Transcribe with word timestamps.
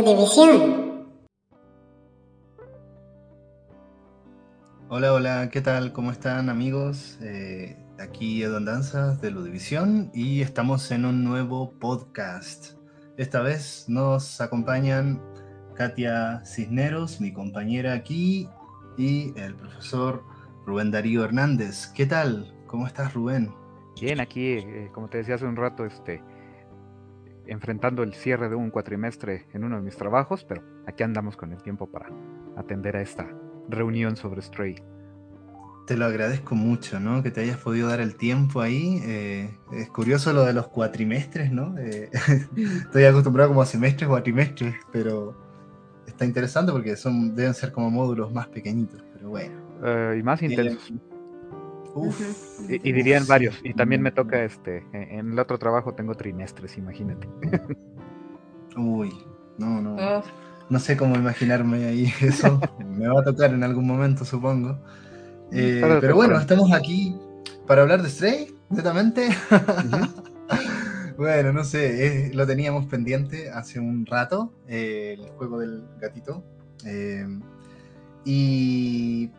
Ludivisión. 0.00 1.10
Hola, 4.88 5.12
hola, 5.12 5.50
¿qué 5.52 5.60
tal? 5.60 5.92
¿Cómo 5.92 6.10
están 6.10 6.48
amigos? 6.48 7.18
Eh, 7.20 7.76
aquí 7.98 8.42
Edu 8.42 8.64
Danzas 8.64 9.20
de 9.20 9.30
Ludivisión 9.30 10.10
y 10.14 10.40
estamos 10.40 10.90
en 10.90 11.04
un 11.04 11.22
nuevo 11.22 11.72
podcast. 11.78 12.72
Esta 13.18 13.42
vez 13.42 13.84
nos 13.88 14.40
acompañan 14.40 15.20
Katia 15.74 16.42
Cisneros, 16.46 17.20
mi 17.20 17.32
compañera 17.32 17.92
aquí, 17.92 18.48
y 18.96 19.38
el 19.38 19.54
profesor 19.54 20.24
Rubén 20.64 20.90
Darío 20.90 21.24
Hernández. 21.24 21.88
¿Qué 21.88 22.06
tal? 22.06 22.54
¿Cómo 22.66 22.86
estás, 22.86 23.12
Rubén? 23.12 23.52
Bien, 24.00 24.18
aquí, 24.20 24.52
eh, 24.52 24.90
como 24.94 25.08
te 25.08 25.18
decía 25.18 25.34
hace 25.34 25.44
un 25.44 25.56
rato, 25.56 25.84
este, 25.84 26.22
enfrentando 27.50 28.02
el 28.04 28.14
cierre 28.14 28.48
de 28.48 28.54
un 28.54 28.70
cuatrimestre 28.70 29.46
en 29.52 29.64
uno 29.64 29.76
de 29.76 29.82
mis 29.82 29.96
trabajos, 29.96 30.44
pero 30.44 30.62
aquí 30.86 31.02
andamos 31.02 31.36
con 31.36 31.52
el 31.52 31.60
tiempo 31.62 31.90
para 31.90 32.08
atender 32.56 32.96
a 32.96 33.02
esta 33.02 33.28
reunión 33.68 34.16
sobre 34.16 34.40
Stray. 34.40 34.76
Te 35.86 35.96
lo 35.96 36.04
agradezco 36.04 36.54
mucho, 36.54 37.00
¿no? 37.00 37.22
Que 37.24 37.32
te 37.32 37.40
hayas 37.40 37.56
podido 37.56 37.88
dar 37.88 38.00
el 38.00 38.14
tiempo 38.14 38.60
ahí. 38.60 39.00
Eh, 39.04 39.50
es 39.72 39.88
curioso 39.90 40.32
lo 40.32 40.44
de 40.44 40.52
los 40.52 40.68
cuatrimestres, 40.68 41.50
¿no? 41.50 41.76
Eh, 41.78 42.08
estoy 42.84 43.04
acostumbrado 43.04 43.50
como 43.50 43.62
a 43.62 43.66
semestres, 43.66 44.08
cuatrimestres, 44.08 44.76
pero 44.92 45.34
está 46.06 46.24
interesante 46.24 46.70
porque 46.70 46.94
son, 46.94 47.34
deben 47.34 47.54
ser 47.54 47.72
como 47.72 47.90
módulos 47.90 48.32
más 48.32 48.46
pequeñitos, 48.46 49.02
pero 49.12 49.30
bueno. 49.30 49.56
Eh, 49.82 50.18
y 50.20 50.22
más 50.22 50.40
intensos. 50.42 50.92
Uf, 51.94 52.60
y, 52.68 52.92
dirían 52.92 53.26
varios. 53.26 53.60
Y 53.64 53.74
también 53.74 54.02
me 54.02 54.12
toca 54.12 54.44
este. 54.44 54.84
En 54.92 55.32
el 55.32 55.38
otro 55.38 55.58
trabajo 55.58 55.94
tengo 55.94 56.14
trimestres, 56.14 56.76
imagínate. 56.78 57.28
Uy, 58.76 59.12
no, 59.58 59.80
no. 59.80 60.22
No 60.70 60.78
sé 60.78 60.96
cómo 60.96 61.16
imaginarme 61.16 61.84
ahí 61.84 62.12
eso. 62.20 62.60
me 62.78 63.08
va 63.08 63.20
a 63.20 63.24
tocar 63.24 63.52
en 63.52 63.64
algún 63.64 63.86
momento, 63.86 64.24
supongo. 64.24 64.78
Eh, 65.52 65.80
pero 66.00 66.14
bueno, 66.14 66.38
estamos 66.38 66.72
aquí 66.72 67.16
para 67.66 67.82
hablar 67.82 68.02
de 68.02 68.08
Stray, 68.08 68.54
netamente. 68.68 69.28
bueno, 71.18 71.52
no 71.52 71.64
sé, 71.64 72.28
eh, 72.28 72.30
lo 72.32 72.46
teníamos 72.46 72.86
pendiente 72.86 73.50
hace 73.50 73.80
un 73.80 74.06
rato, 74.06 74.52
eh, 74.68 75.16
el 75.18 75.28
juego 75.30 75.58
del 75.58 75.84
gatito. 76.00 76.44
y 78.24 79.30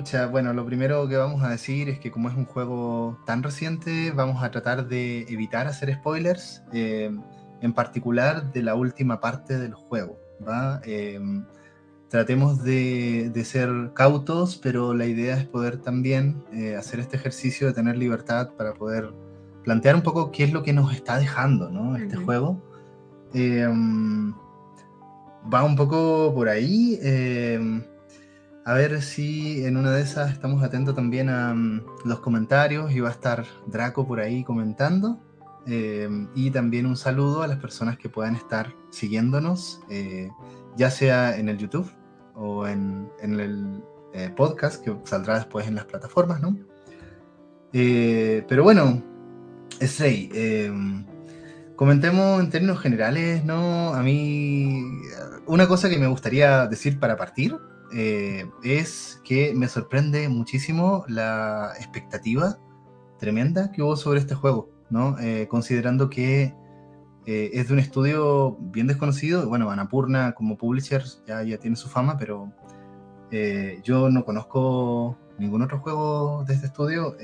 Pucha, 0.00 0.28
bueno, 0.28 0.54
lo 0.54 0.64
primero 0.64 1.06
que 1.08 1.18
vamos 1.18 1.42
a 1.42 1.50
decir 1.50 1.90
es 1.90 1.98
que 1.98 2.10
como 2.10 2.30
es 2.30 2.34
un 2.34 2.46
juego 2.46 3.18
tan 3.26 3.42
reciente, 3.42 4.12
vamos 4.12 4.42
a 4.42 4.50
tratar 4.50 4.88
de 4.88 5.26
evitar 5.28 5.66
hacer 5.66 5.92
spoilers, 5.92 6.62
eh, 6.72 7.14
en 7.60 7.72
particular 7.74 8.50
de 8.50 8.62
la 8.62 8.74
última 8.74 9.20
parte 9.20 9.58
del 9.58 9.74
juego. 9.74 10.18
¿va? 10.42 10.80
Em, 10.84 11.44
tratemos 12.08 12.64
de, 12.64 13.30
ser 13.44 13.92
cautos, 13.92 14.56
pero 14.56 14.94
la 14.94 15.04
idea 15.04 15.36
es 15.36 15.44
poder 15.44 15.76
también 15.76 16.44
eh, 16.50 16.76
hacer 16.76 16.98
este 16.98 17.18
ejercicio 17.18 17.66
de 17.66 17.74
tener 17.74 17.98
libertad 17.98 18.54
para 18.56 18.72
poder 18.72 19.12
plantear 19.64 19.96
un 19.96 20.02
poco 20.02 20.32
qué 20.32 20.44
es 20.44 20.52
lo 20.54 20.62
que 20.62 20.72
nos 20.72 20.94
está 20.94 21.18
dejando 21.18 21.68
¿no? 21.68 21.94
este 21.94 22.16
juego. 22.16 22.58
Em, 23.34 24.32
va 25.52 25.62
un 25.62 25.76
poco 25.76 26.32
por 26.34 26.48
ahí. 26.48 26.98
Em, 27.02 27.84
a 28.70 28.74
ver 28.74 29.02
si 29.02 29.64
en 29.64 29.76
una 29.76 29.90
de 29.90 30.02
esas 30.02 30.30
estamos 30.30 30.62
atentos 30.62 30.94
también 30.94 31.28
a 31.28 31.52
mm, 31.52 31.82
los 32.04 32.20
comentarios 32.20 32.92
y 32.92 33.00
va 33.00 33.08
a 33.08 33.12
estar 33.12 33.44
Draco 33.66 34.06
por 34.06 34.20
ahí 34.20 34.44
comentando. 34.44 35.20
Em, 35.66 36.28
y 36.36 36.52
también 36.52 36.86
un 36.86 36.96
saludo 36.96 37.42
a 37.42 37.48
las 37.48 37.58
personas 37.58 37.98
que 37.98 38.08
puedan 38.08 38.36
estar 38.36 38.72
siguiéndonos, 38.90 39.80
eh, 39.90 40.30
ya 40.76 40.88
sea 40.88 41.36
en 41.36 41.48
el 41.48 41.58
YouTube 41.58 41.90
o 42.36 42.64
en, 42.68 43.10
el 43.20 43.82
eh, 44.14 44.32
podcast 44.36 44.84
que 44.84 44.94
saldrá 45.02 45.38
después 45.38 45.66
en 45.66 45.74
las 45.74 45.86
plataformas, 45.86 46.40
¿no? 46.40 46.56
Eh, 47.72 48.44
pero 48.48 48.62
bueno, 48.62 49.02
Stray, 49.82 50.30
em, 50.32 51.04
comentemos 51.74 52.40
en 52.40 52.50
términos 52.50 52.78
generales, 52.78 53.44
¿no? 53.44 53.94
A 53.94 54.02
mí, 54.04 54.84
una 55.46 55.66
cosa 55.66 55.88
que 55.90 55.98
me 55.98 56.06
gustaría 56.06 56.68
decir 56.68 57.00
para 57.00 57.16
partir 57.16 57.58
eh, 57.92 58.48
es 58.62 59.20
que 59.24 59.52
me 59.54 59.68
sorprende 59.68 60.28
muchísimo 60.28 61.04
la 61.08 61.72
expectativa 61.76 62.58
tremenda 63.18 63.72
que 63.72 63.82
hubo 63.82 63.96
sobre 63.96 64.20
este 64.20 64.34
juego, 64.34 64.70
¿no? 64.90 65.18
Eh, 65.18 65.48
considerando 65.48 66.08
que 66.08 66.54
eh, 67.26 67.50
es 67.52 67.68
de 67.68 67.74
un 67.74 67.80
estudio 67.80 68.56
bien 68.60 68.86
desconocido, 68.86 69.48
bueno, 69.48 69.70
Anapurna 69.70 70.32
como 70.32 70.56
publisher 70.56 71.02
ya, 71.26 71.44
tiene 71.58 71.76
su 71.76 71.88
fama, 71.88 72.16
pero 72.16 72.52
yo 73.84 74.10
no 74.10 74.24
conozco 74.24 75.16
ningún 75.38 75.62
otro 75.62 75.78
juego 75.78 76.44
de 76.46 76.54
este 76.54 76.66
estudio. 76.66 77.16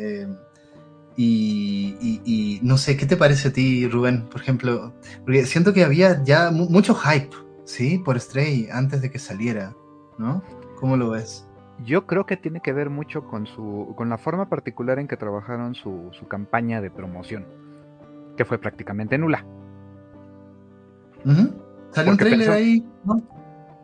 Y, 1.17 2.61
no 2.63 2.77
sé, 2.77 2.97
¿qué 2.97 3.07
te 3.07 3.17
parece 3.17 3.49
a 3.49 3.53
ti, 3.53 3.89
Rubén? 3.89 4.29
Por 4.29 4.41
ejemplo, 4.41 4.93
porque 5.25 5.47
siento 5.47 5.73
que 5.73 5.83
había 5.83 6.23
ya 6.23 6.51
mucho 6.51 6.95
hype, 6.95 7.35
¿sí? 7.65 7.99
Por 8.05 8.21
Stray 8.21 8.69
antes 8.71 9.01
de 9.01 9.11
que 9.11 9.19
saliera, 9.19 9.75
¿no? 10.19 10.43
¿Cómo 10.77 10.97
lo 10.97 11.11
ves? 11.11 11.49
Yo 11.85 12.07
creo 12.07 12.25
que 12.25 12.37
tiene 12.37 12.61
que 12.61 12.73
ver 12.73 12.89
mucho 12.91 13.25
con 13.25 13.47
su, 13.47 13.93
con 13.97 14.09
la 14.09 14.19
forma 14.19 14.49
particular 14.49 14.99
en 14.99 15.09
que 15.09 15.17
trabajaron 15.17 15.75
su, 15.75 16.11
campaña 16.29 16.81
de 16.81 16.91
promoción, 16.91 17.47
que 18.37 18.45
fue 18.45 18.59
prácticamente 18.59 19.19
nula. 19.19 19.45
Salió 21.91 22.13
un 22.13 22.19
trailer 22.19 22.51
ahí, 22.51 22.87
¿no? 23.05 23.23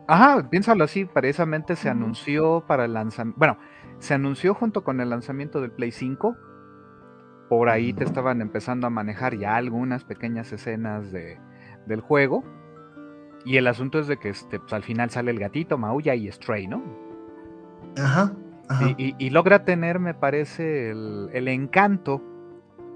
Ajá, 0.07 0.49
piénsalo 0.49 0.83
así, 0.83 1.05
precisamente 1.05 1.75
se 1.75 1.89
anunció 1.89 2.63
para 2.67 2.85
el 2.85 2.93
lanzamiento, 2.93 3.39
bueno, 3.39 3.57
se 3.99 4.13
anunció 4.13 4.53
junto 4.53 4.83
con 4.83 4.99
el 4.99 5.09
lanzamiento 5.09 5.61
del 5.61 5.71
Play 5.71 5.91
5, 5.91 6.35
por 7.49 7.69
ahí 7.69 7.93
te 7.93 8.03
estaban 8.03 8.41
empezando 8.41 8.87
a 8.87 8.89
manejar 8.89 9.37
ya 9.37 9.55
algunas 9.55 10.03
pequeñas 10.03 10.51
escenas 10.51 11.11
de, 11.11 11.39
del 11.85 12.01
juego, 12.01 12.43
y 13.45 13.57
el 13.57 13.67
asunto 13.67 13.99
es 13.99 14.07
de 14.07 14.17
que 14.17 14.29
este, 14.29 14.59
pues, 14.59 14.73
al 14.73 14.83
final 14.83 15.09
sale 15.09 15.31
el 15.31 15.39
gatito, 15.39 15.77
maulla 15.77 16.15
y 16.15 16.31
Stray, 16.31 16.67
¿no? 16.67 16.83
Ajá. 17.97 18.33
Y, 18.97 19.29
logra 19.29 19.65
tener, 19.65 19.99
me 19.99 20.13
parece, 20.13 20.89
el, 20.89 21.47
encanto 21.47 22.23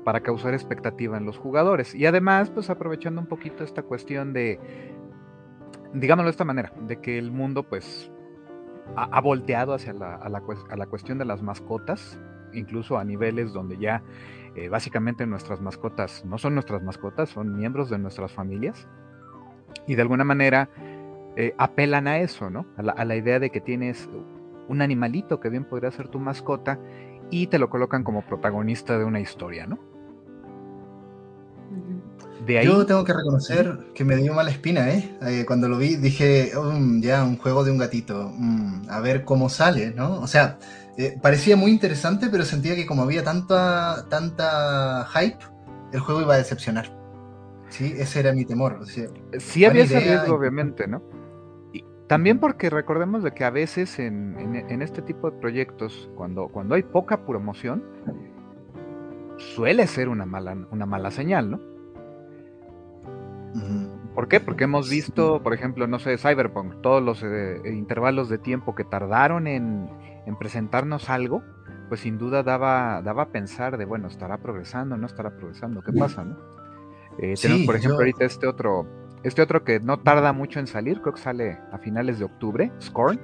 para 0.04 0.22
causar 0.22 0.54
expectativa 0.54 1.18
en 1.18 1.26
los 1.26 1.38
jugadores. 1.38 1.94
Y 1.94 2.06
además, 2.06 2.50
pues 2.50 2.70
aprovechando 2.70 3.22
un 3.22 3.28
poquito 3.28 3.64
esta 3.64 3.84
cuestión 3.84 4.34
de, 4.34 4.60
digámoslo 5.94 6.28
de 6.28 6.32
esta 6.32 6.46
manera, 6.46 6.72
de 6.82 7.00
que 7.00 7.20
el 7.20 7.32
mundo 7.32 7.64
pues 7.64 8.12
ha, 8.96 9.22
volteado 9.22 9.74
hacia 9.74 9.94
la, 9.94 10.16
a, 10.16 10.30
la, 10.30 10.86
cuestión 10.88 11.18
de 11.18 11.26
las 11.26 11.44
mascotas, 11.44 12.18
incluso 12.54 12.98
a 12.98 13.04
niveles 13.04 13.54
donde 13.54 13.78
ya 13.78 14.02
eh, 14.56 14.70
básicamente 14.70 15.28
nuestras 15.28 15.62
mascotas 15.62 16.24
no 16.26 16.38
son 16.38 16.56
nuestras 16.56 16.82
mascotas, 16.82 17.30
son 17.30 17.56
miembros 17.56 17.90
de 17.90 18.00
nuestras 18.00 18.32
familias 18.32 18.88
y 19.88 19.96
de 19.96 20.02
alguna 20.02 20.24
manera 20.24 20.70
eh, 21.36 21.54
apelan 21.58 22.08
a 22.08 22.20
eso, 22.20 22.50
¿no? 22.50 22.66
A 22.78 23.06
la, 23.06 23.16
idea 23.16 23.40
de 23.40 23.50
que 23.50 23.62
tienes 23.62 24.10
un 24.68 24.82
animalito 24.82 25.40
que 25.40 25.50
bien 25.50 25.66
podría 25.66 25.92
ser 25.92 26.08
tu 26.08 26.20
mascota 26.20 26.80
y 27.30 27.48
te 27.48 27.60
lo 27.60 27.70
colocan 27.70 28.04
como 28.04 28.24
protagonista 28.24 28.98
de 28.98 29.06
una 29.06 29.20
historia, 29.20 29.68
¿no? 29.68 29.78
De 32.46 32.60
ahí... 32.60 32.66
Yo 32.66 32.86
tengo 32.86 33.04
que 33.04 33.14
reconocer 33.14 33.92
que 33.94 34.04
me 34.04 34.16
dio 34.16 34.34
mala 34.34 34.50
espina, 34.50 34.90
¿eh? 34.90 35.18
eh 35.22 35.44
cuando 35.46 35.70
lo 35.70 35.78
vi 35.78 35.96
dije, 35.96 36.52
mm, 36.56 37.02
ya, 37.02 37.24
un 37.24 37.38
juego 37.38 37.64
de 37.64 37.72
un 37.72 37.78
gatito, 37.78 38.32
mm, 38.36 38.90
a 38.90 39.00
ver 39.00 39.24
cómo 39.24 39.50
sale, 39.50 39.92
¿no? 39.92 40.20
O 40.20 40.28
sea, 40.28 40.58
eh, 40.98 41.20
parecía 41.22 41.56
muy 41.56 41.70
interesante, 41.70 42.30
pero 42.32 42.46
sentía 42.46 42.76
que 42.76 42.88
como 42.88 43.04
había 43.04 43.24
tanta, 43.24 44.08
tanta 44.10 45.06
hype, 45.14 45.38
el 45.94 46.00
juego 46.00 46.22
iba 46.22 46.34
a 46.34 46.38
decepcionar. 46.38 46.97
Sí, 47.70 47.94
ese 47.98 48.20
era 48.22 48.34
mi 48.34 48.46
temor. 48.46 48.80
sí 48.86 49.66
había 49.66 49.84
ese 49.84 50.00
riesgo, 50.00 50.36
obviamente, 50.36 50.88
¿no? 50.88 51.02
Y 51.74 51.84
también 52.08 52.40
porque 52.40 52.70
recordemos 52.70 53.24
de 53.24 53.32
que 53.32 53.44
a 53.44 53.50
veces 53.50 54.00
en, 54.00 54.82
este 54.82 55.02
tipo 55.02 55.30
de 55.30 55.38
proyectos, 55.38 56.10
cuando, 56.16 56.48
cuando 56.48 56.76
hay 56.76 56.84
poca 56.84 57.26
promoción, 57.26 57.84
suele 59.38 59.86
ser 59.88 60.10
una 60.10 60.26
mala, 60.26 60.58
una 60.72 60.86
mala 60.86 61.12
señal, 61.12 61.52
¿no? 61.52 61.60
¿Por 64.14 64.28
qué? 64.28 64.40
Porque 64.40 64.64
hemos 64.64 64.90
visto, 64.90 65.44
por 65.44 65.54
ejemplo, 65.54 65.88
no 65.88 66.00
sé, 66.00 66.18
Cyberpunk, 66.18 66.82
todos 66.82 67.04
los 67.04 67.24
eh, 67.24 67.62
intervalos 67.66 68.30
de 68.30 68.38
tiempo 68.38 68.76
que 68.76 68.84
tardaron 68.84 69.48
en, 69.48 69.90
en, 70.26 70.36
presentarnos 70.38 71.10
algo, 71.10 71.44
pues 71.88 72.02
sin 72.02 72.18
duda 72.18 72.44
daba, 72.44 73.02
daba 73.04 73.24
a 73.24 73.30
pensar 73.30 73.78
de, 73.78 73.86
bueno, 73.86 74.08
¿estará 74.08 74.38
progresando? 74.38 74.98
¿No 74.98 75.06
estará 75.06 75.36
progresando? 75.36 75.82
¿Qué 75.82 75.94
pasa? 75.94 76.24
¿no? 76.24 76.36
Eh, 77.20 77.34
tenemos, 77.42 77.66
por 77.66 77.76
ejemplo, 77.76 78.00
ahorita 78.00 78.26
este 78.26 78.48
otro, 78.48 78.88
este 79.24 79.42
otro 79.42 79.64
que 79.64 79.80
no 79.80 80.00
tarda 80.00 80.34
mucho 80.34 80.60
en 80.60 80.68
salir, 80.68 81.02
creo 81.02 81.14
que 81.14 81.22
sale 81.22 81.60
a 81.72 81.78
finales 81.78 82.20
de 82.20 82.26
octubre, 82.26 82.72
Scorn. 82.82 83.20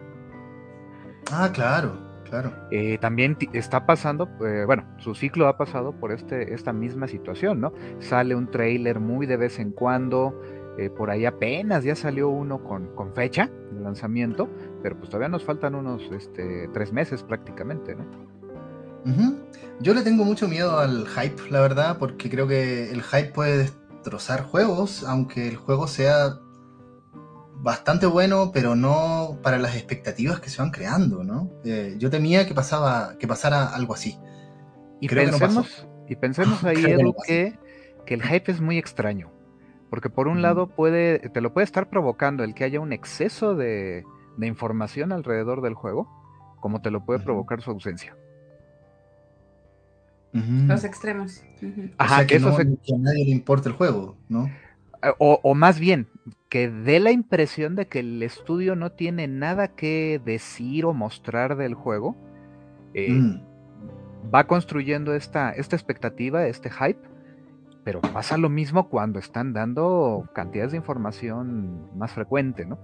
Ah, 1.32 1.50
claro, 1.54 1.98
claro. 2.30 2.52
Eh, 2.72 2.98
también 3.00 3.38
está 3.54 3.86
pasando, 3.86 4.30
eh, 4.46 4.64
bueno, 4.66 4.84
su 4.98 5.16
ciclo 5.16 5.48
ha 5.48 5.58
pasado 5.58 5.94
por 5.94 6.12
este, 6.12 6.54
esta 6.54 6.74
misma 6.74 7.08
situación, 7.08 7.62
¿no? 7.62 7.74
Sale 8.00 8.36
un 8.36 8.50
trailer 8.50 9.00
muy 9.00 9.26
de 9.26 9.38
vez 9.38 9.60
en 9.60 9.72
cuando, 9.72 10.34
Eh, 10.76 10.90
por 10.90 11.12
ahí 11.12 11.24
apenas 11.24 11.84
ya 11.84 11.96
salió 11.96 12.30
uno 12.30 12.64
con, 12.64 12.96
con, 12.96 13.14
fecha 13.14 13.48
de 13.72 13.80
lanzamiento, 13.80 14.50
pero 14.82 14.98
pues 14.98 15.08
todavía 15.08 15.30
nos 15.30 15.44
faltan 15.44 15.76
unos 15.76 16.02
este, 16.12 16.68
tres 16.74 16.92
meses 16.92 17.22
prácticamente, 17.22 17.96
¿no? 17.96 18.06
Yo 19.82 19.94
le 19.94 20.02
tengo 20.02 20.24
mucho 20.24 20.48
miedo 20.48 20.80
al 20.80 21.06
hype, 21.08 21.52
la 21.52 21.62
verdad, 21.62 21.98
porque 22.00 22.28
creo 22.28 22.48
que 22.48 22.90
el 22.90 23.04
hype 23.04 23.32
puede 23.34 23.70
destrozar 24.04 24.44
juegos, 24.44 25.06
aunque 25.08 25.48
el 25.48 25.56
juego 25.56 25.88
sea 25.88 26.38
bastante 27.56 28.06
bueno, 28.06 28.52
pero 28.54 28.76
no 28.76 29.40
para 29.42 29.58
las 29.58 29.76
expectativas 29.76 30.42
que 30.42 30.50
se 30.50 30.62
van 30.62 30.72
creando, 30.72 31.24
¿no? 31.24 31.50
Eh, 31.64 31.96
yo 31.98 32.10
temía 32.10 32.46
que, 32.46 32.54
pasaba, 32.54 33.18
que 33.18 33.28
pasara 33.28 33.74
algo 33.74 33.94
así. 33.94 34.20
Y 35.00 35.08
pensemos, 35.08 35.88
y 36.10 36.18
pensemos 36.18 36.64
ahí, 36.66 36.84
Edu, 36.84 37.16
que, 37.26 37.58
que, 38.06 38.14
el 38.14 38.24
hype 38.24 38.52
es 38.52 38.60
muy 38.60 38.78
extraño. 38.78 39.32
Porque 39.90 40.10
por 40.10 40.28
un 40.28 40.42
lado 40.42 40.68
puede, 40.68 41.20
te 41.30 41.40
lo 41.40 41.54
puede 41.54 41.64
estar 41.64 41.90
provocando 41.90 42.44
el 42.44 42.54
que 42.54 42.66
haya 42.66 42.82
un 42.82 42.92
exceso 42.92 43.56
de, 43.56 44.04
de 44.36 44.48
información 44.48 45.14
alrededor 45.14 45.62
del 45.62 45.76
juego, 45.76 46.10
como 46.60 46.82
te 46.82 46.92
lo 46.92 47.06
puede 47.06 47.20
provocar 47.20 47.62
su 47.62 47.72
ausencia. 47.72 48.18
Los 50.34 50.84
extremos. 50.84 51.44
Ajá, 51.98 52.26
que, 52.26 52.36
eso 52.36 52.50
a 52.50 52.98
nadie 52.98 53.26
le 53.26 53.32
importa 53.32 53.70
el 53.70 53.76
juego, 53.76 54.18
¿no? 54.30 54.50
Eh, 55.04 55.14
o, 55.18 55.56
más 55.56 55.80
bien, 55.80 56.08
que 56.50 56.70
dé 56.70 57.00
la 57.00 57.12
impresión 57.12 57.76
de 57.76 57.88
que 57.88 58.00
el 58.00 58.24
estudio 58.24 58.76
no 58.76 58.92
tiene 58.92 59.28
nada 59.28 59.70
que 59.70 60.22
decir 60.24 60.86
o 60.86 60.94
mostrar 60.94 61.58
del 61.58 61.74
juego. 61.74 62.16
Eh, 62.94 63.12
mm. 63.12 63.42
Va 64.34 64.46
construyendo 64.48 65.14
esta, 65.14 65.52
esta 65.52 65.76
expectativa, 65.76 66.48
este 66.48 66.70
hype, 66.70 67.00
pero 67.84 68.00
pasa 68.02 68.38
lo 68.38 68.50
mismo 68.50 68.88
cuando 68.88 69.20
están 69.20 69.52
dando 69.54 70.30
cantidades 70.34 70.72
de 70.72 70.78
información 70.78 71.90
más 71.98 72.12
frecuente, 72.14 72.66
¿no? 72.66 72.78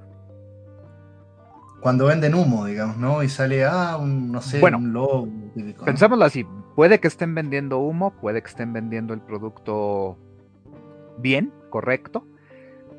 Cuando 1.79 2.07
venden 2.07 2.35
humo, 2.35 2.65
digamos, 2.65 2.97
¿no? 2.97 3.23
Y 3.23 3.29
sale, 3.29 3.63
ah, 3.63 3.95
un, 3.97 4.33
no 4.33 4.41
sé, 4.41 4.61
un 4.61 4.91
logo. 4.91 5.29
Pensámoslo 5.85 6.25
así, 6.25 6.45
puede 6.79 7.01
que 7.01 7.09
estén 7.09 7.35
vendiendo 7.35 7.79
humo, 7.79 8.11
puede 8.21 8.41
que 8.41 8.47
estén 8.47 8.71
vendiendo 8.71 9.13
el 9.13 9.19
producto 9.19 10.17
bien, 11.17 11.51
correcto, 11.69 12.25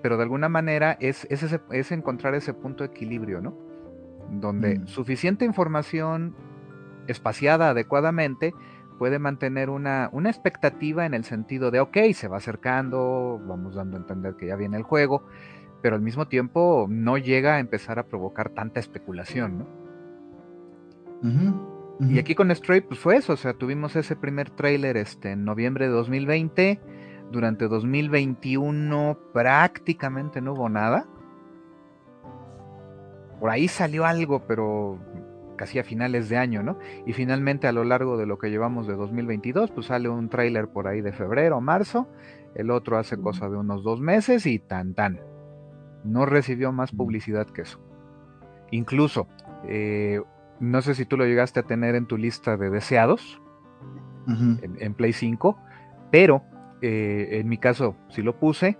pero 0.02 0.18
de 0.18 0.24
alguna 0.24 0.50
manera 0.50 0.98
es, 1.00 1.26
es, 1.30 1.90
encontrar 1.90 2.34
ese 2.34 2.52
punto 2.52 2.84
de 2.84 2.90
equilibrio, 2.90 3.40
¿no? 3.40 3.56
Donde 4.32 4.80
mm. 4.80 4.86
suficiente 4.86 5.46
información 5.46 6.36
espaciada 7.06 7.70
adecuadamente 7.70 8.52
puede 8.98 9.18
mantener 9.18 9.70
una, 9.70 10.10
una, 10.12 10.28
expectativa 10.28 11.06
en 11.06 11.14
el 11.14 11.24
sentido 11.24 11.70
de, 11.70 11.80
ok, 11.80 11.96
se 12.12 12.28
va 12.28 12.36
acercando, 12.36 13.40
vamos 13.46 13.76
dando 13.76 13.96
a 13.96 14.00
entender 14.00 14.36
que 14.36 14.48
ya 14.48 14.56
viene 14.56 14.76
el 14.76 14.82
juego, 14.82 15.24
pero 15.80 15.96
al 15.96 16.02
mismo 16.02 16.28
tiempo 16.28 16.86
no 16.90 17.16
llega 17.16 17.54
a 17.54 17.60
empezar 17.60 17.98
a 17.98 18.02
provocar 18.02 18.50
tanta 18.50 18.78
especulación, 18.78 19.60
¿no? 19.60 21.79
Y 22.08 22.18
aquí 22.18 22.34
con 22.34 22.54
Stray, 22.54 22.80
pues 22.80 22.98
fue 22.98 23.16
eso, 23.16 23.34
o 23.34 23.36
sea, 23.36 23.52
tuvimos 23.52 23.94
ese 23.94 24.16
primer 24.16 24.48
tráiler 24.48 24.96
este, 24.96 25.32
en 25.32 25.44
noviembre 25.44 25.86
de 25.86 25.92
2020, 25.92 26.80
durante 27.30 27.68
2021 27.68 29.18
prácticamente 29.34 30.40
no 30.40 30.54
hubo 30.54 30.68
nada. 30.70 31.06
Por 33.38 33.50
ahí 33.50 33.68
salió 33.68 34.06
algo, 34.06 34.46
pero 34.46 34.98
casi 35.56 35.78
a 35.78 35.84
finales 35.84 36.30
de 36.30 36.38
año, 36.38 36.62
¿no? 36.62 36.78
Y 37.04 37.12
finalmente 37.12 37.66
a 37.68 37.72
lo 37.72 37.84
largo 37.84 38.16
de 38.16 38.24
lo 38.24 38.38
que 38.38 38.48
llevamos 38.48 38.86
de 38.86 38.94
2022, 38.94 39.70
pues 39.70 39.86
sale 39.86 40.08
un 40.08 40.30
tráiler 40.30 40.68
por 40.68 40.88
ahí 40.88 41.02
de 41.02 41.12
febrero 41.12 41.58
o 41.58 41.60
marzo, 41.60 42.08
el 42.54 42.70
otro 42.70 42.96
hace 42.96 43.18
cosa 43.18 43.50
de 43.50 43.56
unos 43.56 43.84
dos 43.84 44.00
meses 44.00 44.46
y 44.46 44.58
tan 44.58 44.94
tan. 44.94 45.20
No 46.02 46.24
recibió 46.24 46.72
más 46.72 46.92
publicidad 46.92 47.46
que 47.46 47.62
eso. 47.62 47.78
Incluso, 48.70 49.28
eh, 49.64 50.22
no 50.60 50.82
sé 50.82 50.94
si 50.94 51.04
tú 51.04 51.16
lo 51.16 51.24
llegaste 51.26 51.60
a 51.60 51.62
tener 51.64 51.94
en 51.94 52.06
tu 52.06 52.16
lista 52.16 52.56
de 52.56 52.70
deseados 52.70 53.40
en, 54.28 54.76
en, 54.78 54.94
Play 54.94 55.12
5, 55.12 55.58
pero 56.12 56.44
eh, 56.82 57.40
en 57.40 57.48
mi 57.48 57.58
caso 57.58 57.96
sí 58.08 58.22
lo 58.22 58.38
puse. 58.38 58.78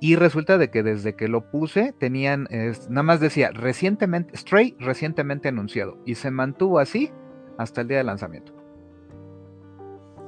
Y 0.00 0.16
resulta 0.16 0.58
de 0.58 0.70
que 0.70 0.82
desde 0.82 1.16
que 1.16 1.28
lo 1.28 1.50
puse 1.50 1.94
tenían, 1.98 2.46
nada 2.90 3.02
más 3.02 3.20
decía 3.20 3.50
recientemente, 3.52 4.36
Stray 4.36 4.76
recientemente 4.78 5.48
anunciado. 5.48 5.98
Y 6.04 6.16
se 6.16 6.30
mantuvo 6.30 6.78
así 6.78 7.10
hasta 7.56 7.80
el 7.80 7.88
día 7.88 7.98
de 7.98 8.04
lanzamiento. 8.04 8.52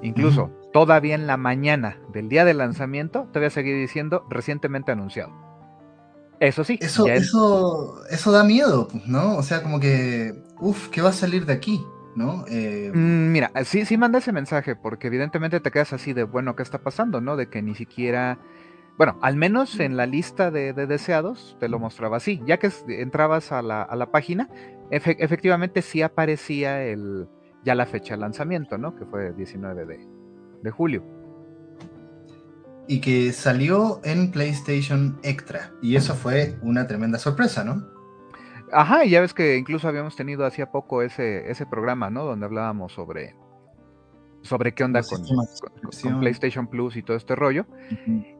Incluso 0.02 0.50
todavía 0.72 1.14
en 1.14 1.26
la 1.26 1.36
mañana 1.36 1.98
del 2.12 2.28
día 2.28 2.44
de 2.44 2.54
lanzamiento, 2.54 3.28
todavía 3.28 3.50
seguí 3.50 3.72
diciendo 3.72 4.24
recientemente 4.30 4.92
anunciado. 4.92 5.32
Eso 6.38 6.64
sí. 6.64 6.78
Eso, 6.80 7.06
eso, 7.06 8.02
eso 8.10 8.32
da 8.32 8.44
miedo, 8.44 8.88
¿no? 9.06 9.36
O 9.36 9.42
sea, 9.42 9.62
como 9.62 9.80
que, 9.80 10.34
uff, 10.60 10.88
¿qué 10.88 11.02
va 11.02 11.10
a 11.10 11.12
salir 11.12 11.46
de 11.46 11.52
aquí? 11.52 11.84
¿no? 12.16 12.46
Eh, 12.48 12.90
mm, 12.92 13.30
mira, 13.30 13.52
sí, 13.64 13.84
sí 13.84 13.96
manda 13.96 14.18
ese 14.18 14.32
mensaje, 14.32 14.74
porque 14.74 15.06
evidentemente 15.06 15.60
te 15.60 15.70
quedas 15.70 15.92
así 15.92 16.14
de, 16.14 16.24
bueno, 16.24 16.56
¿qué 16.56 16.62
está 16.62 16.78
pasando, 16.78 17.20
no? 17.20 17.36
De 17.36 17.48
que 17.48 17.62
ni 17.62 17.74
siquiera... 17.74 18.38
Bueno, 18.96 19.18
al 19.20 19.36
menos 19.36 19.78
en 19.78 19.98
la 19.98 20.06
lista 20.06 20.50
de, 20.50 20.72
deseados 20.72 21.58
te 21.60 21.68
lo 21.68 21.78
mostraba 21.78 22.16
así. 22.16 22.40
Ya 22.46 22.58
que 22.58 22.70
entrabas 22.88 23.52
a 23.52 23.60
la, 23.60 23.82
a 23.82 23.94
la 23.94 24.10
página, 24.10 24.48
efectivamente 24.90 25.82
sí 25.82 26.00
aparecía 26.00 26.82
el, 26.82 27.28
ya 27.62 27.74
la 27.74 27.84
fecha 27.84 28.14
de 28.14 28.20
lanzamiento, 28.20 28.78
¿no? 28.78 28.96
Que 28.96 29.04
fue 29.04 29.28
el 29.28 29.36
19 29.36 29.84
de, 29.84 30.08
de 30.62 30.70
julio. 30.70 31.04
Y 32.88 33.02
que 33.02 33.32
salió 33.32 34.00
en 34.02 34.30
PlayStation 34.30 35.18
Extra. 35.22 35.72
Y 35.82 35.96
eso 35.96 36.14
fue 36.14 36.56
una 36.62 36.86
tremenda 36.86 37.18
sorpresa, 37.18 37.64
¿no? 37.64 37.95
Ajá, 38.72 39.04
y 39.04 39.10
ya 39.10 39.20
ves 39.20 39.34
que 39.34 39.56
incluso 39.56 39.88
habíamos 39.88 40.16
tenido 40.16 40.44
hacía 40.44 40.70
poco 40.70 41.02
ese, 41.02 41.50
ese 41.50 41.66
programa, 41.66 42.10
¿no? 42.10 42.24
Donde 42.24 42.46
hablábamos 42.46 42.92
sobre, 42.92 43.34
sobre 44.42 44.72
qué 44.72 44.84
onda 44.84 45.02
con, 45.02 46.20
PlayStation 46.20 46.66
Plus 46.68 46.96
y 46.96 47.02
todo 47.02 47.16
este 47.16 47.34
rollo. 47.36 47.66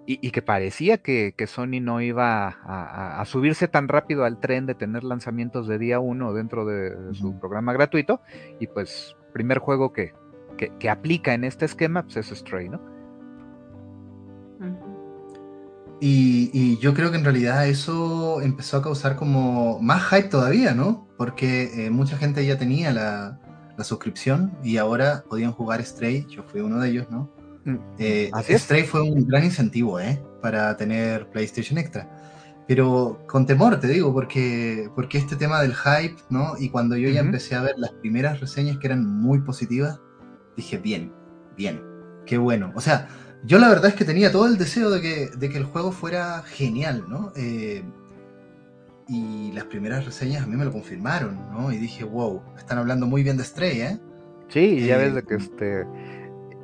y, 0.06 0.31
que 0.31 0.43
parecía 0.43 0.99
que, 0.99 1.34
Sony 1.46 1.81
no 1.81 2.00
iba 2.00 2.49
a, 2.49 3.25
subirse 3.26 3.69
tan 3.69 3.88
rápido 3.88 4.25
al 4.25 4.40
tren 4.40 4.67
de 4.67 4.75
tener 4.75 5.05
lanzamientos 5.05 5.69
de 5.69 5.78
día 5.78 6.00
uno 6.00 6.32
dentro 6.32 6.64
de, 6.64 7.14
su 7.14 7.38
programa 7.38 7.73
gratuito. 7.73 8.21
Y 8.61 8.66
pues, 8.66 9.16
primer 9.33 9.59
juego 9.59 9.92
que, 9.92 10.14
que, 10.56 10.90
aplica 10.90 11.35
en 11.35 11.45
este 11.45 11.64
esquema 11.64 12.02
pues 12.02 12.16
es 12.16 12.28
Stray, 12.38 12.68
¿no? 12.68 12.96
Y, 16.00 16.79
yo 16.79 16.95
creo 16.95 17.11
que 17.11 17.17
en 17.17 17.25
realidad 17.25 17.67
eso 17.67 18.41
empezó 18.43 18.79
a 18.79 18.83
causar 18.83 19.17
como 19.17 19.81
más 19.81 20.05
hype 20.09 20.29
todavía, 20.29 20.75
¿no? 20.75 21.09
Porque 21.17 21.87
eh, 21.87 21.91
mucha 21.91 22.19
gente 22.19 22.45
ya 22.45 22.59
tenía 22.59 22.93
la, 22.93 23.41
suscripción 23.83 24.57
y 24.65 24.79
ahora 24.79 25.23
podían 25.29 25.53
jugar 25.53 25.85
Stray, 25.85 26.26
yo 26.31 26.43
fui 26.45 26.62
uno 26.62 26.81
de 26.81 26.88
ellos, 26.88 27.07
¿no? 27.11 27.31
Mm, 27.67 27.76
eh, 27.99 28.31
Stray 28.49 28.85
fue 28.85 29.03
un 29.03 29.26
gran 29.26 29.45
incentivo, 29.45 30.00
¿eh? 30.00 30.23
Para 30.41 30.75
tener 30.79 31.29
PlayStation 31.29 31.79
Extra. 31.79 32.09
Pero 32.67 33.23
con 33.29 33.47
temor, 33.47 33.79
te 33.79 33.87
digo, 33.87 34.12
porque, 34.12 34.91
porque 34.95 35.19
este 35.19 35.37
tema 35.37 35.61
del 35.61 35.75
hype, 35.75 36.17
¿no? 36.31 36.55
Y 36.59 36.71
cuando 36.71 36.97
yo 36.97 37.11
ya 37.11 37.21
empecé 37.21 37.55
a 37.55 37.62
ver 37.62 37.75
las 37.76 37.93
primeras 37.93 38.41
reseñas 38.41 38.79
que 38.79 38.87
eran 38.87 39.05
muy 39.07 39.41
positivas, 39.41 40.00
dije, 40.57 40.79
bien, 40.79 41.12
bien, 41.57 41.83
qué 42.25 42.38
bueno. 42.38 42.73
O 42.75 42.81
sea, 42.81 43.09
yo 43.47 43.59
la 43.59 43.69
verdad 43.69 43.87
es 43.87 43.95
que 43.95 44.05
tenía 44.05 44.33
todo 44.33 44.47
el 44.47 44.59
deseo 44.59 44.91
de 44.91 45.00
que, 45.00 45.31
de 45.37 45.49
que 45.49 45.59
el 45.59 45.65
juego 45.65 45.93
fuera 45.93 46.43
genial, 46.43 47.05
¿no? 47.09 47.33
Eh, 47.37 47.85
y 49.09 49.53
las 49.53 49.65
primeras 49.65 50.05
reseñas 50.05 50.43
a 50.43 50.47
mí 50.47 50.57
me 50.57 50.65
lo 50.65 50.73
confirmaron, 50.73 51.38
¿no? 51.53 51.71
Y 51.73 51.76
dije, 51.76 52.05
wow, 52.05 52.43
están 52.59 52.79
hablando 52.79 53.07
muy 53.07 53.23
bien 53.23 53.37
de 53.37 53.45
Stray, 53.45 53.81
¿eh? 53.81 53.99
Sí, 54.49 54.85
ya 54.85 54.97
ves 54.97 55.15
de 55.15 55.23
que 55.23 55.37
este... 55.37 55.83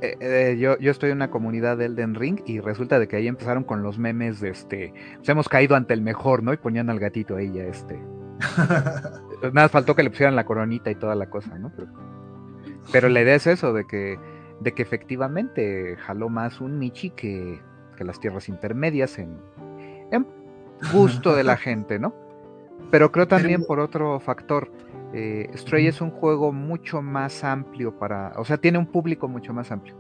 Eh, 0.01 0.17
eh, 0.21 0.57
yo, 0.59 0.77
yo 0.79 0.91
estoy 0.91 1.11
en 1.11 1.19
una 1.19 1.31
comunidad 1.31 1.77
de 1.77 1.85
Elden 1.85 2.17
Ring 2.17 2.41
y 2.45 2.59
resulta 2.59 2.99
de 2.99 3.07
que 3.07 3.15
ahí 3.15 3.29
empezaron 3.29 3.63
con 3.63 3.85
los 3.85 3.99
memes 3.99 4.41
de 4.41 4.51
este... 4.51 4.93
Pues 5.19 5.29
hemos 5.29 5.49
caído 5.49 5.77
ante 5.77 5.95
el 5.95 6.03
mejor, 6.03 6.43
¿no? 6.43 6.53
Y 6.53 6.57
ponían 6.57 6.91
al 6.91 6.99
gatito 6.99 7.37
ahí 7.37 7.53
ya 7.53 7.63
este... 7.63 8.03
Nada, 9.53 9.69
faltó 9.69 9.95
que 9.95 10.03
le 10.03 10.11
pusieran 10.11 10.35
la 10.35 10.45
coronita 10.45 10.91
y 10.91 10.97
toda 10.97 11.15
la 11.15 11.31
cosa, 11.31 11.57
¿no? 11.59 11.73
pero 12.91 13.09
la 13.09 13.23
idea 13.23 13.37
es 13.37 13.47
eso, 13.47 13.73
de 13.73 13.87
que 13.87 14.19
de 14.63 14.73
que 14.73 14.83
efectivamente 14.83 15.97
jaló 15.97 16.29
más 16.29 16.61
un 16.61 16.79
Michi 16.79 17.11
que, 17.11 17.61
las 17.99 18.19
tierras 18.19 18.49
intermedias 18.49 19.17
en, 19.21 19.39
gusto 20.93 21.37
de 21.37 21.45
la 21.45 21.57
gente, 21.69 22.01
¿no? 22.01 22.13
Pero 22.91 23.13
creo 23.13 23.29
también 23.29 23.65
por 23.65 23.79
otro 23.79 24.19
factor, 24.19 24.73
eh, 25.15 25.49
Stray 25.55 25.87
es 25.87 26.01
un 26.01 26.11
juego 26.11 26.53
mucho 26.53 27.01
más 27.01 27.45
amplio 27.45 27.97
para, 27.97 28.33
o 28.37 28.45
sea, 28.45 28.57
tiene 28.57 28.79
un 28.79 28.87
público 28.87 29.29
mucho 29.29 29.53
más 29.53 29.71
amplio. 29.71 29.97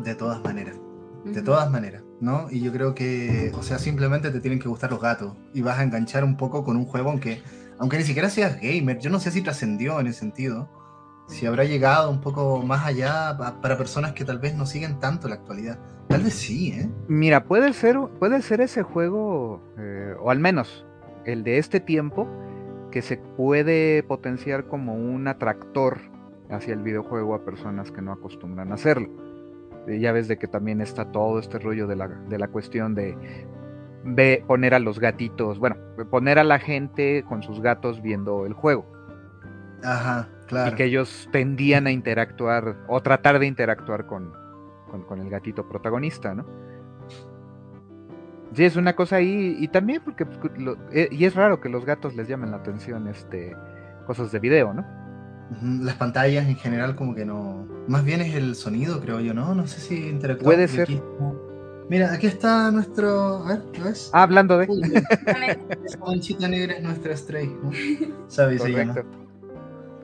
De 0.00 0.16
todas 0.16 0.42
maneras, 0.42 0.80
de 1.24 1.40
todas 1.40 1.70
maneras, 1.70 2.02
¿no? 2.20 2.48
Y 2.50 2.60
yo 2.60 2.72
creo 2.72 2.94
que, 2.96 3.52
o 3.54 3.62
sea, 3.62 3.78
simplemente 3.78 4.30
te 4.30 4.40
tienen 4.40 4.58
que 4.58 4.68
gustar 4.68 4.90
los 4.90 5.00
gatos 5.00 5.34
y 5.54 5.62
vas 5.62 5.78
a 5.78 5.84
enganchar 5.84 6.24
un 6.24 6.36
poco 6.36 6.64
con 6.64 6.76
un 6.76 6.84
juego 6.84 7.10
aunque, 7.10 7.42
aunque 7.78 7.98
ni 7.98 8.02
siquiera 8.02 8.28
seas 8.28 8.60
gamer, 8.60 8.98
yo 8.98 9.10
no 9.10 9.20
sé 9.20 9.30
si 9.30 9.42
trascendió 9.42 10.00
en 10.00 10.08
ese 10.08 10.18
sentido, 10.18 10.68
si 11.28 11.46
habrá 11.46 11.64
llegado 11.64 12.10
un 12.10 12.20
poco 12.20 12.62
más 12.62 12.86
allá 12.86 13.36
para 13.62 13.76
personas 13.76 14.12
que 14.12 14.24
tal 14.24 14.38
vez 14.38 14.54
no 14.56 14.66
siguen 14.66 14.98
tanto 14.98 15.28
la 15.28 15.36
actualidad. 15.36 15.78
Tal 16.08 16.22
vez 16.22 16.34
sí, 16.34 16.72
¿eh? 16.72 16.90
Mira, 17.06 17.44
puede 17.44 17.72
ser, 17.74 17.98
puede 18.18 18.40
ser 18.42 18.62
ese 18.62 18.82
juego, 18.82 19.62
eh, 19.78 20.14
o 20.20 20.30
al 20.30 20.40
menos 20.40 20.86
el 21.26 21.44
de 21.44 21.58
este 21.58 21.80
tiempo, 21.80 22.26
que 22.90 23.02
se 23.02 23.18
puede 23.18 24.02
potenciar 24.02 24.66
como 24.66 24.94
un 24.94 25.28
atractor 25.28 26.00
hacia 26.50 26.72
el 26.72 26.82
videojuego 26.82 27.34
a 27.34 27.44
personas 27.44 27.92
que 27.92 28.00
no 28.00 28.12
acostumbran 28.12 28.72
a 28.72 28.76
hacerlo. 28.76 29.10
ya 29.86 30.12
ves 30.12 30.28
de 30.28 30.38
que 30.38 30.48
también 30.48 30.80
está 30.80 31.12
todo 31.12 31.38
este 31.38 31.58
rollo 31.58 31.86
de 31.86 31.96
la, 31.96 32.08
de 32.08 32.38
la 32.38 32.48
cuestión 32.48 32.94
de 32.94 33.16
ve, 34.04 34.42
poner 34.46 34.72
a 34.72 34.78
los 34.78 34.98
gatitos, 34.98 35.58
bueno, 35.58 35.76
poner 36.10 36.38
a 36.38 36.44
la 36.44 36.58
gente 36.58 37.22
con 37.28 37.42
sus 37.42 37.60
gatos 37.60 38.00
viendo 38.00 38.46
el 38.46 38.54
juego. 38.54 38.86
Ajá, 39.82 40.28
claro. 40.48 40.72
Y 40.72 40.76
que 40.76 40.84
ellos 40.84 41.28
tendían 41.30 41.86
a 41.86 41.92
interactuar 41.92 42.76
o 42.88 43.00
tratar 43.00 43.38
de 43.38 43.46
interactuar 43.46 44.06
con, 44.06 44.32
con, 45.06 45.20
el 45.20 45.30
gatito 45.30 45.68
protagonista, 45.68 46.34
¿no? 46.34 46.44
Sí, 48.54 48.64
es 48.64 48.76
una 48.76 48.96
cosa 48.96 49.16
ahí, 49.16 49.56
y 49.60 49.68
también 49.68 50.02
porque, 50.04 50.24
pues, 50.26 50.52
eh, 50.92 51.08
y 51.12 51.24
es 51.26 51.34
raro 51.34 51.60
que 51.60 51.68
los 51.68 51.84
gatos 51.84 52.16
les 52.16 52.28
llamen 52.28 52.50
la 52.50 52.56
atención, 52.56 53.06
este, 53.06 53.54
cosas 54.06 54.32
de 54.32 54.38
video, 54.38 54.72
¿no? 54.72 54.84
Las 55.82 55.96
pantallas 55.96 56.46
en 56.46 56.56
general 56.56 56.96
como 56.96 57.14
que 57.14 57.24
no, 57.24 57.66
más 57.86 58.04
bien 58.04 58.20
es 58.20 58.34
el 58.34 58.54
sonido, 58.54 59.00
creo 59.00 59.20
yo, 59.20 59.34
¿no? 59.34 59.54
No 59.54 59.66
sé 59.66 59.80
si 59.80 60.08
interactúa. 60.08 60.44
Puede 60.44 60.66
ser. 60.68 60.88
Mira, 61.88 62.12
aquí 62.12 62.26
está 62.26 62.70
nuestro. 62.70 63.46
A 63.46 63.48
ver, 63.48 63.62
¿lo 63.78 63.84
ves? 63.84 64.10
Ah, 64.12 64.24
hablando 64.24 64.58
de. 64.58 64.64
Esa 65.84 65.98
manchita 66.00 66.48
negra 66.48 66.74
es 66.74 66.82
nuestra 66.82 67.16
stray, 67.16 67.46
¿no? 67.62 67.70
¿Sabes? 68.28 68.60
Correcto. 68.60 69.27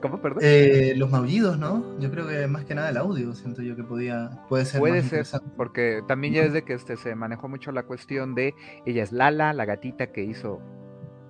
¿Cómo, 0.05 0.21
perdón? 0.21 0.39
Eh, 0.43 0.93
los 0.95 1.09
maullidos, 1.09 1.57
¿no? 1.57 1.99
Yo 1.99 2.11
creo 2.11 2.27
que 2.27 2.45
más 2.45 2.63
que 2.65 2.75
nada 2.75 2.89
el 2.89 2.97
audio, 2.97 3.33
siento 3.33 3.63
yo 3.63 3.75
que 3.75 3.83
podía, 3.83 4.29
puede 4.47 4.65
ser. 4.65 4.79
Puede 4.79 5.01
ser, 5.01 5.25
porque 5.57 6.03
también 6.07 6.35
ya 6.35 6.43
desde 6.43 6.63
que 6.63 6.73
este, 6.73 6.95
se 6.95 7.15
manejó 7.15 7.49
mucho 7.49 7.71
la 7.71 7.83
cuestión 7.83 8.35
de 8.35 8.53
ella 8.85 9.01
es 9.01 9.11
Lala, 9.11 9.51
la 9.53 9.65
gatita 9.65 10.11
que 10.11 10.23
hizo 10.23 10.61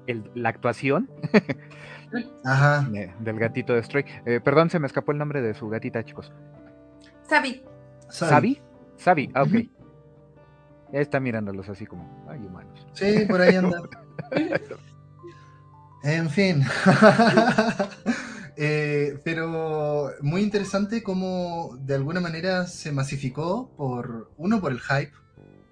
el, 0.08 0.30
la 0.36 0.50
actuación. 0.50 1.10
Ajá. 2.44 2.86
del 3.20 3.40
gatito 3.40 3.74
de 3.74 3.84
Stray. 3.84 4.04
Eh, 4.26 4.42
perdón, 4.44 4.70
se 4.70 4.80
me 4.80 4.88
escapó 4.88 5.14
el 5.14 5.20
nombre 5.20 5.42
de 5.42 5.54
su 5.54 5.70
gatita, 5.70 6.04
chicos. 6.04 6.34
Sabi. 7.24 7.64
Sabi. 8.10 8.62
Sabi, 8.98 9.32
ah, 9.34 9.44
ok. 9.44 9.54
Ya 10.92 11.00
está 11.00 11.22
mirándolos 11.22 11.70
así 11.70 11.86
como, 11.86 12.26
ay, 12.30 12.40
humanos. 12.40 12.86
Sí, 12.92 13.26
por 13.26 13.40
ahí 13.40 13.56
anda. 13.56 13.82
en 16.04 16.30
fin. 16.30 16.64
Eh, 18.58 19.20
pero 19.24 20.12
muy 20.22 20.42
interesante 20.42 21.04
cómo 21.04 21.78
de 21.82 21.96
alguna 21.96 22.22
manera 22.22 22.68
se 22.68 22.92
masificó 22.92 23.70
por, 23.76 24.32
uno, 24.38 24.62
por 24.62 24.72
el 24.72 24.80
hype, 24.80 25.12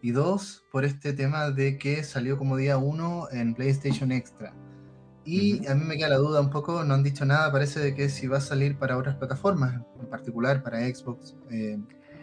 y 0.04 0.12
dos, 0.12 0.66
por 0.70 0.84
este 0.84 1.13
tema 1.13 1.50
de 1.50 1.78
que 1.78 2.04
salió 2.04 2.38
como 2.38 2.58
día 2.58 2.78
uno 2.78 3.30
en 3.32 3.56
PlayStation 3.56 4.12
Extra. 4.12 4.54
Y 5.24 5.66
a 5.68 5.75
mí 5.75 5.86
me 5.86 5.96
queda 5.96 6.10
la 6.10 6.18
duda 6.18 6.42
un 6.42 6.50
poco, 6.50 6.84
no 6.84 6.94
han 6.94 7.04
dicho 7.04 7.24
nada, 7.24 7.50
parece 7.54 7.80
de 7.80 7.96
que 7.96 8.10
si 8.10 8.28
va 8.28 8.40
a 8.40 8.42
salir 8.42 8.78
para 8.78 8.98
otras 8.98 9.16
plataformas, 9.16 9.82
en 10.02 10.10
particular 10.10 10.62
para 10.62 10.80
Xbox 10.80 11.38
eh, 11.50 11.80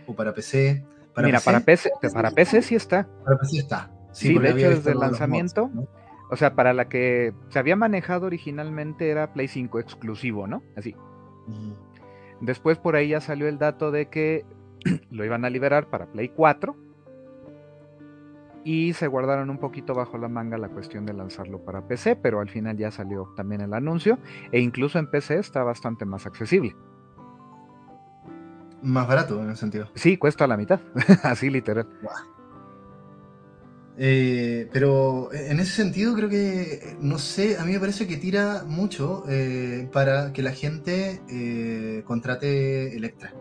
o 0.07 0.15
para 0.15 0.35
PC. 0.35 0.85
Mira, 1.17 1.41
para 1.41 1.61
PC, 1.61 1.91
para 2.13 2.31
PC 2.31 2.61
sí 2.61 2.75
está. 2.75 3.09
Para 3.25 3.39
PC 3.39 3.59
está. 3.61 3.91
Sí, 4.13 4.39
de 4.39 4.51
hecho 4.51 4.69
desde 4.69 4.93
el 4.93 4.99
lanzamiento, 4.99 5.71
o 6.31 6.37
sea, 6.37 6.55
para 6.55 6.73
la 6.73 6.89
que 6.89 7.35
se 7.49 7.59
había 7.59 7.77
manejado 7.77 8.27
originalmente 8.27 9.11
era 9.11 9.33
Play 9.33 9.49
5 9.49 9.81
exclusivo, 9.81 10.47
¿no? 10.47 10.63
Así. 10.77 10.95
Después 12.41 12.79
por 12.79 12.97
ahí 12.97 13.09
ya 13.09 13.21
salió 13.21 13.49
el 13.49 13.59
dato 13.59 13.91
de 13.91 14.07
que 14.07 14.45
lo 15.11 15.25
iban 15.25 15.45
a 15.45 15.51
liberar 15.51 15.87
para 15.87 16.07
Play 16.07 16.29
4 16.29 16.77
y 18.63 18.93
se 18.93 19.07
guardaron 19.07 19.51
un 19.51 19.59
poquito 19.59 19.95
bajo 19.95 20.19
la 20.19 20.29
manga 20.29 20.59
la 20.59 20.69
cuestión 20.69 21.05
de 21.07 21.15
lanzarlo 21.15 21.65
para 21.65 21.87
PC, 21.87 22.17
pero 22.17 22.41
al 22.41 22.49
final 22.49 22.77
ya 22.77 22.91
salió 22.91 23.33
también 23.37 23.63
el 23.63 23.75
anuncio 23.75 24.19
e 24.53 24.61
incluso 24.61 24.99
en 24.99 25.11
PC 25.11 25.39
está 25.39 25.65
bastante 25.65 26.05
más 26.05 26.27
accesible. 26.27 26.77
Más 28.83 29.07
barato 29.09 29.43
en 29.43 29.51
ese 29.51 29.61
sentido. 29.61 29.89
Sí, 29.95 30.17
cuesta 30.17 30.47
la 30.47 30.57
mitad, 30.57 30.81
así 31.25 31.51
literal. 31.51 31.89
Eh, 34.03 34.67
pero 34.73 35.31
en 35.31 35.61
ese 35.61 35.73
sentido 35.73 36.15
creo 36.15 36.31
que, 36.31 36.97
no 37.03 37.19
sé, 37.19 37.59
a 37.59 37.67
mí 37.67 37.73
me 37.73 37.81
parece 37.81 38.07
que 38.07 38.17
tira 38.17 38.65
mucho 38.67 39.25
eh, 39.29 39.91
para 39.93 40.33
que 40.33 40.43
la 40.43 40.53
gente 40.53 41.21
eh, 41.29 42.03
contrate 42.07 42.97
Electra. 42.97 43.35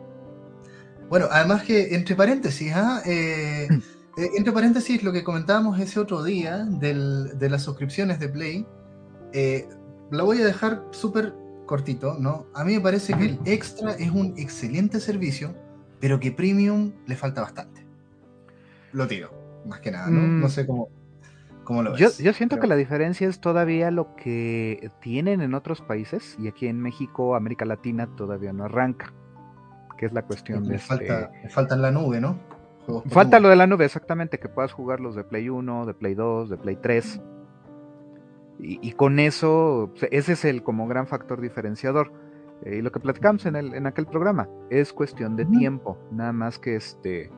Bueno, 1.08 1.28
además 1.32 1.64
que, 1.64 1.96
entre 1.96 2.14
paréntesis, 2.14 2.74
¿ah? 2.76 3.02
entre 3.06 4.52
paréntesis, 4.52 5.02
lo 5.02 5.14
que 5.14 5.24
comentábamos 5.24 5.80
ese 5.80 5.98
otro 5.98 6.24
día 6.24 6.66
de 6.66 7.50
las 7.50 7.64
suscripciones 7.64 8.20
de 8.20 8.28
Play, 8.28 8.68
la 10.12 10.24
voy 10.24 10.42
a 10.42 10.46
dejar 10.46 10.84
súper 10.92 11.34
cortito, 11.66 12.18
¿no? 12.20 12.48
A 12.54 12.66
mí 12.66 12.74
me 12.74 12.82
parece 12.82 13.14
que 13.14 13.26
el 13.26 13.40
extra 13.46 13.94
es 13.94 14.12
un 14.12 14.34
excelente 14.38 15.00
servicio, 15.00 15.56
pero 16.02 16.20
que 16.20 16.34
premium 16.34 16.92
le 17.08 17.16
falta 17.16 17.42
bastante. 17.42 17.88
Lo 18.92 19.08
tiro, 19.08 19.39
más 19.66 19.80
que 19.80 19.92
nada, 19.92 20.10
¿no? 20.10 20.22
No 20.22 20.48
mm. 20.48 20.50
sé 20.50 20.66
cómo, 20.66 20.90
cómo 21.64 21.84
lo 21.84 21.92
ves. 21.94 22.18
Yo, 22.18 22.34
siento 22.34 22.60
que 22.60 22.68
la 22.68 22.76
diferencia 22.76 23.28
es 23.28 23.40
todavía 23.40 23.92
lo 23.92 24.16
que 24.16 24.92
tienen 25.02 25.42
en 25.42 25.54
otros 25.54 25.82
países 25.82 26.38
y 26.40 26.48
aquí 26.48 26.68
en 26.68 26.82
México, 26.82 27.36
América 27.36 27.66
Latina, 27.66 28.08
todavía 28.16 28.54
no 28.54 28.66
arranca. 28.66 29.14
Que 29.98 30.06
es 30.06 30.14
la 30.14 30.22
cuestión 30.22 30.66
de. 30.66 30.78
Falta, 30.78 31.32
este... 31.34 31.50
falta 31.50 31.76
en 31.76 31.82
la 31.82 31.92
nube, 31.92 32.22
¿no? 32.22 32.40
falta 33.08 33.40
lo 33.40 33.50
de 33.50 33.56
la 33.56 33.68
nube, 33.68 33.86
exactamente, 33.86 34.40
que 34.40 34.50
puedas 34.50 34.74
jugar 34.74 35.00
los 35.00 35.16
de 35.16 35.24
Play 35.24 35.50
1, 35.50 35.86
de 35.86 35.94
Play 35.94 36.16
2, 36.16 36.50
de 36.50 36.58
Play 36.58 36.78
3. 36.82 37.22
Y, 38.62 38.92
con 38.92 39.20
eso, 39.20 39.94
ese 40.12 40.34
es 40.34 40.44
el 40.44 40.64
como 40.64 40.86
gran 40.88 41.08
factor 41.08 41.40
diferenciador. 41.40 42.12
Eh, 42.66 42.78
y 42.78 42.82
lo 42.82 42.92
que 42.92 43.00
platicamos 43.00 43.46
en, 43.46 43.56
el, 43.56 43.74
en 43.74 43.88
aquel 43.88 44.06
programa 44.06 44.50
es 44.70 44.92
cuestión 44.92 45.38
de 45.38 45.46
tiempo, 45.46 45.98
nada 46.12 46.34
más 46.34 46.60
que 46.60 46.76
este. 46.76 47.32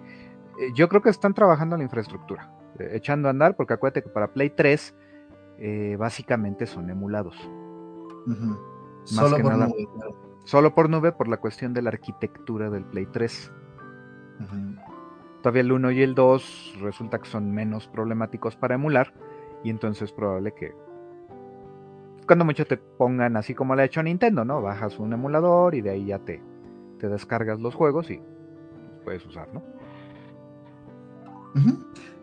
Eh, 0.59 0.71
yo 0.73 0.89
creo 0.89 1.01
que 1.01 1.09
están 1.09 1.33
trabajando 1.33 1.75
en 1.75 1.79
la 1.79 1.85
infraestructura, 1.85 2.51
eh, 2.79 2.91
echando 2.93 3.27
a 3.27 3.31
andar, 3.31 3.55
porque 3.55 3.73
acuérdate 3.73 4.03
que 4.03 4.09
para 4.09 4.33
Play 4.33 4.51
3 4.51 4.95
básicamente 5.99 6.65
son 6.65 6.89
emulados. 6.89 7.35
Solo 9.03 9.37
por 9.37 9.57
nube. 9.57 9.87
Solo 10.43 10.73
por 10.73 10.89
nube 10.89 11.11
por 11.11 11.27
la 11.27 11.37
cuestión 11.37 11.73
de 11.73 11.83
la 11.83 11.89
arquitectura 11.89 12.71
del 12.71 12.83
Play 12.83 13.05
3. 13.05 13.51
Todavía 15.41 15.61
el 15.61 15.71
1 15.71 15.91
y 15.91 16.01
el 16.01 16.15
2 16.15 16.79
resulta 16.81 17.19
que 17.19 17.29
son 17.29 17.51
menos 17.51 17.87
problemáticos 17.87 18.55
para 18.55 18.75
emular 18.75 19.13
y 19.63 19.69
entonces 19.69 20.03
es 20.03 20.11
probable 20.11 20.53
que 20.53 20.73
cuando 22.25 22.45
mucho 22.45 22.65
te 22.65 22.77
pongan 22.77 23.35
así 23.37 23.53
como 23.53 23.75
le 23.75 23.81
ha 23.83 23.85
hecho 23.85 24.01
Nintendo, 24.01 24.45
¿no? 24.45 24.61
Bajas 24.61 24.99
un 24.99 25.13
emulador 25.13 25.75
y 25.75 25.81
de 25.81 25.89
ahí 25.89 26.05
ya 26.05 26.19
te, 26.19 26.41
te 26.99 27.09
descargas 27.09 27.59
los 27.59 27.75
juegos 27.75 28.09
y 28.09 28.17
los 28.17 28.99
puedes 29.03 29.25
usar, 29.25 29.47
¿no? 29.53 29.63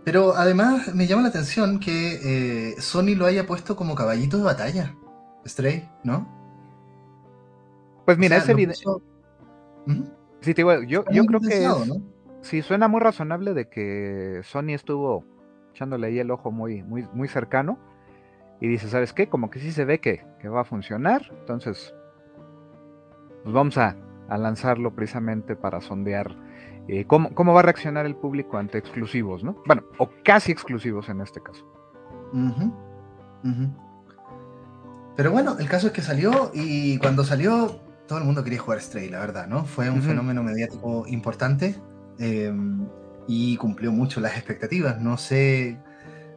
Pero 0.04 0.34
además 0.34 0.94
me 0.94 1.06
llama 1.06 1.22
la 1.22 1.28
atención 1.28 1.80
que 1.80 2.72
eh, 2.72 2.80
Sony 2.80 3.14
lo 3.16 3.26
haya 3.26 3.46
puesto 3.46 3.76
como 3.76 3.94
caballito 3.94 4.38
de 4.38 4.44
batalla, 4.44 4.94
Stray, 5.46 5.88
¿no? 6.04 6.26
Pues 8.04 8.16
mira, 8.16 8.38
ese 8.38 8.54
video... 8.54 9.02
Sí, 10.40 10.54
te 10.54 10.62
digo, 10.62 10.82
yo, 10.82 11.04
yo 11.10 11.24
creo 11.24 11.40
que... 11.40 11.68
Sí, 12.40 12.62
suena 12.62 12.88
muy 12.88 13.00
razonable 13.00 13.52
de 13.52 13.68
que 13.68 14.40
Sony 14.44 14.70
estuvo 14.70 15.24
echándole 15.72 16.06
ahí 16.06 16.18
el 16.18 16.30
ojo 16.30 16.50
muy, 16.50 16.82
muy, 16.82 17.06
muy 17.12 17.28
cercano 17.28 17.78
y 18.60 18.68
dice, 18.68 18.88
¿sabes 18.88 19.12
qué? 19.12 19.28
Como 19.28 19.50
que 19.50 19.60
sí 19.60 19.72
se 19.72 19.84
ve 19.84 20.00
que, 20.00 20.24
va 20.48 20.62
a 20.62 20.64
funcionar, 20.64 21.22
entonces 21.40 21.94
pues 23.42 23.54
vamos 23.54 23.78
a, 23.78 23.96
lanzarlo 24.28 24.94
precisamente 24.94 25.56
para 25.56 25.80
sondear 25.80 26.36
eh, 26.88 27.04
cómo, 27.06 27.52
va 27.52 27.60
a 27.60 27.62
reaccionar 27.62 28.06
el 28.06 28.16
público 28.16 28.58
ante 28.58 28.78
exclusivos, 28.78 29.44
¿no? 29.44 29.62
Bueno, 29.66 29.84
o 29.98 30.10
casi 30.24 30.52
exclusivos 30.52 31.08
en 31.08 31.20
este 31.20 31.40
caso. 31.42 31.64
Pero 35.16 35.30
bueno, 35.30 35.56
el 35.58 35.68
caso 35.68 35.88
es 35.88 35.92
que 35.92 36.02
salió 36.02 36.50
y 36.54 36.98
cuando 36.98 37.24
salió 37.24 37.80
todo 38.06 38.18
el 38.18 38.24
mundo 38.24 38.42
quería 38.42 38.60
jugar 38.60 38.80
Stray, 38.80 39.10
la 39.10 39.20
verdad, 39.20 39.46
¿no? 39.46 39.64
Fue 39.64 39.90
un 39.90 40.02
fenómeno 40.02 40.42
mediático 40.42 41.06
importante 41.06 41.76
em, 42.18 42.86
y 43.26 43.56
cumplió 43.58 43.92
mucho 43.92 44.20
las 44.20 44.36
expectativas. 44.36 44.98
No 45.00 45.18
sé 45.18 45.78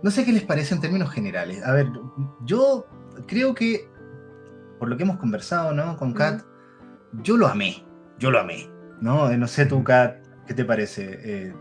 no 0.04 0.10
sé 0.10 0.26
qué 0.26 0.32
les 0.32 0.44
parece 0.44 0.74
en 0.74 0.82
términos 0.82 1.12
generales. 1.12 1.64
A 1.64 1.74
ver, 1.74 1.88
yo 2.44 2.88
creo 3.28 3.54
que, 3.54 3.88
por 4.80 4.90
lo 4.90 4.98
que 4.98 5.04
hemos 5.04 5.18
conversado, 5.18 5.74
¿no? 5.74 5.96
Con 5.98 6.14
Kat, 6.14 6.42
yo 7.22 7.38
lo 7.38 7.48
amé. 7.48 7.86
Yo 8.18 8.32
lo 8.32 8.40
amé. 8.40 8.70
¿No? 9.00 9.30
Eh, 9.30 9.38
no 9.38 9.48
sé 9.48 9.66
tú, 9.66 9.84
Kat, 9.84 10.21
¿qué 10.52 10.56
te 10.56 10.66
parece? 10.66 11.20
Eh, 11.24 11.54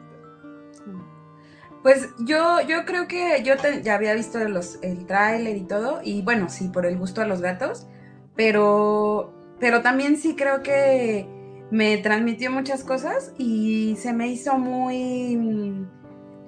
pues 1.84 2.08
yo, 2.18 2.60
yo 2.66 2.84
creo 2.84 3.06
que 3.06 3.40
yo 3.44 3.54
ya 3.82 3.94
había 3.94 4.14
visto 4.14 4.40
los, 4.48 4.80
el 4.82 5.06
tráiler 5.06 5.56
y 5.56 5.62
todo, 5.62 6.00
y 6.02 6.22
bueno, 6.22 6.48
sí, 6.48 6.68
por 6.68 6.86
el 6.86 6.98
gusto 6.98 7.22
a 7.22 7.24
los 7.24 7.40
gatos, 7.40 7.86
pero 8.34 9.32
pero 9.60 9.82
también 9.82 10.16
sí 10.16 10.34
creo 10.34 10.62
que 10.62 11.28
me 11.70 11.98
transmitió 11.98 12.50
muchas 12.50 12.82
cosas 12.82 13.32
y 13.38 13.94
se 13.96 14.12
me 14.12 14.26
hizo 14.26 14.58
muy 14.58 15.36
mm, 15.36 15.86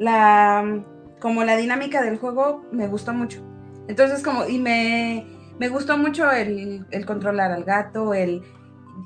la 0.01 0.85
como 1.21 1.45
la 1.45 1.57
dinámica 1.57 2.03
del 2.03 2.19
juego 2.19 2.65
me 2.73 2.89
gustó 2.89 3.13
mucho. 3.13 3.41
Entonces 3.87 4.23
como 4.23 4.47
y 4.49 4.59
me, 4.59 5.27
me 5.61 5.69
gustó 5.69 5.97
mucho 5.97 6.31
el, 6.33 6.87
el, 6.91 7.07
controlar 7.07 7.53
al 7.53 7.63
gato, 7.65 8.15
el 8.15 8.43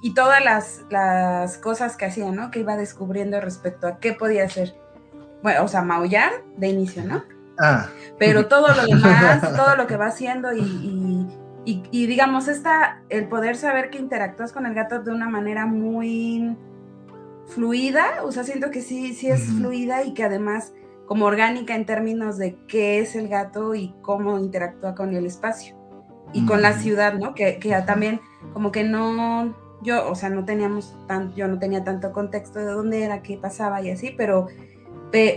y 0.02 0.14
todas 0.14 0.45
las, 0.45 0.85
las 0.90 1.59
cosas 1.59 1.97
que 1.97 2.07
hacía, 2.07 2.31
¿no? 2.31 2.50
Que 2.50 2.61
iba 2.61 2.76
descubriendo 2.76 3.40
respecto 3.40 3.87
a 3.87 3.99
qué 3.99 4.12
podía 4.12 4.45
hacer. 4.45 4.75
Bueno, 5.43 5.64
o 5.64 5.69
sea, 5.69 5.83
maullar 5.83 6.33
de 6.57 6.69
inicio, 6.69 7.05
¿no? 7.05 7.25
Ah. 7.59 7.88
Pero 8.19 8.47
todo 8.49 8.69
lo 8.69 8.87
demás, 8.87 9.40
todo 9.57 9.76
lo 9.76 9.87
que 9.87 9.97
va 9.97 10.07
haciendo 10.07 10.52
y, 10.52 11.28
y, 11.64 11.83
y, 11.90 12.07
digamos, 12.07 12.49
esta, 12.49 13.02
el 13.09 13.28
poder 13.28 13.57
saber 13.57 13.90
que 13.90 13.99
interactúas 13.99 14.52
con 14.52 14.66
el 14.66 14.75
gato 14.75 15.02
de 15.02 15.12
una 15.12 15.28
manera 15.28 15.66
muy 15.66 16.57
fluida, 17.47 18.23
o 18.25 18.33
sea, 18.33 18.45
siento 18.45 18.71
que 18.71 18.83
sí, 18.83 19.14
sí 19.14 19.28
es 19.28 19.45
fluida 19.45 20.05
y 20.05 20.14
que 20.14 20.25
además 20.25 20.73
como 21.07 21.26
orgánica 21.26 21.75
en 21.75 21.87
términos 21.87 22.37
de 22.37 22.57
qué 22.66 22.99
es 22.99 23.14
el 23.14 23.28
gato 23.28 23.75
y 23.75 23.95
cómo 24.02 24.38
interactúa 24.38 24.95
con 24.95 25.14
el 25.14 25.25
espacio 25.26 25.76
y 26.33 26.45
con 26.45 26.61
la 26.61 26.73
ciudad, 26.73 27.14
¿no? 27.14 27.35
Que, 27.35 27.59
que, 27.59 27.71
también 27.87 28.21
como 28.52 28.73
que 28.73 28.83
no, 28.83 29.55
yo, 29.83 30.11
o 30.11 30.14
sea, 30.14 30.30
no 30.30 30.45
teníamos 30.45 30.97
tan, 31.06 31.35
yo 31.35 31.49
no 31.49 31.59
tenía 31.59 31.85
tanto 31.85 32.12
contexto 32.12 32.59
de 32.59 32.66
dónde 32.66 33.02
era, 33.02 33.23
qué 33.23 33.37
pasaba 33.37 33.83
y 33.83 33.90
así, 33.90 34.14
pero 34.16 34.49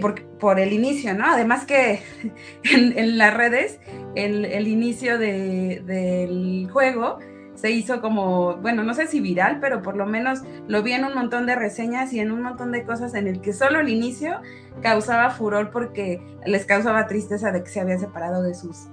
por, 0.02 0.22
por, 0.38 0.60
el 0.60 0.74
inicio, 0.74 1.14
¿no? 1.14 1.26
Además 1.26 1.66
que 1.66 2.02
en, 2.64 2.98
en 2.98 3.18
las 3.18 3.34
redes, 3.34 3.80
el, 4.16 4.46
el 4.46 4.68
inicio 4.68 5.18
de, 5.18 5.82
del 5.86 6.70
juego 6.72 7.20
se 7.56 7.72
hizo 7.72 8.00
como, 8.00 8.56
bueno, 8.58 8.84
no 8.84 8.94
sé 8.94 9.08
si 9.08 9.20
viral, 9.20 9.60
pero 9.60 9.82
por 9.82 9.98
lo 9.98 10.06
menos 10.06 10.44
lo 10.68 10.82
vi 10.82 10.94
en 10.94 11.04
un 11.04 11.14
montón 11.14 11.46
de 11.46 11.56
reseñas 11.56 12.14
y 12.14 12.20
en 12.20 12.32
un 12.32 12.42
montón 12.42 12.72
de 12.72 12.86
cosas 12.86 13.14
en 13.16 13.28
el 13.28 13.42
que 13.42 13.52
solo 13.52 13.82
el 13.82 13.90
inicio 13.90 14.40
causaba 14.82 15.30
furor 15.30 15.70
porque 15.70 16.22
les 16.46 16.66
causaba 16.66 17.08
tristeza 17.08 17.52
de 17.52 17.64
que 17.64 17.70
se 17.70 17.82
había 17.82 18.00
separado 18.00 18.44
de 18.44 18.54
sus, 18.54 18.88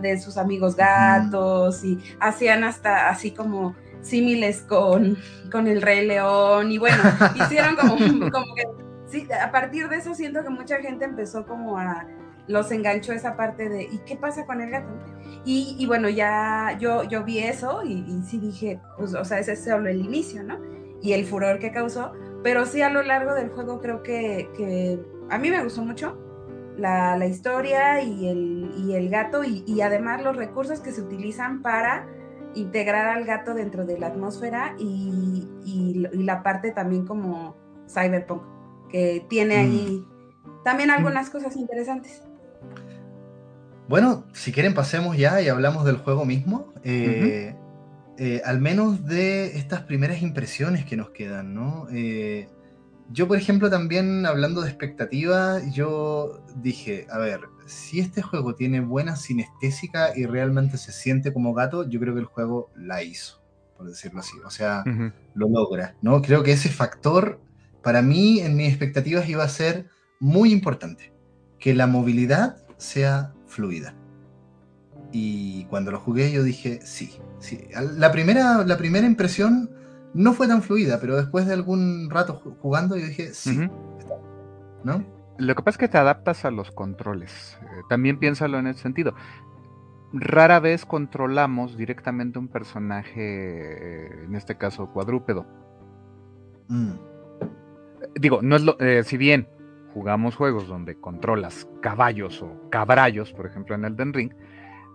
de 0.00 0.16
sus 0.20 0.36
amigos 0.36 0.76
gatos 0.76 1.84
y 1.84 1.98
hacían 2.20 2.62
hasta 2.62 3.08
así 3.08 3.32
como 3.32 3.74
símiles 4.04 4.62
con, 4.62 5.16
con 5.50 5.66
el 5.66 5.82
Rey 5.82 6.06
León 6.06 6.70
y 6.70 6.78
bueno, 6.78 7.02
hicieron 7.34 7.74
como, 7.76 7.96
como 8.30 8.54
que 8.54 8.64
sí, 9.06 9.26
a 9.32 9.50
partir 9.50 9.88
de 9.88 9.96
eso 9.96 10.14
siento 10.14 10.42
que 10.42 10.50
mucha 10.50 10.76
gente 10.80 11.04
empezó 11.04 11.46
como 11.46 11.78
a, 11.78 12.06
los 12.46 12.70
enganchó 12.70 13.12
esa 13.12 13.36
parte 13.36 13.68
de, 13.68 13.84
¿y 13.84 13.98
qué 14.06 14.16
pasa 14.16 14.44
con 14.46 14.60
el 14.60 14.70
gato? 14.70 14.92
Y, 15.44 15.76
y 15.78 15.86
bueno, 15.86 16.08
ya 16.08 16.76
yo, 16.78 17.04
yo 17.04 17.24
vi 17.24 17.38
eso 17.38 17.82
y, 17.84 18.04
y, 18.06 18.22
sí 18.22 18.38
dije, 18.38 18.80
pues, 18.96 19.14
o 19.14 19.24
sea, 19.24 19.38
ese 19.38 19.52
es 19.52 19.64
solo 19.64 19.88
el 19.88 20.00
inicio, 20.00 20.42
¿no? 20.42 20.58
Y 21.02 21.12
el 21.12 21.24
furor 21.24 21.58
que 21.58 21.72
causó, 21.72 22.12
pero 22.42 22.66
sí 22.66 22.82
a 22.82 22.90
lo 22.90 23.02
largo 23.02 23.34
del 23.34 23.48
juego 23.50 23.80
creo 23.80 24.02
que, 24.02 24.50
que 24.56 25.00
a 25.30 25.38
mí 25.38 25.50
me 25.50 25.62
gustó 25.62 25.82
mucho 25.82 26.18
la, 26.76 27.16
la 27.16 27.26
historia 27.26 28.02
y 28.02 28.28
el, 28.28 28.70
y 28.76 28.94
el 28.94 29.08
gato 29.08 29.44
y, 29.44 29.64
y, 29.66 29.80
además 29.80 30.22
los 30.22 30.36
recursos 30.36 30.80
que 30.80 30.92
se 30.92 31.00
utilizan 31.00 31.62
para 31.62 32.06
integrar 32.54 33.08
al 33.08 33.24
gato 33.24 33.54
dentro 33.54 33.84
de 33.84 33.98
la 33.98 34.08
atmósfera 34.08 34.74
y, 34.78 35.48
y 35.64 36.22
la 36.22 36.42
parte 36.42 36.70
también 36.70 37.06
como 37.06 37.56
cyberpunk 37.88 38.42
que 38.88 39.26
tiene 39.28 39.56
ahí 39.56 40.06
también 40.62 40.90
algunas 40.90 41.28
cosas 41.28 41.56
interesantes. 41.56 42.22
Bueno, 43.88 44.24
si 44.32 44.52
quieren 44.52 44.72
pasemos 44.72 45.16
ya 45.16 45.40
y 45.42 45.48
hablamos 45.48 45.84
del 45.84 45.96
juego 45.96 46.24
mismo. 46.24 46.72
Eh, 46.84 47.54
uh 47.54 48.16
-huh. 48.16 48.16
eh, 48.18 48.42
al 48.44 48.60
menos 48.60 49.04
de 49.04 49.58
estas 49.58 49.82
primeras 49.82 50.22
impresiones 50.22 50.84
que 50.84 50.96
nos 50.96 51.10
quedan, 51.10 51.54
¿no? 51.54 51.86
Eh, 51.92 52.48
yo, 53.10 53.28
por 53.28 53.36
ejemplo, 53.36 53.68
también 53.68 54.26
hablando 54.26 54.62
de 54.62 54.68
expectativa, 54.68 55.58
yo 55.70 56.42
dije, 56.56 57.06
a 57.10 57.18
ver, 57.18 57.40
si 57.66 58.00
este 58.00 58.22
juego 58.22 58.54
tiene 58.54 58.80
buena 58.80 59.16
sinestésica 59.16 60.16
y 60.16 60.26
realmente 60.26 60.78
se 60.78 60.92
siente 60.92 61.32
como 61.32 61.54
gato, 61.54 61.88
yo 61.88 62.00
creo 62.00 62.14
que 62.14 62.20
el 62.20 62.26
juego 62.26 62.70
la 62.76 63.02
hizo, 63.02 63.42
por 63.76 63.86
decirlo 63.88 64.20
así. 64.20 64.36
O 64.44 64.50
sea, 64.50 64.82
uh 64.86 64.90
-huh. 64.90 65.12
lo 65.34 65.48
logra, 65.48 65.96
¿no? 66.02 66.20
Creo 66.22 66.42
que 66.42 66.52
ese 66.52 66.68
factor 66.68 67.40
para 67.82 68.02
mí 68.02 68.40
en 68.40 68.56
mis 68.56 68.68
expectativas 68.68 69.28
iba 69.28 69.44
a 69.44 69.48
ser 69.48 69.88
muy 70.20 70.52
importante, 70.52 71.12
que 71.58 71.74
la 71.74 71.86
movilidad 71.86 72.56
sea 72.76 73.34
fluida. 73.46 73.94
Y 75.12 75.64
cuando 75.66 75.92
lo 75.92 76.00
jugué 76.00 76.32
yo 76.32 76.42
dije, 76.42 76.80
sí, 76.84 77.12
sí. 77.38 77.68
La 77.96 78.10
primera, 78.10 78.64
la 78.64 78.76
primera 78.76 79.06
impresión 79.06 79.70
no 80.12 80.32
fue 80.32 80.48
tan 80.48 80.62
fluida, 80.62 80.98
pero 81.00 81.16
después 81.16 81.46
de 81.46 81.52
algún 81.52 82.10
rato 82.10 82.40
jugando 82.60 82.96
yo 82.96 83.06
dije, 83.06 83.32
sí. 83.32 83.58
Uh 83.58 83.62
-huh. 83.62 83.70
¿No? 84.84 85.13
Lo 85.38 85.54
que 85.54 85.62
pasa 85.62 85.76
es 85.76 85.78
que 85.78 85.88
te 85.88 85.98
adaptas 85.98 86.44
a 86.44 86.50
los 86.50 86.70
controles. 86.70 87.58
Eh, 87.62 87.82
también 87.88 88.18
piénsalo 88.18 88.58
en 88.58 88.68
ese 88.68 88.80
sentido. 88.80 89.14
Rara 90.12 90.60
vez 90.60 90.86
controlamos 90.86 91.76
directamente 91.76 92.38
un 92.38 92.48
personaje, 92.48 93.16
eh, 93.18 94.24
en 94.24 94.34
este 94.36 94.56
caso 94.56 94.92
cuadrúpedo. 94.92 95.46
Mm 96.68 96.92
digo, 98.14 98.40
no 98.42 98.56
es 98.56 98.62
lo, 98.62 98.78
eh, 98.80 99.02
si 99.04 99.16
bien 99.16 99.48
jugamos 99.92 100.36
juegos 100.36 100.66
donde 100.66 100.96
controlas 101.00 101.68
caballos 101.80 102.42
o 102.42 102.68
cabrallos, 102.70 103.32
por 103.32 103.46
ejemplo 103.46 103.74
en 103.74 103.84
Elden 103.84 104.12
Ring, 104.12 104.32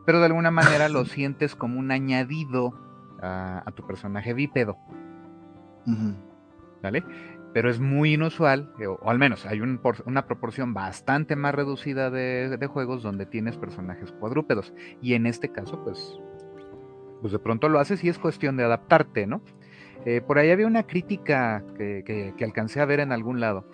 pero 0.06 0.20
de 0.20 0.26
alguna 0.26 0.52
manera 0.52 0.90
lo 0.90 1.06
sientes 1.06 1.56
como 1.56 1.80
un 1.80 1.92
añadido 1.92 2.74
a, 3.22 3.64
a 3.66 3.72
tu 3.72 3.86
personaje 3.86 4.34
bípedo. 4.34 4.78
Uh 5.86 5.92
-huh. 5.92 6.16
¿Vale? 6.82 7.04
Pero 7.54 7.70
es 7.70 7.80
muy 7.80 8.14
inusual, 8.14 8.72
o, 8.88 9.10
al 9.10 9.18
menos 9.18 9.46
hay 9.46 9.62
un 9.62 9.80
por, 9.80 10.04
una 10.06 10.26
proporción 10.28 10.74
bastante 10.74 11.36
más 11.36 11.56
reducida 11.56 12.10
de, 12.12 12.58
de, 12.58 12.68
juegos 12.68 13.02
donde 13.02 13.26
tienes 13.26 13.58
personajes 13.58 14.12
cuadrúpedos. 14.12 14.74
Y 15.02 15.14
en 15.14 15.26
este 15.26 15.52
caso, 15.52 15.84
pues, 15.84 16.20
pues 17.22 17.34
de 17.34 17.40
pronto 17.40 17.68
lo 17.70 17.80
haces 17.80 18.04
y 18.04 18.10
es 18.10 18.20
cuestión 18.20 18.56
de 18.58 18.66
adaptarte, 18.66 19.26
¿no? 19.26 19.42
Eh, 20.06 20.22
por 20.22 20.38
ahí 20.38 20.52
había 20.52 20.68
una 20.68 20.84
crítica 20.84 21.64
que, 21.78 22.04
que, 22.06 22.34
que, 22.38 22.46
alcancé 22.46 22.80
a 22.80 22.86
ver 22.86 23.00
en 23.02 23.12
algún 23.12 23.40
lado, 23.40 23.66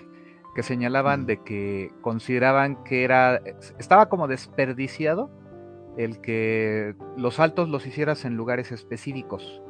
que 0.55 0.63
señalaban 0.63 1.25
de 1.25 1.43
que 1.43 1.91
consideraban 2.01 2.83
que 2.83 3.03
era, 3.03 3.41
estaba 3.77 4.09
como 4.09 4.27
desperdiciado 4.27 5.29
el 5.97 6.19
que 6.21 6.95
los 7.15 7.35
saltos 7.35 7.69
los 7.69 7.85
hicieras 7.85 8.25
en 8.25 8.35
lugares 8.35 8.71
específicos. 8.71 9.61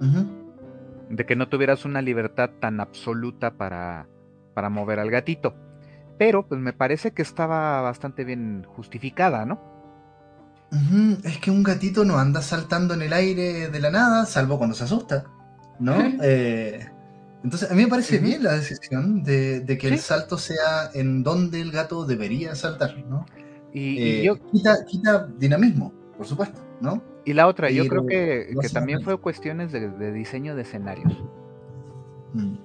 Uh 0.00 0.04
-huh. 0.04 0.41
De 1.10 1.26
que 1.26 1.36
no 1.36 1.48
tuvieras 1.48 1.84
una 1.84 2.02
libertad 2.02 2.50
tan 2.60 2.80
absoluta 2.80 3.54
para, 3.54 4.08
para 4.54 4.70
mover 4.70 4.98
al 4.98 5.10
gatito. 5.10 5.54
Pero 6.18 6.46
pues 6.46 6.60
me 6.60 6.72
parece 6.72 7.12
que 7.12 7.22
estaba 7.22 7.80
bastante 7.80 8.24
bien 8.24 8.64
justificada, 8.64 9.44
¿no? 9.44 9.60
Uh 10.72 10.76
-huh. 10.76 11.24
Es 11.24 11.38
que 11.38 11.50
un 11.50 11.62
gatito 11.62 12.04
no 12.04 12.18
anda 12.18 12.40
saltando 12.40 12.94
en 12.94 13.02
el 13.02 13.12
aire 13.12 13.68
de 13.68 13.80
la 13.80 13.90
nada, 13.90 14.24
salvo 14.26 14.58
cuando 14.58 14.74
se 14.74 14.84
asusta. 14.84 15.24
¿no? 15.78 15.96
Eh, 16.22 16.88
entonces, 17.44 17.70
a 17.70 17.74
mí 17.74 17.82
me 17.82 17.88
parece 17.88 18.18
bien 18.18 18.44
la 18.44 18.52
decisión 18.52 19.24
de, 19.24 19.60
de 19.60 19.76
que 19.76 19.88
¿Sí? 19.88 19.94
el 19.94 20.00
salto 20.00 20.38
sea 20.38 20.90
en 20.94 21.24
donde 21.24 21.60
el 21.60 21.72
gato 21.72 22.06
debería 22.06 22.54
saltar, 22.54 22.96
¿no? 23.08 23.26
Y, 23.72 23.98
eh, 23.98 24.20
y 24.20 24.22
yo... 24.26 24.36
quita, 24.52 24.76
quita, 24.86 25.26
dinamismo, 25.38 25.92
por 26.16 26.24
supuesto, 26.24 26.60
¿no? 26.82 27.02
Y 27.24 27.32
la 27.32 27.46
otra, 27.46 27.70
yo 27.70 27.86
creo 27.86 28.04
que, 28.06 28.54
que 28.60 28.68
también 28.68 29.02
fue 29.02 29.16
cuestiones 29.16 29.72
de, 29.72 29.88
de 29.88 30.12
diseño 30.12 30.54
de 30.56 30.62
escenarios. 30.62 31.24
Mm. 32.34 32.56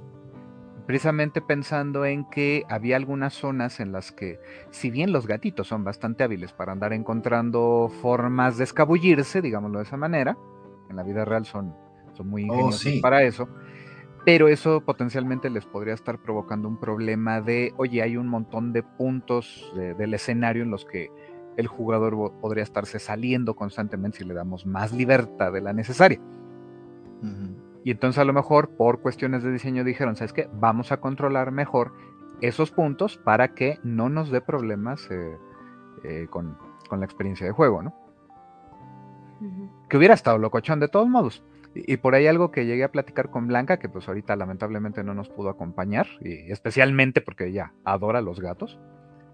Precisamente 0.85 1.41
pensando 1.41 2.05
en 2.05 2.25
que 2.29 2.63
había 2.69 2.95
algunas 2.95 3.33
zonas 3.33 3.79
en 3.79 3.91
las 3.91 4.11
que, 4.11 4.39
si 4.71 4.89
bien 4.89 5.11
los 5.11 5.27
gatitos 5.27 5.67
son 5.67 5.83
bastante 5.83 6.23
hábiles 6.23 6.53
para 6.53 6.71
andar 6.71 6.93
encontrando 6.93 7.91
formas 8.01 8.57
de 8.57 8.63
escabullirse, 8.63 9.41
digámoslo 9.41 9.79
de 9.79 9.83
esa 9.85 9.97
manera, 9.97 10.37
en 10.89 10.95
la 10.95 11.03
vida 11.03 11.23
real 11.25 11.45
son 11.45 11.75
son 12.17 12.29
muy 12.29 12.43
ingeniosos 12.43 12.85
oh, 12.85 12.89
sí. 12.89 12.99
para 12.99 13.23
eso, 13.23 13.47
pero 14.25 14.47
eso 14.47 14.81
potencialmente 14.81 15.49
les 15.49 15.65
podría 15.65 15.93
estar 15.93 16.19
provocando 16.19 16.67
un 16.67 16.79
problema 16.79 17.39
de, 17.39 17.73
oye, 17.77 18.01
hay 18.01 18.17
un 18.17 18.27
montón 18.27 18.73
de 18.73 18.83
puntos 18.83 19.71
de, 19.75 19.93
del 19.93 20.13
escenario 20.13 20.63
en 20.63 20.71
los 20.71 20.83
que 20.83 21.09
el 21.57 21.67
jugador 21.67 22.15
podría 22.39 22.63
estarse 22.63 22.99
saliendo 22.99 23.55
constantemente 23.55 24.19
si 24.19 24.23
le 24.23 24.33
damos 24.33 24.65
más 24.65 24.93
libertad 24.93 25.51
de 25.51 25.61
la 25.61 25.73
necesaria. 25.73 26.19
Uh 27.21 27.25
-huh. 27.25 27.55
Y 27.83 27.91
entonces 27.91 28.19
a 28.19 28.25
lo 28.25 28.33
mejor 28.33 28.69
por 28.69 29.01
cuestiones 29.01 29.43
de 29.43 29.51
diseño 29.51 29.83
dijeron, 29.83 30.15
¿sabes 30.15 30.33
qué? 30.33 30.49
Vamos 30.53 30.91
a 30.91 30.97
controlar 30.97 31.51
mejor 31.51 31.93
esos 32.41 32.71
puntos 32.71 33.17
para 33.17 33.55
que 33.55 33.79
no 33.83 34.09
nos 34.09 34.29
dé 34.29 34.41
problemas 34.41 35.09
eh, 35.09 35.37
eh, 36.03 36.27
con, 36.29 36.57
con, 36.89 36.99
la 36.99 37.05
experiencia 37.05 37.47
de 37.47 37.51
juego, 37.51 37.81
¿no? 37.81 37.93
Uh 39.41 39.45
-huh. 39.45 39.87
Que 39.89 39.97
hubiera 39.97 40.13
estado 40.13 40.37
locochón 40.37 40.79
de 40.79 40.87
todos 40.87 41.09
modos. 41.09 41.43
Y 41.73 41.97
por 41.97 42.15
ahí 42.15 42.27
algo 42.27 42.51
que 42.51 42.65
llegué 42.65 42.83
a 42.83 42.91
platicar 42.91 43.29
con 43.29 43.47
Blanca, 43.47 43.77
que 43.77 43.89
pues 43.89 44.07
ahorita 44.07 44.35
lamentablemente 44.35 45.03
no 45.03 45.13
nos 45.13 45.29
pudo 45.29 45.49
acompañar, 45.49 46.07
y 46.21 46.51
especialmente 46.51 47.21
porque 47.21 47.47
ella 47.47 47.73
adora 47.83 48.21
los 48.21 48.39
gatos. 48.39 48.79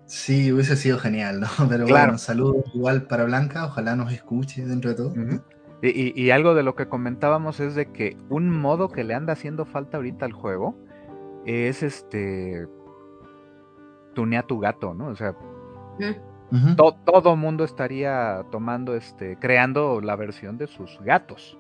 Sí, 0.06 0.52
hubiese 0.52 0.76
sido 0.76 1.00
genial, 1.00 1.40
¿no? 1.40 1.48
Pero 1.70 1.86
claro. 1.86 2.06
bueno, 2.06 2.18
saludos 2.18 2.66
igual 2.74 3.04
para 3.04 3.26
Blanca, 3.26 3.66
ojalá 3.66 3.96
nos 3.96 4.12
escuche 4.12 4.66
dentro 4.66 4.92
de 4.92 4.96
todo. 4.96 5.10
Uh 5.10 5.16
-huh. 5.16 5.42
Y, 5.86 6.32
algo 6.32 6.56
de 6.56 6.64
lo 6.64 6.76
que 6.76 6.88
comentábamos 6.88 7.60
es 7.60 7.76
de 7.76 7.92
que 7.92 8.16
un 8.30 8.50
modo 8.50 8.88
que 8.88 9.04
le 9.04 9.16
anda 9.16 9.34
haciendo 9.34 9.66
falta 9.66 9.98
ahorita 9.98 10.26
al 10.26 10.32
juego 10.32 10.78
es 11.46 11.84
este 11.84 12.68
tunea 14.14 14.44
tu 14.44 14.60
gato, 14.60 14.94
¿no? 14.94 15.08
O 15.08 15.16
sea, 15.18 15.36
todo 16.96 17.36
mundo 17.36 17.66
estaría 17.66 18.46
tomando, 18.50 18.96
este, 18.96 19.38
creando 19.38 20.00
la 20.00 20.16
versión 20.16 20.58
de 20.58 20.68
sus 20.68 20.98
gatos. 21.02 21.58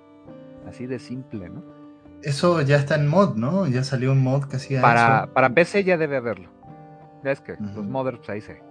Así 0.66 0.88
de 0.88 1.00
simple, 1.00 1.50
¿no? 1.50 1.62
Eso 2.22 2.62
ya 2.62 2.78
está 2.78 2.96
en 2.96 3.10
mod, 3.10 3.36
¿no? 3.36 3.68
Ya 3.68 3.84
salió 3.84 4.14
un 4.14 4.24
mod 4.24 4.46
que 4.46 4.56
hacía 4.56 4.82
para, 4.82 5.34
Para 5.34 5.50
PC 5.50 5.84
ya 5.84 5.98
debe 5.98 6.16
haberlo. 6.16 6.53
Ya 7.24 7.32
es 7.32 7.42
que 7.42 7.56
los 7.60 7.86
modders 7.86 8.30
ahí 8.30 8.42
se 8.42 8.62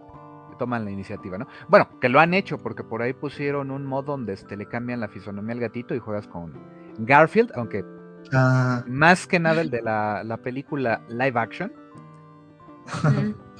toman 0.59 0.85
la 0.85 0.91
iniciativa, 0.91 1.39
¿no? 1.39 1.47
Bueno, 1.69 1.89
que 2.01 2.09
lo 2.09 2.21
han 2.21 2.35
hecho 2.35 2.59
porque 2.59 2.85
por 2.85 3.03
ahí 3.03 3.13
pusieron 3.13 3.71
un 3.71 3.85
mod 3.85 4.05
donde 4.05 4.35
este, 4.35 4.57
le 4.57 4.67
cambian 4.67 5.01
la 5.01 5.09
fisonomía 5.09 5.55
al 5.55 5.61
gatito 5.61 5.95
y 5.95 5.99
juegas 5.99 6.29
con 6.29 6.53
Garfield, 6.99 7.53
aunque 7.55 7.85
ah. 8.33 8.85
más 8.87 9.27
que 9.27 9.41
nada 9.41 9.61
el 9.61 9.71
de 9.71 9.83
la, 9.83 10.23
la 10.25 10.37
película 10.37 11.03
live 11.09 11.39
action. 11.39 11.73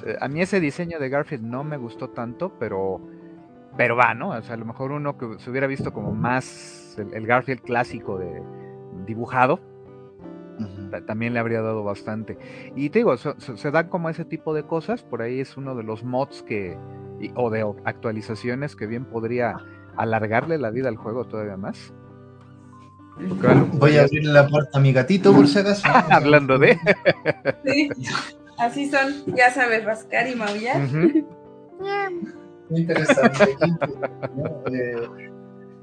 Eh, 0.05 0.17
a 0.19 0.27
mí 0.27 0.41
ese 0.41 0.59
diseño 0.59 0.99
de 0.99 1.07
Garfield 1.07 1.45
no 1.45 1.63
me 1.63 1.77
gustó 1.77 2.09
tanto, 2.09 2.51
pero, 2.59 2.99
pero 3.77 3.95
va, 3.95 4.13
¿no? 4.13 4.31
O 4.31 4.41
sea, 4.41 4.55
a 4.55 4.57
lo 4.57 4.65
mejor 4.65 4.91
uno 4.91 5.17
que 5.17 5.39
se 5.39 5.49
hubiera 5.49 5.65
visto 5.65 5.93
como 5.93 6.11
más 6.11 6.97
el, 6.97 7.25
Garfield 7.25 7.61
clásico 7.61 8.17
de 8.17 8.43
dibujado, 9.05 9.61
también 11.01 11.33
le 11.33 11.39
habría 11.39 11.61
dado 11.61 11.83
bastante. 11.83 12.37
Y 12.75 12.89
te 12.89 12.99
digo, 12.99 13.15
se, 13.17 13.71
dan 13.71 13.89
como 13.89 14.09
ese 14.09 14.25
tipo 14.25 14.53
de 14.53 14.63
cosas, 14.63 15.03
por 15.03 15.21
ahí 15.21 15.39
es 15.39 15.57
uno 15.57 15.75
de 15.75 15.83
los 15.83 16.03
mods 16.03 16.43
que, 16.43 16.77
o 17.35 17.49
de 17.49 17.65
actualizaciones 17.85 18.75
que 18.75 18.87
bien 18.87 19.05
podría 19.05 19.57
alargarle 19.97 20.57
la 20.57 20.69
vida 20.69 20.89
al 20.89 20.97
juego 20.97 21.25
todavía 21.25 21.57
más. 21.57 21.93
Voy 23.73 23.97
a 23.97 24.03
abrir 24.03 24.25
la 24.25 24.47
puerta 24.47 24.79
a 24.79 24.81
mi 24.81 24.91
gatito 24.91 25.33
por 25.33 25.47
si 25.47 25.59
acaso. 25.59 25.87
Hablando 26.09 26.57
de. 26.57 26.79
sí. 27.63 27.89
Así 28.57 28.89
son, 28.89 29.35
ya 29.35 29.51
sabes, 29.51 29.83
rascar 29.83 30.27
y 30.27 30.35
maullar. 30.35 30.77
Muy 32.69 32.81
interesante. 32.81 33.57
Eh, 34.71 35.31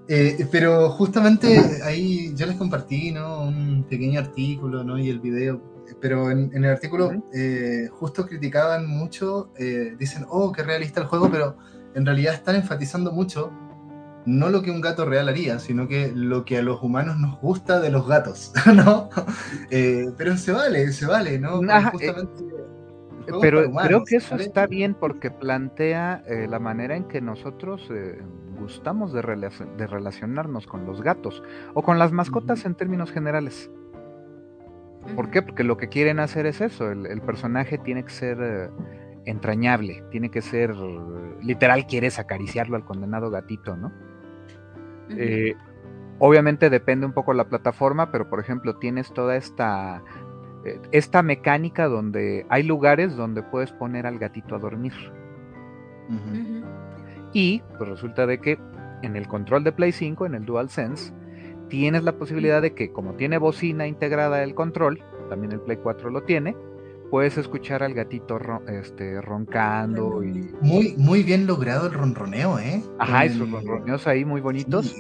eh, 0.08 0.46
pero 0.50 0.90
justamente 0.90 1.82
ahí 1.84 2.34
yo 2.34 2.46
les 2.46 2.56
compartí 2.56 3.12
¿no? 3.12 3.44
un 3.44 3.84
pequeño 3.88 4.20
artículo 4.20 4.82
¿no? 4.84 4.98
y 4.98 5.08
el 5.08 5.20
video, 5.20 5.60
pero 6.00 6.30
en, 6.30 6.50
el 6.52 6.70
artículo 6.70 7.12
eh, 7.32 7.88
justo 7.90 8.26
criticaban 8.26 8.86
mucho, 8.86 9.50
dicen, 9.98 10.26
oh, 10.28 10.52
qué 10.52 10.62
realista 10.62 11.00
el 11.00 11.06
juego, 11.06 11.30
pero 11.30 11.56
en 11.94 12.06
realidad 12.06 12.34
están 12.34 12.56
enfatizando 12.56 13.12
mucho 13.12 13.52
no 14.26 14.50
lo 14.50 14.62
que 14.62 14.70
un 14.70 14.82
gato 14.82 15.06
real 15.06 15.28
haría, 15.30 15.58
sino 15.58 15.88
que 15.88 16.12
lo 16.14 16.44
que 16.44 16.58
a 16.58 16.62
los 16.62 16.82
humanos 16.82 17.18
nos 17.18 17.40
gusta 17.40 17.80
de 17.80 17.90
los 17.90 18.06
gatos, 18.06 18.52
¿no? 18.74 19.08
pero 19.70 20.36
se 20.36 20.52
vale, 20.52 20.92
se 20.92 21.06
vale, 21.06 21.38
¿no? 21.38 21.56
Justamente 21.90 22.44
pero 23.40 23.70
creo 23.72 24.04
que 24.04 24.16
eso 24.16 24.36
está 24.36 24.66
bien 24.66 24.94
porque 24.94 25.30
plantea 25.30 26.22
eh, 26.26 26.46
la 26.48 26.58
manera 26.58 26.96
en 26.96 27.04
que 27.04 27.20
nosotros 27.20 27.88
eh, 27.90 28.18
gustamos 28.58 29.12
de, 29.12 29.22
relacionarnos 29.22 30.66
con 30.66 30.86
los 30.86 31.02
gatos 31.02 31.42
o 31.74 31.82
con 31.82 31.98
las 31.98 32.12
mascotas 32.12 32.64
en 32.64 32.74
términos 32.74 33.10
generales. 33.10 33.70
¿Por 35.16 35.30
qué? 35.30 35.42
Porque 35.42 35.64
lo 35.64 35.76
que 35.76 35.88
quieren 35.88 36.20
hacer 36.20 36.46
es 36.46 36.60
eso, 36.60 36.90
el, 36.90 37.22
personaje 37.22 37.78
tiene 37.78 38.04
que 38.04 38.10
ser 38.10 38.38
eh, 38.40 38.70
entrañable, 39.24 40.04
tiene 40.10 40.30
que 40.30 40.42
ser, 40.42 40.74
literal, 41.42 41.86
quieres 41.86 42.18
acariciarlo 42.18 42.76
al 42.76 42.84
condenado 42.84 43.30
gatito, 43.30 43.76
¿no? 43.76 43.92
obviamente 46.20 46.70
depende 46.70 47.04
un 47.04 47.12
poco 47.12 47.32
la 47.32 47.48
plataforma, 47.48 48.12
pero 48.12 48.28
por 48.28 48.38
ejemplo 48.38 48.76
tienes 48.76 49.12
toda 49.12 49.34
esta 49.34 50.04
esta 50.92 51.22
mecánica 51.22 51.88
donde 51.88 52.46
hay 52.48 52.62
lugares 52.62 53.16
donde 53.16 53.42
puedes 53.42 53.72
poner 53.72 54.06
al 54.06 54.18
gatito 54.18 54.54
a 54.54 54.58
dormir. 54.58 54.92
Y 57.32 57.62
pues 57.78 57.88
resulta 57.88 58.26
de 58.26 58.38
que 58.38 58.58
en 59.02 59.16
el 59.16 59.28
control 59.28 59.64
de 59.64 59.72
Play 59.72 59.92
5, 59.92 60.26
en 60.26 60.34
el 60.34 60.44
DualSense, 60.44 61.12
tienes 61.68 62.02
la 62.02 62.12
posibilidad 62.12 62.60
de 62.60 62.74
que 62.74 62.92
como 62.92 63.14
tiene 63.14 63.38
bocina 63.38 63.86
integrada 63.86 64.42
el 64.42 64.54
control, 64.54 65.00
también 65.28 65.52
el 65.52 65.60
Play 65.60 65.78
4 65.82 66.10
lo 66.10 66.22
tiene, 66.24 66.56
puedes 67.10 67.38
escuchar 67.38 67.82
al 67.82 67.94
gatito 67.94 68.38
este, 68.68 69.20
roncando 69.20 70.22
y... 70.22 70.50
Muy, 70.60 70.94
muy 70.96 71.22
bien 71.22 71.46
logrado 71.46 71.86
el 71.86 71.92
ronroneo, 71.92 72.58
¿eh? 72.58 72.82
Ajá, 72.98 73.24
esos 73.24 73.50
ronroneos 73.50 74.06
ahí 74.06 74.24
muy 74.24 74.40
bonitos 74.40 74.96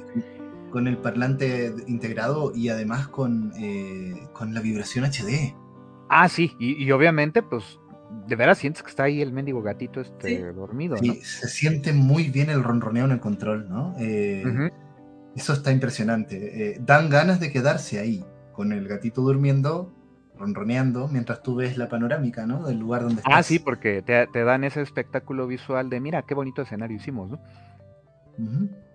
con 0.70 0.88
el 0.88 0.96
parlante 0.98 1.74
integrado 1.86 2.52
y 2.54 2.68
además 2.68 3.08
con, 3.08 3.52
eh, 3.56 4.14
con 4.32 4.54
la 4.54 4.60
vibración 4.60 5.04
HD. 5.04 5.54
Ah, 6.08 6.28
sí, 6.28 6.56
y, 6.58 6.90
obviamente, 6.90 7.42
pues, 7.42 7.78
de 8.26 8.34
veras 8.34 8.58
sientes 8.58 8.82
que 8.82 8.90
está 8.90 9.04
ahí 9.04 9.22
el 9.22 9.32
mendigo 9.32 9.62
gatito 9.62 10.00
este 10.00 10.52
dormido. 10.52 10.96
Sí, 10.96 11.20
se 11.22 11.48
siente 11.48 11.92
muy 11.92 12.30
bien 12.30 12.50
el 12.50 12.64
ronroneo 12.64 13.04
en 13.04 13.12
el 13.12 13.20
control, 13.20 13.68
¿no? 13.68 13.94
Eh, 13.98 14.42
eso 15.36 15.52
está 15.52 15.70
impresionante. 15.70 16.72
Eh, 16.72 16.78
dan 16.80 17.10
ganas 17.10 17.38
de 17.38 17.52
quedarse 17.52 18.00
ahí, 18.00 18.24
con 18.52 18.72
el 18.72 18.88
gatito 18.88 19.22
durmiendo, 19.22 19.94
ronroneando, 20.36 21.06
mientras 21.06 21.42
tú 21.42 21.54
ves 21.54 21.78
la 21.78 21.88
panorámica, 21.88 22.44
¿no? 22.44 22.66
Del 22.66 22.78
lugar 22.78 23.02
donde 23.02 23.22
ah, 23.24 23.24
estás. 23.28 23.38
Ah, 23.38 23.42
sí, 23.44 23.58
porque 23.60 24.02
te, 24.02 24.26
te 24.26 24.42
dan 24.42 24.64
ese 24.64 24.82
espectáculo 24.82 25.46
visual 25.46 25.88
de, 25.90 26.00
mira, 26.00 26.22
qué 26.22 26.34
bonito 26.34 26.62
escenario 26.62 26.96
hicimos, 26.96 27.30
¿no? 27.30 27.40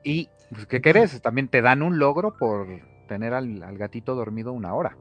Y, 0.05 0.29
pues, 0.51 0.67
¿qué 0.67 0.79
querés? 0.81 1.19
También 1.21 1.49
te 1.49 1.61
dan 1.61 1.81
un 1.81 1.97
logro 1.97 2.37
por 2.37 2.67
tener 3.07 3.33
al, 3.33 3.59
gatito 3.75 4.15
dormido 4.15 4.53
una 4.53 4.73
hora. 4.73 4.95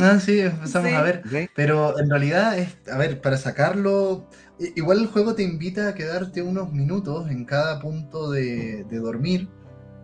Ah, 0.00 0.18
sí, 0.18 0.40
empezamos 0.40 0.92
a 0.92 1.02
ver. 1.02 1.22
Pero 1.54 1.98
en 2.00 2.10
realidad, 2.10 2.58
es, 2.58 2.76
a 2.92 2.98
ver, 2.98 3.20
para 3.20 3.36
sacarlo, 3.36 4.28
igual 4.74 4.98
el 4.98 5.06
juego 5.06 5.36
te 5.36 5.44
invita 5.44 5.88
a 5.88 5.94
quedarte 5.94 6.42
unos 6.42 6.72
minutos 6.72 7.30
en 7.30 7.44
cada 7.44 7.78
punto 7.78 8.32
de, 8.32 8.84
dormir, 8.90 9.48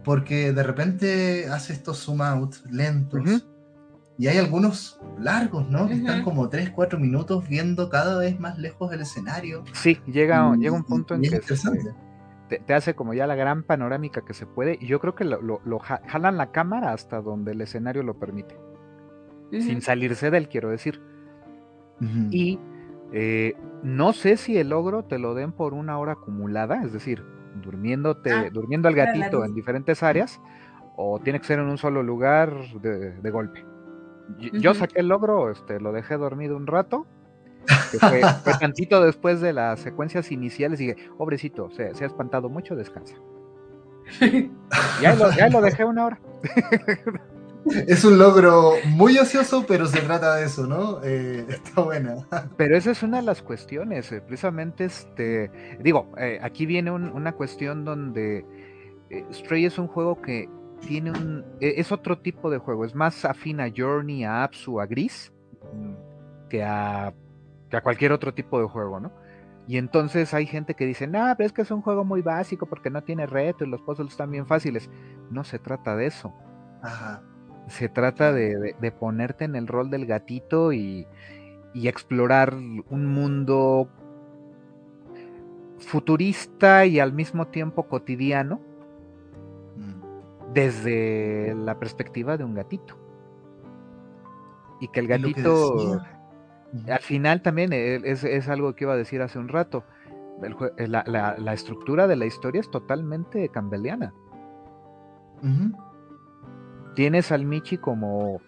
porque 0.05 0.52
de 0.52 0.62
repente 0.62 1.48
hace 1.48 1.72
estos 1.72 1.98
zoom 1.98 2.22
out 2.22 2.55
lentos. 2.70 3.44
Y 4.18 4.28
hay 4.28 4.38
algunos 4.38 5.00
largos, 5.18 5.68
¿no? 5.68 5.88
Que 5.88 5.94
están 5.94 6.22
como 6.22 6.48
3, 6.48 6.70
4 6.70 7.00
minutos 7.00 7.48
viendo 7.48 7.88
cada 7.88 8.18
vez 8.18 8.38
más 8.38 8.57
lejos 8.59 8.92
el 8.92 9.00
escenario. 9.00 9.64
Sí, 9.72 9.98
llega, 10.07 10.55
llega 10.55 10.76
un 10.76 10.85
punto 10.85 11.16
en 11.16 11.22
que 11.22 11.40
te, 12.60 12.74
hace 12.74 12.94
como 12.94 13.14
ya 13.14 13.26
la 13.26 13.34
gran 13.34 13.62
panorámica 13.62 14.22
que 14.24 14.34
se 14.34 14.46
puede, 14.46 14.78
y 14.80 14.86
yo 14.86 15.00
creo 15.00 15.14
que 15.14 15.24
lo, 15.24 15.60
jalan 15.78 16.36
la 16.36 16.52
cámara 16.52 16.92
hasta 16.92 17.20
donde 17.20 17.52
el 17.52 17.60
escenario 17.60 18.02
lo 18.02 18.18
permite, 18.18 18.56
sin 19.50 19.80
salirse 19.82 20.30
de 20.30 20.38
él, 20.38 20.48
quiero 20.48 20.70
decir. 20.70 21.00
Y 22.30 22.58
eh, 23.12 23.54
no 23.84 24.12
sé 24.12 24.36
si 24.36 24.58
el 24.58 24.70
logro 24.70 25.04
te 25.04 25.18
lo 25.18 25.34
den 25.34 25.52
por 25.52 25.72
una 25.72 25.98
hora 25.98 26.12
acumulada, 26.12 26.82
es 26.82 26.92
decir, 26.92 27.24
durmiéndote, 27.62 28.32
ah, 28.32 28.50
durmiendo 28.50 28.88
al 28.88 28.94
gatito 28.94 29.44
en 29.44 29.54
diferentes 29.54 30.02
áreas, 30.02 30.40
o 30.96 31.20
tiene 31.20 31.38
que 31.38 31.46
ser 31.46 31.58
en 31.58 31.66
un 31.66 31.78
solo 31.78 32.02
lugar 32.02 32.54
de, 32.80 33.30
golpe. 33.30 33.64
Yo, 34.38 34.74
saqué 34.74 35.00
el 35.00 35.08
logro, 35.08 35.50
este, 35.50 35.78
lo 35.80 35.92
dejé 35.92 36.16
dormido 36.16 36.56
un 36.56 36.66
rato, 36.66 37.06
fue, 38.01 38.20
tantito 38.61 39.03
después 39.03 39.40
de 39.40 39.53
las 39.53 39.81
secuencias 39.81 40.31
iniciales 40.33 40.81
y 40.81 40.88
dije, 40.88 41.09
pobrecito, 41.16 41.70
se, 41.70 41.85
ha 41.85 42.07
espantado 42.07 42.48
mucho, 42.48 42.75
descansa. 42.75 43.14
ya, 45.01 45.14
lo, 45.14 45.33
ya 45.33 45.48
lo 45.48 45.61
dejé 45.61 45.85
una 45.85 46.07
hora. 46.07 46.20
Es 47.64 48.05
un 48.05 48.18
logro 48.18 48.72
muy 48.87 49.16
ocioso, 49.18 49.64
pero 49.66 49.87
se 49.87 50.01
trata 50.01 50.35
de 50.37 50.46
eso, 50.46 50.66
¿no? 50.66 51.03
Eh, 51.05 51.46
está 51.48 51.83
buena. 51.83 52.27
Pero 52.57 52.77
esa 52.77 52.90
es 52.90 53.03
una 53.03 53.18
de 53.18 53.22
las 53.22 53.42
cuestiones, 53.42 54.11
eh, 54.11 54.20
precisamente, 54.20 54.85
este, 54.85 55.51
digo, 55.81 56.09
eh, 56.18 56.40
aquí 56.42 56.66
viene 56.66 56.90
una 56.90 57.33
cuestión 57.33 57.85
donde 57.85 58.44
Stray 59.33 59.66
es 59.66 59.79
un 59.79 59.87
juego 59.87 60.20
que 60.20 60.48
tiene 60.81 61.12
un, 61.12 61.44
e, 61.61 61.75
es 61.77 61.92
otro 61.92 62.18
tipo 62.18 62.51
de 62.51 62.59
juego, 62.59 62.85
es 62.85 62.94
más 62.94 63.25
afín 63.25 63.61
a 63.61 63.70
Journey, 63.75 64.25
a 64.25 64.42
Apsu, 64.42 64.81
a 64.81 64.87
Gris, 64.87 65.33
que 66.48 66.64
a 66.64 67.14
que 67.72 67.78
a 67.78 67.80
cualquier 67.80 68.12
otro 68.12 68.35
tipo 68.35 68.61
de 68.61 68.66
juego, 68.66 69.00
¿no? 69.00 69.11
Y 69.66 69.78
entonces 69.78 70.35
hay 70.35 70.44
gente 70.44 70.74
que 70.74 70.85
dice, 70.85 71.06
no, 71.06 71.32
pero 71.38 71.46
es 71.46 71.54
que 71.54 71.62
es 71.62 71.70
un 71.70 71.80
juego 71.80 72.04
muy 72.04 72.20
básico 72.20 72.66
porque 72.66 72.90
no 72.90 73.02
tiene 73.02 73.24
reto 73.24 73.64
y 73.64 73.68
los 73.68 73.80
puzzles 73.80 74.11
están 74.11 74.30
bien 74.30 74.46
fáciles. 74.46 74.90
No 75.30 75.42
se 75.42 75.58
trata 75.58 75.96
de 75.96 76.04
eso. 76.04 76.35
Ajá. 76.82 77.22
Se 77.68 77.88
trata 77.88 78.30
de, 78.30 78.94
ponerte 79.00 79.46
en 79.46 79.56
el 79.56 79.68
rol 79.68 79.88
del 79.88 80.04
gatito 80.04 80.74
y, 80.74 81.06
explorar 81.72 82.52
un 82.52 83.06
mundo 83.06 83.88
futurista 85.78 86.85
y 86.85 87.00
al 87.00 87.14
mismo 87.14 87.46
tiempo 87.46 87.85
cotidiano 87.88 88.61
mm. 89.76 90.52
desde 90.52 91.54
la 91.54 91.78
perspectiva 91.78 92.37
de 92.37 92.44
un 92.44 92.52
gatito. 92.52 92.98
Y 94.78 94.88
que 94.88 95.00
el 95.00 95.08
gatito 95.08 96.02
al 96.88 97.00
final 97.00 97.42
también 97.42 97.72
eh, 97.72 98.00
es, 98.04 98.48
algo 98.48 98.74
que 98.74 98.85
iba 98.85 98.94
a 98.94 98.96
decir 98.96 99.22
hace 99.22 99.38
un 99.38 99.48
rato. 99.48 99.85
Eh, 100.76 100.88
la, 100.88 101.52
estructura 101.52 102.06
de 102.06 102.16
la 102.16 102.26
historia 102.26 102.61
es 102.61 102.70
totalmente 102.70 103.48
campbelliana. 103.48 104.12
Tienes 106.94 107.32
al 107.32 107.44
Michi 107.44 107.78
como 107.78 108.40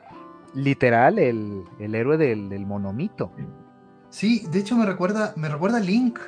literal 0.54 1.18
el, 1.18 1.64
héroe 1.78 2.16
del, 2.16 2.48
del, 2.48 2.66
monomito. 2.66 3.32
Sí, 4.10 4.46
de 4.50 4.60
hecho 4.60 4.76
me 4.76 4.87
recuerda, 4.87 5.32
me 5.37 5.48
recuerda 5.48 5.78
a 5.78 5.80
Link. 5.80 6.18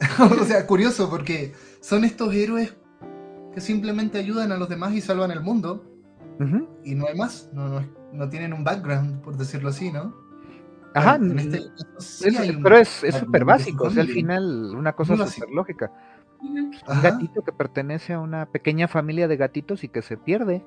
o 0.40 0.44
sea, 0.44 0.66
curioso, 0.66 1.10
porque 1.10 1.52
son 1.80 2.04
estos 2.04 2.34
héroes 2.34 2.74
que 3.52 3.60
simplemente 3.60 4.18
ayudan 4.18 4.52
a 4.52 4.56
los 4.56 4.68
demás 4.68 4.94
y 4.94 5.00
salvan 5.00 5.30
el 5.30 5.40
mundo. 5.40 5.84
Y 6.82 6.96
no 6.96 7.06
hay 7.06 7.16
más, 7.16 7.50
no, 7.52 7.80
no, 8.12 8.28
tienen 8.28 8.52
un 8.52 8.64
background, 8.64 9.20
por 9.20 9.36
decirlo 9.36 9.68
así, 9.68 9.92
¿no? 9.92 10.12
Ajá, 10.94 11.18
este 11.36 11.70
pero 12.62 12.76
es 12.78 12.88
súper 12.88 13.44
básico, 13.44 13.84
o 13.84 13.90
sea, 13.90 14.02
al 14.02 14.08
final 14.08 14.74
una 14.74 14.92
cosa 14.92 15.26
súper 15.26 15.50
lógica. 15.50 15.90
Un 16.40 17.02
gatito 17.02 17.42
que 17.42 17.52
pertenece 17.52 18.14
a 18.14 18.20
una 18.20 18.46
pequeña 18.46 18.88
familia 18.88 19.28
de 19.28 19.36
gatitos 19.36 19.84
y 19.84 19.88
que 19.88 20.02
se 20.02 20.16
pierde. 20.16 20.64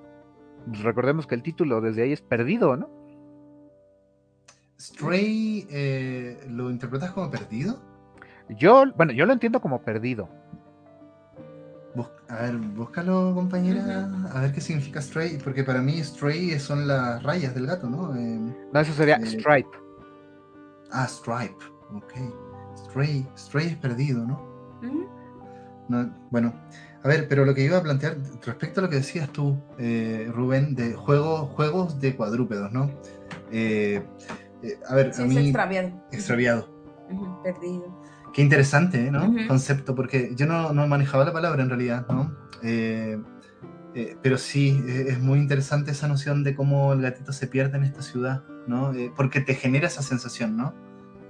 Recordemos 0.67 1.27
que 1.27 1.35
el 1.35 1.43
título 1.43 1.81
desde 1.81 2.03
ahí 2.03 2.13
es 2.13 2.21
perdido, 2.21 2.77
¿no? 2.77 2.89
Stray, 4.79 5.67
eh, 5.69 6.45
¿lo 6.49 6.69
interpretas 6.69 7.11
como 7.11 7.29
perdido? 7.29 7.79
Yo, 8.49 8.85
bueno, 8.95 9.11
yo 9.11 9.25
lo 9.25 9.33
entiendo 9.33 9.59
como 9.61 9.81
perdido. 9.81 10.29
a 12.27 12.41
ver, 12.41 12.57
búscalo, 12.57 13.33
compañera, 13.33 14.09
a 14.33 14.41
ver 14.41 14.51
qué 14.51 14.61
significa 14.61 15.01
stray, 15.01 15.37
porque 15.43 15.63
para 15.63 15.81
mí 15.81 16.03
stray 16.03 16.59
son 16.59 16.87
las 16.87 17.21
rayas 17.23 17.53
del 17.53 17.67
gato, 17.67 17.89
¿no? 17.89 18.15
Eh, 18.15 18.39
no, 18.73 18.79
eso 18.79 18.93
sería 18.93 19.17
eh, 19.17 19.25
stripe. 19.25 19.84
Ah, 20.95 21.07
stripe, 21.07 21.63
ok. 21.93 22.13
Stray, 22.77 23.27
stray 23.37 23.67
es 23.67 23.75
perdido, 23.77 24.25
¿no? 24.25 24.55
bueno, 26.31 26.51
a 27.03 27.07
ver, 27.07 27.27
pero 27.27 27.45
lo 27.45 27.53
que 27.53 27.61
iba 27.61 27.77
a 27.77 27.83
plantear 27.83 28.17
respecto 28.43 28.79
a 28.79 28.83
lo 28.83 28.89
que 28.89 28.95
decías 28.95 29.29
tú, 29.29 29.61
eh, 29.77 30.31
Rubén, 30.33 30.73
de 30.73 30.93
juegos, 30.93 31.51
juegos 31.51 31.99
de 31.99 32.15
cuadrúpedos, 32.15 32.71
¿no? 32.71 32.89
a 34.89 34.95
ver, 34.95 35.11
a 35.15 35.25
mí... 35.25 35.37
extraviado. 35.37 35.91
Extraviado. 36.11 36.69
perdido. 37.43 38.01
Qué 38.33 38.41
interesante, 38.41 39.11
¿no? 39.11 39.33
Concepto, 39.47 39.95
porque 39.95 40.33
yo 40.35 40.45
no, 40.45 40.73
no, 40.73 40.87
manejaba 40.87 41.23
la 41.23 41.31
palabra 41.31 41.61
en 41.61 41.69
realidad, 41.69 42.05
¿no? 42.09 42.35
Eh, 42.63 43.17
eh, 43.93 44.17
pero 44.21 44.37
sí, 44.37 44.83
eh, 44.87 45.05
es 45.07 45.21
muy 45.21 45.39
interesante 45.39 45.91
esa 45.91 46.09
noción 46.09 46.43
de 46.43 46.53
cómo 46.53 46.91
el 46.91 47.01
gatito 47.01 47.31
se 47.31 47.47
pierde 47.47 47.77
en 47.77 47.85
esta 47.85 48.01
ciudad, 48.01 48.43
¿no? 48.67 48.91
porque 49.15 49.39
te 49.39 49.55
genera 49.55 49.87
esa 49.87 50.01
sensación, 50.01 50.57
¿no? 50.57 50.73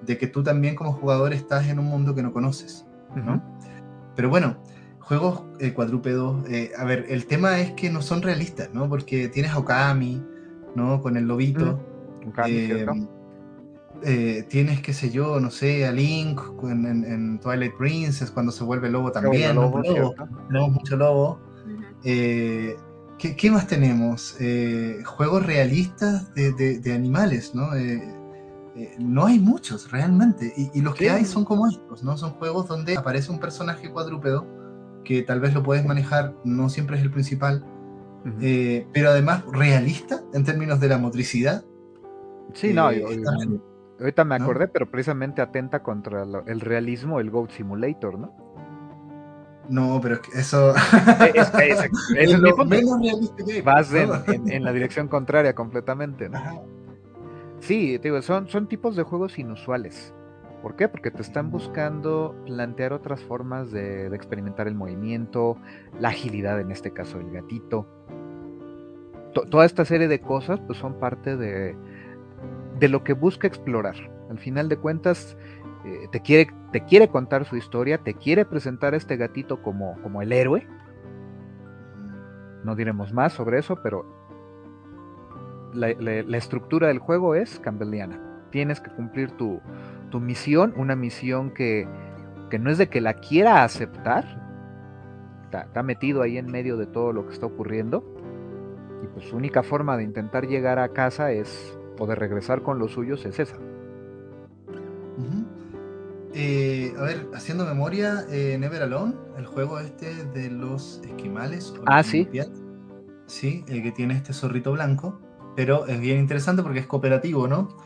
De 0.05 0.17
que 0.17 0.27
tú 0.27 0.43
también 0.43 0.75
como 0.75 0.93
jugador 0.93 1.33
estás 1.33 1.67
en 1.67 1.79
un 1.79 1.85
mundo 1.85 2.13
que 2.15 2.23
no 2.23 2.31
conoces, 2.33 2.85
¿no? 3.15 3.41
Pero 4.15 4.29
bueno, 4.29 4.57
juegos 4.99 5.43
cuadrúpedos, 5.73 6.45
a 6.77 6.83
ver, 6.85 7.05
el 7.09 7.25
tema 7.25 7.59
es 7.59 7.71
que 7.71 7.89
no 7.89 8.01
son 8.01 8.21
realistas, 8.21 8.69
¿no? 8.73 8.87
Porque 8.89 9.27
tienes 9.27 9.51
a 9.51 9.59
Okami, 9.59 10.23
¿no? 10.75 11.01
Con 11.01 11.17
el 11.17 11.25
lobito. 11.25 11.79
Eh, 14.03 14.45
tienes, 14.49 14.81
qué 14.81 14.93
sé 14.93 15.09
yo, 15.09 15.39
no 15.39 15.49
sé, 15.49 15.85
a 15.85 15.91
Link 15.91 16.39
en, 16.63 17.39
Twilight 17.39 17.75
Princess 17.77 18.29
cuando 18.29 18.51
se 18.51 18.63
vuelve 18.63 18.89
lobo 18.89 19.11
también. 19.11 19.55
tenemos 20.47 20.71
mucho 20.71 20.97
lobo. 20.97 21.39
Eh, 22.03 22.75
¿qué, 23.17 23.51
más 23.51 23.67
tenemos? 23.67 24.35
Eh, 24.39 25.01
juegos 25.05 25.45
realistas 25.45 26.33
de, 26.35 26.93
animales, 26.93 27.55
¿no? 27.55 27.69
No 28.99 29.25
hay 29.25 29.39
muchos 29.39 29.91
realmente. 29.91 30.53
Y, 30.73 30.81
los 30.81 30.95
que 30.95 31.09
hay 31.09 31.25
son 31.25 31.45
como 31.45 31.67
estos, 31.67 32.03
¿no? 32.03 32.17
Son 32.17 32.31
juegos 32.31 32.67
donde 32.67 32.97
aparece 32.97 33.31
un 33.31 33.39
personaje 33.39 33.89
cuadrúpedo 33.89 34.45
que 35.03 35.21
tal 35.21 35.39
vez 35.39 35.53
lo 35.53 35.63
puedes 35.63 35.85
manejar, 35.85 36.33
no 36.43 36.67
siempre 36.69 36.97
es 36.97 37.03
el 37.03 37.11
principal, 37.11 37.63
pero 38.91 39.09
además 39.09 39.43
realista 39.51 40.21
en 40.33 40.43
términos 40.43 40.79
de 40.79 40.89
la 40.89 40.97
motricidad. 40.97 41.63
Sí, 42.53 42.73
no, 42.73 42.89
Ahorita 43.97 44.25
me 44.25 44.35
acordé, 44.35 44.67
pero 44.67 44.91
precisamente 44.91 45.41
atenta 45.41 45.81
contra 45.81 46.23
el 46.23 46.59
realismo 46.59 47.21
el 47.21 47.29
Goat 47.29 47.51
Simulator, 47.51 48.19
¿no? 48.19 48.35
No, 49.69 49.99
pero 50.01 50.19
eso. 50.35 50.73
Es, 51.33 51.51
es, 52.17 52.39
lo 52.39 52.55
menos 52.65 52.99
realista 53.01 53.43
que 53.45 53.61
Vas 53.61 53.91
en, 53.93 54.63
la 54.63 54.71
dirección 54.71 55.07
contraria 55.07 55.55
completamente, 55.55 56.29
¿no? 56.29 56.39
Sí, 57.65 57.97
digo, 57.97 58.21
son, 58.21 58.47
son 58.47 58.67
tipos 58.67 58.95
de 58.95 59.01
juegos 59.01 59.39
inusuales. 59.39 60.13
¿Por 60.61 60.75
qué? 60.75 60.87
Porque 60.87 61.09
te 61.09 61.23
están 61.23 61.49
buscando 61.49 62.35
plantear 62.45 62.93
otras 62.93 63.23
formas 63.23 63.71
de, 63.71 64.05
experimentar 64.15 64.67
el 64.67 64.75
movimiento, 64.75 65.57
la 65.99 66.09
agilidad, 66.09 66.59
en 66.59 66.69
este 66.69 66.91
caso, 66.91 67.19
el 67.19 67.31
gatito. 67.31 67.87
toda 69.33 69.65
esta 69.65 69.83
serie 69.83 70.07
de 70.07 70.19
cosas, 70.19 70.59
pues 70.59 70.77
son 70.77 70.99
parte 70.99 71.37
de, 71.37 71.75
de 72.79 72.87
lo 72.87 73.03
que 73.03 73.13
busca 73.13 73.47
explorar. 73.47 73.95
Al 74.29 74.37
final 74.37 74.69
de 74.69 74.77
cuentas, 74.77 75.35
eh, 75.85 76.07
te, 76.11 76.19
quiere, 76.19 76.51
te 76.71 76.85
quiere 76.85 77.07
contar 77.07 77.45
su 77.45 77.57
historia, 77.57 77.97
te 77.97 78.13
quiere 78.13 78.45
presentar 78.45 78.93
a 78.93 78.97
este 78.97 79.17
gatito 79.17 79.63
como, 79.63 79.99
como 80.03 80.21
el 80.21 80.33
héroe. 80.33 80.67
No 82.63 82.75
diremos 82.75 83.11
más 83.11 83.33
sobre 83.33 83.57
eso, 83.57 83.79
pero 83.81 84.24
la, 85.75 86.37
estructura 86.37 86.87
del 86.87 86.99
juego 86.99 87.35
es 87.35 87.59
campbelliana. 87.59 88.19
Tienes 88.51 88.79
que 88.79 88.89
cumplir 88.91 89.31
tu, 89.31 89.61
misión, 90.19 90.73
una 90.77 90.95
misión 90.95 91.51
que, 91.51 91.87
que, 92.49 92.57
no 92.57 92.71
es 92.71 92.77
de 92.77 92.87
que 92.87 93.01
la 93.01 93.15
quiera 93.15 93.65
aceptar, 93.65 94.41
está, 95.43 95.83
metido 95.83 96.21
ahí 96.21 96.37
en 96.37 96.47
medio 96.47 96.77
de 96.77 96.85
todo 96.85 97.11
lo 97.11 97.27
que 97.27 97.33
está 97.33 97.45
ocurriendo, 97.45 98.03
y 99.03 99.07
pues 99.07 99.25
su 99.25 99.35
única 99.35 99.61
forma 99.61 99.97
de 99.97 100.03
intentar 100.03 100.47
llegar 100.47 100.79
a 100.79 100.89
casa 100.89 101.31
es 101.31 101.77
poder 101.97 102.19
regresar 102.19 102.61
con 102.61 102.79
los 102.79 102.91
suyos 102.91 103.25
es 103.25 103.39
esa. 103.39 103.57
Eh, 106.37 106.93
a 106.97 107.03
ver, 107.03 107.29
haciendo 107.33 107.65
memoria, 107.65 108.25
eh, 108.29 108.57
Never 108.59 108.83
Alone, 108.83 109.13
el 109.37 109.45
juego 109.45 109.79
este 109.79 110.25
de 110.25 110.49
los 110.49 111.01
esquimales. 111.05 111.73
ah, 111.85 112.03
sí. 112.03 112.27
Sí, 113.27 113.63
el 113.69 113.81
que 113.81 113.91
tiene 113.91 114.15
este 114.15 114.33
zorrito 114.33 114.73
blanco, 114.73 115.19
pero 115.55 115.87
es 115.87 115.99
bien 115.99 116.19
interesante 116.19 116.63
porque 116.63 116.79
es 116.79 116.87
cooperativo, 116.87 117.47
¿no? 117.47 117.77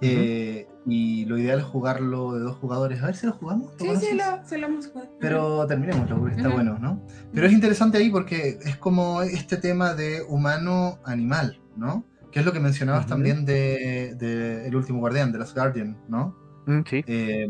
Eh, 0.00 0.66
y 0.84 1.24
lo 1.26 1.38
ideal 1.38 1.60
es 1.60 1.64
jugarlo 1.64 2.34
de 2.34 2.40
dos 2.40 2.56
jugadores. 2.56 3.00
A 3.02 3.06
ver 3.06 3.14
si 3.14 3.26
lo 3.26 3.32
jugamos. 3.32 3.72
Sí, 3.78 3.88
sí, 4.00 4.16
lo, 4.16 4.58
lo 4.58 4.66
hemos 4.66 4.88
jugado. 4.88 5.10
Pero 5.20 5.66
terminémoslo 5.66 6.18
porque 6.18 6.36
está 6.36 6.48
bueno, 6.48 6.76
¿no? 6.80 7.06
Pero 7.32 7.46
es 7.46 7.52
interesante 7.52 7.98
ahí 7.98 8.10
porque 8.10 8.58
es 8.64 8.76
como 8.76 9.22
este 9.22 9.56
tema 9.56 9.94
de 9.94 10.22
humano-animal, 10.28 11.60
¿no? 11.76 12.04
que 12.32 12.40
es 12.40 12.46
lo 12.46 12.52
que 12.52 12.60
mencionabas 12.60 13.06
también 13.06 13.44
de, 13.44 14.66
El 14.66 14.74
último 14.74 14.98
guardián, 15.00 15.30
de 15.30 15.38
las 15.38 15.54
Guardian, 15.54 15.98
¿no? 16.08 16.34
Mm, 16.66 16.80
sí. 16.88 17.04
Eh, 17.06 17.48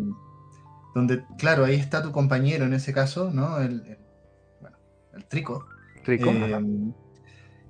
donde, 0.95 1.25
claro, 1.39 1.65
ahí 1.65 1.77
está 1.77 2.03
tu 2.03 2.11
compañero 2.11 2.65
en 2.65 2.75
ese 2.75 2.93
caso, 2.93 3.31
¿no? 3.31 3.61
El, 3.61 3.99
bueno, 4.61 4.77
el 5.15 5.25
Trico. 5.27 5.65
Trico. 6.05 6.31
Eh, 6.31 6.93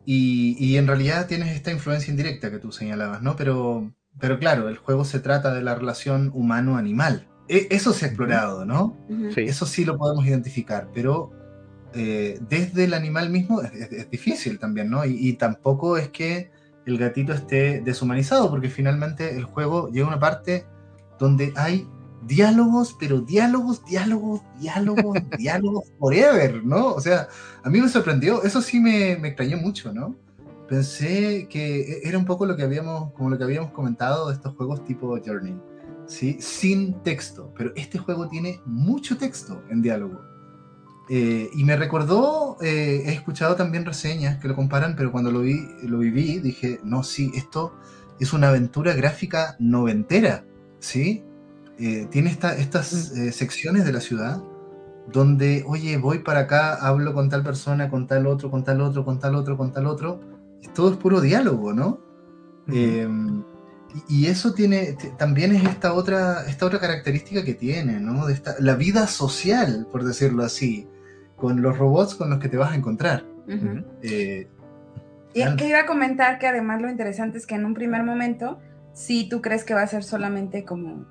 y, 0.04 0.56
y, 0.58 0.76
en 0.76 0.86
realidad 0.86 1.26
tienes 1.26 1.54
esta 1.54 1.70
influencia 1.70 2.10
indirecta 2.10 2.50
que 2.50 2.58
tú 2.58 2.72
señalabas, 2.72 3.22
¿no? 3.22 3.36
Pero, 3.36 3.92
pero 4.18 4.38
claro, 4.38 4.68
el 4.68 4.76
juego 4.76 5.04
se 5.04 5.20
trata 5.20 5.54
de 5.54 5.62
la 5.62 5.74
relación 5.74 6.30
humano-animal. 6.34 7.28
E, 7.48 7.68
eso 7.70 7.92
se 7.92 8.06
ha 8.06 8.08
explorado, 8.08 8.64
¿no? 8.64 8.96
Sí. 9.34 9.42
Eso 9.42 9.66
sí 9.66 9.84
lo 9.84 9.96
podemos 9.96 10.26
identificar, 10.26 10.88
pero 10.92 11.30
eh, 11.94 12.40
desde 12.48 12.84
el 12.84 12.94
animal 12.94 13.30
mismo 13.30 13.62
es, 13.62 14.10
difícil 14.10 14.58
también, 14.58 14.90
¿no? 14.90 15.04
y 15.04 15.34
tampoco 15.34 15.96
es 15.98 16.08
que 16.08 16.50
el 16.86 16.98
gatito 16.98 17.32
esté 17.32 17.80
deshumanizado, 17.80 18.50
porque 18.50 18.68
finalmente 18.68 19.36
el 19.36 19.44
juego 19.44 19.88
llega 19.90 20.06
a 20.06 20.08
una 20.08 20.18
parte 20.18 20.66
donde 21.18 21.52
hay 21.56 21.86
diálogos, 22.26 22.96
pero 22.98 23.20
diálogos, 23.20 23.84
diálogos, 23.84 24.42
diálogos, 24.58 25.18
diálogos 25.38 25.84
forever, 25.98 26.64
¿no? 26.64 26.94
O 26.94 27.00
sea, 27.00 27.28
a 27.62 27.70
mí 27.70 27.80
me 27.80 27.88
sorprendió, 27.88 28.42
eso 28.42 28.62
sí 28.62 28.80
me, 28.80 29.16
me, 29.16 29.28
extrañó 29.28 29.56
mucho, 29.58 29.92
¿no? 29.92 30.16
Pensé 30.68 31.48
que 31.48 31.80
e-, 31.80 32.08
era 32.08 32.18
un 32.18 32.24
poco 32.24 32.46
lo 32.46 32.56
que 32.56 32.62
habíamos, 32.62 33.12
como 33.12 33.30
lo 33.30 33.38
que 33.38 33.44
habíamos 33.44 33.72
comentado 33.72 34.28
de 34.28 34.34
estos 34.34 34.54
juegos 34.56 34.84
tipo 34.84 35.18
Journey, 35.24 35.56
¿sí? 36.06 36.36
Sin 36.40 37.02
texto, 37.02 37.52
pero 37.56 37.72
este 37.76 37.98
juego 37.98 38.28
tiene 38.28 38.60
mucho 38.66 39.16
texto 39.16 39.62
en 39.70 39.82
diálogo. 39.82 40.20
Eh, 41.08 41.50
y 41.54 41.64
me 41.64 41.76
recordó, 41.76 42.56
eh, 42.62 43.02
he 43.06 43.12
escuchado 43.12 43.56
también 43.56 43.84
reseñas 43.84 44.38
que 44.38 44.48
lo 44.48 44.54
comparan, 44.54 44.94
pero 44.96 45.10
cuando 45.10 45.30
lo, 45.30 45.40
vi, 45.40 45.60
lo 45.82 45.98
viví 45.98 46.38
dije, 46.38 46.80
no, 46.84 47.02
sí, 47.02 47.30
esto 47.34 47.74
es 48.20 48.32
una 48.32 48.48
aventura 48.48 48.94
gráfica 48.94 49.56
noventera, 49.58 50.44
¿sí? 50.78 51.24
Eh, 51.84 52.06
tiene 52.12 52.30
estas 52.30 53.12
mm. 53.12 53.30
secciones 53.30 53.84
de 53.84 53.92
la 53.92 54.00
ciudad 54.00 54.40
donde, 55.12 55.64
oye, 55.66 55.96
voy 55.96 56.20
para 56.20 56.40
acá, 56.40 56.74
hablo 56.74 57.12
con 57.12 57.28
tal 57.28 57.42
persona, 57.42 57.90
con 57.90 58.06
tal 58.06 58.28
otro, 58.28 58.52
con 58.52 58.62
tal 58.62 58.80
otro, 58.80 59.04
con 59.04 59.18
tal 59.18 59.34
otro, 59.34 59.56
con 59.56 59.72
tal 59.72 59.88
otro, 59.88 60.20
y 60.60 60.68
todo 60.68 60.92
es 60.92 60.96
puro 60.96 61.20
diálogo, 61.20 61.72
¿no? 61.72 62.00
Em, 62.68 63.42
y, 64.08 64.26
eso 64.26 64.54
tiene, 64.54 64.96
también 65.18 65.50
es 65.50 65.64
esta 65.64 65.92
otra, 65.92 66.44
esta 66.46 66.66
otra 66.66 66.78
característica 66.78 67.44
que 67.44 67.54
tiene, 67.54 67.98
¿no? 67.98 68.26
De 68.26 68.34
esta, 68.34 68.54
la 68.60 68.76
vida 68.76 69.08
social, 69.08 69.88
por 69.90 70.04
decirlo 70.04 70.44
así 70.44 70.88
con 71.34 71.60
los 71.60 71.76
robots 71.76 72.14
con 72.14 72.30
los 72.30 72.38
que 72.38 72.48
te 72.48 72.56
vas 72.56 72.70
a 72.70 72.76
encontrar. 72.76 73.24
Eh, 74.02 74.46
Y 75.34 75.56
que 75.56 75.68
iba 75.68 75.80
a 75.80 75.86
comentar 75.86 76.38
que 76.38 76.46
además 76.46 76.80
lo 76.80 76.88
interesante 76.88 77.38
es 77.38 77.46
que 77.48 77.56
en 77.56 77.64
un 77.64 77.74
primer 77.74 78.04
momento, 78.04 78.60
si 78.92 79.28
tú 79.28 79.42
crees 79.42 79.64
que 79.64 79.74
va 79.74 79.82
a 79.82 79.86
ser 79.88 80.04
solamente 80.04 80.64
como, 80.64 81.04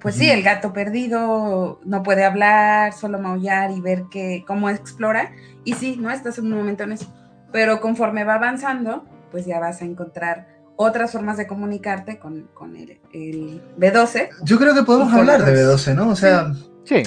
pues 0.00 0.16
sí, 0.16 0.28
el 0.28 0.42
gato 0.42 0.72
perdido 0.72 1.80
no 1.84 2.02
puede 2.02 2.24
hablar, 2.24 2.92
solo 2.92 3.18
maullar 3.18 3.70
y 3.70 3.80
ver 3.80 4.04
que, 4.10 4.44
cómo 4.46 4.68
explora. 4.68 5.32
Y 5.64 5.74
sí, 5.74 5.96
no 5.96 6.10
estás 6.10 6.38
en 6.38 6.46
un 6.46 6.58
momento 6.58 6.84
en 6.84 6.92
eso. 6.92 7.12
Pero 7.52 7.80
conforme 7.80 8.24
va 8.24 8.34
avanzando, 8.34 9.04
pues 9.30 9.46
ya 9.46 9.60
vas 9.60 9.82
a 9.82 9.84
encontrar 9.84 10.48
otras 10.76 11.12
formas 11.12 11.36
de 11.36 11.46
comunicarte 11.46 12.18
con, 12.18 12.48
el, 12.76 13.62
B12. 13.78 14.28
Yo 14.42 14.58
creo 14.58 14.74
que 14.74 14.82
podemos 14.82 15.12
hablar 15.12 15.44
de 15.44 15.52
B12, 15.52 15.94
¿no? 15.94 16.10
O 16.10 16.16
sea, 16.16 16.52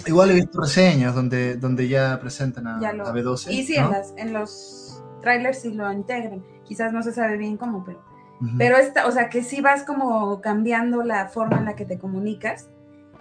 igual 0.07 0.31
he 0.31 0.35
visto 0.35 0.59
reseñas 0.59 1.13
donde, 1.13 1.55
donde 1.55 1.87
ya 1.87 2.19
presentan 2.19 2.67
a, 2.67 2.79
B12. 2.79 3.51
Y 3.51 3.63
sí, 3.63 3.75
en, 4.17 4.33
los 4.33 5.03
trailers 5.21 5.59
sí 5.61 5.73
lo 5.73 5.91
integran. 5.91 6.43
Quizás 6.63 6.93
no 6.93 7.03
se 7.03 7.11
sabe 7.11 7.37
bien 7.37 7.57
cómo, 7.57 7.83
pero... 7.83 8.08
Pero 8.57 8.77
esta, 8.77 9.05
o 9.05 9.11
sea, 9.11 9.29
que 9.29 9.43
sí 9.43 9.59
vas 9.59 9.83
como 9.83 10.39
cambiando 10.39 11.03
la 11.03 11.27
forma 11.27 11.57
en 11.57 11.65
la 11.65 11.75
que 11.75 11.85
te 11.85 11.99
comunicas 11.99 12.69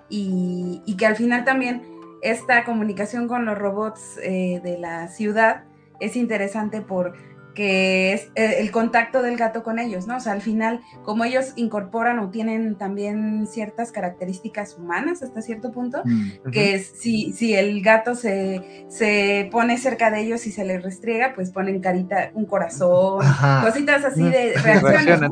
y, 0.09 0.81
y 0.87 0.97
que 0.97 1.07
al 1.07 1.17
final 1.17 1.45
también 1.45 1.83
esta 2.23 2.65
comunicación 2.65 3.29
con 3.29 3.45
los 3.45 3.59
robots 3.59 4.19
eh, 4.23 4.61
de 4.63 4.79
la 4.79 5.09
ciudad 5.09 5.65
es 6.01 6.17
interesante 6.17 6.81
por 6.81 7.15
que 7.59 8.13
es 8.13 8.31
eh, 8.37 8.59
el 8.61 8.71
contacto 8.71 9.21
del 9.21 9.37
gato 9.37 9.65
con 9.65 9.81
ellos, 9.81 10.07
¿no? 10.07 10.19
O 10.19 10.21
sea, 10.21 10.33
al 10.33 10.43
final, 10.43 10.81
como 11.03 11.25
ellos 11.25 11.55
incorporan 11.57 12.21
o 12.21 12.31
tienen 12.31 12.77
también 12.77 13.49
ciertas 13.49 13.91
características 13.91 14.79
humanas 14.79 15.25
hasta 15.25 15.43
cierto 15.43 15.73
punto, 15.73 16.03
mm, 16.05 16.51
que 16.53 16.79
si, 16.79 17.33
si 17.33 17.55
el 17.55 17.83
gato 17.83 18.15
se, 18.15 18.87
se 18.87 19.49
pone 19.51 19.77
cerca 19.77 20.13
de 20.13 20.21
ellos 20.21 20.47
y 20.47 20.53
se 20.53 20.65
les 20.65 20.81
restriega, 20.85 21.33
pues 21.35 21.51
ponen 21.51 21.81
carita, 21.81 22.31
un 22.35 22.47
corazón, 22.47 23.27
cositas 23.65 24.05
así 24.05 24.23
de 24.23 24.53
reacciones. 24.63 25.29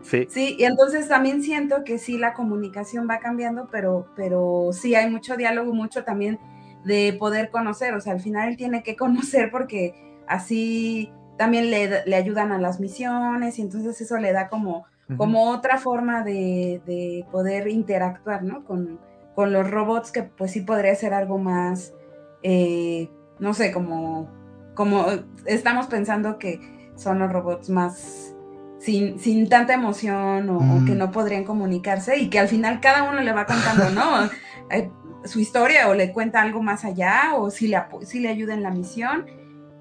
Sí. 0.00 0.26
sí, 0.30 0.56
y 0.58 0.64
entonces 0.64 1.06
también 1.06 1.42
siento 1.42 1.84
que 1.84 1.98
sí 1.98 2.16
la 2.16 2.32
comunicación 2.32 3.06
va 3.10 3.18
cambiando, 3.18 3.68
pero, 3.70 4.06
pero 4.16 4.70
sí 4.72 4.94
hay 4.94 5.10
mucho 5.10 5.36
diálogo, 5.36 5.74
mucho 5.74 6.02
también 6.02 6.38
de 6.86 7.14
poder 7.18 7.50
conocer, 7.50 7.92
o 7.92 8.00
sea, 8.00 8.14
al 8.14 8.20
final 8.20 8.48
él 8.48 8.56
tiene 8.56 8.82
que 8.82 8.96
conocer 8.96 9.50
porque 9.50 9.92
así 10.26 11.12
también 11.38 11.70
le, 11.70 12.14
ayudan 12.14 12.52
a 12.52 12.58
las 12.58 12.80
misiones 12.80 13.58
y 13.58 13.62
entonces 13.62 13.98
eso 14.00 14.18
le 14.18 14.32
da 14.32 14.48
como, 14.48 14.84
como 15.16 15.50
otra 15.50 15.78
forma 15.78 16.22
de, 16.22 17.24
poder 17.32 17.68
interactuar, 17.68 18.42
¿no? 18.42 18.64
Con, 18.64 19.00
los 19.36 19.70
robots 19.70 20.10
que 20.10 20.24
pues 20.24 20.50
sí 20.50 20.62
podría 20.62 20.96
ser 20.96 21.14
algo 21.14 21.38
más, 21.38 21.94
eh, 22.42 23.08
no 23.38 23.54
sé, 23.54 23.70
como, 23.70 24.28
como 24.74 25.06
estamos 25.46 25.86
pensando 25.86 26.38
que 26.38 26.92
son 26.96 27.20
los 27.20 27.32
robots 27.32 27.70
más 27.70 28.34
sin, 28.80 29.20
sin 29.20 29.48
tanta 29.48 29.74
emoción 29.74 30.50
o, 30.50 30.84
que 30.84 30.92
mm. 30.92 30.98
no 30.98 31.12
podrían 31.12 31.44
comunicarse 31.44 32.18
y 32.18 32.30
que 32.30 32.40
al 32.40 32.48
final 32.48 32.80
cada 32.80 33.04
uno 33.04 33.20
le 33.20 33.32
va 33.32 33.46
contando, 33.46 33.90
¿no? 33.90 34.28
Eh, 34.70 34.90
su 35.24 35.40
historia 35.40 35.88
o 35.88 35.94
le 35.94 36.12
cuenta 36.12 36.42
algo 36.42 36.62
más 36.62 36.84
allá 36.84 37.30
o 37.36 37.50
si 37.50 37.68
le, 37.68 37.80
si 38.02 38.20
le 38.20 38.28
ayuda 38.28 38.52
en 38.52 38.62
la 38.62 38.70
misión 38.70 39.24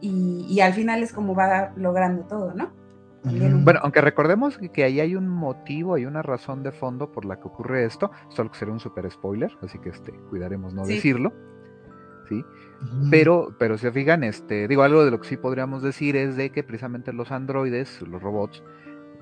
y, 0.01 0.59
al 0.59 0.73
final 0.73 1.01
es 1.01 1.13
como 1.13 1.33
va 1.33 1.71
logrando 1.75 2.23
todo, 2.23 2.53
¿no? 2.53 2.71
Bueno, 3.23 3.79
aunque 3.83 3.99
recordemos 3.99 4.57
que, 4.57 4.83
ahí 4.83 4.99
hay 4.99 5.15
un 5.15 5.27
motivo, 5.27 5.95
hay 5.95 6.05
una 6.05 6.21
razón 6.21 6.63
de 6.63 6.71
fondo 6.71 7.11
por 7.11 7.25
la 7.25 7.37
que 7.37 7.47
ocurre 7.47 7.83
esto, 7.83 8.11
solo 8.29 8.51
que 8.51 8.57
será 8.57 8.71
un 8.71 8.79
super 8.79 9.09
spoiler, 9.11 9.51
así 9.61 9.79
que 9.79 9.89
este, 9.89 10.13
cuidaremos 10.29 10.73
no 10.73 10.85
decirlo. 10.85 11.33
¿sí? 12.29 12.45
Pero, 13.09 13.55
pero 13.57 13.77
si 13.77 13.83
se 13.83 13.91
fijan, 13.91 14.23
este, 14.23 14.67
digo, 14.67 14.83
algo 14.83 15.03
de 15.03 15.11
lo 15.11 15.19
que 15.19 15.27
sí 15.27 15.37
podríamos 15.37 15.81
decir 15.81 16.15
es 16.15 16.37
de 16.37 16.51
que 16.51 16.63
precisamente 16.63 17.11
los 17.11 17.31
androides, 17.31 18.01
los 18.03 18.21
robots, 18.21 18.63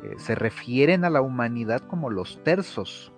eh, 0.03 0.15
se 0.17 0.35
refieren 0.35 1.05
a 1.05 1.09
la 1.09 1.21
humanidad 1.21 1.81
como 1.81 2.09
los 2.09 2.43
tersos. 2.43 3.13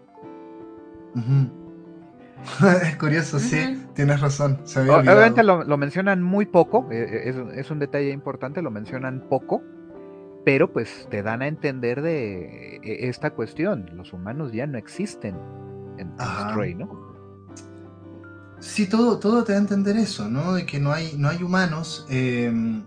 es 2.84 2.96
curioso, 2.98 3.40
sí, 3.40 3.86
tienes 3.94 4.22
razón. 4.22 4.60
Obviamente 4.76 5.44
lo, 5.44 5.78
mencionan 5.78 6.24
muy 6.24 6.46
poco, 6.46 6.88
eh, 6.92 7.30
eh, 7.30 7.54
es, 7.56 7.72
un 7.72 7.80
detalle 7.80 8.12
importante, 8.12 8.62
lo 8.62 8.72
mencionan 8.72 9.26
poco, 9.30 9.62
pero 10.46 10.72
pues 10.72 11.08
te 11.10 11.24
dan 11.24 11.42
a 11.42 11.48
entender 11.48 12.02
de 12.02 12.78
eh, 12.78 13.10
esta 13.10 13.32
cuestión. 13.32 13.90
Los 13.94 14.14
humanos 14.14 14.52
ya 14.54 14.66
no 14.68 14.78
existen 14.78 15.36
en 15.98 16.14
Stray, 16.20 16.76
¿no? 16.76 17.08
Sí, 18.60 18.88
todo, 18.88 19.20
todo 19.20 19.44
te 19.44 19.52
da 19.52 19.60
a 19.60 19.62
entender 19.62 19.98
eso, 19.98 20.28
¿no? 20.30 20.54
De 20.54 20.66
que 20.66 20.80
no 20.80 20.92
hay, 20.92 21.14
no 21.18 21.30
hay 21.30 21.44
humanos. 21.44 22.08
Em, 22.10 22.84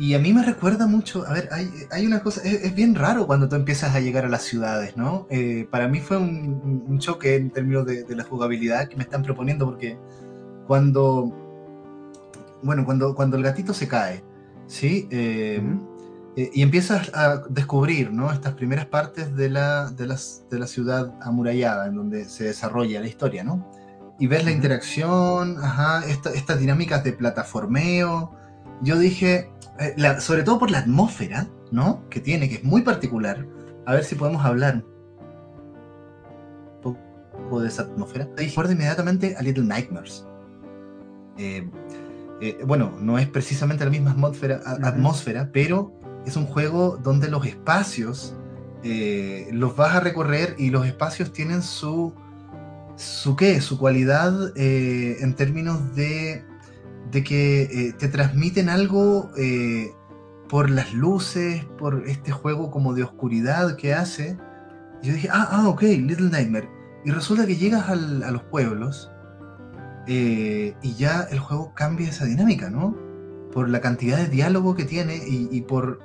y 0.00 0.14
a 0.14 0.18
mí 0.18 0.32
me 0.32 0.42
recuerda 0.42 0.86
mucho, 0.86 1.26
a 1.26 1.34
ver, 1.34 1.50
hay, 1.52 2.06
una 2.06 2.22
cosa, 2.22 2.40
es, 2.42 2.74
bien 2.74 2.94
raro 2.94 3.26
cuando 3.26 3.50
tú 3.50 3.56
empiezas 3.56 3.94
a 3.94 4.00
llegar 4.00 4.24
a 4.24 4.30
las 4.30 4.44
ciudades, 4.44 4.96
¿no? 4.96 5.26
Eh, 5.28 5.68
para 5.70 5.88
mí 5.88 6.00
fue 6.00 6.16
un, 6.16 6.98
choque 6.98 7.36
en 7.36 7.50
términos 7.50 7.84
de, 7.84 8.06
la 8.16 8.24
jugabilidad 8.24 8.88
que 8.88 8.96
me 8.96 9.02
están 9.02 9.22
proponiendo, 9.22 9.66
porque 9.66 9.98
cuando, 10.66 11.30
bueno, 12.62 12.86
cuando, 12.86 13.14
cuando 13.14 13.36
el 13.36 13.42
gatito 13.42 13.74
se 13.74 13.88
cae, 13.88 14.24
¿sí? 14.66 15.06
Eh, 15.10 15.62
eh, 16.34 16.50
y 16.54 16.62
empiezas 16.62 17.14
a 17.14 17.42
descubrir, 17.50 18.10
¿no? 18.10 18.32
Estas 18.32 18.54
primeras 18.54 18.86
partes 18.86 19.36
de 19.36 19.50
la, 19.50 19.90
de, 19.90 20.16
de 20.50 20.58
la 20.58 20.66
ciudad 20.66 21.12
amurallada, 21.20 21.88
en 21.88 21.96
donde 21.96 22.24
se 22.24 22.44
desarrolla 22.44 23.02
la 23.02 23.06
historia, 23.06 23.44
¿no? 23.44 23.70
Y 24.18 24.28
ves 24.28 24.46
la 24.46 24.50
interacción, 24.50 25.58
ajá, 25.62 26.04
estas 26.06 26.58
dinámicas 26.58 27.04
de 27.04 27.12
plataformeo. 27.12 28.34
Yo 28.82 28.98
dije, 28.98 29.50
eh, 29.80 30.20
sobre 30.20 30.42
todo 30.42 30.58
por 30.58 30.70
la 30.70 30.80
atmósfera, 30.80 31.48
¿no? 31.72 32.06
Que 32.10 32.20
tiene, 32.20 32.50
que 32.50 32.56
es 32.56 32.64
muy 32.64 32.82
particular. 32.82 33.46
A 33.86 33.94
ver 33.94 34.04
si 34.04 34.14
podemos 34.14 34.44
hablar 34.44 34.84
un 36.74 36.82
poco 36.82 37.60
de 37.60 37.68
esa 37.68 37.82
atmósfera. 37.82 38.28
Recuerdo 38.36 38.72
inmediatamente 38.72 39.34
a 39.38 39.42
Little 39.42 39.64
Nightmares. 39.64 40.26
Eh, 41.38 41.66
eh, 42.42 42.58
bueno, 42.66 42.92
no 43.00 43.18
es 43.18 43.26
precisamente 43.26 43.84
la 43.84 43.90
misma 43.90 44.10
atmósfera, 44.10 44.60
atmósfera, 44.82 45.48
pero 45.50 45.94
es 46.26 46.36
un 46.36 46.44
juego 46.44 46.98
donde 46.98 47.30
los 47.30 47.46
espacios 47.46 48.36
los 48.82 49.76
vas 49.76 49.94
a 49.94 50.00
recorrer 50.00 50.54
y 50.58 50.70
los 50.70 50.86
espacios 50.86 51.32
tienen 51.32 51.62
su, 51.62 52.14
su 52.96 53.36
qué, 53.36 53.60
su 53.60 53.78
cualidad 53.78 54.56
en 54.56 55.34
términos 55.34 55.94
de 55.94 56.44
de 57.10 57.24
que 57.24 57.62
eh, 57.62 57.94
te 57.98 58.08
transmiten 58.08 58.68
algo 58.68 59.30
eh, 59.36 59.92
por 60.48 60.70
las 60.70 60.92
luces, 60.92 61.64
por 61.78 62.08
este 62.08 62.32
juego 62.32 62.70
como 62.70 62.94
de 62.94 63.02
oscuridad 63.02 63.76
que 63.76 63.94
hace. 63.94 64.36
Y 65.02 65.08
yo 65.08 65.14
dije, 65.14 65.28
ah, 65.30 65.48
ah, 65.50 65.68
ok, 65.68 65.82
Little 65.82 66.30
Nightmare. 66.30 66.68
Y 67.04 67.10
resulta 67.10 67.46
que 67.46 67.56
llegas 67.56 67.88
a 67.88 67.94
los 67.94 68.42
pueblos 68.44 69.10
eh, 70.06 70.74
y 70.82 70.94
ya 70.94 71.26
el 71.30 71.38
juego 71.38 71.72
cambia 71.74 72.08
esa 72.08 72.24
dinámica, 72.24 72.68
¿no? 72.68 72.96
Por 73.52 73.68
la 73.68 73.80
cantidad 73.80 74.18
de 74.18 74.28
diálogo 74.28 74.74
que 74.74 74.84
tiene 74.84 75.20
y, 75.26 75.60
por 75.62 76.00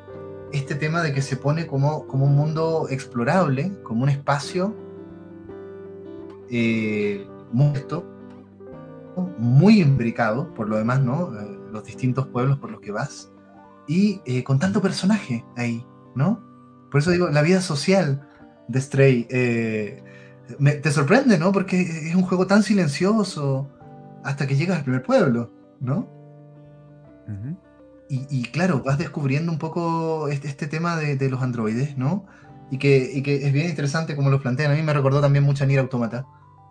este 0.54 0.76
tema 0.76 1.02
de 1.02 1.14
que 1.14 1.22
se 1.22 1.36
pone 1.36 1.68
como, 1.68 2.08
como 2.08 2.26
un 2.26 2.36
mundo 2.36 2.88
explorable, 2.90 3.72
como 3.84 4.04
un 4.04 4.10
espacio 4.10 4.74
eh, 6.50 7.28
muy 9.38 9.82
imbricado, 9.82 10.54
por 10.54 10.70
lo 10.70 10.78
demás, 10.78 11.02
¿no? 11.02 11.38
Eh, 11.40 11.60
los 11.72 11.84
distintos 11.84 12.28
pueblos 12.28 12.58
por 12.60 12.72
los 12.72 12.82
que 12.82 12.92
vas, 12.92 13.32
y 13.88 14.22
eh, 14.26 14.44
con 14.44 14.60
tanto 14.60 14.82
personaje 14.82 15.46
ahí, 15.56 15.86
¿no? 16.16 16.44
Por 16.92 17.02
eso 17.02 17.12
digo, 17.12 17.30
la 17.30 17.42
vida 17.42 17.62
social 17.62 18.28
de 18.68 18.82
Stray 18.82 19.28
eh, 19.30 20.04
te 20.82 20.92
sorprende, 20.92 21.38
¿no? 21.38 21.52
Porque 21.52 21.82
es 21.82 22.16
un 22.16 22.24
juego 22.24 22.48
tan 22.48 22.64
silencioso 22.64 23.70
hasta 24.24 24.48
que 24.48 24.56
llegas 24.56 24.78
al 24.78 24.84
primer 24.84 25.04
pueblo, 25.04 25.52
¿no? 25.80 26.14
y, 28.08 28.44
claro, 28.44 28.84
vas 28.86 29.00
descubriendo 29.00 29.52
un 29.52 29.58
poco 29.58 30.28
este, 30.28 30.48
este 30.48 30.68
tema 30.68 30.96
de, 30.96 31.30
los 31.30 31.42
androides, 31.42 31.98
¿no? 31.98 32.28
Y 32.70 32.78
que, 32.78 33.10
y 33.12 33.24
que, 33.24 33.48
es 33.48 33.52
bien 33.52 33.68
interesante 33.68 34.16
como 34.16 34.30
lo 34.30 34.40
plantean. 34.42 34.72
A 34.72 34.76
mí 34.76 34.84
me 34.84 34.94
recordó 34.94 35.22
también 35.22 35.44
mucho 35.44 35.64
a 35.64 35.68
Nier 35.68 35.80
Automata 35.80 36.28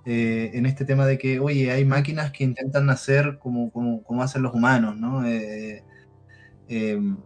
eh, 0.06 0.50
en 0.52 0.66
este 0.66 0.84
tema 0.84 1.06
de 1.06 1.16
que, 1.16 1.40
oye, 1.40 1.70
hay 1.70 1.84
máquinas 1.84 2.30
que 2.30 2.44
intentan 2.44 2.90
hacer 2.90 3.38
como, 3.38 3.70
como, 3.70 4.22
hacen 4.22 4.42
los 4.42 4.54
humanos, 4.54 4.96
¿no? 4.98 5.26
Eh, 5.26 5.82
em, 6.68 7.16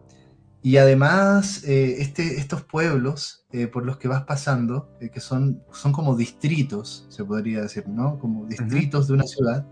y 0.62 0.76
además, 0.76 1.64
eh, 1.64 1.96
este, 1.98 2.38
estos 2.38 2.62
pueblos 2.62 3.46
por 3.72 3.86
los 3.86 3.96
que 3.96 4.08
vas 4.08 4.24
pasando, 4.24 4.90
que 5.12 5.20
son, 5.20 5.62
son 5.72 5.92
como 5.92 6.16
distritos, 6.16 7.06
se 7.08 7.24
podría 7.24 7.62
decir, 7.62 7.88
¿no? 7.88 8.18
Como 8.18 8.44
distritos 8.46 9.08
de 9.08 9.14
una 9.14 9.24
ciudad, 9.24 9.66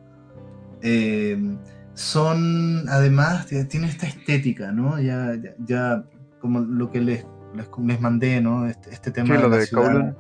son, 1.95 2.89
además, 2.89 3.47
tienen 3.47 3.91
esta 3.91 4.07
estética, 4.07 4.73
¿no? 4.73 4.99
Ya, 5.01 5.35
ya, 5.67 6.05
como 6.41 6.61
lo 6.61 6.91
que 6.91 7.01
les, 7.01 7.27
les, 7.55 8.01
mandé, 8.01 8.41
¿no? 8.41 8.67
Este, 8.67 8.91
este 8.91 9.11
tema 9.11 9.37
de, 9.37 9.49
la 9.49 9.61
ciudad 9.67 10.17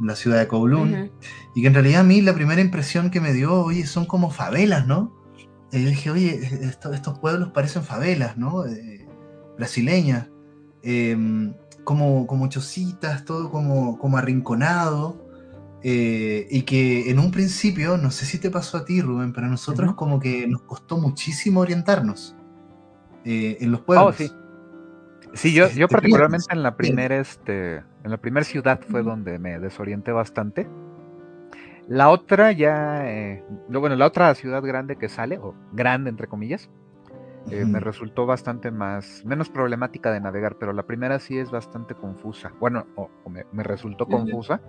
la 0.00 0.16
ciudad 0.16 0.38
de 0.38 0.48
Kowloon, 0.48 1.10
y 1.54 1.62
que 1.62 1.66
en 1.66 1.74
realidad 1.74 2.00
a 2.00 2.04
mí 2.04 2.20
la 2.20 2.34
primera 2.34 2.60
impresión 2.60 3.10
que 3.10 3.20
me 3.20 3.32
dio, 3.32 3.64
oye, 3.64 3.86
son 3.86 4.06
como 4.06 4.30
favelas, 4.30 4.86
¿no? 4.86 5.12
Y 5.72 5.82
yo 5.82 5.90
dije, 5.90 6.10
oye, 6.10 6.40
estos 6.62 7.18
pueblos 7.18 7.50
parecen 7.50 7.82
favelas, 7.82 8.36
¿no? 8.38 8.66
Eh, 8.66 9.06
brasileñas. 9.56 10.28
em, 10.82 11.54
como, 11.84 12.26
como 12.26 12.48
chocitas, 12.48 13.24
todo 13.24 13.50
como, 13.50 13.98
como 13.98 14.18
arrinconado. 14.18 15.26
Eh, 15.82 16.46
y 16.50 16.62
que 16.62 17.10
en 17.10 17.18
un 17.18 17.30
principio, 17.30 17.96
no 17.96 18.10
sé 18.10 18.26
si 18.26 18.38
te 18.38 18.50
pasó 18.50 18.76
a 18.76 18.84
ti, 18.84 19.00
Rubén, 19.00 19.32
pero 19.32 19.46
a 19.46 19.50
nosotros 19.50 19.94
como 19.94 20.18
que 20.18 20.46
nos 20.46 20.62
costó 20.62 20.98
muchísimo 20.98 21.60
orientarnos 21.60 22.36
eh, 23.24 23.56
en 23.60 23.72
los 23.72 23.80
pueblos. 23.80 24.14
Oh, 24.14 24.18
sí. 24.18 24.30
Sí, 25.34 25.54
yo, 25.54 25.68
yo 25.70 25.88
particularmente 25.88 26.46
en 26.52 26.62
la 26.62 26.76
primera, 26.76 27.18
este, 27.18 27.76
en 27.76 28.10
la 28.10 28.16
primera 28.16 28.44
ciudad 28.44 28.80
fue 28.88 29.02
donde 29.02 29.38
me 29.38 29.58
desorienté 29.58 30.12
bastante. 30.12 30.68
La 31.88 32.10
otra 32.10 32.52
ya, 32.52 33.08
eh, 33.08 33.44
bueno, 33.68 33.96
la 33.96 34.06
otra 34.06 34.34
ciudad 34.34 34.62
grande 34.62 34.96
que 34.96 35.08
sale, 35.08 35.38
o 35.38 35.54
grande 35.72 36.10
entre 36.10 36.26
comillas, 36.26 36.68
eh, 37.50 37.64
me 37.64 37.80
resultó 37.80 38.26
bastante 38.26 38.70
más, 38.70 39.24
menos 39.24 39.48
problemática 39.48 40.12
de 40.12 40.20
navegar, 40.20 40.56
pero 40.58 40.74
la 40.74 40.82
primera 40.82 41.18
sí 41.18 41.38
es 41.38 41.50
bastante 41.50 41.94
confusa. 41.94 42.52
Bueno, 42.60 42.86
o, 42.94 43.08
me, 43.30 43.62
resultó 43.62 44.06
confusa. 44.06 44.60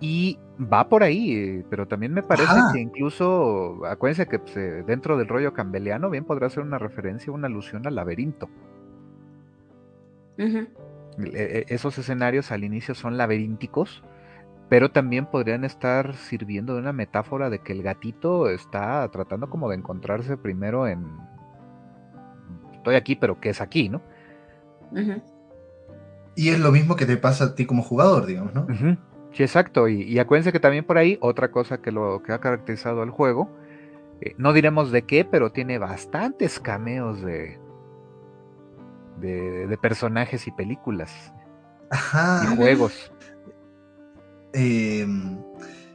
Y 0.00 0.38
va 0.60 0.88
por 0.88 1.02
ahí, 1.02 1.64
pero 1.70 1.86
también 1.86 2.12
me 2.12 2.22
parece 2.22 2.52
que 2.72 2.80
incluso, 2.80 3.84
acuérdense 3.86 4.26
que 4.26 4.38
pues, 4.38 4.56
eh, 4.56 4.84
dentro 4.86 5.16
del 5.16 5.28
rollo 5.28 5.52
cambeliano 5.52 6.10
bien 6.10 6.24
podrá 6.24 6.48
ser 6.50 6.62
una 6.62 6.78
referencia, 6.78 7.32
una 7.32 7.46
alusión 7.46 7.86
al 7.86 7.94
laberinto. 7.94 8.48
E, 10.38 10.56
e, 11.24 11.66
esos 11.68 11.96
escenarios 11.98 12.52
al 12.52 12.64
inicio 12.64 12.94
son 12.94 13.16
laberínticos, 13.16 14.02
pero 14.68 14.90
también 14.90 15.26
podrían 15.26 15.64
estar 15.64 16.14
sirviendo 16.14 16.74
de 16.74 16.80
una 16.80 16.92
metáfora 16.92 17.50
de 17.50 17.60
que 17.60 17.72
el 17.72 17.82
gatito 17.82 18.50
está 18.50 19.08
tratando 19.10 19.48
como 19.48 19.68
de 19.68 19.76
encontrarse 19.76 20.36
primero 20.36 20.86
en... 20.86 21.06
Estoy 22.74 22.96
aquí, 22.96 23.16
pero 23.16 23.40
¿qué 23.40 23.50
es 23.50 23.60
aquí, 23.60 23.88
no? 23.88 24.02
Y 26.34 26.50
es 26.50 26.60
lo 26.60 26.70
mismo 26.70 26.96
que 26.96 27.06
te 27.06 27.16
pasa 27.16 27.44
a 27.44 27.54
ti 27.54 27.66
como 27.66 27.82
jugador, 27.82 28.26
digamos, 28.26 28.54
¿no? 28.54 28.66
Sí, 29.32 29.42
exacto. 29.42 29.88
Y, 29.88 30.18
acuérdense 30.18 30.52
que 30.52 30.60
también 30.60 30.84
por 30.84 30.98
ahí, 30.98 31.18
otra 31.20 31.50
cosa 31.50 31.80
que 31.80 31.92
lo 31.92 32.22
que 32.22 32.32
ha 32.32 32.40
caracterizado 32.40 33.02
al 33.02 33.10
juego, 33.10 33.50
eh, 34.20 34.34
no 34.38 34.52
diremos 34.52 34.90
de 34.90 35.02
qué, 35.02 35.24
pero 35.24 35.52
tiene 35.52 35.78
bastantes 35.78 36.58
cameos 36.58 37.22
de, 37.22 37.58
de, 39.20 39.78
personajes 39.80 40.46
y 40.46 40.50
películas. 40.50 41.12
Y 42.44 42.56
juegos. 42.56 43.12
Em, 44.52 45.38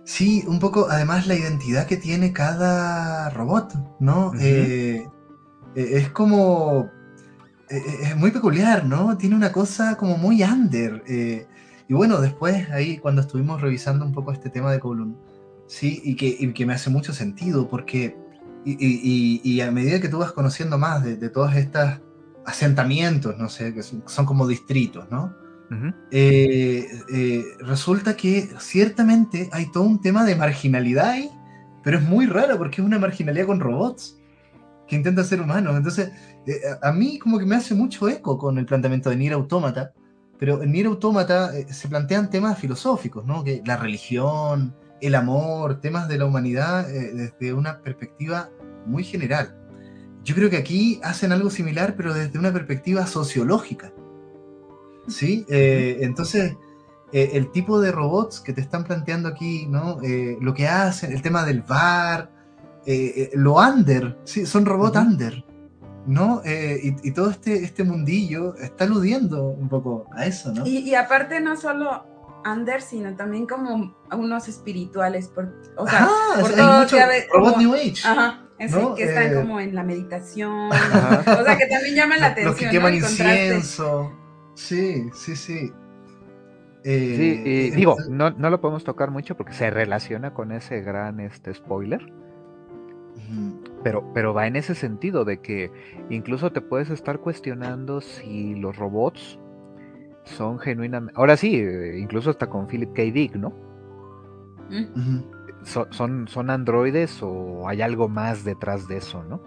sí, 0.04 0.44
un 0.48 0.60
poco, 0.60 0.88
además 0.90 1.28
la 1.28 1.36
identidad 1.36 1.88
que 1.88 1.98
tiene 1.98 2.32
cada 2.32 3.30
robot, 3.32 3.74
¿no? 4.00 4.32
Eh, 4.40 5.06
eh, 5.76 5.90
es 5.94 6.10
como... 6.10 6.90
Eh, 7.70 7.82
es 8.04 8.18
muy 8.18 8.32
peculiar, 8.32 8.86
¿no? 8.86 9.18
Tiene 9.18 9.36
una 9.36 9.52
cosa 9.52 9.96
como 9.98 10.18
muy 10.18 10.44
under. 10.44 11.04
y 11.88 11.94
bueno, 11.94 12.22
después 12.22 12.70
ahí 12.70 12.98
cuando 12.98 13.22
estuvimos 13.22 13.62
revisando 13.62 14.06
un 14.06 14.14
poco 14.14 14.32
este 14.32 14.50
tema 14.50 14.72
de 14.72 14.80
Kowloon, 14.80 15.18
sí, 15.68 16.02
y 16.04 16.16
que, 16.16 16.54
que 16.54 16.66
me 16.66 16.74
hace 16.74 16.90
mucho 16.90 17.14
sentido, 17.14 17.68
porque... 17.70 18.18
Y, 18.64 19.60
a 19.62 19.72
medida 19.72 20.00
que 20.00 20.08
tú 20.08 20.20
vas 20.20 20.34
conociendo 20.34 20.78
más 20.78 21.04
de, 21.04 21.16
de 21.18 21.30
todas 21.30 21.56
estas 21.56 22.00
asentamientos, 22.46 23.38
no 23.38 23.50
sé, 23.50 23.74
que 23.74 23.84
son, 23.84 24.26
como 24.26 24.48
distritos, 24.48 25.10
¿no? 25.10 25.36
Eh, 26.12 26.86
eh, 27.14 27.46
resulta 27.60 28.18
que 28.18 28.50
ciertamente 28.60 29.50
hay 29.54 29.72
todo 29.72 29.84
un 29.84 30.02
tema 30.02 30.26
de 30.26 30.36
marginalidad 30.36 31.12
ahí, 31.12 31.32
pero 31.82 31.98
es 31.98 32.04
muy 32.04 32.26
raro 32.26 32.58
porque 32.58 32.82
es 32.82 32.86
una 32.86 33.00
marginalidad 33.00 33.46
con 33.46 33.62
robots 33.62 34.18
que 34.86 34.98
intentan 34.98 35.24
ser 35.24 35.40
humanos. 35.40 35.78
Entonces, 35.78 36.12
eh, 36.46 36.60
a 36.82 36.92
mí 36.92 37.18
como 37.20 37.40
que 37.40 37.46
me 37.46 37.56
hace 37.56 37.74
mucho 37.74 38.10
eco 38.10 38.38
con 38.38 38.58
el 38.58 38.66
planteamiento 38.66 39.10
de 39.10 39.16
Nier 39.16 39.32
Automata, 39.32 39.94
pero 40.38 40.62
en 40.62 40.74
Nier 40.74 40.88
Automata 40.88 41.52
se 41.70 41.88
plantean 41.88 42.30
temas 42.30 42.60
filosóficos, 42.60 43.26
¿no? 43.26 43.42
Que 43.42 43.62
la 43.66 43.78
religión, 43.78 44.76
el 45.00 45.16
amor, 45.16 45.80
temas 45.80 46.10
de 46.10 46.18
la 46.18 46.26
humanidad 46.26 46.86
desde 46.88 47.54
una 47.54 47.82
perspectiva 47.82 48.50
muy 48.86 49.06
general. 49.06 49.61
Yo 50.24 50.36
creo 50.36 50.50
que 50.50 50.58
aquí 50.58 51.00
hacen 51.04 51.32
algo 51.32 51.50
similar, 51.50 51.96
pero 51.96 52.14
desde 52.14 52.38
una 52.38 52.54
perspectiva 52.54 53.08
sociológica. 53.08 53.92
¿Sí? 55.08 55.46
Eh, 55.50 56.00
entonces, 56.02 56.56
eh, 57.12 57.32
el 57.34 57.52
tipo 57.52 57.82
de 57.82 57.92
robots 57.92 58.40
que 58.40 58.54
te 58.54 58.62
están 58.62 58.84
planteando 58.84 59.30
aquí, 59.30 59.66
¿no? 59.66 60.00
Eh, 60.04 60.38
lo 60.40 60.54
que 60.54 60.68
hacen, 60.68 61.12
el 61.12 61.22
tema 61.22 61.44
del 61.44 61.64
bar, 61.64 62.30
lo 63.34 63.56
under, 63.56 64.20
¿sí? 64.24 64.46
Son 64.46 64.66
robots 64.66 64.98
under, 64.98 65.44
¿no? 66.06 66.42
Y, 66.46 67.12
todo 67.12 67.32
este, 67.32 67.64
este 67.64 67.84
mundillo 67.84 68.56
está 68.56 68.84
aludiendo 68.84 69.44
un 69.48 69.70
poco 69.70 70.06
a 70.16 70.26
eso, 70.28 70.54
¿no? 70.54 70.66
Y, 70.68 70.94
aparte 70.94 71.42
no 71.42 71.58
solo 71.58 72.06
under, 72.46 72.82
sino 72.82 73.16
también 73.16 73.48
como 73.48 73.96
unos 74.12 74.48
espirituales, 74.48 75.28
por, 75.30 75.52
o 75.78 75.88
sea, 75.88 76.08
por 76.40 76.52
todo, 76.52 76.86
robot 77.34 77.58
New 77.58 77.74
Age. 77.74 78.02
Ajá 78.06 78.51
que 78.96 79.04
están 79.04 79.32
eh, 79.32 79.36
como 79.36 79.60
en 79.60 79.76
la 79.76 79.84
meditación. 79.84 80.70
O 80.72 81.44
sea, 81.44 81.58
que 81.58 81.68
también 81.68 81.96
llaman 81.96 82.20
la 82.20 82.28
atención. 82.28 82.54
Los 82.54 82.60
que 82.60 82.70
queman 82.70 82.94
incienso. 82.94 84.12
Sí, 84.56 85.10
sí, 85.14 85.36
sí. 85.36 85.72
Eh, 86.84 87.70
sí, 87.70 87.76
digo, 87.76 87.96
no, 88.10 88.32
no, 88.32 88.50
lo 88.50 88.60
podemos 88.60 88.84
tocar 88.84 89.12
mucho 89.12 89.38
porque 89.38 89.54
se 89.54 89.70
relaciona 89.70 90.34
con 90.34 90.52
ese 90.52 90.82
gran 90.82 91.20
este, 91.20 91.54
spoiler. 91.54 92.12
Pero, 93.84 94.12
pero 94.14 94.34
va 94.34 94.48
en 94.48 94.56
ese 94.56 94.76
sentido 94.76 95.26
de 95.26 95.40
que 95.40 95.72
incluso 96.10 96.52
te 96.52 96.60
puedes 96.60 96.90
estar 96.90 97.20
cuestionando 97.20 98.02
si 98.02 98.56
los 98.56 98.76
robots 98.76 99.40
son 100.24 100.60
genuinamente. 100.60 101.14
Ahora 101.18 101.38
sí, 101.38 101.56
eh, 101.56 101.98
incluso 102.00 102.30
hasta 102.30 102.48
con 102.48 102.68
Philip 102.68 102.94
K. 102.94 103.04
Dick, 103.04 103.36
¿no? 103.36 103.54
Son, 105.64 106.28
son, 106.28 106.50
androides 106.50 107.20
o 107.22 107.68
hay 107.68 107.82
algo 107.82 108.10
más 108.10 108.44
detrás 108.44 108.88
de 108.88 108.98
eso, 108.98 109.24
¿no? 109.24 109.42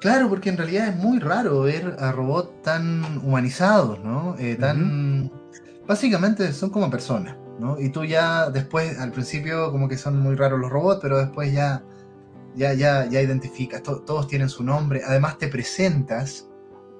Claro, 0.00 0.28
porque 0.28 0.50
en 0.50 0.58
realidad 0.58 0.88
es 0.88 0.96
muy 0.96 1.18
raro 1.18 1.62
ver 1.62 1.96
a 1.98 2.12
robots 2.12 2.62
tan 2.62 3.18
humanizados, 3.24 4.00
¿no? 4.00 4.36
Eh, 4.38 4.56
tan... 4.56 5.32
Básicamente 5.86 6.52
son 6.52 6.70
como 6.70 6.90
personas, 6.90 7.36
¿no? 7.58 7.78
Y 7.80 7.90
tú 7.90 8.04
ya 8.04 8.50
después, 8.50 8.98
al 8.98 9.12
principio 9.12 9.70
como 9.70 9.88
que 9.88 9.96
son 9.96 10.18
muy 10.18 10.34
raros 10.34 10.60
los 10.60 10.70
robots, 10.70 11.00
pero 11.00 11.18
después 11.18 11.52
ya, 11.52 11.82
ya, 12.54 12.74
ya, 12.74 13.06
ya 13.06 13.20
identificas, 13.20 13.82
todos 13.82 14.28
tienen 14.28 14.48
su 14.48 14.62
nombre, 14.62 15.00
además 15.06 15.38
te 15.38 15.48
presentas, 15.48 16.48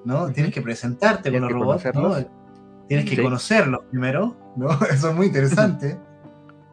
¿no? 0.03 0.31
Tienes 0.31 0.53
que 0.53 0.61
presentarte 0.61 1.31
con 1.31 1.41
los 1.41 1.51
robots, 1.51 1.85
¿no? 1.93 2.15
Tienes 2.87 3.09
que 3.09 3.21
conocerlos 3.21 3.81
primero, 3.89 4.35
¿no? 4.55 4.69
Eso 4.91 5.09
es 5.09 5.15
muy 5.15 5.27
interesante. 5.27 5.97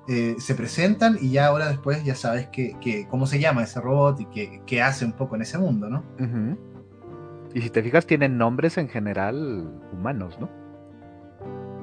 Eh, 0.08 0.34
se 0.38 0.54
presentan 0.54 1.16
y 1.20 1.30
ya 1.30 1.46
ahora 1.46 1.68
después 1.68 2.02
ya 2.04 2.14
sabes 2.14 2.48
que, 2.48 3.06
cómo 3.08 3.26
se 3.26 3.38
llama 3.38 3.62
ese 3.62 3.80
robot 3.80 4.20
y 4.20 4.60
qué, 4.66 4.82
hace 4.82 5.04
un 5.04 5.12
poco 5.12 5.36
en 5.36 5.42
ese 5.42 5.58
mundo, 5.58 5.88
¿no? 5.88 6.04
Y 7.54 7.60
si 7.60 7.70
te 7.70 7.82
fijas, 7.82 8.06
tienen 8.06 8.36
nombres 8.36 8.78
en 8.78 8.88
general 8.88 9.70
humanos, 9.92 10.38
¿no? 10.40 10.48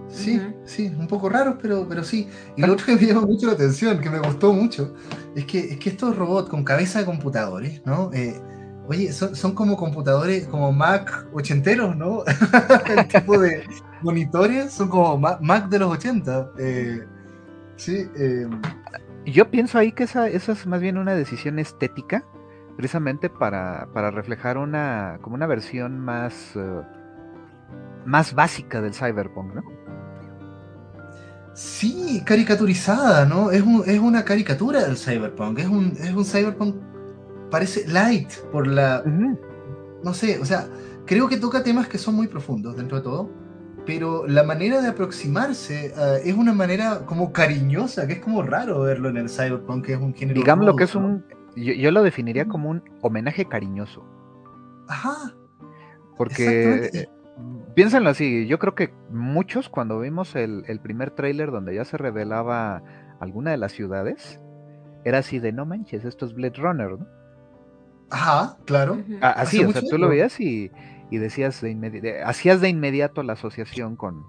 Sí, 0.10 0.42
sí, 0.66 0.88
un 0.88 1.08
poco 1.08 1.30
raros, 1.30 1.56
pero, 1.62 1.86
pero 1.88 2.04
sí. 2.04 2.28
Y 2.58 2.62
lo 2.62 2.74
otro 2.74 2.88
que 2.88 2.96
me 2.96 3.02
llamó 3.06 3.28
mucho 3.28 3.46
la 3.48 3.54
atención, 3.54 4.00
que 4.00 4.10
me 4.10 4.20
gustó 4.20 4.52
mucho, 4.54 4.96
es 5.36 5.46
que, 5.46 5.60
es 5.60 5.78
que 5.78 5.90
estos 5.90 6.16
robots 6.16 6.50
con 6.50 6.64
cabeza 6.64 7.00
de 7.00 7.06
computadores, 7.06 7.82
¿no? 7.86 8.10
Eh, 8.12 8.42
oye, 8.90 9.14
son, 9.14 9.36
son, 9.36 9.54
como 9.54 9.78
computadores, 9.78 10.48
como 10.48 10.72
Mac 10.72 11.28
ochenteros, 11.32 11.96
¿no? 11.96 12.24
El 12.98 13.08
tipo 13.08 13.38
de, 13.38 13.64
monitores 14.02 14.74
son 14.74 14.90
como 14.90 15.18
Mac 15.18 15.70
de 15.70 15.80
los 15.80 15.92
80. 15.92 16.52
Eh, 16.58 17.06
sí. 17.76 18.08
Em, 18.16 18.62
Yo 19.26 19.50
pienso 19.52 19.78
ahí 19.78 19.92
que 19.92 20.04
esa, 20.04 20.28
es 20.28 20.66
más 20.66 20.82
bien 20.82 20.98
una 20.98 21.14
decisión 21.14 21.60
estética, 21.60 22.26
precisamente 22.78 23.30
para, 23.30 23.86
reflejar 24.12 24.58
una, 24.58 25.20
como 25.22 25.36
una 25.36 25.46
versión 25.46 26.00
más, 26.00 26.56
eh, 26.56 26.82
más 28.06 28.34
básica 28.34 28.82
del 28.82 28.96
cyberpunk, 28.96 29.54
¿no? 29.54 29.64
Sí, 31.54 32.24
caricaturizada, 32.26 33.26
¿no? 33.26 33.52
Es, 33.52 33.64
es 33.86 34.00
una 34.00 34.24
caricatura 34.24 34.84
del 34.84 34.98
cyberpunk. 34.98 35.60
Es 35.60 35.68
un, 35.68 35.94
es 36.00 36.12
un 36.12 36.24
cyberpunk, 36.24 36.76
parece 37.50 37.88
light 37.88 38.32
por 38.52 38.68
la... 38.68 39.04
No 40.04 40.14
sé, 40.14 40.40
o 40.40 40.46
sea, 40.46 40.68
creo 41.06 41.28
que 41.28 41.38
toca 41.38 41.64
temas 41.64 41.88
que 41.88 41.98
son 41.98 42.16
muy 42.16 42.28
profundos 42.28 42.78
dentro 42.78 42.98
de 42.98 43.04
todo 43.04 43.30
pero 43.90 44.28
la 44.28 44.44
manera 44.44 44.84
de 44.84 44.90
aproximarse 44.90 45.88
eh, 45.88 46.22
es 46.24 46.36
una 46.36 46.54
manera 46.54 47.08
como 47.08 47.34
cariñosa, 47.34 48.06
que 48.06 48.14
es 48.14 48.20
como 48.20 48.44
raro 48.44 48.82
verlo 48.82 49.10
en 49.10 49.18
el 49.18 49.30
cyberpunk, 49.30 49.86
que 49.86 49.94
es 49.94 50.00
un 50.00 50.14
género. 50.14 50.40
Digamos 50.40 50.66
lo 50.68 50.76
que 50.76 50.84
es 50.84 50.94
un. 50.94 51.26
Yo, 51.56 51.90
lo 51.90 52.04
definiría 52.04 52.46
como 52.46 52.70
un 52.70 52.84
homenaje 53.02 53.46
cariñoso. 53.46 54.06
Ajá. 54.88 55.34
Porque. 56.18 56.92
Eh, 56.94 57.08
piénsenlo 57.74 58.12
así, 58.12 58.46
yo 58.46 58.60
creo 58.60 58.76
que 58.76 58.94
muchos 59.10 59.70
cuando 59.70 60.00
vimos 60.00 60.36
el, 60.36 60.80
primer 60.84 61.10
tráiler 61.10 61.50
donde 61.50 61.74
ya 61.74 61.84
se 61.84 61.98
revelaba 61.98 62.84
alguna 63.20 63.50
de 63.50 63.58
las 63.58 63.72
ciudades, 63.72 64.40
era 65.04 65.18
así 65.18 65.40
de 65.40 65.52
no 65.52 65.66
manches, 65.66 66.06
esto 66.06 66.28
es 66.28 66.36
Blade 66.36 66.58
Runner, 66.58 66.92
¿no? 66.92 67.08
Ajá, 68.10 68.58
claro. 68.66 69.04
Así, 69.22 69.64
o 69.64 69.72
sea, 69.72 69.82
tú 69.82 69.98
lo 69.98 70.10
veías 70.10 70.40
y, 70.40 70.72
decías 71.12 71.62
de 71.62 71.72
inmediato, 71.72 72.28
hacías 72.28 72.62
de 72.62 72.70
inmediato 72.70 73.24
la 73.24 73.34
asociación 73.34 73.96
con, 73.96 74.26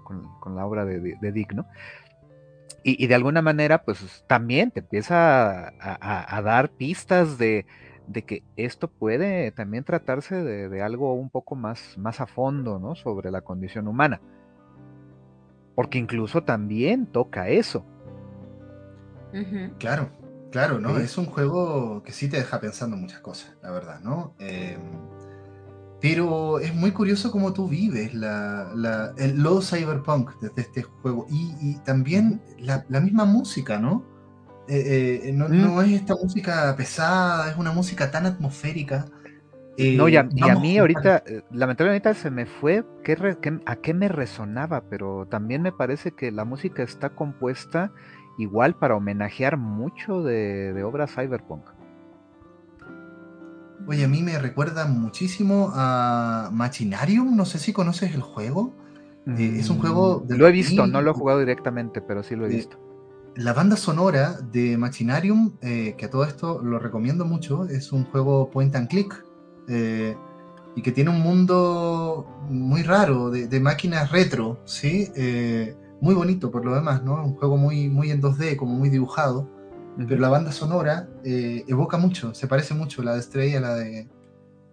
la 0.55 0.65
obra 0.65 0.85
de, 0.85 1.31
Dick, 1.31 1.53
¿no? 1.53 1.65
Y, 2.83 3.05
de 3.07 3.15
alguna 3.15 3.41
manera, 3.41 3.83
pues 3.83 4.23
también 4.27 4.71
te 4.71 4.79
empieza 4.79 5.73
a, 5.79 6.41
dar 6.41 6.69
pistas 6.69 7.37
de, 7.37 7.65
que 8.25 8.43
esto 8.55 8.87
puede 8.87 9.51
también 9.51 9.83
tratarse 9.83 10.43
de, 10.43 10.81
algo 10.81 11.13
un 11.13 11.29
poco 11.29 11.55
más, 11.55 11.97
más 11.97 12.21
a 12.21 12.27
fondo, 12.27 12.79
¿no? 12.79 12.95
Sobre 12.95 13.31
la 13.31 13.41
condición 13.41 13.87
humana. 13.87 14.21
Porque 15.75 15.97
incluso 15.97 16.43
también 16.43 17.05
toca 17.05 17.49
eso. 17.49 17.85
Claro, 19.79 20.09
claro, 20.51 20.79
¿no? 20.79 20.97
Es 20.97 21.17
un 21.17 21.25
juego 21.25 22.03
que 22.03 22.11
sí 22.11 22.29
te 22.29 22.37
deja 22.37 22.59
pensando 22.59 22.97
muchas 22.97 23.19
cosas, 23.19 23.53
la 23.63 23.71
verdad, 23.71 24.01
¿no? 24.01 24.35
Em, 24.39 24.79
pero 26.01 26.59
es 26.59 26.73
muy 26.73 26.91
curioso 26.91 27.31
cómo 27.31 27.53
tú 27.53 27.67
vives 27.67 28.13
la, 28.13 29.13
el 29.17 29.41
low 29.41 29.61
cyberpunk 29.61 30.31
desde 30.41 30.61
este 30.61 30.81
juego 30.81 31.27
y, 31.29 31.75
también 31.85 32.41
la, 32.59 32.83
misma 32.99 33.25
música, 33.25 33.79
¿no? 33.79 34.03
Eh, 34.67 35.21
eh, 35.25 35.33
mm. 35.33 35.37
no, 35.37 35.81
es 35.81 35.91
esta 35.91 36.15
música 36.15 36.75
pesada, 36.75 37.51
es 37.51 37.57
una 37.57 37.71
música 37.71 38.09
tan 38.09 38.25
atmosférica. 38.25 39.05
no, 39.77 40.09
y 40.09 40.17
a, 40.17 40.21
eh, 40.21 40.55
mí 40.59 40.79
ahorita, 40.79 41.23
lamentablemente 41.51 42.13
se 42.15 42.31
me 42.31 42.47
fue 42.47 42.83
a 43.65 43.75
qué 43.75 43.93
me 43.93 44.07
resonaba, 44.07 44.81
pero 44.89 45.27
también 45.29 45.61
me 45.61 45.71
parece 45.71 46.13
que 46.13 46.31
la 46.31 46.45
música 46.45 46.81
está 46.81 47.11
compuesta 47.11 47.91
igual 48.41 48.75
para 48.75 48.95
homenajear 48.95 49.57
mucho 49.57 50.23
de, 50.23 50.83
obras 50.83 51.11
cyberpunk. 51.13 51.63
Oye, 53.87 54.03
a 54.03 54.07
mí 54.07 54.21
me 54.21 54.37
recuerda 54.37 54.85
muchísimo 54.85 55.71
a 55.73 56.49
Machinarium, 56.51 57.35
no 57.35 57.45
sé 57.45 57.59
si 57.59 57.73
conoces 57.73 58.13
el 58.13 58.21
juego. 58.21 58.73
Eh, 59.27 59.57
es 59.59 59.69
un 59.69 59.79
juego... 59.79 60.23
De 60.27 60.37
lo 60.37 60.47
he 60.47 60.51
visto, 60.51 60.85
no 60.87 61.01
lo 61.01 61.11
he 61.11 61.13
jugado 61.13 61.39
directamente, 61.39 62.01
pero 62.01 62.23
sí 62.23 62.35
lo 62.35 62.45
he 62.45 62.49
visto. 62.49 62.77
La 63.35 63.53
banda 63.53 63.77
sonora 63.77 64.39
de 64.51 64.77
Machinarium, 64.77 65.53
eh, 65.61 65.95
que 65.97 66.05
a 66.05 66.09
todo 66.09 66.25
esto 66.25 66.61
lo 66.61 66.79
recomiendo 66.79 67.25
mucho, 67.25 67.65
es 67.65 67.91
un 67.91 68.05
juego 68.05 68.49
point 68.49 68.75
and 68.75 68.87
click 68.87 69.23
eh, 69.67 70.15
y 70.75 70.81
que 70.81 70.91
tiene 70.91 71.09
un 71.09 71.21
mundo 71.21 72.27
muy 72.49 72.83
raro 72.83 73.29
de, 73.29 73.59
máquinas 73.59 74.11
retro, 74.11 74.59
¿sí? 74.65 75.09
Muy 76.01 76.15
bonito 76.15 76.51
por 76.51 76.65
lo 76.65 76.75
demás, 76.75 77.03
¿no? 77.03 77.23
Un 77.23 77.35
juego 77.35 77.57
muy, 77.57 77.87
muy 77.87 78.11
en 78.11 78.21
2D, 78.21 78.57
como 78.57 78.73
muy 78.73 78.89
dibujado, 78.89 79.47
pero 80.07 80.19
la 80.19 80.29
banda 80.29 80.51
sonora 80.51 81.07
eh, 81.23 81.63
evoca 81.67 81.97
mucho, 81.97 82.33
se 82.33 82.47
parece 82.47 82.73
mucho 82.73 83.03
la 83.03 83.13
de 83.15 83.21
Stray 83.21 83.55
a 83.55 83.61
la 83.61 83.75
de, 83.75 84.09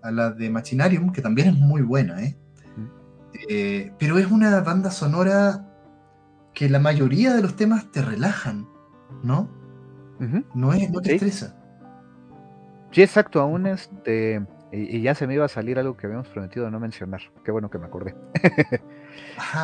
a 0.03 0.11
la 0.11 0.31
de 0.31 0.51
Machinarium, 0.51 1.13
que 1.13 1.21
también 1.21 1.49
es 1.49 1.55
muy 1.55 1.83
buena, 1.83 2.23
¿eh? 2.23 2.37
¿eh? 3.49 3.93
pero 3.99 4.19
es 4.19 4.27
una 4.31 4.61
banda 4.63 4.91
sonora 4.91 5.69
que 6.55 6.69
la 6.69 6.79
mayoría 6.79 7.35
de 7.35 7.43
los 7.43 7.57
temas 7.57 7.93
te 7.93 8.03
relajan, 8.03 8.67
¿no? 9.23 9.57
No, 10.55 10.73
es, 10.73 10.91
no 10.91 11.01
te 11.01 11.15
estresa. 11.15 11.57
Sí, 12.91 13.03
exacto, 13.03 13.41
aún 13.41 13.67
este 13.67 14.45
y, 14.73 15.01
ya 15.01 15.15
se 15.15 15.27
me 15.27 15.35
iba 15.35 15.45
a 15.45 15.49
salir 15.49 15.79
algo 15.79 15.97
que 15.97 16.07
habíamos 16.07 16.29
prometido 16.29 16.71
no 16.71 16.81
mencionar. 16.81 17.21
Qué 17.45 17.51
bueno 17.51 17.71
que 17.71 17.79
me 17.79 17.87
acordé. 17.87 18.15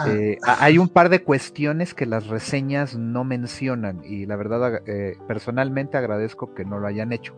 Eh, 0.06 0.38
hay 0.42 0.78
un 0.78 0.88
par 0.88 1.08
de 1.08 1.22
cuestiones 1.22 1.94
que 1.94 2.06
las 2.06 2.26
reseñas 2.26 2.96
no 2.96 3.24
mencionan 3.24 4.02
y 4.04 4.26
la 4.26 4.36
verdad 4.36 4.82
eh, 4.86 5.18
personalmente 5.26 5.96
agradezco 5.96 6.54
que 6.54 6.64
no 6.64 6.78
lo 6.78 6.86
hayan 6.86 7.12
hecho. 7.12 7.34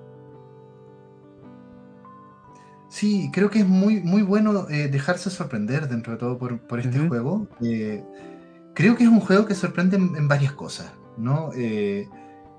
Sí, 2.88 3.30
creo 3.32 3.50
que 3.50 3.60
es 3.60 3.66
muy, 3.66 4.00
muy 4.00 4.22
bueno 4.22 4.68
eh, 4.70 4.88
dejarse 4.88 5.28
sorprender 5.28 5.88
dentro 5.88 6.12
de 6.12 6.18
todo 6.18 6.38
por, 6.38 6.80
este 6.80 7.00
juego. 7.08 7.48
creo 7.58 8.96
que 8.96 9.04
es 9.04 9.10
un 9.10 9.20
juego 9.20 9.46
que 9.46 9.54
sorprende 9.54 9.96
en, 9.96 10.28
varias 10.28 10.52
cosas, 10.52 10.92
¿no? 11.16 11.50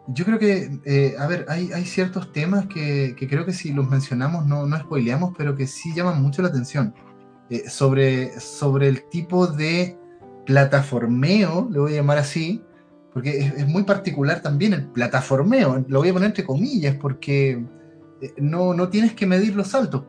Yo 0.09 0.23
creo 0.23 0.39
que, 0.39 1.15
a 1.17 1.27
ver, 1.27 1.45
hay, 1.49 1.85
ciertos 1.85 2.31
temas 2.33 2.67
que, 2.67 3.15
creo 3.29 3.45
que 3.45 3.53
si 3.53 3.73
los 3.73 3.89
mencionamos 3.89 4.45
no, 4.45 4.67
no 4.67 4.77
spoileamos, 4.77 5.33
pero 5.37 5.55
que 5.55 5.65
sí 5.65 5.93
llaman 5.95 6.21
mucho 6.21 6.41
la 6.41 6.49
atención. 6.49 6.93
Eh, 7.49 7.69
sobre, 7.69 8.39
sobre 8.39 8.89
el 8.89 9.03
tipo 9.09 9.47
de 9.47 9.97
plataformeo, 10.45 11.67
le 11.71 11.79
voy 11.79 11.93
a 11.93 11.97
llamar 11.97 12.17
así, 12.17 12.63
porque 13.13 13.39
es, 13.39 13.67
muy 13.67 13.83
particular 13.83 14.41
también 14.41 14.73
el 14.73 14.85
plataformeo, 14.87 15.85
lo 15.87 15.99
voy 15.99 16.09
a 16.09 16.13
poner 16.13 16.27
entre 16.27 16.45
comillas, 16.45 16.95
porque 16.95 17.63
eh, 18.21 18.33
no, 18.37 18.73
no 18.73 18.89
tienes 18.89 19.13
que 19.13 19.25
medir 19.25 19.55
los 19.55 19.69
saltos. 19.69 20.03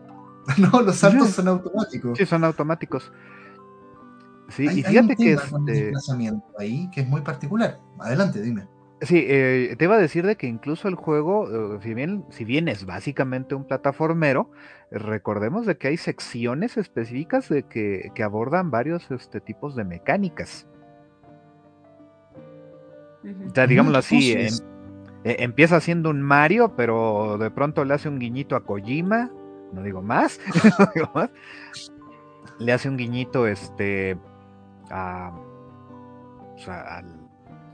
no, 0.59 0.81
los 0.83 0.97
saltos 0.97 1.31
son 1.31 1.49
automáticos. 1.49 2.19
Sí, 2.19 2.27
son 2.27 2.45
automáticos. 2.45 3.13
Sí, 4.49 4.65
y 4.65 4.83
fíjate 4.83 5.15
que 5.15 5.33
es. 5.35 5.43
Este 5.67 5.93
ahí 6.59 6.89
que 6.91 7.03
es 7.03 7.09
muy 7.09 7.21
particular. 7.21 7.81
Adelante, 7.99 8.41
dime. 8.41 8.67
Sí, 9.01 9.25
eh, 9.29 9.77
te 9.79 9.85
iba 9.85 9.95
a 9.95 9.99
decir 9.99 10.27
de 10.27 10.37
que 10.37 10.49
incluso 10.49 10.89
el 10.89 10.97
juego, 10.97 11.77
eh, 11.77 11.79
si 11.83 11.95
bien, 11.95 12.25
si 12.31 12.45
bien 12.45 12.67
es 12.67 12.85
básicamente 12.85 13.55
un 13.55 13.65
plataformero, 13.65 14.51
recordemos 14.91 15.67
de 15.67 15.77
que 15.77 15.89
hay 15.89 15.97
secciones 15.97 16.77
específicas 16.77 17.49
de 17.49 17.63
que, 17.63 18.11
abordan 18.25 18.73
varios 18.73 19.09
este, 19.13 19.41
tipos 19.41 19.77
de 19.77 19.85
mecánicas. 19.85 20.67
O 23.47 23.55
sea, 23.55 23.69
digámoslo 23.69 23.99
así, 23.99 24.33
em, 24.33 24.49
e, 25.23 25.45
empieza 25.45 25.81
siendo 25.81 26.11
un 26.11 26.21
Mario, 26.21 26.75
pero 26.77 27.39
de 27.39 27.51
pronto 27.53 27.85
le 27.85 27.95
hace 27.95 28.09
un 28.09 28.19
guiñito 28.19 28.57
a 28.57 28.65
Kojima, 28.65 29.31
no 29.73 29.83
digo 29.83 30.03
más, 30.03 30.41
le 32.59 32.73
hace 32.73 32.89
un 32.89 32.97
guiñito 32.97 33.47
este 33.47 34.19
a, 34.91 35.33
al 36.67 37.18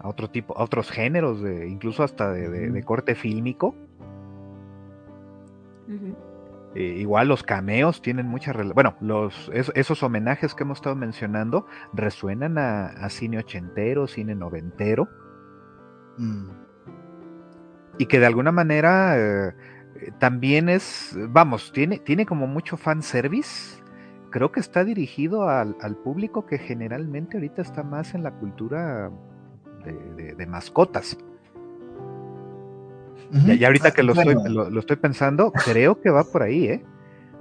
a 0.05 0.09
otro 0.09 0.29
tipo, 0.29 0.57
a 0.59 0.63
otros 0.63 0.91
géneros, 0.91 1.41
de, 1.41 1.67
incluso 1.67 2.03
hasta 2.03 2.31
de, 2.31 2.83
corte 2.85 3.15
fílmico. 3.15 3.75
Eh, 6.75 6.83
igual 6.99 7.29
los 7.29 7.43
cameos 7.43 8.03
tienen 8.03 8.27
mucha 8.27 8.53
bueno, 8.75 8.97
los 9.01 9.51
esos 9.53 10.03
homenajes 10.03 10.55
que 10.55 10.65
hemos 10.65 10.79
estado 10.79 10.95
mencionando 10.95 11.67
resuenan 11.95 12.59
a, 12.59 13.09
cine 13.09 13.39
ochentero, 13.39 14.07
cine 14.07 14.35
noventero. 14.35 15.09
Mm. 16.19 16.51
Y 17.97 18.05
que 18.05 18.21
de 18.21 18.27
alguna 18.27 18.53
manera 18.53 19.17
eh, 19.17 19.55
también 20.19 20.69
es, 20.69 21.17
vamos, 21.31 21.73
tiene, 21.73 21.99
tiene 21.99 22.27
como 22.27 22.47
mucho 22.47 22.77
fanservice. 22.77 23.83
Creo 24.31 24.53
que 24.53 24.61
está 24.61 24.85
dirigido 24.85 25.49
al, 25.49 25.77
al 25.81 25.97
público 25.97 26.45
que 26.45 26.59
generalmente 26.59 27.39
ahorita 27.39 27.63
está 27.63 27.83
más 27.85 28.15
en 28.15 28.23
la 28.23 28.33
cultura 28.33 29.11
de, 29.85 30.47
mascotas. 30.47 31.17
y, 33.33 33.65
ahorita 33.65 33.91
que 33.93 34.03
lo, 34.03 34.13
estoy, 34.13 34.37
lo, 34.49 34.79
estoy 34.79 34.97
pensando, 34.97 35.53
creo 35.53 36.01
que 36.01 36.11
va 36.11 36.25
por 36.25 36.43
ahí, 36.43 36.67
¿eh? 36.67 36.85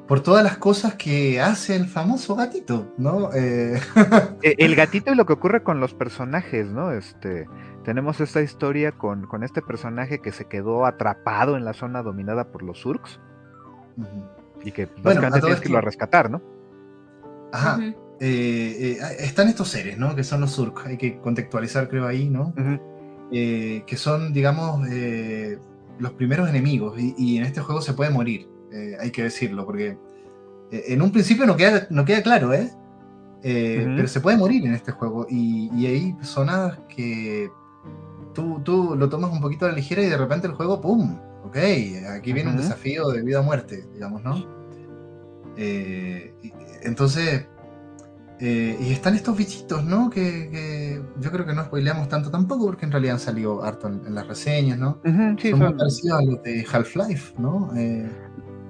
Por 0.08 0.20
todas 0.20 0.44
las 0.44 0.58
cosas 0.58 0.96
que 0.96 1.40
hace 1.40 1.78
el 1.78 1.88
famoso 1.88 2.36
gatito, 2.36 2.94
¿no? 2.98 3.30
Eh, 3.34 3.80
e, 4.44 4.56
el 4.58 4.76
gatito 4.76 5.14
y 5.14 5.16
lo 5.16 5.26
que 5.26 5.34
ocurre 5.34 5.64
con 5.64 5.80
los 5.80 5.94
personajes, 5.94 6.68
¿no? 6.68 6.92
Este, 6.92 7.48
tenemos 7.86 8.20
esta 8.20 8.42
historia 8.42 8.92
con, 8.92 9.28
este 9.44 9.62
personaje 9.62 10.20
que 10.20 10.32
se 10.32 10.46
quedó 10.46 10.86
atrapado 10.86 11.56
en 11.56 11.64
la 11.64 11.74
zona 11.74 12.04
dominada 12.04 12.52
por 12.52 12.64
los 12.64 12.82
Surks. 12.82 13.20
Y 14.64 14.72
que 14.72 14.90
básicamente 15.02 15.40
tienes 15.40 15.62
que 15.62 15.68
irlo 15.68 15.78
a 15.78 15.82
rescatar, 15.82 16.30
¿no? 16.30 16.42
Ajá. 17.54 17.80
Eh, 18.26 19.00
eh, 19.02 19.16
están 19.20 19.50
estos 19.50 19.68
seres, 19.68 19.98
¿no? 19.98 20.16
Que 20.16 20.24
son 20.24 20.40
los 20.40 20.52
Surk, 20.52 20.86
hay 20.86 20.96
que 20.96 21.20
contextualizar, 21.20 21.90
creo, 21.90 22.08
ahí, 22.08 22.30
¿no? 22.30 22.54
Eh, 23.34 23.84
que 23.86 23.98
son, 23.98 24.32
digamos, 24.32 24.88
los 26.00 26.14
primeros 26.14 26.48
enemigos, 26.48 26.98
y, 26.98 27.38
en 27.38 27.44
este 27.44 27.60
juego 27.60 27.82
se 27.82 27.92
puede 27.92 28.12
morir, 28.12 28.48
hay 28.98 29.12
que 29.12 29.24
decirlo, 29.24 29.66
porque 29.66 29.98
en 30.72 31.02
un 31.02 31.12
principio 31.12 31.46
no 31.46 31.58
queda, 31.58 31.86
no 31.90 32.06
queda 32.06 32.24
claro, 32.24 32.54
¿eh? 32.54 32.72
Pero 33.42 34.08
se 34.08 34.22
puede 34.22 34.38
morir 34.38 34.66
en 34.66 34.74
este 34.74 34.94
juego, 34.94 35.28
y, 35.30 35.86
hay 35.86 36.14
personas 36.14 36.80
que 36.88 37.52
tú, 38.34 38.62
tú, 38.64 38.96
lo 38.98 39.10
tomas 39.10 39.34
un 39.34 39.42
poquito 39.42 39.66
a 39.66 39.70
la 39.70 39.76
ligera 39.76 40.02
y 40.02 40.08
de 40.08 40.18
repente 40.18 40.48
el 40.48 40.54
juego, 40.54 40.80
¡pum! 40.80 41.20
Ok, 41.44 41.58
aquí 42.16 42.32
viene 42.32 42.52
un 42.52 42.58
desafío 42.58 43.10
de 43.10 43.22
vida 43.22 43.42
o 43.42 43.44
muerte, 43.44 43.86
digamos, 43.94 44.24
¿no? 44.24 44.64
entonces, 46.84 47.46
eh, 48.40 48.78
y 48.80 48.92
están 48.92 49.16
estos 49.16 49.38
bichitos, 49.38 49.84
¿no? 49.86 50.10
Que, 50.10 51.02
yo 51.20 51.32
creo 51.32 51.46
que 51.46 51.54
no 51.54 51.64
spoileamos 51.64 52.10
tanto 52.10 52.32
tampoco, 52.32 52.66
porque 52.66 52.86
en 52.86 52.92
realidad 52.92 53.16
han 53.16 53.20
salido 53.20 53.64
harto 53.64 53.88
en, 53.88 54.14
las 54.14 54.28
reseñas, 54.28 54.78
¿no? 54.78 55.00
son, 55.04 55.60
muy 55.60 55.74
parecidos 55.74 56.20
a 56.20 56.24
los 56.24 56.44
de 56.44 56.66
Half-Life, 56.72 57.36
¿no? 57.38 57.72
Eh, 57.76 58.10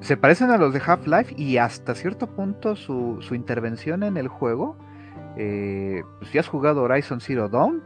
se 0.02 0.18
parecen 0.18 0.52
a 0.52 0.58
los 0.58 0.74
de 0.74 0.82
Half-Life 0.86 1.36
y 1.38 1.58
hasta 1.58 1.96
cierto 1.96 2.28
punto 2.28 2.76
su, 2.76 3.20
intervención 3.32 4.04
en 4.04 4.18
el 4.18 4.28
juego. 4.28 4.78
Eh, 5.38 6.04
pues 6.20 6.30
si 6.32 6.38
has 6.38 6.48
jugado 6.48 6.84
Horizon 6.84 7.22
Zero 7.22 7.48
Dawn, 7.48 7.82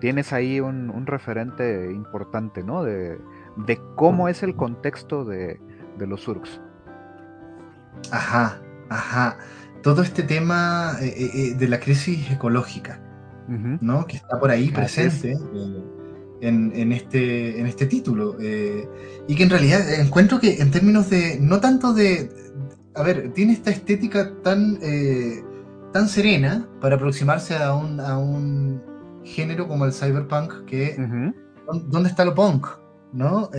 tienes 0.00 0.32
ahí 0.32 0.60
un, 0.60 1.06
referente 1.06 1.90
importante, 1.90 2.62
¿no? 2.62 2.84
De, 2.84 3.18
de 3.56 3.80
cómo 3.96 4.28
es 4.28 4.42
el 4.42 4.54
contexto 4.54 5.24
de, 5.24 5.58
los 5.98 6.28
Urks. 6.28 6.60
Ajá, 8.12 8.60
ajá. 8.88 9.38
Todo 9.82 10.02
este 10.02 10.22
tema 10.22 10.96
eh, 11.00 11.06
eh, 11.06 11.30
eh, 11.34 11.54
de 11.54 11.68
la 11.68 11.78
crisis 11.78 12.30
ecológica, 12.30 13.00
¿no? 13.80 14.06
Que 14.06 14.16
está 14.16 14.38
por 14.38 14.50
ahí 14.50 14.70
presente 14.70 15.38
en, 16.40 16.92
este, 16.92 17.58
en 17.58 17.66
este 17.66 17.86
título. 17.86 18.36
y 18.40 19.34
que 19.34 19.42
en 19.42 19.50
realidad 19.50 19.88
encuentro 19.94 20.40
que 20.40 20.60
en 20.60 20.70
términos 20.70 21.08
de, 21.08 21.38
no 21.40 21.60
tanto 21.60 21.94
de, 21.94 22.30
a 22.94 23.02
ver, 23.02 23.32
tiene 23.32 23.52
esta 23.52 23.70
estética 23.70 24.34
tan, 24.42 24.78
tan 25.92 26.08
serena 26.08 26.68
para 26.80 26.96
aproximarse 26.96 27.56
a 27.56 27.74
un, 27.74 28.00
a 28.00 28.18
un 28.18 28.82
género 29.24 29.68
como 29.68 29.84
el 29.84 29.92
cyberpunk 29.92 30.64
que... 30.66 30.96
¿Dónde 31.86 32.08
está 32.08 32.24
lo 32.24 32.34
punk? 32.34 32.66
¿No? 33.12 33.50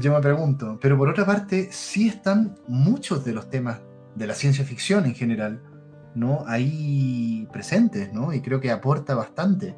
yo 0.00 0.12
me 0.12 0.20
pregunto. 0.20 0.78
Pero 0.80 0.96
por 0.96 1.08
otra 1.08 1.26
parte, 1.26 1.68
sí 1.70 2.08
están 2.08 2.54
muchos 2.68 3.24
de 3.24 3.32
los 3.34 3.50
temas 3.50 3.80
de 4.14 4.26
la 4.26 4.34
ciencia 4.34 4.64
ficción 4.64 5.06
en 5.06 5.14
general, 5.14 5.62
¿no? 6.14 6.44
Ahí 6.46 7.48
presentes, 7.52 8.12
¿no? 8.12 8.32
Y 8.32 8.40
creo 8.40 8.60
que 8.60 8.70
aporta 8.70 9.14
bastante 9.14 9.76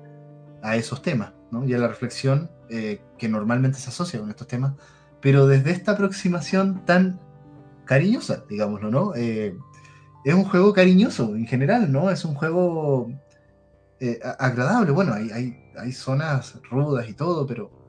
a 0.62 0.76
esos 0.76 1.02
temas, 1.02 1.32
¿no? 1.50 1.64
Y 1.64 1.74
a 1.74 1.78
la 1.78 1.88
reflexión 1.88 2.50
eh, 2.68 3.00
que 3.18 3.28
normalmente 3.28 3.78
se 3.78 3.88
asocia 3.88 4.20
con 4.20 4.30
estos 4.30 4.46
temas, 4.46 4.74
pero 5.20 5.46
desde 5.46 5.70
esta 5.70 5.92
aproximación 5.92 6.84
tan 6.84 7.20
cariñosa, 7.84 8.44
digámoslo, 8.48 8.90
¿no? 8.90 9.14
Eh, 9.14 9.56
es 10.24 10.34
un 10.34 10.44
juego 10.44 10.72
cariñoso 10.72 11.36
en 11.36 11.46
general, 11.46 11.90
¿no? 11.90 12.10
Es 12.10 12.24
un 12.24 12.34
juego 12.34 13.12
eh, 14.00 14.18
agradable. 14.38 14.90
Bueno, 14.90 15.14
hay, 15.14 15.30
hay, 15.30 15.56
hay, 15.78 15.92
zonas 15.92 16.60
rudas 16.68 17.08
y 17.08 17.14
todo, 17.14 17.46
pero, 17.46 17.86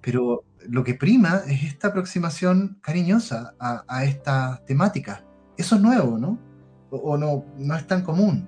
pero 0.00 0.44
lo 0.68 0.82
que 0.82 0.94
prima 0.94 1.42
es 1.46 1.62
esta 1.62 1.88
aproximación 1.88 2.78
cariñosa 2.82 3.54
a, 3.60 3.84
a 3.86 4.04
esta 4.04 4.62
temática. 4.66 5.25
Eso 5.56 5.76
es 5.76 5.82
nuevo, 5.82 6.18
¿no? 6.18 6.38
O, 6.90 7.16
no, 7.16 7.44
no 7.58 7.76
es 7.76 7.86
tan 7.86 8.02
común. 8.02 8.46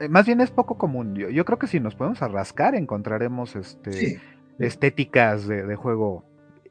Eh, 0.00 0.08
más 0.08 0.26
bien 0.26 0.40
es 0.40 0.50
poco 0.50 0.76
común. 0.76 1.14
Yo, 1.14 1.30
yo 1.30 1.44
creo 1.44 1.58
que 1.58 1.66
si 1.66 1.80
nos 1.80 1.94
podemos 1.94 2.22
arrascar 2.22 2.74
encontraremos 2.74 3.56
este, 3.56 4.20
estéticas 4.58 5.46
de, 5.46 5.74
juego, 5.76 6.24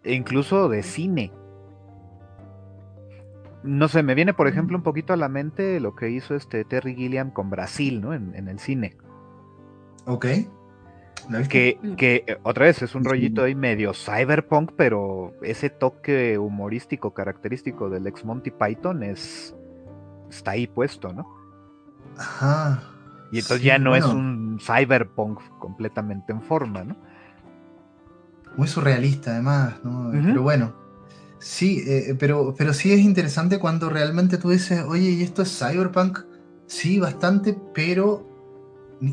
e 0.03 0.13
incluso 0.13 0.69
de 0.69 0.84
cine. 0.84 1.32
No 3.63 3.88
sé, 3.88 4.01
me 4.01 4.15
viene 4.15 4.34
por 4.34 4.47
ejemplo 4.47 4.78
un 4.78 4.84
poquito 4.84 5.13
a 5.13 5.17
la 5.17 5.30
mente 5.30 5.80
lo 5.80 5.95
que 5.95 6.09
hizo 6.09 6.36
este 6.36 6.63
Terry 6.65 6.95
Gilliam 6.95 7.32
con 7.32 7.49
Brasil, 7.49 8.01
¿no? 8.01 8.13
En, 8.13 8.34
en 8.36 8.47
el 8.47 8.59
cine. 8.59 8.97
Ok. 10.05 10.26
Que, 11.49 11.78
que, 11.97 12.24
eh, 12.28 12.38
otra 12.43 12.65
vez 12.65 12.82
es 12.82 12.95
un 12.95 13.03
rollito 13.03 13.43
ahí 13.43 13.55
medio 13.55 13.93
cyberpunk, 13.93 14.72
pero 14.76 15.34
ese 15.41 15.69
toque 15.69 16.38
humorístico 16.38 17.13
característico 17.13 17.89
del 17.89 18.07
ex 18.07 18.26
Monty 18.26 18.51
Python 18.51 19.03
es 19.03 19.55
está 20.32 20.51
ahí 20.51 20.67
puesto, 20.67 21.13
¿no? 21.13 21.27
Ajá. 22.17 22.84
Y 23.32 23.39
entonces 23.39 23.63
ya 23.63 23.77
no 23.77 23.95
es 23.95 24.05
un 24.05 24.59
cyberpunk 24.59 25.39
completamente 25.59 26.34
en 26.34 26.41
forma, 26.41 26.84
¿no? 26.84 26.95
Muy 28.57 28.67
surrealista 28.67 29.32
además, 29.32 29.75
¿no? 29.84 30.11
Pero 30.11 30.41
bueno, 30.41 30.73
sí, 31.39 31.84
eh, 31.88 32.15
pero, 32.19 32.53
pero 32.57 32.73
sí 32.73 32.91
es 32.91 32.99
interesante 32.99 33.59
cuando 33.59 33.89
realmente 33.89 34.38
tú 34.38 34.49
dices, 34.49 34.84
oye, 34.86 35.11
¿y 35.11 35.23
esto 35.23 35.43
es 35.43 35.57
cyberpunk? 35.57 36.19
Sí, 36.67 36.99
bastante, 36.99 37.57
pero 37.73 38.27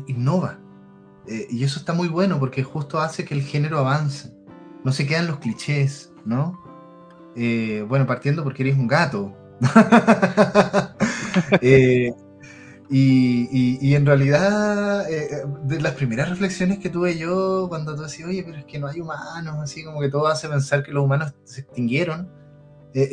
innova. 0.07 0.59
Eh, 1.27 1.47
y 1.49 1.63
eso 1.63 1.79
está 1.79 1.93
muy 1.93 2.07
bueno 2.07 2.39
porque 2.39 2.63
justo 2.63 2.99
hace 2.99 3.23
que 3.23 3.33
el 3.33 3.43
género 3.43 3.79
avance. 3.79 4.33
No 4.83 4.91
se 4.91 5.05
quedan 5.05 5.27
los 5.27 5.39
clichés, 5.39 6.11
¿no? 6.25 6.59
Eh, 7.35 7.85
bueno, 7.87 8.05
partiendo 8.05 8.43
porque 8.43 8.63
eres 8.63 8.77
un 8.77 8.87
gato. 8.87 9.33
Eh, 11.61 12.11
y, 12.89 13.93
en 13.93 14.05
realidad, 14.05 15.05
de 15.63 15.79
las 15.79 15.93
primeras 15.93 16.29
reflexiones 16.29 16.79
que 16.79 16.89
tuve 16.89 17.17
yo 17.17 17.67
cuando 17.69 17.95
tú 17.95 18.01
decías, 18.01 18.27
oye, 18.27 18.43
pero 18.43 18.57
es 18.57 18.65
que 18.65 18.79
no 18.79 18.87
hay 18.87 18.99
humanos, 18.99 19.57
así 19.61 19.83
como 19.83 20.01
que 20.01 20.09
todo 20.09 20.27
hace 20.27 20.49
pensar 20.49 20.83
que 20.83 20.91
los 20.91 21.03
humanos 21.03 21.33
se 21.43 21.61
extinguieron. 21.61 22.29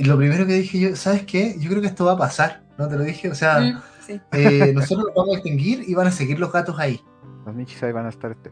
lo 0.05 0.17
primero 0.17 0.47
que 0.47 0.55
dije 0.55 0.79
yo, 0.79 0.97
¿sabes 0.97 1.25
qué? 1.27 1.57
Yo 1.59 1.69
creo 1.69 1.83
que 1.83 1.89
esto 1.89 2.07
va 2.07 2.13
a 2.13 2.19
pasar, 2.19 2.65
¿no? 2.79 2.89
Te 2.89 2.97
lo 2.97 3.05
dije, 3.05 3.31
o 3.31 3.35
sea, 3.35 3.61
mm, 3.61 3.83
nosotros 4.75 5.07
nos 5.07 5.15
vamos 5.15 5.35
a 5.35 5.39
extinguir 5.39 5.85
y 5.87 5.95
van 5.95 6.07
a 6.07 6.11
seguir 6.11 6.41
los 6.41 6.51
gatos 6.51 6.79
ahí. 6.79 7.01
Las 7.45 7.55
michis 7.55 7.83
ahí 7.83 7.93
van 7.93 8.07
a 8.07 8.09
estar 8.09 8.33
este, 8.33 8.51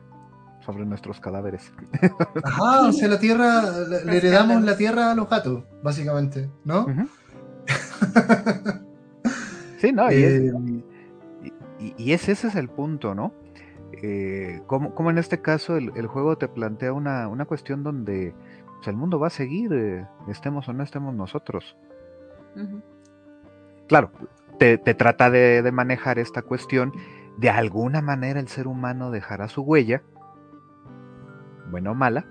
sobre 0.64 0.84
nuestros 0.86 1.20
cadáveres. 1.20 1.72
Ajá, 2.42 2.82
o 2.82 2.92
sea, 2.92 3.08
la 3.08 3.18
tierra, 3.18 3.62
le, 4.04 4.16
heredamos 4.16 4.62
la 4.62 4.76
tierra 4.76 5.12
a 5.12 5.14
los 5.14 5.28
gatos, 5.28 5.64
básicamente, 5.82 6.50
¿no? 6.64 6.86
sí, 9.78 9.92
no, 9.92 10.10
y, 10.10 10.22
es, 10.22 10.42
eh, 10.42 10.52
y, 11.96 12.12
ese 12.12 12.32
es 12.32 12.54
el 12.54 12.68
punto, 12.68 13.14
¿no? 13.14 13.32
Eh, 14.02 14.60
como, 14.66 15.10
en 15.10 15.18
este 15.18 15.40
caso 15.40 15.76
el, 15.76 16.06
juego 16.06 16.36
te 16.36 16.48
plantea 16.48 16.92
una, 16.92 17.44
cuestión 17.46 17.82
donde 17.82 18.34
pues, 18.76 18.88
el 18.88 18.96
mundo 18.96 19.18
va 19.18 19.28
a 19.28 19.30
seguir, 19.30 19.72
eh, 19.72 20.06
estemos 20.28 20.68
o 20.68 20.72
no 20.72 20.82
estemos 20.82 21.14
nosotros. 21.14 21.76
Claro, 23.88 24.10
te, 24.58 24.78
trata 24.78 25.30
de, 25.30 25.70
manejar 25.72 26.18
esta 26.18 26.42
cuestión 26.42 26.92
de 27.36 27.50
alguna 27.50 28.00
manera 28.00 28.40
el 28.40 28.48
ser 28.48 28.66
humano 28.66 29.10
dejará 29.10 29.48
su 29.48 29.62
huella, 29.62 30.02
buena 31.70 31.90
o 31.90 31.94
mala, 31.94 32.26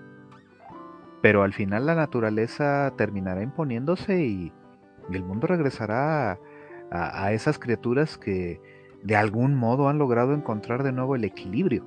pero 1.21 1.43
al 1.43 1.53
final 1.53 1.85
la 1.85 1.95
naturaleza 1.95 2.93
terminará 2.97 3.41
imponiéndose 3.41 4.23
y, 4.23 4.53
el 5.11 5.23
mundo 5.23 5.47
regresará 5.47 6.39
a, 6.91 7.31
esas 7.31 7.57
criaturas 7.57 8.17
que 8.17 8.61
de 9.03 9.15
algún 9.15 9.55
modo 9.55 9.89
han 9.89 9.97
logrado 9.97 10.33
encontrar 10.33 10.83
de 10.83 10.91
nuevo 10.91 11.15
el 11.15 11.23
equilibrio. 11.23 11.83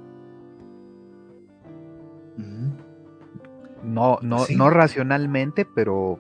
No, 3.82 4.18
no, 4.20 4.46
no 4.54 4.70
racionalmente, 4.70 5.64
pero 5.64 6.18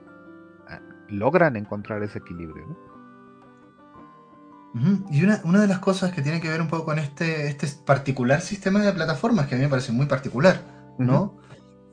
ah, 0.68 0.80
logran 1.08 1.56
encontrar 1.56 2.02
ese 2.02 2.18
equilibrio. 2.18 2.64
¿no? 2.66 2.86
Y 5.10 5.24
una, 5.24 5.60
de 5.60 5.66
las 5.66 5.78
cosas 5.78 6.12
que 6.12 6.20
tiene 6.20 6.40
que 6.40 6.48
ver 6.48 6.60
un 6.60 6.68
poco 6.68 6.84
con 6.84 6.98
este, 6.98 7.48
este 7.48 7.66
particular 7.84 8.42
sistema 8.42 8.80
de 8.80 8.92
plataformas, 8.92 9.46
que 9.46 9.54
a 9.54 9.58
mí 9.58 9.64
me 9.64 9.70
parece 9.70 9.90
muy 9.90 10.06
particular, 10.06 10.60
¿no? 10.98 11.38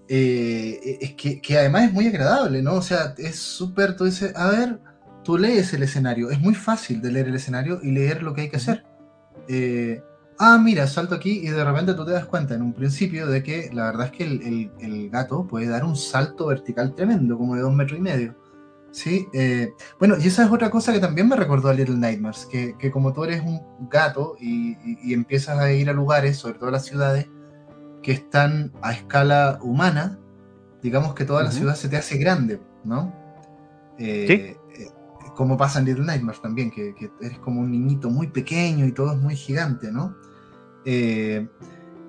Eh, 0.10 0.98
es 1.00 1.14
que, 1.14 1.58
además 1.58 1.86
es 1.86 1.94
muy 1.94 2.08
agradable, 2.08 2.62
¿no? 2.62 2.74
O 2.74 2.82
sea, 2.82 3.16
es 3.18 3.38
súper, 3.38 3.96
tú 3.96 4.04
dices, 4.04 4.36
a 4.36 4.50
ver, 4.50 4.80
tú 5.24 5.38
lees 5.38 5.74
el 5.74 5.84
escenario, 5.84 6.30
es 6.30 6.40
muy 6.40 6.56
fácil 6.56 7.02
de 7.02 7.12
leer 7.12 7.28
el 7.28 7.36
escenario 7.36 7.80
y 7.82 7.92
leer 7.92 8.24
lo 8.24 8.34
que 8.34 8.42
hay 8.42 8.50
que 8.50 8.58
hacer. 8.58 8.86
Eh, 9.48 10.02
ah, 10.40 10.58
mira, 10.58 10.88
salto 10.88 11.16
aquí 11.16 11.40
y 11.44 11.48
de 11.48 11.64
repente 11.64 11.94
tú 11.94 12.06
te 12.06 12.12
das 12.12 12.26
cuenta 12.26 12.56
en 12.56 12.62
un 12.62 12.74
principio 12.74 13.28
de 13.28 13.44
que 13.44 13.70
la 13.74 13.86
verdad 13.86 14.08
es 14.08 14.12
que 14.12 14.24
el, 14.24 14.72
el 14.80 15.10
gato 15.10 15.48
puede 15.48 15.68
dar 15.68 15.84
un 15.84 15.96
salto 15.96 16.48
vertical 16.48 16.96
tremendo, 16.96 17.38
como 17.38 17.56
de 17.56 17.62
dos 17.62 17.74
metros 17.74 18.00
y 18.00 18.02
medio. 18.02 18.36
Sí, 18.94 19.28
eh, 19.34 19.74
bueno, 19.98 20.18
y 20.20 20.28
esa 20.28 20.46
es 20.46 20.52
otra 20.52 20.70
cosa 20.70 20.94
que 20.94 21.00
también 21.00 21.28
me 21.28 21.36
recordó 21.36 21.70
a 21.70 21.74
Little 21.74 21.98
Nightmares, 21.98 22.46
que, 22.46 22.92
como 22.92 23.12
tú 23.12 23.24
eres 23.24 23.42
un 23.42 23.60
gato 23.90 24.36
y, 24.40 24.78
empiezas 25.12 25.58
a 25.58 25.74
ir 25.74 25.90
a 25.90 25.94
lugares, 25.94 26.38
sobre 26.38 26.60
todo 26.60 26.70
las 26.70 26.86
ciudades, 26.86 27.28
que 28.04 28.12
están 28.12 28.72
a 28.84 28.94
escala 28.94 29.58
humana, 29.64 30.20
digamos 30.84 31.16
que 31.16 31.26
toda 31.26 31.42
la 31.42 31.52
ciudad 31.52 31.74
se 31.74 31.90
te 31.90 31.98
hace 31.98 32.20
grande, 32.20 32.62
¿no? 32.84 33.12
Eh, 33.98 34.26
¿Sí? 34.28 34.58
Eh, 35.34 35.36
como 35.36 35.58
pasa 35.58 35.80
en 35.80 35.86
Little 35.86 36.06
Nightmares 36.06 36.42
también, 36.42 36.72
que, 36.72 36.96
eres 37.22 37.40
como 37.40 37.62
un 37.62 37.72
niñito 37.72 38.10
muy 38.10 38.28
pequeño 38.28 38.86
y 38.86 38.92
todo 38.92 39.14
es 39.14 39.20
muy 39.20 39.36
gigante, 39.36 39.92
¿no? 39.92 40.16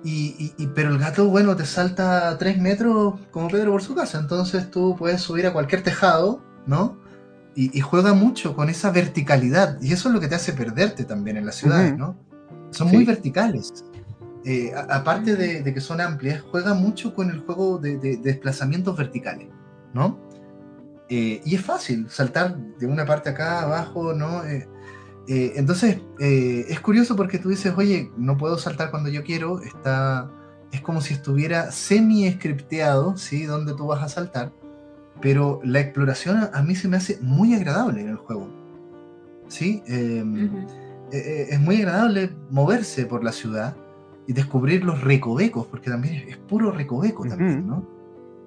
y, 0.07 0.67
pero 0.75 0.89
el 0.89 0.99
gato, 0.99 1.27
bueno, 1.29 1.55
te 1.55 1.65
salta 1.65 2.29
a 2.29 2.37
3 2.37 2.59
metros 2.59 3.15
como 3.31 3.47
Pedro 3.47 3.71
por 3.71 3.81
su 3.81 3.95
casa, 3.95 4.19
entonces 4.19 4.69
tú 4.69 4.95
puedes 4.97 5.21
subir 5.21 5.47
a 5.47 5.53
cualquier 5.53 5.81
tejado 5.81 6.41
¿no? 6.65 6.97
Y, 7.57 7.79
juega 7.79 8.13
mucho 8.13 8.53
con 8.53 8.67
esa 8.67 8.91
verticalidad, 8.91 9.81
y 9.81 9.93
eso 9.93 10.09
es 10.09 10.13
lo 10.13 10.19
que 10.19 10.27
te 10.27 10.35
hace 10.35 10.51
perderte 10.51 11.05
también 11.05 11.37
en 11.37 11.45
las 11.45 11.55
ciudades, 11.55 11.97
¿no? 11.97 12.17
Son 12.71 12.89
muy 12.89 13.05
verticales. 13.05 13.85
Eh, 14.43 14.73
aparte 14.89 15.37
de, 15.37 15.63
que 15.73 15.79
son 15.79 16.01
amplias, 16.01 16.41
juega 16.41 16.73
mucho 16.73 17.13
con 17.13 17.29
el 17.29 17.39
juego 17.39 17.77
de, 17.77 17.97
desplazamientos 18.17 18.97
verticales, 18.97 19.47
¿no? 19.93 20.19
Eh, 21.09 21.41
y 21.45 21.55
es 21.55 21.61
fácil 21.61 22.09
saltar 22.09 22.57
de 22.57 22.87
una 22.87 23.05
parte 23.05 23.29
acá 23.29 23.61
abajo, 23.61 24.13
¿no? 24.13 24.43
Eh, 24.43 24.67
entonces, 25.27 26.01
es 26.19 26.79
curioso 26.81 27.15
porque 27.15 27.39
tú 27.39 27.49
dices, 27.49 27.73
oye, 27.75 28.11
no 28.15 28.37
puedo 28.37 28.59
saltar 28.59 28.91
cuando 28.91 29.09
yo 29.09 29.23
quiero, 29.23 29.59
está, 29.61 30.29
es 30.71 30.81
como 30.81 31.01
si 31.01 31.15
estuviera 31.15 31.71
semi-scripteado, 31.71 33.17
¿sí? 33.17 33.45
Donde 33.45 33.73
tú 33.73 33.87
vas 33.87 34.03
a 34.03 34.09
saltar 34.09 34.51
pero 35.21 35.59
la 35.63 35.79
exploración 35.79 36.49
a 36.51 36.61
mí 36.61 36.75
se 36.75 36.87
me 36.87 36.97
hace 36.97 37.17
muy 37.21 37.53
agradable 37.53 38.01
en 38.01 38.09
el 38.09 38.17
juego. 38.17 38.47
¿Sí? 39.47 39.81
Em, 39.87 40.65
e, 41.11 41.17
e, 41.17 41.41
es 41.51 41.59
muy 41.59 41.77
agradable 41.77 42.31
moverse 42.49 43.05
por 43.05 43.23
la 43.23 43.31
ciudad 43.31 43.75
y 44.27 44.33
descubrir 44.33 44.83
los 44.83 45.01
recovecos, 45.01 45.67
porque 45.67 45.89
también 45.89 46.27
es, 46.27 46.37
puro 46.37 46.71
recoveco 46.71 47.25
también, 47.25 47.67
¿no? 47.67 47.87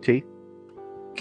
Sí. 0.03 0.25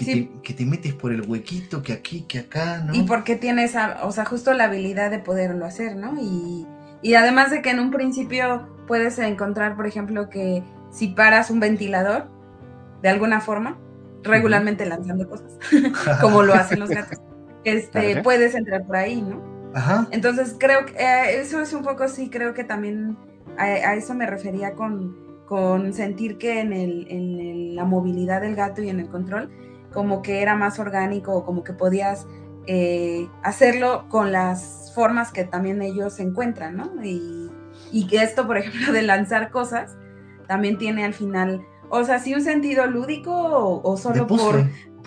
Que, 0.04 0.54
te, 0.54 0.64
metes 0.64 0.94
por 0.94 1.12
el 1.12 1.22
huequito, 1.22 1.82
que 1.82 1.92
aquí, 1.92 2.22
que 2.22 2.40
acá, 2.40 2.78
¿no? 2.78 2.94
Y 2.94 3.02
porque 3.02 3.36
tienes, 3.36 3.74
o 4.02 4.12
sea, 4.12 4.24
justo 4.24 4.52
la 4.54 4.64
habilidad 4.64 5.10
de 5.10 5.18
poderlo 5.18 5.66
hacer, 5.66 5.96
¿no? 5.96 6.14
Y, 6.20 6.66
y 7.02 7.14
además 7.14 7.50
de 7.50 7.62
que 7.62 7.70
en 7.70 7.80
un 7.80 7.90
principio 7.90 8.68
puedes 8.86 9.18
encontrar, 9.18 9.76
por 9.76 9.86
ejemplo, 9.86 10.28
que 10.30 10.62
si 10.90 11.08
paras 11.08 11.50
un 11.50 11.60
ventilador, 11.60 12.28
de 13.02 13.08
alguna 13.08 13.40
forma, 13.40 13.78
regularmente 14.22 14.86
lanzando 14.86 15.28
cosas, 15.28 15.58
como 16.20 16.42
lo 16.42 16.54
hacen 16.54 16.80
los 16.80 16.90
gatos, 16.90 17.18
este, 17.64 18.22
puedes 18.22 18.54
entrar 18.54 18.84
por 18.86 18.96
ahí, 18.96 19.20
¿no? 19.20 19.42
Ajá. 19.74 20.08
Entonces 20.10 20.56
creo 20.58 20.86
que 20.86 20.94
eh, 20.94 21.40
eso 21.40 21.60
es 21.60 21.72
un 21.72 21.82
poco, 21.82 22.08
sí, 22.08 22.30
creo 22.30 22.54
que 22.54 22.64
también 22.64 23.16
a 23.58 23.94
eso 23.94 24.14
me 24.14 24.24
refería 24.24 24.74
con 24.74 25.28
con 25.48 25.94
sentir 25.94 26.36
que 26.36 26.60
en, 26.60 26.74
el, 26.74 27.06
en 27.08 27.74
la 27.74 27.84
movilidad 27.84 28.42
del 28.42 28.54
gato 28.54 28.82
y 28.82 28.90
en 28.90 29.00
el 29.00 29.08
control, 29.08 29.50
como 29.98 30.22
que 30.22 30.42
era 30.42 30.54
más 30.54 30.78
orgánico, 30.78 31.44
como 31.44 31.64
que 31.64 31.72
podías 31.72 32.28
eh, 32.68 33.28
hacerlo 33.42 34.06
con 34.08 34.30
las 34.30 34.92
formas 34.94 35.32
que 35.32 35.42
también 35.42 35.82
ellos 35.82 36.20
encuentran, 36.20 36.76
¿no? 36.76 37.02
Y, 37.02 37.50
y, 37.90 38.06
que 38.06 38.22
esto, 38.22 38.46
por 38.46 38.58
ejemplo, 38.58 38.92
de 38.92 39.02
lanzar 39.02 39.50
cosas, 39.50 39.96
también 40.46 40.78
tiene 40.78 41.04
al 41.04 41.14
final, 41.14 41.66
o 41.90 42.04
sea, 42.04 42.20
sí 42.20 42.32
un 42.32 42.42
sentido 42.42 42.86
lúdico 42.86 43.32
o, 43.82 43.96
solo 43.96 44.28
por... 44.28 44.64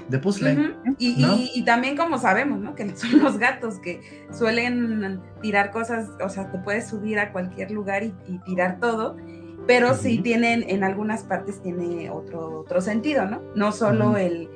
De 0.09 0.19
puzzle. 0.19 0.75
y, 0.97 1.25
y, 1.55 1.63
también 1.63 1.95
como 1.95 2.17
sabemos, 2.17 2.59
¿no? 2.59 2.75
Que 2.75 2.93
son 2.97 3.19
los 3.19 3.37
gatos 3.37 3.79
que 3.79 4.25
suelen 4.29 5.21
tirar 5.41 5.71
cosas, 5.71 6.09
o 6.21 6.27
sea, 6.27 6.51
te 6.51 6.57
puedes 6.57 6.89
subir 6.89 7.17
a 7.17 7.31
cualquier 7.31 7.71
lugar 7.71 8.03
y, 8.03 8.13
y 8.27 8.39
tirar 8.39 8.77
todo 8.81 9.15
pero 9.67 9.93
sí 9.93 10.17
tienen, 10.17 10.65
en 10.67 10.83
algunas 10.83 11.23
partes 11.23 11.61
tiene 11.61 12.09
otro, 12.09 12.61
otro 12.61 12.81
sentido, 12.81 13.25
¿no? 13.25 13.41
No 13.55 13.71
solo 13.71 14.17
el, 14.17 14.49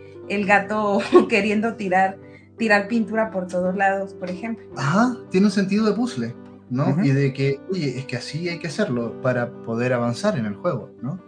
gato 0.45 0.99
queriendo 1.29 1.75
tirar, 1.75 2.17
tirar 2.57 2.87
pintura 2.87 3.31
por 3.31 3.47
todos 3.47 3.75
lados, 3.75 4.13
por 4.13 4.29
ejemplo. 4.29 4.65
Ajá, 4.77 5.17
tiene 5.29 5.47
un 5.47 5.51
sentido 5.51 5.85
de 5.85 5.93
puzzle, 5.93 6.35
¿no? 6.69 7.03
Y 7.03 7.11
de 7.11 7.33
que, 7.33 7.59
oye, 7.71 7.97
es 7.97 8.05
que 8.05 8.17
así 8.17 8.49
hay 8.49 8.59
que 8.59 8.67
hacerlo 8.67 9.21
para 9.21 9.51
poder 9.63 9.93
avanzar 9.93 10.37
en 10.37 10.45
el 10.45 10.55
juego, 10.55 10.91
¿no? 11.01 11.19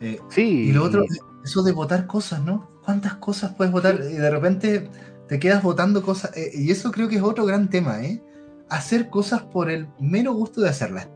Eh, 0.00 0.20
sí. 0.28 0.68
Y 0.68 0.72
lo 0.72 0.84
otro, 0.84 1.04
eso 1.44 1.62
de 1.62 1.72
votar 1.72 2.06
cosas, 2.06 2.42
¿no? 2.42 2.70
¿Cuántas 2.84 3.14
cosas 3.14 3.54
puedes 3.54 3.72
votar? 3.72 3.94
Y 3.94 4.14
de 4.14 4.30
repente 4.30 4.90
te 5.28 5.38
quedas 5.38 5.62
votando 5.62 6.02
cosas. 6.02 6.36
Eh, 6.36 6.50
y 6.54 6.70
eso 6.70 6.90
creo 6.90 7.08
que 7.08 7.16
es 7.16 7.22
otro 7.22 7.46
gran 7.46 7.70
tema, 7.70 8.02
¿eh? 8.02 8.22
Hacer 8.68 9.08
cosas 9.08 9.42
por 9.42 9.70
el 9.70 9.88
mero 9.98 10.32
gusto 10.32 10.60
de 10.60 10.68
hacerlas. 10.68 11.08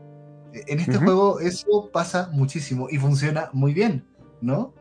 En 0.53 0.79
este 0.79 0.97
juego 0.97 1.39
eso 1.39 1.89
pasa 1.93 2.29
muchísimo 2.31 2.87
y 2.89 2.97
funciona 2.97 3.49
muy 3.53 3.73
bien, 3.73 4.03
¿no? 4.41 4.73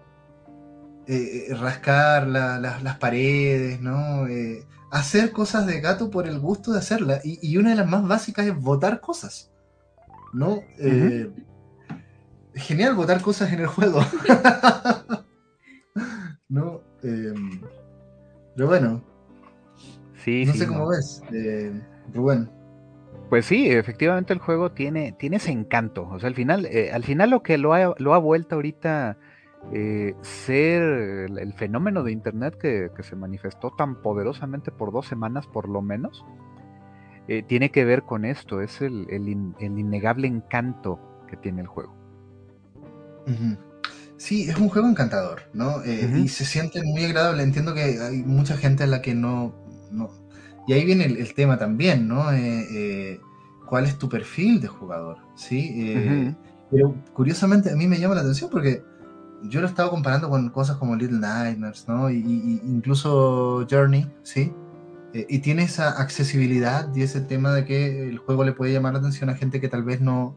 Eh, 1.11 1.47
eh, 1.49 1.55
rascar 1.55 2.29
las 2.29 2.99
paredes, 2.99 3.81
¿no? 3.81 4.27
Eh, 4.27 4.67
hacer 4.91 5.33
cosas 5.33 5.67
de 5.67 5.81
gato 5.81 6.11
por 6.11 6.27
el 6.27 6.39
gusto 6.39 6.73
de 6.73 6.81
hacerla. 6.81 7.21
Y, 7.25 7.57
una 7.57 7.71
de 7.71 7.77
las 7.77 7.89
más 7.89 8.07
básicas 8.07 8.47
es 8.47 8.55
votar 8.55 9.01
cosas, 9.01 9.51
¿no? 10.35 10.61
genial 12.55 12.95
votar 12.95 13.23
cosas 13.23 13.51
en 13.55 13.61
el 13.61 13.69
juego. 13.69 14.01
¿No? 16.51 16.83
Em, 17.03 17.63
pero 18.55 18.69
bueno. 18.69 19.03
Sí, 20.23 20.45
no 20.45 20.53
sé 20.53 20.67
cómo 20.67 20.89
ves, 20.89 21.23
Rubén. 22.13 22.51
Pues 23.31 23.47
sí, 23.47 23.71
efectivamente 23.71 24.35
el 24.35 24.41
juego 24.41 24.73
tiene, 24.73 25.13
tiene 25.13 25.37
ese 25.37 25.53
encanto. 25.53 26.07
O 26.11 26.21
sea, 26.21 26.29
al 26.29 26.35
final, 26.35 26.69
al 26.93 27.05
final 27.05 27.31
lo 27.31 27.43
que 27.43 27.57
lo 27.57 27.73
ha, 27.73 27.95
lo 27.97 28.13
ha 28.13 28.19
vuelto 28.19 28.57
ahorita 28.57 29.17
eh, 29.73 30.15
ser 30.23 30.83
el, 30.83 31.53
fenómeno 31.55 32.03
de 32.03 32.13
internet 32.13 32.57
que, 32.59 32.91
se 33.03 33.17
manifestó 33.17 33.73
tan 33.77 34.03
poderosamente 34.03 34.71
por 34.71 34.93
dos 34.93 35.07
semanas 35.07 35.47
por 35.47 35.69
lo 35.69 35.83
menos, 35.83 36.25
eh, 37.29 37.43
tiene 37.43 37.71
que 37.71 37.85
ver 37.85 38.03
con 38.05 38.25
esto, 38.25 38.61
es 38.63 38.81
el, 38.81 39.07
innegable 39.61 40.27
encanto 40.27 40.99
que 41.29 41.37
tiene 41.37 41.63
el 41.63 41.67
juego. 41.67 41.95
Sí, 44.17 44.49
es 44.49 44.59
un 44.59 44.71
juego 44.71 44.89
encantador, 44.89 45.43
¿no? 45.53 45.85
Y 45.85 46.29
se 46.29 46.47
siente 46.47 46.83
muy 46.83 47.05
agradable. 47.05 47.43
Entiendo 47.43 47.75
que 47.75 47.83
hay 47.83 48.23
mucha 48.25 48.57
gente 48.57 48.85
a 48.85 48.87
la 48.87 49.03
que 49.03 49.15
no, 49.15 49.55
no 49.93 50.11
y 50.69 50.75
ahí 50.75 50.85
viene 50.85 51.07
el, 51.07 51.33
tema 51.33 51.59
también, 51.59 52.07
¿no? 52.07 52.31
Eh, 52.31 52.67
eh, 52.71 53.21
¿Cuál 53.67 53.87
es 53.87 53.99
tu 53.99 54.07
perfil 54.07 54.61
de 54.61 54.69
jugador? 54.69 55.17
¿Sí? 55.35 55.73
Eh, 55.79 56.35
pero 56.71 56.95
curiosamente 57.15 57.73
a 57.73 57.75
mí 57.75 57.87
me 57.87 57.99
llama 57.99 58.15
la 58.15 58.21
atención 58.21 58.51
porque 58.51 58.83
yo 59.45 59.61
lo 59.61 59.67
he 59.67 59.71
estado 59.71 59.91
comparando 59.91 60.29
con 60.29 60.49
cosas 60.51 60.77
como 60.77 60.97
Little 60.97 61.19
Nightmares, 61.19 61.87
¿no? 61.89 62.11
Y, 62.11 62.17
incluso 62.65 63.67
Journey, 63.71 64.11
¿sí? 64.23 64.53
y 65.15 65.39
tiene 65.39 65.63
esa 65.63 66.01
accesibilidad 66.01 66.95
y 66.95 67.03
ese 67.03 67.23
tema 67.23 67.53
de 67.55 67.65
que 67.65 68.09
el 68.09 68.19
juego 68.19 68.45
le 68.45 68.53
puede 68.53 68.75
llamar 68.75 68.93
la 68.93 68.99
atención 68.99 69.31
a 69.31 69.35
gente 69.35 69.59
que 69.59 69.69
tal 69.69 69.83
vez 69.83 70.03
no, 70.03 70.37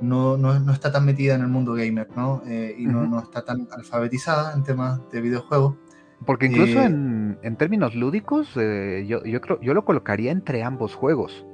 no, 0.00 0.38
no, 0.38 0.72
está 0.72 0.90
tan 0.90 1.04
metida 1.04 1.34
en 1.34 1.42
el 1.42 1.48
mundo 1.48 1.74
gamer, 1.74 2.08
¿no? 2.16 2.42
y 2.46 2.86
no, 2.86 3.06
no, 3.06 3.20
está 3.20 3.44
tan 3.44 3.68
alfabetizada 3.70 4.54
en 4.54 4.64
temas 4.64 5.00
de 5.12 5.20
videojuegos. 5.20 5.76
Porque 6.24 6.46
incluso 6.46 6.80
eh, 6.80 6.86
en, 6.86 7.56
términos 7.56 7.94
lúdicos, 7.94 8.48
eh, 8.56 9.04
yo, 9.06 9.20
creo, 9.40 9.60
yo 9.60 9.74
lo 9.74 9.84
colocaría 9.84 10.32
entre 10.32 10.62
ambos 10.62 10.94
juegos. 10.94 11.44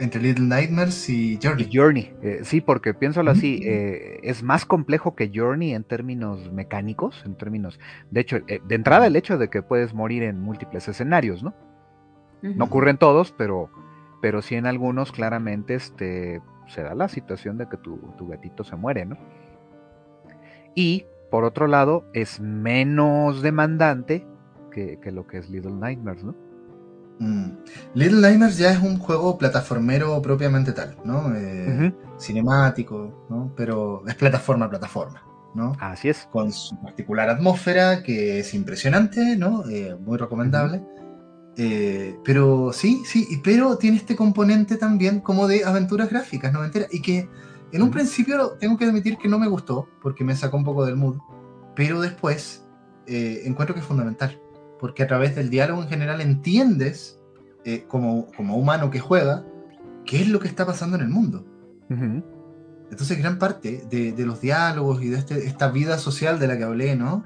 Entre 0.00 0.20
Little 0.20 0.46
Nightmares 0.46 1.08
y 1.08 1.38
Journey. 1.40 1.70
Journey, 1.72 2.12
eh, 2.22 2.40
sí, 2.42 2.60
porque 2.60 2.94
piénsalo 2.94 3.30
así, 3.30 3.60
es 3.64 4.42
más 4.42 4.64
complejo 4.64 5.14
que 5.14 5.30
Journey 5.32 5.72
en 5.72 5.84
términos 5.84 6.52
mecánicos, 6.52 7.22
en 7.24 7.36
términos, 7.36 7.78
de 8.10 8.20
hecho, 8.20 8.40
de 8.40 8.74
entrada 8.74 9.06
el 9.06 9.14
hecho 9.14 9.38
de 9.38 9.48
que 9.48 9.62
puedes 9.62 9.94
morir 9.94 10.24
en 10.24 10.40
múltiples 10.40 10.88
escenarios, 10.88 11.42
¿no? 11.42 11.54
No 12.42 12.64
ocurren 12.64 12.98
todos, 12.98 13.32
pero, 13.32 13.70
pero 14.20 14.42
sí 14.42 14.56
en 14.56 14.66
algunos 14.66 15.12
claramente 15.12 15.74
este, 15.74 16.42
se 16.66 16.82
da 16.82 16.94
la 16.94 17.08
situación 17.08 17.56
de 17.56 17.68
que 17.68 17.76
tu, 17.76 17.96
tu 18.18 18.26
gatito 18.28 18.64
se 18.64 18.76
muere, 18.76 19.06
¿no? 19.06 19.16
Y 20.74 21.06
por 21.34 21.42
otro 21.42 21.66
lado, 21.66 22.04
es 22.12 22.38
menos 22.38 23.42
demandante 23.42 24.24
que, 24.70 25.00
lo 25.10 25.26
que 25.26 25.38
es 25.38 25.50
Little 25.50 25.72
Nightmares, 25.72 26.22
¿no? 26.22 26.36
Mm. 27.18 27.50
Little 27.94 28.20
Nightmares 28.20 28.58
ya 28.58 28.72
es 28.72 28.80
un 28.80 28.98
juego 28.98 29.38
plataformero 29.38 30.20
propiamente 30.20 30.72
tal, 30.72 30.96
¿no? 31.04 31.34
Eh, 31.34 31.92
cinemático, 32.18 33.26
¿no? 33.30 33.52
Pero 33.56 34.02
es 34.06 34.14
plataforma 34.14 34.66
a 34.66 34.70
plataforma, 34.70 35.22
¿no? 35.54 35.76
Así 35.80 36.08
es. 36.08 36.28
Con 36.32 36.52
su 36.52 36.76
particular 36.82 37.30
atmósfera 37.30 38.02
que 38.02 38.40
es 38.40 38.54
impresionante, 38.54 39.36
¿no? 39.36 39.68
Eh, 39.68 39.96
muy 40.00 40.18
recomendable. 40.18 40.82
Eh, 41.56 42.18
pero 42.24 42.72
sí, 42.72 43.02
sí, 43.04 43.40
pero 43.44 43.78
tiene 43.78 43.96
este 43.96 44.16
componente 44.16 44.76
también 44.76 45.20
como 45.20 45.46
de 45.46 45.64
aventuras 45.64 46.10
gráficas, 46.10 46.52
¿no? 46.52 46.60
Y 46.90 47.00
que 47.00 47.28
en 47.72 47.82
un 47.82 47.90
principio 47.90 48.52
tengo 48.58 48.76
que 48.76 48.84
admitir 48.84 49.18
que 49.18 49.28
no 49.28 49.38
me 49.38 49.48
gustó, 49.48 49.88
porque 50.02 50.24
me 50.24 50.34
sacó 50.34 50.56
un 50.56 50.64
poco 50.64 50.84
del 50.84 50.96
mood, 50.96 51.18
pero 51.76 52.00
después 52.00 52.64
eh, 53.06 53.42
encuentro 53.44 53.74
que 53.74 53.80
es 53.80 53.86
fundamental, 53.86 54.40
porque 54.84 55.02
a 55.02 55.06
través 55.06 55.34
del 55.34 55.48
diálogo 55.48 55.82
en 55.82 55.88
general 55.88 56.20
entiendes, 56.20 57.18
eh, 57.64 57.86
como, 57.88 58.30
como 58.36 58.58
humano 58.58 58.90
que 58.90 59.00
juega, 59.00 59.42
qué 60.04 60.20
es 60.20 60.28
lo 60.28 60.40
que 60.40 60.46
está 60.46 60.66
pasando 60.66 60.96
en 60.96 61.04
el 61.04 61.08
mundo. 61.08 61.46
Entonces 61.88 63.16
gran 63.16 63.38
parte 63.38 63.86
de, 63.88 64.26
los 64.26 64.42
diálogos 64.42 65.02
y 65.02 65.08
de 65.08 65.16
este, 65.16 65.46
esta 65.46 65.70
vida 65.70 65.96
social 65.96 66.38
de 66.38 66.48
la 66.48 66.58
que 66.58 66.64
hablé, 66.64 66.96
¿no? 66.96 67.24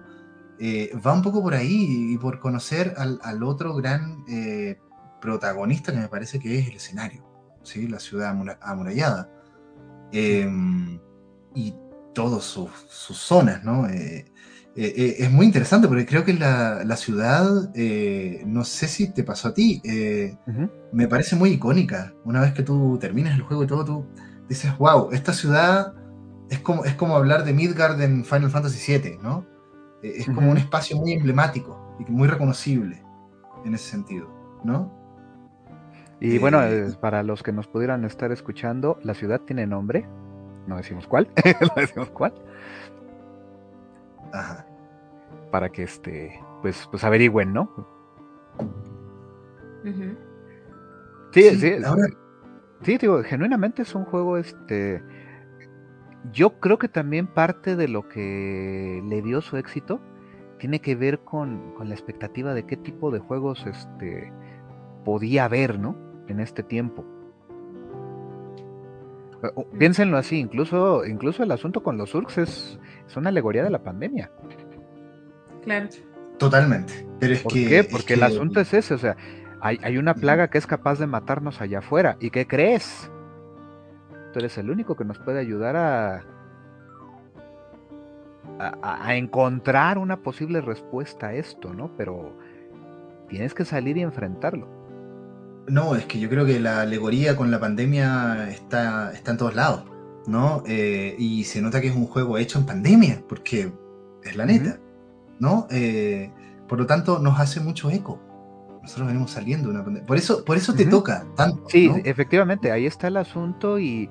Eh, 0.60 0.92
va 1.04 1.12
un 1.12 1.22
poco 1.22 1.42
por 1.42 1.54
ahí 1.54 2.12
y 2.12 2.18
por 2.18 2.38
conocer 2.38 2.94
al, 2.96 3.18
al 3.24 3.42
otro 3.42 3.74
gran 3.74 4.24
protagonista 5.20 5.90
que 5.90 5.98
me 5.98 6.08
parece 6.08 6.38
que 6.38 6.60
es 6.60 6.68
el 6.68 6.76
escenario, 6.76 7.24
¿sí? 7.64 7.88
la 7.88 7.98
ciudad 7.98 8.36
amurallada. 8.60 9.32
Em, 10.12 11.00
y 11.56 11.74
todas 12.14 12.44
sus, 12.44 12.70
zonas, 12.88 13.64
¿no? 13.64 13.88
Eh, 14.80 14.84
eh, 14.84 14.94
eh, 14.96 15.16
es 15.18 15.32
muy 15.32 15.44
interesante 15.44 15.88
porque 15.88 16.06
creo 16.06 16.24
que 16.24 16.32
la, 16.34 16.84
la 16.84 16.96
ciudad, 16.96 17.74
no 18.46 18.62
sé 18.62 18.86
si 18.86 19.12
te 19.12 19.24
pasó 19.24 19.48
a 19.48 19.54
ti, 19.54 19.82
me 20.92 21.08
parece 21.08 21.34
muy 21.34 21.50
icónica. 21.50 22.14
Una 22.24 22.40
vez 22.40 22.52
que 22.52 22.62
tú 22.62 22.96
terminas 23.00 23.34
el 23.34 23.42
juego 23.42 23.64
y 23.64 23.66
todo, 23.66 23.84
tú 23.84 24.06
dices, 24.48 24.70
wow, 24.78 25.10
esta 25.10 25.32
ciudad 25.32 25.94
es 26.48 26.60
como, 26.60 26.84
es 26.84 26.94
como 26.94 27.16
hablar 27.16 27.44
de 27.44 27.52
Midgard 27.52 28.00
en 28.00 28.24
Final 28.24 28.50
Fantasy 28.50 28.98
VII, 28.98 29.18
¿no? 29.20 29.44
es 30.00 30.26
como 30.26 30.48
un 30.52 30.56
espacio 30.56 30.96
muy 30.96 31.12
emblemático 31.12 31.96
y 31.98 32.08
muy 32.08 32.28
reconocible 32.28 33.02
en 33.64 33.74
ese 33.74 33.90
sentido, 33.90 34.28
¿no? 34.62 34.96
Y 36.20 36.38
bueno, 36.38 36.62
eh, 36.62 36.92
para 37.00 37.24
los 37.24 37.42
que 37.42 37.50
nos 37.50 37.66
pudieran 37.66 38.04
estar 38.04 38.30
escuchando, 38.30 39.00
la 39.02 39.14
ciudad 39.14 39.40
tiene 39.40 39.66
nombre. 39.66 40.08
No 40.68 40.76
decimos 40.76 41.08
cuál. 41.08 41.28
no 41.60 41.80
decimos 41.80 42.10
cuál. 42.10 42.32
Ajá. 44.32 44.67
Para 45.50 45.70
que 45.70 45.82
este, 45.84 46.40
pues, 46.62 46.88
pues 46.90 47.04
averigüen, 47.04 47.52
¿no? 47.52 47.70
sí, 51.32 51.50
sí, 51.56 51.72
sí, 52.82 52.98
digo, 52.98 53.22
genuinamente 53.22 53.82
es 53.82 53.94
un 53.94 54.04
juego, 54.04 54.36
este. 54.36 55.02
yo 56.32 56.60
creo 56.60 56.78
que 56.78 56.88
también 56.88 57.26
parte 57.26 57.76
de 57.76 57.88
lo 57.88 58.08
que 58.08 59.02
le 59.06 59.22
dio 59.22 59.40
su 59.40 59.56
éxito 59.56 60.00
tiene 60.58 60.80
que 60.80 60.94
ver 60.94 61.20
con, 61.20 61.74
la 61.82 61.94
expectativa 61.94 62.52
de 62.52 62.66
qué 62.66 62.76
tipo 62.76 63.10
de 63.10 63.20
juegos 63.20 63.64
este, 63.66 64.32
podía 65.04 65.44
haber, 65.44 65.78
¿no? 65.78 65.96
En 66.26 66.40
este 66.40 66.62
tiempo. 66.62 67.04
Piénsenlo 69.78 70.16
así, 70.16 70.38
incluso, 70.40 71.06
incluso 71.06 71.44
el 71.44 71.52
asunto 71.52 71.82
con 71.82 71.96
los 71.96 72.12
Urks 72.14 72.38
es, 72.38 72.80
es 73.06 73.16
una 73.16 73.28
alegoría 73.28 73.62
de 73.62 73.70
la 73.70 73.82
pandemia. 73.84 74.32
Claro. 75.68 75.88
Totalmente. 76.38 77.06
Pero 77.20 77.34
es 77.34 77.42
¿Por 77.42 77.52
que, 77.52 77.68
qué? 77.68 77.84
Porque 77.84 78.14
el 78.14 78.22
asunto 78.22 78.60
es 78.60 78.72
ese, 78.72 78.94
o 78.94 78.98
sea, 78.98 79.16
hay, 79.60 79.78
hay, 79.82 79.98
una 79.98 80.14
plaga 80.14 80.48
que 80.48 80.56
es 80.56 80.66
capaz 80.66 80.98
de 80.98 81.06
matarnos 81.06 81.60
allá 81.60 81.80
afuera. 81.80 82.16
¿Y 82.20 82.30
qué 82.30 82.46
crees? 82.46 83.10
Tú 84.32 84.38
eres 84.38 84.56
el 84.56 84.70
único 84.70 84.96
que 84.96 85.04
nos 85.04 85.18
puede 85.18 85.40
ayudar 85.40 85.76
a, 85.76 86.24
a, 88.58 89.16
encontrar 89.16 89.98
una 89.98 90.22
posible 90.22 90.60
respuesta 90.60 91.28
a 91.28 91.34
esto, 91.34 91.74
¿no? 91.74 91.90
Pero 91.96 92.38
tienes 93.28 93.52
que 93.52 93.64
salir 93.64 93.96
y 93.96 94.02
enfrentarlo. 94.02 94.68
No, 95.68 95.96
es 95.96 96.06
que 96.06 96.18
yo 96.18 96.28
creo 96.30 96.46
que 96.46 96.60
la 96.60 96.80
alegoría 96.80 97.36
con 97.36 97.50
la 97.50 97.60
pandemia 97.60 98.48
está, 98.48 99.12
está 99.12 99.32
en 99.32 99.36
todos 99.36 99.54
lados, 99.54 99.84
¿no? 100.26 100.62
Eh, 100.66 101.14
y 101.18 101.44
se 101.44 101.60
nota 101.60 101.80
que 101.80 101.88
es 101.88 101.96
un 101.96 102.06
juego 102.06 102.38
hecho 102.38 102.58
en 102.58 102.66
pandemia, 102.66 103.22
porque 103.28 103.70
es 104.22 104.36
la 104.36 104.46
neta, 104.46 104.78
¿no? 105.40 105.66
Eh, 105.70 106.30
por 106.68 106.78
lo 106.78 106.86
tanto, 106.86 107.18
nos 107.18 107.38
hace 107.40 107.60
mucho 107.60 107.90
eco. 107.90 108.20
Nosotros 108.82 109.08
venimos 109.08 109.30
saliendo 109.30 109.68
de 109.68 109.74
una 109.74 109.84
pandemia. 109.84 110.06
Por 110.06 110.16
eso, 110.16 110.44
por 110.44 110.56
eso 110.56 110.74
te 110.74 110.86
toca 110.86 111.26
tanto. 111.36 111.64
Sí, 111.68 111.90
efectivamente, 112.04 112.70
ahí 112.70 112.86
está 112.86 113.08
el 113.08 113.16
asunto 113.18 113.78
y, 113.78 114.08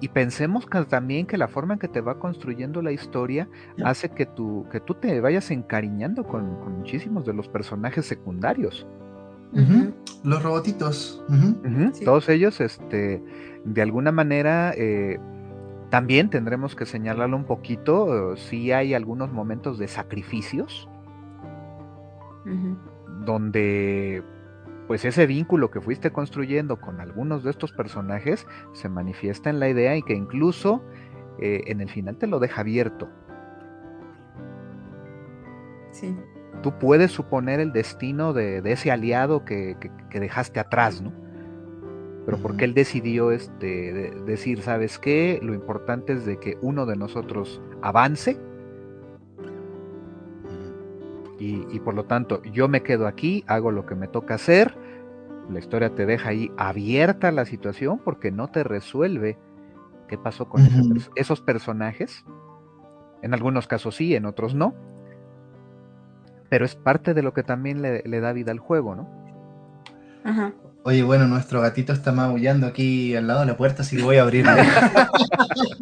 y 0.00 0.08
pensemos 0.08 0.66
que 0.66 0.82
también 0.84 1.26
que 1.26 1.36
la 1.36 1.46
forma 1.46 1.74
en 1.74 1.80
que 1.80 1.88
te 1.88 2.00
va 2.00 2.18
construyendo 2.18 2.80
la 2.80 2.90
historia 2.92 3.48
hace 3.84 4.08
que 4.10 4.26
tú, 4.26 4.66
que 4.72 4.80
tú 4.80 4.94
te 4.94 5.20
vayas 5.20 5.50
encariñando 5.50 6.24
con, 6.24 6.58
muchísimos 6.78 7.26
de 7.26 7.34
los 7.34 7.48
personajes 7.48 8.06
secundarios. 8.06 8.86
Los 10.22 10.42
robotitos. 10.42 11.22
Todos 12.04 12.28
ellos, 12.28 12.60
este, 12.60 13.22
de 13.64 13.82
alguna 13.82 14.10
manera, 14.10 14.72
eh, 14.74 15.18
también 15.90 16.30
tendremos 16.30 16.76
que 16.76 16.86
señalarlo 16.86 17.36
un 17.36 17.44
poquito. 17.44 18.36
si 18.36 18.72
hay 18.72 18.94
algunos 18.94 19.32
momentos 19.32 19.78
de 19.78 19.88
sacrificios. 19.88 20.88
Donde 23.24 24.24
pues 24.86 25.04
ese 25.04 25.26
vínculo 25.26 25.70
que 25.70 25.80
fuiste 25.80 26.10
construyendo 26.10 26.80
con 26.80 27.00
algunos 27.00 27.44
de 27.44 27.50
estos 27.50 27.70
personajes 27.70 28.44
se 28.72 28.88
manifiesta 28.88 29.48
en 29.48 29.60
la 29.60 29.68
idea 29.68 29.96
y 29.96 30.02
que 30.02 30.14
incluso 30.14 30.82
eh, 31.38 31.62
en 31.66 31.80
el 31.80 31.88
final 31.88 32.16
te 32.16 32.26
lo 32.26 32.40
deja 32.40 32.62
abierto. 32.62 33.08
Sí. 35.92 36.16
Tú 36.62 36.76
puedes 36.78 37.12
suponer 37.12 37.60
el 37.60 37.72
destino 37.72 38.32
de, 38.32 38.62
ese 38.64 38.90
aliado 38.90 39.44
que, 39.44 39.76
dejaste 40.10 40.58
atrás, 40.58 41.00
¿no? 41.00 41.12
Pero 42.30 42.42
porque 42.42 42.64
él 42.64 42.74
decidió 42.74 43.32
este, 43.32 44.12
decir, 44.24 44.62
¿sabes 44.62 45.00
qué? 45.00 45.40
Lo 45.42 45.52
importante 45.52 46.12
es 46.12 46.24
de 46.24 46.38
que 46.38 46.56
uno 46.62 46.86
de 46.86 46.94
nosotros 46.94 47.60
avance 47.82 48.38
y, 51.40 51.80
por 51.80 51.94
lo 51.94 52.04
tanto 52.04 52.40
yo 52.44 52.68
me 52.68 52.84
quedo 52.84 53.08
aquí, 53.08 53.42
hago 53.48 53.72
lo 53.72 53.84
que 53.84 53.96
me 53.96 54.06
toca 54.06 54.34
hacer, 54.34 54.76
la 55.50 55.58
historia 55.58 55.92
te 55.96 56.06
deja 56.06 56.28
ahí 56.28 56.52
abierta 56.56 57.32
la 57.32 57.46
situación 57.46 57.98
porque 57.98 58.30
no 58.30 58.46
te 58.46 58.62
resuelve 58.62 59.36
qué 60.06 60.16
pasó 60.16 60.48
con 60.48 60.62
esos 61.16 61.40
personajes. 61.40 62.24
En 63.22 63.34
algunos 63.34 63.66
casos 63.66 63.96
sí, 63.96 64.14
en 64.14 64.24
otros 64.24 64.54
no. 64.54 64.72
Pero 66.48 66.64
es 66.64 66.76
parte 66.76 67.12
de 67.12 67.24
lo 67.24 67.34
que 67.34 67.42
también 67.42 67.82
le, 67.82 68.04
le 68.04 68.20
da 68.20 68.32
vida 68.32 68.52
al 68.52 68.60
juego, 68.60 68.94
¿no? 68.94 69.08
Ajá. 70.22 70.52
Oye, 70.82 71.02
bueno, 71.02 71.26
nuestro 71.26 71.60
gatito 71.60 71.92
está 71.92 72.10
maullando 72.10 72.66
aquí 72.66 73.14
al 73.14 73.26
lado 73.26 73.40
de 73.40 73.46
la 73.46 73.56
puerta, 73.56 73.82
así 73.82 73.96
que 73.96 74.02
voy 74.02 74.16
a 74.16 74.22
abrirla. 74.22 74.56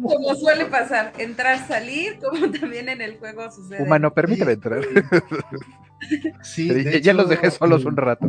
como 0.01 0.35
suele 0.35 0.65
pasar, 0.65 1.13
entrar, 1.17 1.65
salir, 1.67 2.19
como 2.19 2.51
también 2.51 2.89
en 2.89 3.01
el 3.01 3.17
juego 3.17 3.49
sucede. 3.49 3.81
Humano, 3.81 4.13
permíteme 4.13 4.53
entrar. 4.53 4.81
Sí, 6.41 7.01
ya 7.01 7.13
los 7.13 7.29
dejé 7.29 7.51
solos 7.51 7.85
un 7.85 7.95
rato. 7.95 8.27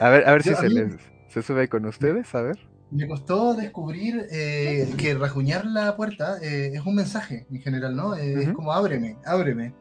A 0.00 0.08
ver, 0.10 0.28
a 0.28 0.32
ver 0.32 0.42
si 0.44 0.54
se, 0.54 0.68
les, 0.68 0.94
se 1.28 1.42
sube 1.42 1.68
con 1.68 1.86
ustedes, 1.86 2.34
a 2.34 2.42
ver. 2.42 2.58
Me 2.90 3.08
costó 3.08 3.54
descubrir 3.54 4.26
eh, 4.30 4.92
que 4.98 5.14
rajuñar 5.14 5.64
la 5.64 5.96
puerta 5.96 6.36
eh, 6.42 6.72
es 6.74 6.84
un 6.84 6.94
mensaje 6.94 7.46
en 7.50 7.60
general, 7.60 7.96
¿no? 7.96 8.14
Eh, 8.14 8.42
es 8.42 8.52
como 8.52 8.72
ábreme, 8.72 9.16
ábreme 9.24 9.74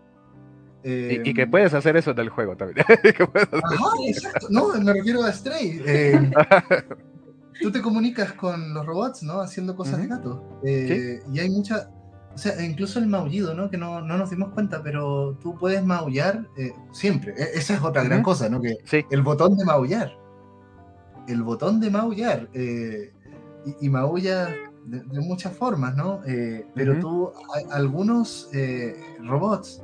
y, 0.84 1.34
que 1.34 1.43
em, 1.43 1.51
puedes 1.51 1.73
hacer 1.73 1.95
eso 1.95 2.11
en 2.11 2.19
el 2.19 2.29
juego 2.29 2.55
también. 2.57 2.86
Ajá, 2.88 3.89
exacto. 4.05 4.47
No, 4.49 4.73
me 4.79 4.93
refiero 4.93 5.23
a 5.23 5.31
Stray. 5.31 5.81
Em, 5.86 6.31
tú 7.61 7.71
te 7.71 7.81
comunicas 7.81 8.34
con 8.34 8.73
los 8.73 8.86
robots, 8.86 9.23
¿no? 9.23 9.39
Haciendo 9.39 9.75
cosas 9.75 9.99
de 9.99 10.07
gato. 10.07 10.59
Eh, 10.63 11.21
y 11.31 11.39
hay 11.39 11.49
mucha. 11.49 11.89
O 12.34 12.38
sea, 12.38 12.63
incluso 12.63 12.99
el 12.99 13.07
maullido, 13.07 13.53
¿no? 13.53 13.69
Que 13.69 13.77
no, 13.77 14.01
no 14.01 14.17
nos 14.17 14.31
dimos 14.31 14.49
cuenta, 14.49 14.81
pero 14.81 15.38
tú 15.39 15.55
puedes 15.57 15.84
maullar 15.86 16.47
eh, 16.57 16.73
siempre. 16.91 17.34
E, 17.38 17.57
esa 17.57 17.75
es 17.75 17.81
otra 17.81 18.03
gran 18.03 18.23
cosa, 18.23 18.49
¿no? 18.49 18.59
Que 18.59 18.77
el 19.09 19.21
botón 19.21 19.55
de 19.55 19.65
maullar. 19.65 20.11
El 21.27 21.43
botón 21.43 21.79
de 21.79 21.89
maullar. 21.91 22.49
Eh, 22.53 23.13
y, 23.65 23.86
y, 23.86 23.89
maulla 23.89 24.49
de, 24.86 25.19
muchas 25.21 25.55
formas, 25.55 25.95
¿no? 25.95 26.21
pero 26.75 26.99
tú, 26.99 27.31
algunos 27.71 28.49
robots 29.21 29.81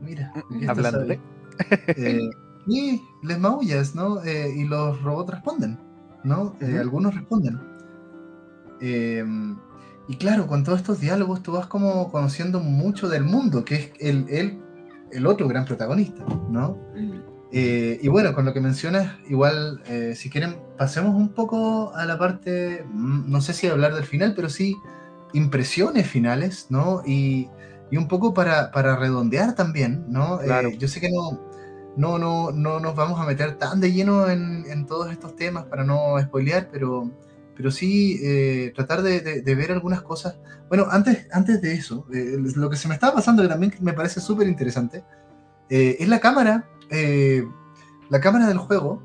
Mira, 0.00 0.32
mm, 0.48 0.68
hablándole. 0.68 1.20
Eh, 1.88 2.30
y 2.66 3.02
les 3.22 3.38
maullas, 3.38 3.94
¿no? 3.94 4.22
Eh, 4.22 4.52
y 4.56 4.64
los 4.64 5.00
robots 5.02 5.32
responden, 5.32 5.78
¿no? 6.24 6.54
Eh, 6.60 6.78
algunos 6.78 7.14
responden. 7.14 7.60
Em, 8.80 9.56
y 10.06 10.16
claro, 10.16 10.46
con 10.46 10.64
todos 10.64 10.80
estos 10.80 11.00
diálogos 11.00 11.42
tú 11.42 11.52
vas 11.52 11.66
como 11.66 12.10
conociendo 12.10 12.60
mucho 12.60 13.08
del 13.08 13.24
mundo, 13.24 13.64
que 13.64 13.74
es 13.74 13.92
el, 13.98 14.26
el, 14.28 14.62
el 15.12 15.26
otro 15.26 15.48
gran 15.48 15.64
protagonista, 15.64 16.24
¿no? 16.50 16.78
y 17.50 18.06
bueno, 18.08 18.34
con 18.34 18.44
lo 18.44 18.52
que 18.52 18.60
mencionas, 18.60 19.16
igual, 19.26 19.82
si 20.14 20.28
quieren, 20.28 20.58
pasemos 20.76 21.14
un 21.14 21.30
poco 21.30 21.94
a 21.94 22.04
la 22.04 22.18
parte, 22.18 22.84
mm, 22.92 23.30
no 23.30 23.40
sé 23.40 23.54
si 23.54 23.66
hablar 23.66 23.94
del 23.94 24.04
final, 24.04 24.34
pero 24.36 24.50
sí 24.50 24.76
impresiones 25.32 26.06
finales, 26.06 26.66
¿no? 26.70 27.02
Y 27.06 27.48
y 27.90 27.96
un 27.96 28.08
poco 28.08 28.34
para, 28.34 28.70
para 28.70 28.96
redondear 28.96 29.54
también, 29.54 30.04
¿no? 30.08 30.40
Eh, 30.42 30.76
yo 30.78 30.88
sé 30.88 31.00
que 31.00 31.10
no, 31.10 31.40
no, 31.96 32.18
no, 32.18 32.52
no 32.52 32.80
nos 32.80 32.94
vamos 32.94 33.20
a 33.20 33.24
meter 33.24 33.56
tan 33.56 33.80
de 33.80 33.92
lleno 33.92 34.28
en, 34.28 34.64
en 34.68 34.86
todos 34.86 35.10
estos 35.10 35.36
temas 35.36 35.64
para 35.64 35.84
no 35.84 36.20
spoilear, 36.20 36.68
pero, 36.70 37.10
pero 37.56 37.70
sí 37.70 38.20
eh, 38.22 38.72
tratar 38.74 39.02
de, 39.02 39.42
de, 39.42 39.54
ver 39.54 39.72
algunas 39.72 40.02
cosas. 40.02 40.36
Bueno, 40.68 40.86
antes, 40.90 41.26
antes 41.32 41.62
de 41.62 41.72
eso, 41.72 42.06
eh, 42.12 42.36
lo 42.56 42.68
que 42.68 42.76
se 42.76 42.88
me 42.88 42.94
estaba 42.94 43.14
pasando 43.14 43.42
que 43.42 43.48
también 43.48 43.72
me 43.80 43.94
parece 43.94 44.20
súper 44.20 44.48
interesante, 44.48 45.04
es 45.70 46.08
la 46.08 46.18
cámara, 46.18 46.64
la 48.08 48.20
cámara 48.22 48.46
del 48.46 48.56
juego, 48.56 49.02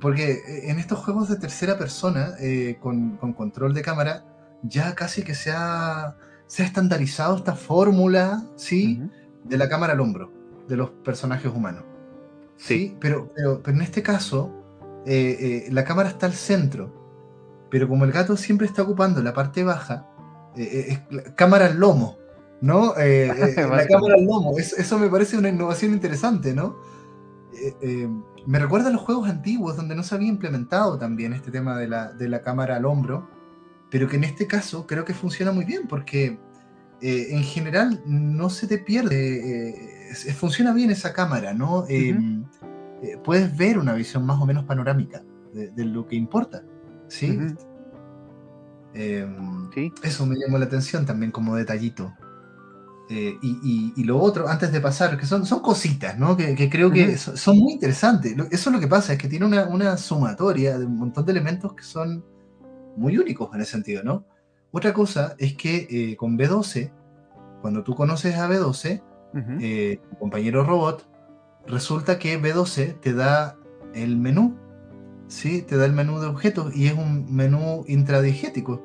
porque 0.00 0.38
en 0.68 0.78
estos 0.78 1.00
juegos 1.00 1.28
de 1.28 1.34
tercera 1.36 1.76
persona, 1.76 2.36
con, 2.80 3.16
con 3.16 3.32
control 3.32 3.74
de 3.74 3.82
cámara, 3.82 4.24
ya 4.62 4.94
casi 4.94 5.24
que 5.24 5.34
se 5.34 5.50
ha 5.50 6.14
se 6.52 6.62
ha 6.62 6.66
estandarizado 6.66 7.34
esta 7.34 7.54
fórmula, 7.54 8.44
¿sí? 8.56 9.02
De 9.42 9.56
la 9.56 9.70
cámara 9.70 9.94
al 9.94 10.00
hombro, 10.00 10.30
de 10.68 10.76
los 10.76 10.90
personajes 10.90 11.50
humanos. 11.50 11.82
Sí. 12.58 12.94
Pero, 13.00 13.32
pero, 13.34 13.62
en 13.64 13.80
este 13.80 14.02
caso, 14.02 14.52
eh, 15.06 15.64
eh, 15.66 15.72
la 15.72 15.82
cámara 15.86 16.10
está 16.10 16.26
al 16.26 16.34
centro, 16.34 16.92
pero 17.70 17.88
como 17.88 18.04
el 18.04 18.12
gato 18.12 18.36
siempre 18.36 18.66
está 18.66 18.82
ocupando 18.82 19.22
la 19.22 19.32
parte 19.32 19.64
baja, 19.64 20.06
eh, 20.54 20.98
cámara 21.36 21.64
al 21.64 21.78
lomo, 21.78 22.18
¿no? 22.60 22.92
la 22.98 23.86
cámara 23.86 24.16
al 24.16 24.26
lomo, 24.26 24.58
eso, 24.58 24.98
me 24.98 25.08
parece 25.08 25.38
una 25.38 25.48
innovación 25.48 25.94
interesante, 25.94 26.54
¿no? 26.54 26.76
me 28.44 28.58
recuerda 28.58 28.88
a 28.88 28.92
los 28.92 29.00
juegos 29.00 29.28
antiguos 29.28 29.76
donde 29.76 29.94
no 29.94 30.02
se 30.02 30.14
había 30.14 30.28
implementado 30.28 30.98
también 30.98 31.32
este 31.32 31.50
tema 31.50 31.78
de 31.78 31.86
la, 31.86 32.12
de 32.12 32.28
la 32.28 32.42
cámara 32.42 32.76
al 32.76 32.84
hombro 32.84 33.28
pero 33.92 34.08
que 34.08 34.16
en 34.16 34.24
este 34.24 34.46
caso 34.46 34.86
creo 34.86 35.04
que 35.04 35.12
funciona 35.12 35.52
muy 35.52 35.66
bien 35.66 35.86
porque 35.86 36.38
eh, 37.02 37.26
en 37.30 37.42
general 37.44 38.02
no 38.06 38.48
se 38.48 38.66
te 38.66 38.78
pierde, 38.78 39.68
eh, 39.68 40.34
funciona 40.34 40.72
bien 40.72 40.90
esa 40.90 41.12
cámara, 41.12 41.52
¿no? 41.52 41.84
Em, 41.88 42.42
eh, 43.02 43.18
puedes 43.22 43.54
ver 43.54 43.78
una 43.78 43.92
visión 43.92 44.24
más 44.24 44.40
o 44.40 44.46
menos 44.46 44.64
panorámica 44.64 45.22
de, 45.52 45.84
lo 45.84 46.06
que 46.06 46.16
importa, 46.16 46.64
em, 47.20 47.54
¿sí? 49.74 49.92
Eso 50.02 50.24
me 50.24 50.36
llamó 50.36 50.56
la 50.56 50.64
atención 50.64 51.04
también 51.04 51.30
como 51.30 51.54
detallito. 51.54 52.14
y, 53.10 54.04
lo 54.04 54.18
otro, 54.18 54.48
antes 54.48 54.72
de 54.72 54.80
pasar, 54.80 55.18
que 55.18 55.26
son, 55.26 55.44
son 55.44 55.60
cositas, 55.60 56.18
¿no? 56.18 56.34
Que, 56.34 56.70
creo 56.70 56.90
que 56.90 57.18
son, 57.18 57.58
muy 57.58 57.74
interesantes. 57.74 58.34
Eso 58.50 58.70
es 58.70 58.74
lo 58.74 58.80
que 58.80 58.88
pasa, 58.88 59.12
es 59.12 59.18
que 59.18 59.28
tiene 59.28 59.44
una, 59.44 59.66
una 59.66 59.98
sumatoria 59.98 60.78
de 60.78 60.86
un 60.86 60.96
montón 60.96 61.26
de 61.26 61.32
elementos 61.32 61.74
que 61.74 61.82
son 61.82 62.24
muy 62.96 63.18
únicos 63.18 63.50
en 63.54 63.60
ese 63.60 63.72
sentido, 63.72 64.02
¿no? 64.02 64.24
Otra 64.70 64.92
cosa 64.92 65.34
es 65.38 65.54
que 65.54 65.86
eh, 65.90 66.16
con 66.16 66.38
B12, 66.38 66.90
cuando 67.60 67.82
tú 67.82 67.94
conoces 67.94 68.36
a 68.36 68.48
B12, 68.48 69.02
eh, 69.60 70.00
tu 70.10 70.18
compañero 70.18 70.64
robot, 70.64 71.06
resulta 71.66 72.18
que 72.18 72.40
B12 72.40 73.00
te 73.00 73.14
da 73.14 73.56
el 73.94 74.16
menú, 74.16 74.56
¿sí? 75.28 75.62
Te 75.62 75.76
da 75.76 75.84
el 75.84 75.92
menú 75.92 76.20
de 76.20 76.26
objetos 76.26 76.74
y 76.74 76.86
es 76.86 76.94
un 76.94 77.34
menú 77.34 77.84
intradigético. 77.86 78.82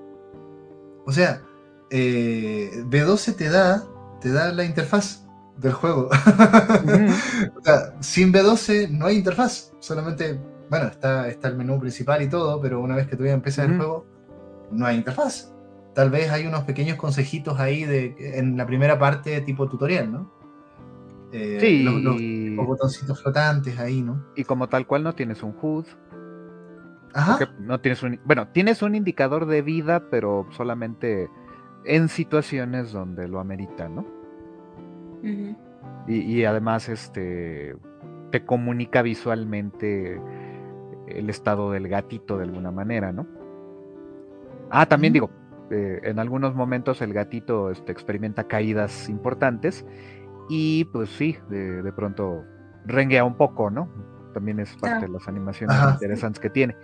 O 1.06 1.12
sea, 1.12 1.42
eh, 1.90 2.84
B12 2.86 3.36
te 3.36 3.50
da, 3.50 3.84
te 4.22 4.32
da 4.32 4.52
la 4.52 4.66
interfaz 4.66 5.26
del 5.58 5.74
juego. 5.74 6.10
o 7.58 7.64
sea, 7.64 8.02
sin 8.02 8.34
B12 8.34 8.90
no 8.90 9.06
hay 9.06 9.18
interfaz, 9.18 9.72
solamente, 9.80 10.40
bueno, 10.70 10.88
está, 10.88 11.28
está 11.28 11.48
el 11.48 11.58
menú 11.58 11.80
principal 11.80 12.22
y 12.22 12.30
todo, 12.30 12.62
pero 12.62 12.82
una 12.82 12.96
vez 12.96 13.08
que 13.08 13.16
tú 13.16 13.26
ya 13.26 13.34
empiezas 13.34 13.70
el 13.70 13.78
juego, 13.78 14.06
no 14.72 14.86
hay 14.86 14.98
interfaz. 14.98 15.54
Tal 15.94 16.10
vez 16.10 16.30
hay 16.30 16.46
unos 16.46 16.64
pequeños 16.64 16.98
consejitos 16.98 17.60
ahí 17.60 17.84
de, 17.84 18.16
en 18.38 18.58
la 18.58 18.66
primera 18.66 19.00
parte 19.00 19.42
tipo 19.42 19.68
tutorial, 19.68 20.12
¿no? 20.12 20.32
Eh, 21.32 21.58
sí. 21.60 21.84
Los, 21.84 22.66
botoncitos 22.68 23.22
flotantes 23.22 23.80
ahí, 23.80 24.02
¿no? 24.02 24.24
Y 24.36 24.44
como 24.44 24.68
tal 24.68 24.86
cual 24.88 25.04
no 25.04 25.14
tienes 25.14 25.44
un 25.44 25.56
HUD. 25.60 25.86
Ajá. 27.14 27.50
No 27.60 27.80
tienes 27.80 28.04
un, 28.04 28.20
bueno, 28.26 28.48
tienes 28.50 28.82
un 28.82 28.96
indicador 28.96 29.46
de 29.46 29.62
vida, 29.62 30.10
pero 30.10 30.48
solamente 30.52 31.30
en 31.86 32.10
situaciones 32.10 32.92
donde 32.92 33.28
lo 33.28 33.40
amerita, 33.40 33.90
¿no? 33.90 34.06
y, 36.08 36.44
además 36.46 36.88
este 36.88 37.76
te 38.32 38.46
comunica 38.46 39.02
visualmente 39.02 40.22
el 41.08 41.30
estado 41.30 41.72
del 41.72 41.88
gatito 41.88 42.38
de 42.38 42.44
alguna 42.44 42.72
manera, 42.72 43.12
¿no? 43.12 43.26
Ah, 44.70 44.86
también 44.86 45.14
digo, 45.14 45.30
eh, 45.70 46.00
en 46.04 46.20
algunos 46.20 46.56
momentos 46.56 47.02
el 47.02 47.14
gatito 47.14 47.72
este, 47.72 47.92
experimenta 47.92 48.46
caídas 48.46 49.10
importantes 49.10 49.86
y 50.50 50.86
pues 50.86 51.10
sí, 51.10 51.38
de, 51.50 51.92
pronto 51.94 52.46
renguea 52.86 53.26
un 53.26 53.36
poco, 53.36 53.70
¿no? 53.70 53.90
También 54.34 54.60
es 54.60 54.76
parte 54.78 55.08
de 55.08 55.12
las 55.12 55.28
animaciones 55.28 55.76
interesantes 55.94 56.40
que 56.40 56.50
tiene. 56.50 56.76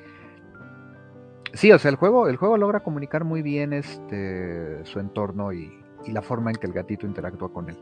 Sí, 1.54 1.72
o 1.72 1.80
sea, 1.80 1.92
el 1.92 1.96
juego, 1.96 2.28
el 2.28 2.36
juego 2.36 2.58
logra 2.58 2.82
comunicar 2.82 3.24
muy 3.24 3.42
bien 3.42 3.74
este 3.74 4.84
su 4.86 5.00
entorno 5.00 5.54
y, 5.54 5.80
la 6.08 6.22
forma 6.22 6.52
en 6.52 6.58
que 6.58 6.68
el 6.68 6.74
gatito 6.74 7.06
interactúa 7.06 7.54
con 7.54 7.70
él. 7.70 7.78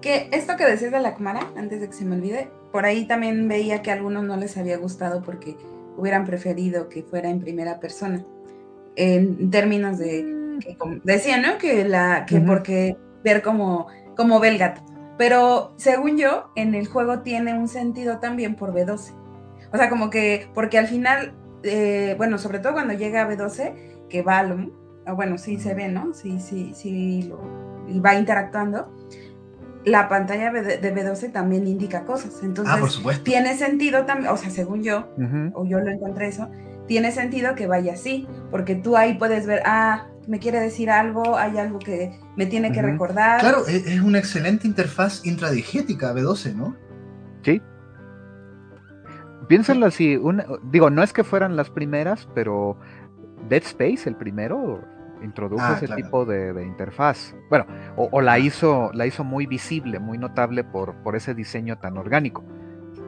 Que 0.00 0.30
esto 0.32 0.56
que 0.56 0.64
decías 0.64 0.92
de 0.92 1.00
la 1.00 1.14
cámara, 1.14 1.40
antes 1.58 1.82
de 1.82 1.88
que 1.88 1.92
se 1.92 2.06
me 2.06 2.16
olvide, 2.16 2.50
por 2.72 2.84
ahí 2.84 3.06
también 3.06 3.48
veía 3.48 3.82
que 3.82 3.90
a 3.90 3.94
algunos 3.94 4.24
no 4.24 4.36
les 4.36 4.56
había 4.56 4.78
gustado 4.78 5.22
porque 5.22 5.56
hubieran 5.96 6.24
preferido 6.24 6.88
que 6.88 7.02
fuera 7.02 7.28
en 7.28 7.40
primera 7.40 7.80
persona. 7.80 8.24
En 8.96 9.50
términos 9.50 9.98
de 9.98 10.58
que, 10.60 10.76
decía, 11.04 11.38
¿no? 11.38 11.58
Que 11.58 11.84
la, 11.84 12.26
que 12.26 12.40
porque 12.40 12.96
ver 13.24 13.42
cómo, 13.42 13.86
cómo 14.16 14.40
ve 14.40 14.48
el 14.48 14.58
gato. 14.58 14.82
Pero 15.18 15.74
según 15.76 16.16
yo, 16.16 16.50
en 16.56 16.74
el 16.74 16.86
juego 16.86 17.20
tiene 17.20 17.54
un 17.54 17.68
sentido 17.68 18.18
también 18.18 18.56
por 18.56 18.72
B12. 18.72 19.14
O 19.72 19.76
sea, 19.76 19.88
como 19.88 20.10
que, 20.10 20.48
porque 20.54 20.78
al 20.78 20.86
final, 20.86 21.34
eh, 21.62 22.14
bueno, 22.16 22.38
sobre 22.38 22.58
todo 22.58 22.72
cuando 22.72 22.94
llega 22.94 23.22
a 23.22 23.28
B12, 23.28 24.08
que 24.08 24.22
va, 24.22 24.42
lo, 24.42 24.72
ah, 25.06 25.12
bueno, 25.12 25.38
sí 25.38 25.58
se 25.58 25.74
ve, 25.74 25.88
¿no? 25.88 26.14
Sí, 26.14 26.40
sí, 26.40 26.72
sí, 26.74 27.24
lo, 27.24 27.38
y 27.88 28.00
va 28.00 28.14
interactuando. 28.14 28.90
La 29.84 30.08
pantalla 30.08 30.52
de 30.52 30.94
B12 30.94 31.32
también 31.32 31.66
indica 31.66 32.04
cosas. 32.04 32.42
Entonces, 32.42 32.74
ah, 32.76 32.80
por 32.80 32.90
supuesto. 32.90 33.24
tiene 33.24 33.56
sentido 33.56 34.04
también, 34.04 34.30
o 34.30 34.36
sea, 34.36 34.50
según 34.50 34.82
yo, 34.82 35.08
o 35.54 35.64
yo 35.64 35.80
lo 35.80 35.90
encontré 35.90 36.28
eso, 36.28 36.50
tiene 36.86 37.12
sentido 37.12 37.54
que 37.54 37.66
vaya 37.66 37.92
así, 37.94 38.26
porque 38.50 38.74
tú 38.74 38.96
ahí 38.96 39.14
puedes 39.14 39.46
ver, 39.46 39.62
ah, 39.64 40.08
me 40.26 40.38
quiere 40.38 40.60
decir 40.60 40.90
algo, 40.90 41.36
hay 41.36 41.56
algo 41.56 41.78
que 41.78 42.18
me 42.36 42.46
tiene 42.46 42.72
que 42.72 42.82
recordar. 42.82 43.40
Claro, 43.40 43.66
e-, 43.68 43.94
es, 43.94 44.00
una 44.00 44.18
excelente 44.18 44.66
interfaz 44.66 45.24
intradigética 45.24 46.12
B12, 46.12 46.54
¿no? 46.54 46.76
Sí. 47.42 47.62
Piénsenlo 49.48 49.86
así, 49.86 50.18
digo, 50.64 50.90
no 50.90 51.02
es 51.02 51.12
que 51.12 51.24
fueran 51.24 51.56
las 51.56 51.70
primeras, 51.70 52.28
pero 52.34 52.76
Dead 53.48 53.62
Space, 53.62 54.08
el 54.08 54.16
primero, 54.16 54.84
introdujo 55.22 55.62
ah, 55.64 55.78
ese 55.80 55.94
tipo 55.94 56.24
de, 56.24 56.64
interfaz. 56.64 57.34
Bueno, 57.48 57.66
o, 57.96 58.20
la 58.20 58.38
hizo, 58.38 58.90
la 58.94 59.06
hizo 59.06 59.24
muy 59.24 59.46
visible, 59.46 59.98
muy 59.98 60.18
notable 60.18 60.64
por, 60.64 60.94
por 61.02 61.16
ese 61.16 61.34
diseño 61.34 61.78
tan 61.78 61.96
orgánico. 61.96 62.44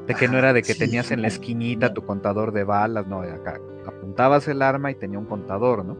De 0.07 0.15
que 0.15 0.27
no 0.27 0.37
era 0.37 0.53
de 0.53 0.63
que 0.63 0.75
tenías 0.75 1.13
en 1.13 1.23
la 1.23 1.29
esquinita 1.29 1.95
tu 1.95 2.05
contador 2.05 2.53
de 2.53 2.65
balas, 2.65 3.07
no, 3.07 3.21
acá 3.21 3.61
apuntabas 3.87 4.49
el 4.49 4.61
arma 4.63 4.91
y 4.91 4.97
tenía 4.97 5.19
un 5.19 5.27
contador, 5.27 5.85
¿no? 5.85 5.97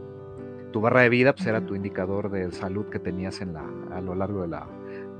tu 0.73 0.81
barra 0.81 1.01
de 1.01 1.09
vida 1.09 1.33
pues, 1.33 1.47
era 1.47 1.65
tu 1.65 1.75
indicador 1.75 2.29
de 2.29 2.51
salud 2.51 2.87
que 2.87 2.99
tenías 2.99 3.39
en 3.39 3.53
la, 3.53 3.63
a 3.93 4.01
lo 4.01 4.13
largo 4.15 4.41
de 4.41 4.49
la, 4.49 4.67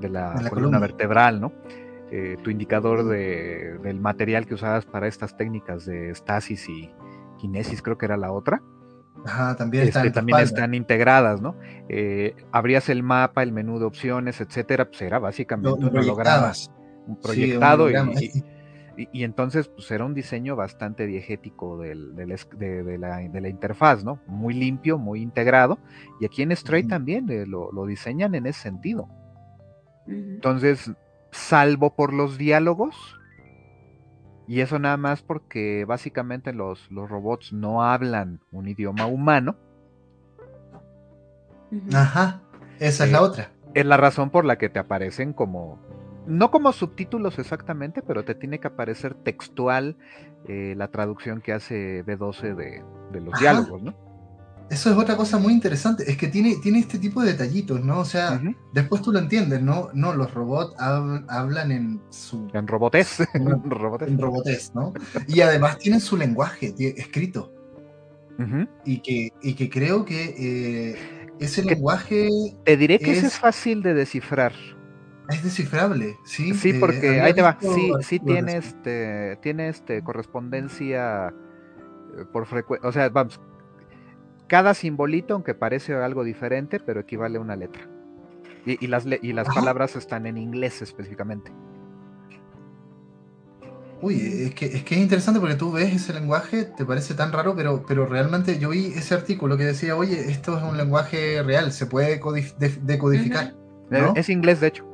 de 0.00 0.10
la, 0.10 0.50
columna, 0.50 0.78
vertebral, 0.78 1.40
¿no? 1.40 1.52
Eh, 2.10 2.36
tu 2.42 2.50
indicador 2.50 3.04
de, 3.04 3.78
del 3.82 3.98
material 4.00 4.46
que 4.46 4.54
usabas 4.54 4.84
para 4.84 5.06
estas 5.06 5.36
técnicas 5.38 5.86
de 5.86 6.10
estasis 6.10 6.68
y 6.68 6.90
kinesis, 7.38 7.80
creo 7.80 7.96
que 7.96 8.04
era 8.04 8.18
la 8.18 8.30
otra. 8.30 8.62
Ajá, 9.24 9.56
también, 9.56 9.88
este, 9.88 10.10
también 10.10 10.40
están 10.40 10.74
integradas, 10.74 11.40
¿no? 11.40 11.56
Eh, 11.88 12.34
abrías 12.52 12.88
el 12.88 13.02
mapa, 13.02 13.42
el 13.42 13.52
menú 13.52 13.78
de 13.78 13.86
opciones, 13.86 14.40
etcétera, 14.40 14.86
pues 14.86 15.00
era 15.02 15.18
básicamente 15.18 15.86
un 15.86 15.96
holograma, 15.96 16.52
un 17.06 17.20
proyectado 17.20 17.90
y, 17.90 18.44
y, 19.12 19.24
entonces, 19.24 19.68
pues 19.68 19.90
era 19.90 20.04
un 20.04 20.14
diseño 20.14 20.56
bastante 20.56 21.06
diegético 21.06 21.78
del, 21.78 22.14
de, 22.14 22.98
la, 22.98 23.48
interfaz, 23.48 24.04
¿no? 24.04 24.20
Muy 24.26 24.54
limpio, 24.54 24.98
muy 24.98 25.20
integrado. 25.20 25.78
Y 26.20 26.26
aquí 26.26 26.42
en 26.42 26.54
Stray 26.54 26.84
también 26.84 27.28
eh, 27.30 27.44
lo, 27.46 27.86
diseñan 27.86 28.34
en 28.34 28.46
ese 28.46 28.60
sentido. 28.60 29.08
Entonces, 30.06 30.92
salvo 31.32 31.96
por 31.96 32.12
los 32.12 32.38
diálogos, 32.38 32.94
y 34.46 34.60
eso 34.60 34.78
nada 34.78 34.96
más 34.96 35.22
porque 35.22 35.84
básicamente 35.86 36.52
los, 36.52 36.90
los 36.90 37.08
robots 37.08 37.52
no 37.52 37.82
hablan 37.82 38.40
un 38.52 38.68
idioma 38.68 39.06
humano. 39.06 39.56
Ajá, 41.92 42.42
esa 42.78 43.04
es 43.04 43.12
la 43.12 43.18
eh, 43.18 43.22
otra. 43.22 43.50
Es 43.74 43.86
la 43.86 43.96
razón 43.96 44.30
por 44.30 44.44
la 44.44 44.56
que 44.56 44.68
te 44.68 44.78
aparecen 44.78 45.32
como 45.32 45.78
no 46.26 46.50
como 46.50 46.72
subtítulos 46.72 47.38
exactamente, 47.38 48.02
pero 48.02 48.24
te 48.24 48.34
tiene 48.34 48.58
que 48.58 48.68
aparecer 48.68 49.14
textual 49.14 49.96
eh, 50.48 50.74
la 50.76 50.88
traducción 50.88 51.40
que 51.40 51.52
hace 51.52 52.04
B12 52.04 52.54
de, 52.54 53.20
los 53.20 53.38
diálogos, 53.38 53.82
¿no? 53.82 53.94
Eso 54.70 54.90
es 54.90 54.96
otra 54.96 55.16
cosa 55.16 55.38
muy 55.38 55.52
interesante, 55.52 56.10
es 56.10 56.16
que 56.16 56.28
tiene, 56.28 56.56
tiene 56.62 56.78
este 56.78 56.98
tipo 56.98 57.22
de 57.22 57.32
detallitos, 57.32 57.84
¿no? 57.84 58.00
O 58.00 58.04
sea, 58.04 58.40
después 58.72 59.02
tú 59.02 59.12
lo 59.12 59.18
entiendes, 59.18 59.62
¿no? 59.62 59.90
No, 59.92 60.14
los 60.14 60.32
robots 60.32 60.74
hablan 60.78 61.70
en 61.70 62.00
su... 62.08 62.48
En 62.54 62.66
robotés. 62.66 63.20
en 63.34 63.70
robotés, 64.18 64.74
¿no? 64.74 64.94
Y 65.28 65.42
además 65.42 65.78
tienen 65.78 66.00
su 66.00 66.16
lenguaje 66.16 66.74
escrito. 66.78 67.52
y, 68.84 69.00
que, 69.00 69.32
y 69.42 69.54
que 69.54 69.68
creo 69.68 70.04
que 70.04 70.34
eh, 70.38 71.28
ese 71.38 71.62
lenguaje... 71.62 72.30
Te 72.64 72.76
diré 72.76 72.98
que 72.98 73.12
ese 73.12 73.26
es 73.26 73.38
fácil 73.38 73.82
de 73.82 73.92
descifrar. 73.92 74.52
Es 75.28 75.42
descifrable, 75.42 76.16
sí. 76.24 76.52
Sí, 76.54 76.70
eh, 76.70 76.76
porque 76.78 77.20
ahí 77.20 77.32
te 77.32 77.40
va. 77.40 77.56
Sí, 77.60 77.92
sí 78.02 78.18
tiene 78.18 78.58
este, 78.58 79.38
tiene 79.40 79.68
este 79.68 80.02
correspondencia 80.02 81.28
eh, 81.28 82.24
por 82.30 82.46
frecuencia. 82.46 82.88
O 82.88 82.92
sea, 82.92 83.08
vamos. 83.08 83.40
Cada 84.54 84.72
simbolito, 84.74 85.34
aunque 85.34 85.52
parece 85.52 85.94
algo 85.94 86.22
diferente, 86.22 86.78
pero 86.78 87.00
equivale 87.00 87.38
a 87.38 87.40
una 87.40 87.56
letra. 87.56 87.88
Y, 88.64 88.86
las, 88.86 89.04
y 89.04 89.32
las 89.32 89.52
palabras 89.52 89.96
están 89.96 90.26
en 90.26 90.38
inglés 90.38 90.80
específicamente. 90.80 91.50
Uy, 94.00 94.14
es 94.14 94.54
que, 94.54 94.66
es 94.66 94.84
que 94.84 94.94
es 94.94 95.00
interesante 95.00 95.40
porque 95.40 95.56
tú 95.56 95.72
ves 95.72 95.92
ese 95.92 96.12
lenguaje, 96.12 96.66
te 96.66 96.84
parece 96.84 97.14
tan 97.14 97.32
raro, 97.32 97.56
pero, 97.56 97.84
pero 97.84 98.06
realmente 98.06 98.60
yo 98.60 98.70
vi 98.70 98.92
ese 98.94 99.16
artículo 99.16 99.56
que 99.56 99.64
decía, 99.64 99.96
oye, 99.96 100.30
esto 100.30 100.56
es 100.56 100.62
un 100.62 100.76
lenguaje 100.76 101.42
real, 101.42 101.72
se 101.72 101.86
puede 101.86 102.20
decodificar. 102.82 103.56
Es 104.14 104.28
inglés, 104.28 104.60
de 104.60 104.68
hecho. 104.68 104.86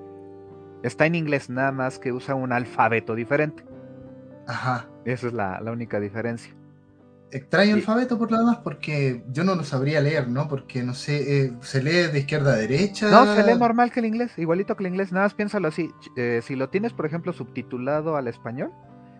Está 0.83 1.05
en 1.05 1.17
inglés, 1.17 1.51
nada 1.51 1.71
más 1.71 1.99
que 1.99 2.13
usa 2.13 2.35
un 2.35 2.55
alfabeto 2.55 3.15
diferente. 3.15 3.63
Ajá. 4.47 4.89
Esa 5.05 5.27
es 5.27 5.35
la, 5.35 5.61
única 5.71 6.01
diferencia. 6.01 6.55
Extraño 7.33 7.75
alfabeto 7.75 8.19
por 8.19 8.31
lo 8.31 8.39
demás 8.39 8.59
porque 8.59 9.23
yo 9.31 9.45
no 9.45 9.55
lo 9.55 9.63
sabría 9.63 10.01
leer, 10.01 10.29
¿no? 10.29 10.49
Porque 10.49 10.83
no 10.83 10.95
sé, 10.95 11.45
eh, 11.45 11.53
se 11.61 11.83
lee 11.83 12.13
de 12.13 12.19
izquierda 12.21 12.55
a 12.55 12.57
derecha. 12.57 13.11
No, 13.11 13.35
se 13.35 13.45
lee 13.45 13.59
normal 13.59 13.93
que 13.93 14.01
el 14.01 14.07
inglés, 14.07 14.33
igualito 14.37 14.77
que 14.77 14.83
el 14.83 14.89
inglés. 14.89 15.13
Nada 15.13 15.27
más 15.27 15.35
piénsalo 15.35 15.69
así. 15.69 15.91
Eh, 16.17 16.41
si 16.43 16.57
lo 16.57 16.69
tienes, 16.71 16.93
por 16.93 17.07
ejemplo, 17.07 17.33
subtitulado 17.33 18.17
al 18.17 18.27
español, 18.27 18.73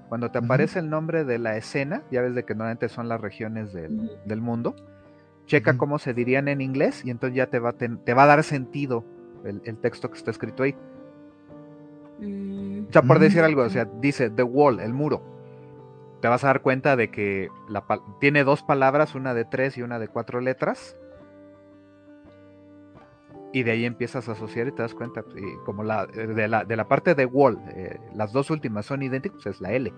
cuando 0.09 0.31
te 0.31 0.39
aparece 0.39 0.81
el 0.81 0.91
nombre 0.91 1.25
de 1.25 1.39
la 1.39 1.57
escena, 1.57 2.03
ya 2.11 2.21
ves 2.21 2.35
de 2.35 2.45
que 2.45 2.55
normalmente 2.55 2.89
son 2.89 3.09
las 3.09 3.21
regiones 3.21 3.73
del, 3.73 4.41
mundo, 4.41 4.75
checa 5.47 5.77
cómo 5.77 6.01
se 6.01 6.13
dirían 6.13 6.49
en 6.49 6.61
inglés 6.61 7.03
y 7.05 7.11
entonces 7.11 7.37
ya 7.37 7.47
te 7.47 7.61
va, 7.61 7.75
te, 7.75 8.15
va 8.15 8.25
a 8.25 8.27
dar 8.27 8.43
sentido 8.43 9.05
el, 9.45 9.63
el 9.65 9.77
texto 9.79 10.11
que 10.11 10.19
está 10.19 10.33
escrito 10.33 10.65
ahí. 10.65 10.75
O 12.89 12.93
sea, 12.93 13.03
por 13.03 13.19
decir 13.19 13.41
algo, 13.41 13.63
o 13.63 13.71
sea, 13.71 13.89
dice 14.01 14.31
The 14.31 14.43
Wall, 14.43 14.81
el 14.81 14.93
muro. 14.93 15.23
Te 16.21 16.29
vas 16.29 16.45
a 16.45 16.49
dar 16.49 16.63
cuenta 16.63 16.97
de 16.97 17.11
que 17.11 17.49
la, 17.69 17.85
tiene 18.21 18.45
dos 18.45 18.63
palabras, 18.63 19.15
una 19.15 19.35
de 19.35 19.45
tres 19.45 19.79
y 19.79 19.83
una 19.83 19.99
de 19.99 20.09
cuatro 20.09 20.41
letras. 20.41 20.97
Y 23.53 23.65
de 23.65 23.73
ahí 23.73 23.85
empiezas 23.85 24.29
a 24.29 24.33
asociar 24.33 24.69
y 24.69 24.73
te 24.73 24.83
das 24.83 24.95
cuenta, 24.95 25.23
pues, 25.23 25.37
y 25.43 25.57
como 25.65 25.83
la 25.83 26.07
de, 26.07 26.47
la 26.47 26.65
de 26.65 26.77
la 26.77 26.87
parte 26.87 27.15
de 27.15 27.27
wall, 27.27 27.59
eh, 27.75 27.99
las 28.15 28.33
dos 28.33 28.51
últimas 28.51 28.87
son 28.87 29.03
idénticas, 29.03 29.45
es 29.47 29.61
la 29.61 29.73
L. 29.73 29.93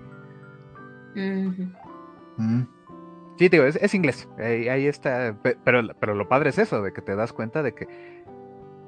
Mm. 1.14 2.62
Sí, 3.38 3.48
digo, 3.48 3.64
es, 3.64 3.94
inglés. 3.94 4.28
Ahí, 4.38 4.86
está. 4.86 5.36
Pero, 5.42 5.82
pero 6.00 6.14
lo 6.14 6.28
padre 6.28 6.50
es 6.50 6.58
eso, 6.58 6.82
de 6.82 6.92
que 6.92 7.02
te 7.02 7.14
das 7.14 7.32
cuenta 7.32 7.62
de 7.62 7.74
que 7.74 7.88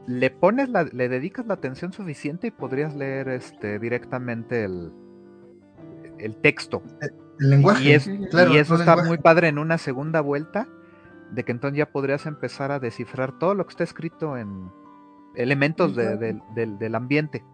le 0.07 0.31
pones 0.31 0.69
la, 0.69 0.85
le 0.85 1.09
dedicas 1.09 1.47
la 1.47 1.55
atención 1.55 1.93
suficiente 1.93 2.47
y 2.47 2.51
podrías 2.51 2.95
leer 2.95 3.29
este 3.29 3.79
directamente 3.79 4.65
el, 4.65 4.93
el 6.19 6.37
texto. 6.37 6.83
El, 7.39 7.51
lenguaje. 7.51 7.85
Y, 7.85 7.93
eso 7.93 8.77
está 8.77 8.97
muy 9.05 9.19
padre 9.19 9.49
en 9.49 9.59
una 9.59 9.79
segunda 9.79 10.21
vuelta, 10.21 10.69
de 11.31 11.45
que 11.45 11.53
entonces 11.53 11.79
ya 11.79 11.91
podrías 11.91 12.27
empezar 12.27 12.71
a 12.71 12.79
descifrar 12.79 13.39
todo 13.39 13.55
lo 13.55 13.67
que 13.67 13.71
está 13.71 13.85
escrito 13.85 14.37
en 14.37 14.71
elementos 15.35 15.95
del, 15.97 16.95
ambiente. 16.95 17.45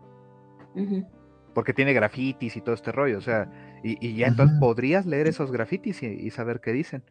Porque 1.54 1.72
tiene 1.72 1.92
grafitis 1.92 2.56
y 2.56 2.60
todo 2.60 2.74
este 2.74 2.92
rollo, 2.92 3.18
o 3.18 3.22
sea, 3.22 3.50
y, 3.82 4.14
ya 4.14 4.26
entonces 4.26 4.58
podrías 4.58 5.06
leer 5.06 5.26
esos 5.26 5.50
grafitis 5.50 6.02
y, 6.02 6.30
saber 6.30 6.60
qué 6.60 6.72
dicen. 6.72 7.02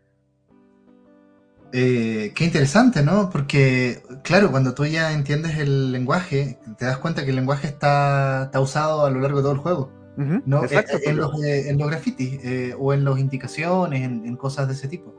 Eh, 1.72 2.34
qué 2.36 2.46
interesante, 2.46 3.04
¿no? 3.04 3.30
Porque, 3.30 4.02
claro, 4.24 4.50
cuando 4.50 4.74
tú 4.74 4.86
ya 4.86 5.14
entiendes 5.14 5.60
el 5.60 5.92
lenguaje, 5.92 6.58
te 6.80 6.86
das 6.86 6.98
cuenta 6.98 7.24
que 7.24 7.30
el 7.30 7.36
lenguaje 7.36 7.68
está, 7.68 8.46
está 8.46 8.60
usado 8.60 9.06
a 9.06 9.12
lo 9.12 9.20
largo 9.20 9.38
de 9.38 9.44
todo 9.44 9.52
el 9.54 9.60
juego. 9.60 9.99
¿No? 10.46 10.64
Eh, 10.66 10.68
eh, 10.72 10.86
en, 11.06 11.18
los, 11.18 11.44
en, 11.44 11.78
los, 11.78 11.88
grafitis 11.90 12.40
o 12.78 12.94
en 12.94 13.04
las 13.06 13.20
indicaciones, 13.20 14.04
en, 14.04 14.36
cosas 14.36 14.68
de 14.68 14.74
ese 14.74 14.88
tipo. 14.88 15.14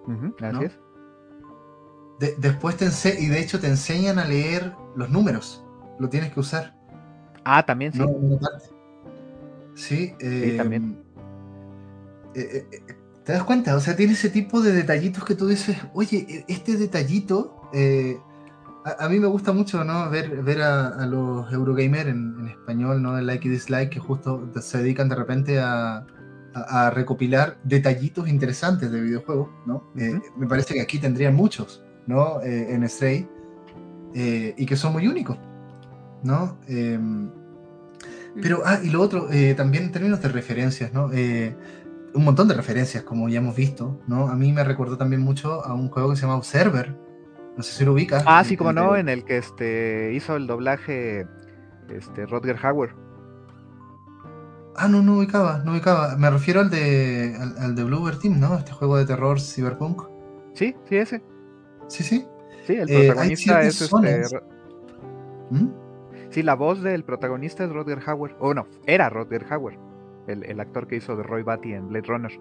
es. 0.62 2.36
después 2.38 2.76
te 2.76 2.86
y 3.20 3.26
de 3.26 3.40
hecho 3.40 3.60
te 3.60 3.68
enseñan 3.68 4.18
a 4.18 4.24
leer 4.24 4.72
los 4.94 5.10
números. 5.10 5.64
Lo 5.98 6.08
tienes 6.08 6.32
que 6.32 6.40
usar. 6.40 6.74
Ah, 7.44 7.64
también 7.64 7.92
sí. 7.92 8.00
Sí, 9.74 10.14
también. 10.56 11.10
Eh, 12.34 12.40
eh, 12.40 12.66
eh, 12.72 12.96
¿Te 13.24 13.32
das 13.32 13.44
cuenta? 13.44 13.76
O 13.76 13.80
sea, 13.80 13.96
tiene 13.96 14.12
ese 14.14 14.30
tipo 14.30 14.60
de 14.60 14.72
detallitos 14.72 15.24
que 15.24 15.34
tú 15.34 15.46
dices, 15.46 15.76
oye, 15.94 16.26
e, 16.28 16.52
este 16.52 16.76
detallito, 16.76 17.68
a, 18.84 19.08
mí 19.08 19.18
me 19.18 19.26
gusta 19.26 19.52
mucho, 19.52 19.84
¿no? 19.84 20.10
Ver, 20.10 20.42
ver 20.42 20.62
a, 20.62 21.06
los 21.06 21.52
Eurogamer 21.52 22.08
en, 22.08 22.48
español, 22.48 23.02
¿no? 23.02 23.18
El 23.18 23.26
like 23.26 23.46
y 23.46 23.50
dislike, 23.50 23.90
que 23.90 24.00
justo 24.00 24.48
se 24.60 24.78
dedican 24.78 25.08
de 25.08 25.14
repente 25.14 25.58
a, 25.58 26.06
recopilar 26.92 27.58
detallitos 27.62 28.28
interesantes 28.28 28.90
de 28.90 29.00
videojuegos, 29.00 29.50
¿no? 29.66 29.92
me 29.94 30.48
parece 30.48 30.74
que 30.74 30.80
aquí 30.80 30.98
tendrían 30.98 31.32
muchos, 31.32 31.84
¿no? 32.08 32.42
en 32.42 32.88
Stray, 32.88 33.28
y 34.12 34.66
que 34.66 34.74
son 34.74 34.92
muy 34.92 35.06
únicos, 35.06 35.38
¿no? 36.24 36.58
Em, 36.66 37.30
pero, 38.42 38.62
ah, 38.64 38.80
y 38.82 38.90
lo 38.90 39.00
otro, 39.00 39.28
también 39.56 39.84
en 39.84 39.92
términos 39.92 40.20
de 40.20 40.28
referencias, 40.28 40.92
¿no? 40.92 41.08
un 42.14 42.24
montón 42.24 42.48
de 42.48 42.54
referencias, 42.54 43.04
como 43.04 43.28
ya 43.28 43.38
hemos 43.38 43.54
visto, 43.54 44.00
¿no? 44.06 44.28
A 44.28 44.34
mí 44.34 44.52
me 44.52 44.64
recordó 44.64 44.96
también 44.96 45.22
mucho 45.22 45.64
a 45.64 45.74
un 45.74 45.88
juego 45.88 46.10
que 46.10 46.16
se 46.16 46.22
llama 46.22 46.36
Observer. 46.36 46.96
No 47.56 47.62
sé 47.62 47.72
si 47.72 47.84
lo 47.84 47.92
ubicas. 47.92 48.22
Ah, 48.26 48.44
sí, 48.44 48.56
como 48.56 48.72
no, 48.72 48.96
en 48.96 49.08
el 49.08 49.24
que 49.24 49.38
este 49.38 50.12
hizo 50.14 50.36
el 50.36 50.46
doblaje 50.46 51.26
este 51.88 52.26
Rodger 52.26 52.56
Hauer. 52.62 52.94
Ah, 54.76 54.88
no, 54.88 55.02
no 55.02 55.18
ubicaba, 55.18 55.62
no 55.64 55.72
ubicaba. 55.72 56.16
Me 56.16 56.30
refiero 56.30 56.60
al 56.60 56.70
de 56.70 57.36
al, 57.58 57.74
de 57.74 57.84
Bluebird 57.84 58.18
Team, 58.18 58.40
¿no? 58.40 58.56
Este 58.56 58.72
juego 58.72 58.96
de 58.96 59.04
terror 59.04 59.40
cyberpunk. 59.40 60.02
Sí, 60.54 60.74
sí, 60.88 60.96
ese. 60.96 61.22
Sí, 61.88 62.02
sí. 62.02 62.26
Sí, 62.66 62.74
el 62.74 62.90
eh, 62.90 63.06
protagonista 63.08 63.62
es 63.62 63.80
este. 63.80 64.22
¿Mm? 65.50 65.68
Sí, 66.30 66.42
la 66.42 66.54
voz 66.54 66.82
del 66.82 67.04
protagonista 67.04 67.64
es 67.64 67.70
Rodger 67.70 68.00
Hauer. 68.06 68.36
O 68.38 68.54
no, 68.54 68.66
era 68.86 69.10
Rodger 69.10 69.44
Hauer 69.50 69.90
el, 70.30 70.60
actor 70.60 70.86
que 70.86 70.96
hizo 70.96 71.16
de 71.16 71.22
Roy 71.22 71.42
Batty 71.42 71.72
en 71.72 71.88
Blade 71.88 72.06
Runner. 72.06 72.32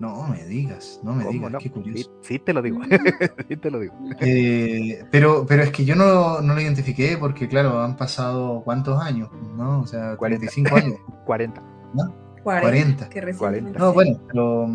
No 0.00 0.26
me 0.26 0.42
digas, 0.46 0.98
no 1.02 1.12
me 1.14 1.26
digas, 1.26 1.52
qué 1.60 1.70
curioso. 1.70 2.10
Sí, 2.22 2.38
te 2.38 2.54
lo 2.54 2.62
digo, 2.62 2.80
sí 3.48 3.56
te 3.56 3.70
lo 3.70 3.80
digo. 3.80 3.94
Eh, 4.20 5.04
pero, 5.10 5.44
pero 5.46 5.62
es 5.62 5.70
que 5.72 5.84
yo 5.84 5.94
no, 5.94 6.40
no, 6.40 6.54
lo 6.54 6.60
identifiqué 6.60 7.18
porque, 7.18 7.48
claro, 7.48 7.82
han 7.82 7.98
pasado 7.98 8.62
cuántos 8.64 8.98
años, 8.98 9.28
¿no? 9.58 9.80
O 9.80 9.86
sea, 9.86 10.16
45 10.16 10.74
años. 10.74 10.94
40. 11.26 11.62
¿No? 11.92 12.14
40. 12.42 13.10
40. 13.36 13.78
No, 13.78 13.92
bueno, 13.92 14.18
pero, 14.26 14.68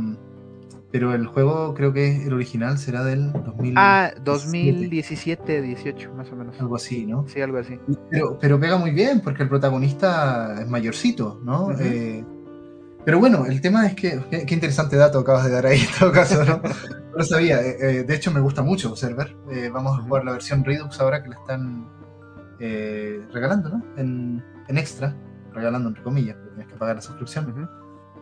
pero 0.92 1.16
el 1.16 1.26
juego 1.26 1.74
creo 1.74 1.92
que 1.92 2.28
el 2.28 2.32
original 2.32 2.78
será 2.78 3.04
del 3.04 3.34
2000. 3.34 3.74
Ah, 3.78 4.12
2017, 4.24 5.64
18, 5.64 6.14
más 6.14 6.32
o 6.32 6.36
menos. 6.36 6.62
Algo 6.62 6.76
así, 6.76 7.08
¿no? 7.08 7.28
Sí, 7.28 7.42
algo 7.42 7.58
así. 7.58 7.80
Pero, 8.12 8.38
pero 8.40 8.60
pega 8.60 8.78
muy 8.78 8.92
bien 8.92 9.22
porque 9.22 9.42
el 9.42 9.50
protagonista 9.50 10.62
es 10.62 10.70
mayorcito, 10.70 11.42
¿no? 11.44 11.72
eh, 11.80 12.24
pero 13.06 13.20
bueno, 13.20 13.45
el 13.45 13.62
tema 13.62 13.86
es 13.86 13.93
que, 13.93 14.20
qué, 14.32 14.53
interesante 14.53 14.97
dato 14.97 15.20
acabas 15.20 15.45
de 15.45 15.51
dar 15.51 15.68
ahí 15.68 15.80
en 15.93 15.99
todo 15.99 16.12
caso, 16.12 16.43
¿no? 16.43 16.58
no 16.58 17.18
lo 17.18 17.24
sabía. 17.24 17.62
Eh, 17.62 17.78
eh, 17.80 18.03
de 18.03 18.16
hecho, 18.16 18.32
me 18.32 18.39
gusta 18.39 18.64
mucho 18.64 18.89
Observer. 18.89 19.38
Eh, 19.51 19.70
vamos 19.72 19.99
a 19.99 20.01
jugar 20.01 20.26
la 20.26 20.32
versión 20.32 20.66
Redux 20.66 20.99
ahora 20.99 21.22
que 21.22 21.30
la 21.30 21.36
están 21.36 21.88
regalando, 23.32 23.70
¿no? 23.70 23.84
En, 23.97 24.41
extra, 24.70 25.16
regalando 25.53 25.89
entre 25.89 26.03
comillas, 26.03 26.36
porque 26.36 26.56
tienes 26.56 26.74
que 26.74 26.80
pagar 26.80 26.95
la 26.95 27.01
suscripción. 27.01 27.70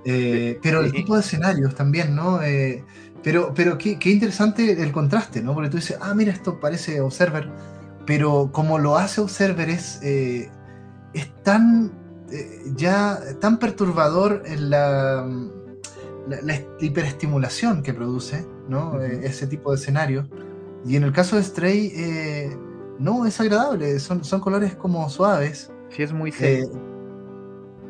pero 0.04 0.82
el 0.82 0.92
tipo 0.92 1.16
de 1.16 1.22
escenarios 1.22 1.74
también, 1.76 2.14
¿no? 2.14 2.40
pero 3.24 3.54
pero 3.56 3.78
qué, 3.78 3.98
qué, 3.98 4.10
interesante 4.10 4.84
el 4.84 4.92
contraste, 4.92 5.42
¿no? 5.42 5.54
Porque 5.54 5.70
tú 5.70 5.78
dices, 5.78 5.98
ah, 6.02 6.14
mira, 6.14 6.34
esto 6.34 6.60
parece 6.60 7.00
Observer, 7.00 7.48
pero 8.06 8.52
como 8.52 8.80
lo 8.80 8.98
hace 8.98 9.22
Observer 9.22 9.70
es, 9.70 10.02
es 10.02 11.44
tan 11.44 11.92
eh, 11.94 12.03
ya 12.76 13.20
tan 13.40 13.60
perturbador 13.60 14.44
en 14.46 14.70
la, 14.70 15.28
la, 16.28 16.60
hiperestimulación 16.80 17.84
que 17.84 17.94
produce 17.94 18.46
¿no? 18.68 19.02
Eh, 19.02 19.22
ese 19.24 19.48
tipo 19.48 19.72
de 19.72 19.78
escenario. 19.78 20.28
Y 20.86 20.96
en 20.96 21.04
el 21.04 21.14
caso 21.14 21.38
de 21.38 21.44
Stray, 21.44 21.92
eh, 21.96 22.58
no, 23.00 23.26
es 23.26 23.40
agradable, 23.40 24.00
son, 24.00 24.24
son 24.24 24.42
colores 24.42 24.76
como 24.76 25.10
suaves. 25.10 25.72
Sí, 25.90 26.04
es 26.04 26.14
muy 26.14 26.32
zen. 26.32 26.70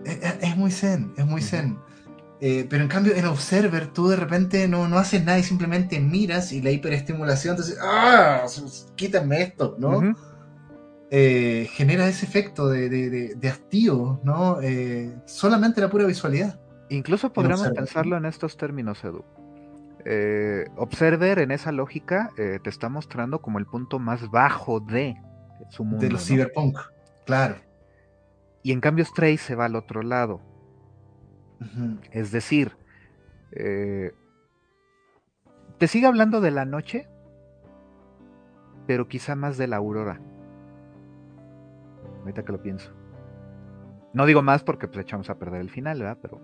Es, 0.05 0.57
muy 0.57 0.71
zen, 0.71 1.13
es 1.15 1.25
muy 1.25 1.41
zen. 1.41 1.79
pero 2.39 2.83
en 2.83 2.89
cambio 2.89 3.15
en 3.15 3.25
Observer 3.25 3.87
tú 3.87 4.09
de 4.09 4.17
repente 4.17 4.67
no, 4.67 4.87
no 4.87 4.97
haces 4.97 5.23
nada 5.23 5.39
y 5.39 5.43
simplemente 5.43 5.99
miras 5.99 6.51
y 6.51 6.61
la 6.61 6.71
hiperestimulación 6.71 7.55
te 7.55 7.63
dice, 7.63 7.77
¡ah! 7.81 8.45
Quítame 8.95 9.41
esto, 9.41 9.75
¿no? 9.79 10.13
Eh, 11.15 11.69
genera 11.69 12.07
ese 12.07 12.25
efecto 12.25 12.67
de, 12.69 12.89
de, 12.89 13.47
hastío, 13.47 14.19
¿no? 14.23 14.59
Eh, 14.63 15.15
solamente 15.25 15.79
la 15.79 15.87
pura 15.87 16.07
visualidad. 16.07 16.59
Incluso 16.89 17.31
podríamos 17.31 17.69
pensarlo 17.69 18.17
en 18.17 18.25
estos 18.25 18.57
términos, 18.57 19.03
Edu. 19.03 19.23
Eh, 20.05 20.65
Observer 20.75 21.37
en 21.37 21.51
esa 21.51 21.71
lógica 21.71 22.31
te 22.35 22.67
está 22.67 22.89
mostrando 22.89 23.43
como 23.43 23.59
el 23.59 23.67
punto 23.67 23.99
más 23.99 24.31
bajo 24.31 24.79
de 24.79 25.15
su 25.69 25.83
mundo. 25.83 26.03
De 26.03 26.09
los 26.09 26.25
cyberpunk, 26.25 26.79
claro. 27.27 27.57
Y 28.63 28.71
en 28.71 28.81
cambio 28.81 29.05
Stray 29.05 29.37
se 29.37 29.53
va 29.53 29.65
al 29.65 29.75
otro 29.75 30.01
lado. 30.01 30.41
Es 32.09 32.31
decir, 32.31 32.75
te 33.51 34.11
sigue 35.87 36.07
hablando 36.07 36.41
de 36.41 36.49
la 36.49 36.65
noche, 36.65 37.07
pero 38.87 39.07
quizá 39.07 39.35
más 39.35 39.59
de 39.59 39.67
la 39.67 39.75
aurora 39.75 40.19
ahorita 42.23 42.43
que 42.43 42.51
lo 42.51 42.61
pienso. 42.61 42.91
No 44.13 44.25
digo 44.25 44.41
más 44.41 44.63
porque 44.63 44.87
pues 44.87 44.99
echamos 44.99 45.29
a 45.29 45.37
perder 45.37 45.61
el 45.61 45.69
final, 45.69 45.99
¿verdad? 45.99 46.17
Pero. 46.21 46.41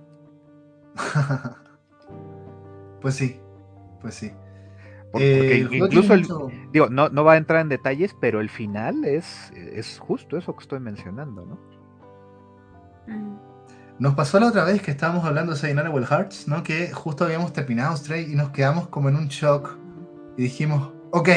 pues 3.02 3.16
sí, 3.16 3.40
pues 4.02 4.16
sí. 4.16 4.32
Eh, 5.16 5.68
incluso 5.72 6.14
el, 6.14 6.28
digo, 6.72 6.90
no, 6.90 7.10
no 7.10 7.24
va 7.24 7.34
a 7.34 7.38
entrar 7.38 7.62
en 7.62 7.70
detalles, 7.70 8.16
pero 8.20 8.42
el 8.42 8.50
final 8.50 9.06
es, 9.06 9.52
es 9.56 9.98
justo 9.98 10.38
eso 10.38 10.56
que 10.56 10.62
estoy 10.62 10.80
mencionando, 10.80 11.46
¿no? 11.46 11.60
Mm. 13.08 13.50
Nos 14.00 14.16
pasó 14.16 14.40
la 14.40 14.48
otra 14.48 14.64
vez 14.64 14.82
que 14.82 14.92
estábamos 14.92 15.26
hablando 15.26 15.52
de 15.52 15.58
Sayonara 15.58 15.92
Hearts, 15.92 16.48
¿no? 16.48 16.64
Que 16.64 16.90
justo 16.92 17.26
habíamos 17.26 17.52
terminado 17.52 17.98
Stray 17.98 18.32
y 18.32 18.36
nos 18.36 18.52
quedamos 18.52 18.88
como 18.88 19.10
en 19.10 19.18
un 19.18 19.28
shock 19.28 19.78
y 20.38 20.44
dijimos, 20.44 20.94
ok, 21.12 21.30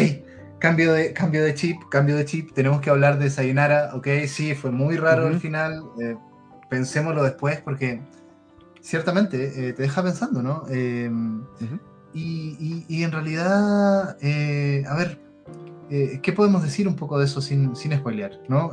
Cambio 0.63 0.93
de, 0.93 1.13
cambio 1.13 1.43
de 1.43 1.55
chip, 1.55 1.83
cambio 1.91 2.15
de 2.15 2.25
chip, 2.25 2.53
tenemos 2.53 2.81
que 2.81 2.89
hablar 2.89 3.19
de 3.19 3.29
Sayonara, 3.31 3.91
ok, 3.95 4.07
sí, 4.29 4.55
fue 4.55 4.71
muy 4.71 4.97
raro 4.97 5.27
el 5.27 5.41
final, 5.41 5.83
eh, 6.01 6.17
pensémoslo 6.71 7.25
después 7.25 7.61
porque 7.61 8.01
ciertamente 8.81 9.69
eh, 9.71 9.73
te 9.73 9.83
deja 9.83 10.05
pensando, 10.05 10.41
¿no? 10.41 10.63
Em, 10.69 11.43
y, 12.15 12.85
y, 12.89 13.03
en 13.03 13.11
realidad, 13.11 14.17
eh, 14.21 14.85
a 14.87 14.95
ver, 14.95 15.21
¿qué 16.23 16.33
podemos 16.33 16.63
decir 16.63 16.87
un 16.87 16.95
poco 16.95 17.19
de 17.19 17.25
eso 17.25 17.41
sin, 17.41 17.75
sin 17.75 17.93
spoilear, 17.97 18.39
¿no? 18.49 18.71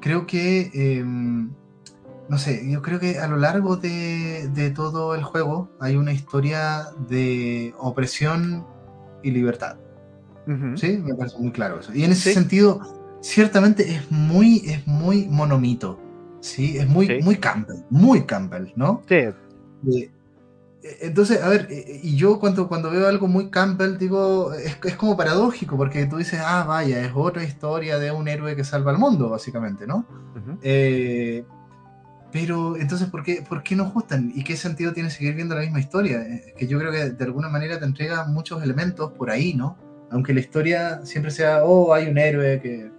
creo 0.00 0.26
que 0.26 0.70
em, 0.72 1.50
no 2.30 2.38
sé, 2.38 2.66
yo 2.66 2.80
creo 2.80 2.98
que 2.98 3.18
a 3.18 3.26
lo 3.26 3.36
largo 3.36 3.76
de, 3.76 4.72
todo 4.74 5.14
el 5.14 5.22
juego 5.22 5.68
hay 5.80 5.96
una 5.96 6.14
historia 6.14 6.86
de 7.10 7.74
opresión 7.78 8.66
y 9.22 9.32
libertad. 9.32 9.76
Sí, 10.76 10.98
me 10.98 11.14
parece 11.14 11.38
muy 11.38 11.52
claro 11.52 11.80
eso. 11.80 11.94
Y 11.94 12.04
en 12.04 12.12
ese 12.12 12.32
sentido, 12.32 12.80
ciertamente 13.20 13.88
es 13.94 14.10
muy, 14.10 14.62
es 14.66 14.86
muy 14.86 15.26
monomito. 15.28 15.98
Sí, 16.40 16.78
es 16.78 16.88
muy, 16.88 17.20
muy 17.22 17.36
Campbell, 17.36 17.84
muy 17.90 18.24
Campbell, 18.24 18.72
¿no? 18.74 19.02
Sí. 19.08 19.14
Eh, 19.86 20.10
entonces, 21.00 21.40
a 21.40 21.48
ver, 21.48 21.68
eh, 21.70 22.00
y 22.02 22.16
yo 22.16 22.40
cuando, 22.40 22.66
cuando 22.66 22.90
veo 22.90 23.06
algo 23.06 23.28
muy 23.28 23.50
Campbell, 23.50 23.96
digo, 23.98 24.52
es, 24.52 24.76
es, 24.82 24.96
como 24.96 25.16
paradójico, 25.16 25.76
porque 25.76 26.06
tú 26.06 26.16
dices, 26.16 26.40
ah, 26.44 26.64
vaya, 26.66 27.04
es 27.04 27.12
otra 27.14 27.44
historia 27.44 27.98
de 27.98 28.10
un 28.10 28.26
héroe 28.26 28.56
que 28.56 28.64
salva 28.64 28.90
al 28.90 28.98
mundo, 28.98 29.30
básicamente, 29.30 29.86
¿no? 29.86 30.04
eh, 30.62 31.44
pero 32.32 32.76
entonces, 32.76 33.08
¿por 33.08 33.22
qué, 33.22 33.44
¿por 33.46 33.62
qué 33.62 33.76
nos 33.76 33.92
gustan? 33.92 34.32
¿Y 34.34 34.42
qué 34.42 34.56
sentido 34.56 34.92
tiene 34.92 35.10
seguir 35.10 35.34
viendo 35.34 35.54
la 35.54 35.60
misma 35.60 35.80
historia? 35.80 36.22
Eh, 36.22 36.54
que 36.56 36.66
yo 36.66 36.78
creo 36.78 36.90
que 36.90 37.10
de 37.10 37.24
alguna 37.24 37.50
manera 37.50 37.78
te 37.78 37.84
entrega 37.84 38.24
muchos 38.24 38.62
elementos 38.62 39.12
por 39.12 39.30
ahí, 39.30 39.52
¿no? 39.52 39.76
Aunque 40.12 40.34
la 40.34 40.40
historia 40.40 41.04
siempre 41.04 41.30
sea, 41.30 41.64
oh, 41.64 41.92
hay 41.92 42.08
un 42.08 42.18
héroe 42.18 42.60
que, 42.60 42.90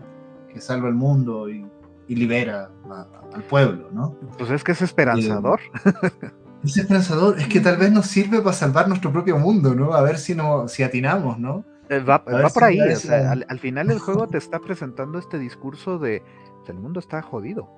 que 0.52 0.60
salva 0.60 0.88
al 0.88 0.96
mundo 0.96 1.50
y, 1.50 1.66
y 2.08 2.16
libera 2.16 2.70
al 3.34 3.44
pueblo, 3.44 3.90
¿no? 3.92 4.18
Pues 4.38 4.52
es 4.52 4.64
que 4.64 4.74
es 4.74 4.82
esperanzador. 4.82 5.60
Eh, 5.86 6.30
es 6.64 6.78
esperanzador, 6.78 7.40
es 7.40 7.48
que 7.48 7.60
tal 7.60 7.78
vez 7.78 7.92
nos 7.92 8.08
sirve 8.08 8.42
para 8.42 8.54
salvar 8.54 8.88
nuestro 8.88 9.12
propio 9.12 9.38
mundo, 9.38 9.76
¿no? 9.76 9.94
A 9.94 10.02
ver 10.02 10.18
si, 10.18 10.34
no, 10.34 10.68
si 10.68 10.84
atinamos, 10.84 11.38
¿no? 11.38 11.64
Eh, 11.90 12.00
va, 12.00 12.20
va 12.20 12.50
por 12.50 12.64
ahí, 12.64 12.80
o 12.80 12.96
sea, 12.96 13.32
al, 13.32 13.46
al, 13.50 13.60
final 13.60 13.92
el 13.92 14.00
juego 14.00 14.28
te 14.28 14.38
está 14.38 14.60
presentando 14.60 15.20
este 15.20 15.38
discurso 15.38 16.00
de 16.00 16.24
el 16.72 16.80
mundo 16.80 17.00
está 17.00 17.22
jodido. 17.22 17.70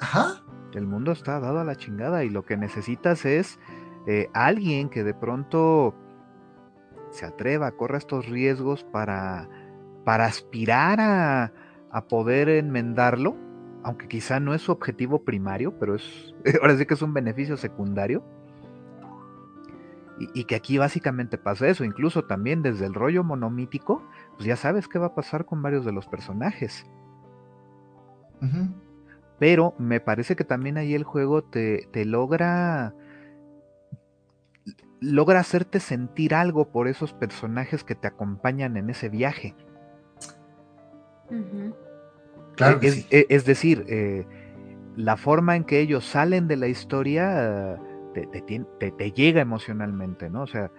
Ajá. 0.00 0.42
El 0.74 0.86
mundo 0.86 1.12
está 1.12 1.40
dado 1.40 1.60
a 1.60 1.64
la 1.64 1.76
chingada 1.76 2.24
y 2.24 2.30
lo 2.30 2.44
que 2.44 2.56
necesitas 2.56 3.24
es 3.24 3.58
eh, 4.06 4.28
alguien 4.34 4.88
que 4.88 5.04
de 5.04 5.14
pronto 5.14 5.94
se 7.16 7.26
atreva, 7.26 7.72
corra 7.72 7.98
estos 7.98 8.26
riesgos 8.26 8.84
para, 8.84 9.48
para 10.04 10.26
aspirar 10.26 11.00
a, 11.00 11.52
a 11.90 12.04
poder 12.08 12.48
enmendarlo, 12.48 13.36
aunque 13.82 14.08
quizá 14.08 14.40
no 14.40 14.54
es 14.54 14.62
su 14.62 14.72
objetivo 14.72 15.24
primario, 15.24 15.78
pero 15.78 15.94
es, 15.94 16.34
ahora 16.60 16.76
sí 16.76 16.86
que 16.86 16.94
es 16.94 17.02
un 17.02 17.14
beneficio 17.14 17.56
secundario. 17.56 18.24
Y, 20.18 20.40
y, 20.40 20.44
que 20.44 20.54
aquí 20.54 20.78
básicamente 20.78 21.36
pasa 21.36 21.68
eso, 21.68 21.84
incluso 21.84 22.24
también 22.24 22.62
desde 22.62 22.86
el 22.86 22.94
rollo 22.94 23.22
monomítico, 23.22 24.02
pues 24.36 24.46
ya 24.46 24.56
sabes 24.56 24.88
qué 24.88 24.98
va 24.98 25.08
a 25.08 25.14
pasar 25.14 25.44
con 25.44 25.60
varios 25.60 25.84
de 25.84 25.92
los 25.92 26.06
personajes. 26.06 26.86
Uh 28.40 28.46
-huh. 28.46 28.74
Pero 29.38 29.74
me 29.78 30.00
parece 30.00 30.36
que 30.36 30.44
también 30.44 30.78
ahí 30.78 30.94
el 30.94 31.04
juego 31.04 31.42
te, 31.44 31.88
te, 31.92 32.04
logra. 32.04 32.94
Logra 35.00 35.40
hacerte 35.40 35.80
sentir 35.80 36.34
algo 36.34 36.70
por 36.70 36.88
esos 36.88 37.12
personajes 37.12 37.84
que 37.84 37.94
te 37.94 38.08
acompañan 38.08 38.76
en 38.76 38.90
ese 38.90 39.08
viaje. 39.08 39.54
Uh 41.30 41.34
-huh. 41.34 41.74
Claro 42.56 42.80
que 42.80 42.88
es, 42.88 42.94
sí. 42.94 43.06
es, 43.10 43.26
es, 43.28 43.44
decir, 43.44 43.84
eh, 43.88 44.26
la 44.96 45.16
forma 45.16 45.56
en 45.56 45.64
que 45.64 45.80
ellos 45.80 46.04
salen 46.04 46.48
de 46.48 46.56
la 46.56 46.68
historia 46.68 47.78
uh, 47.78 48.12
te, 48.14 48.26
te, 48.26 48.90
te, 48.90 49.12
llega 49.12 49.42
emocionalmente, 49.42 50.30
¿no? 50.30 50.42
O 50.42 50.46
sea. 50.46 50.70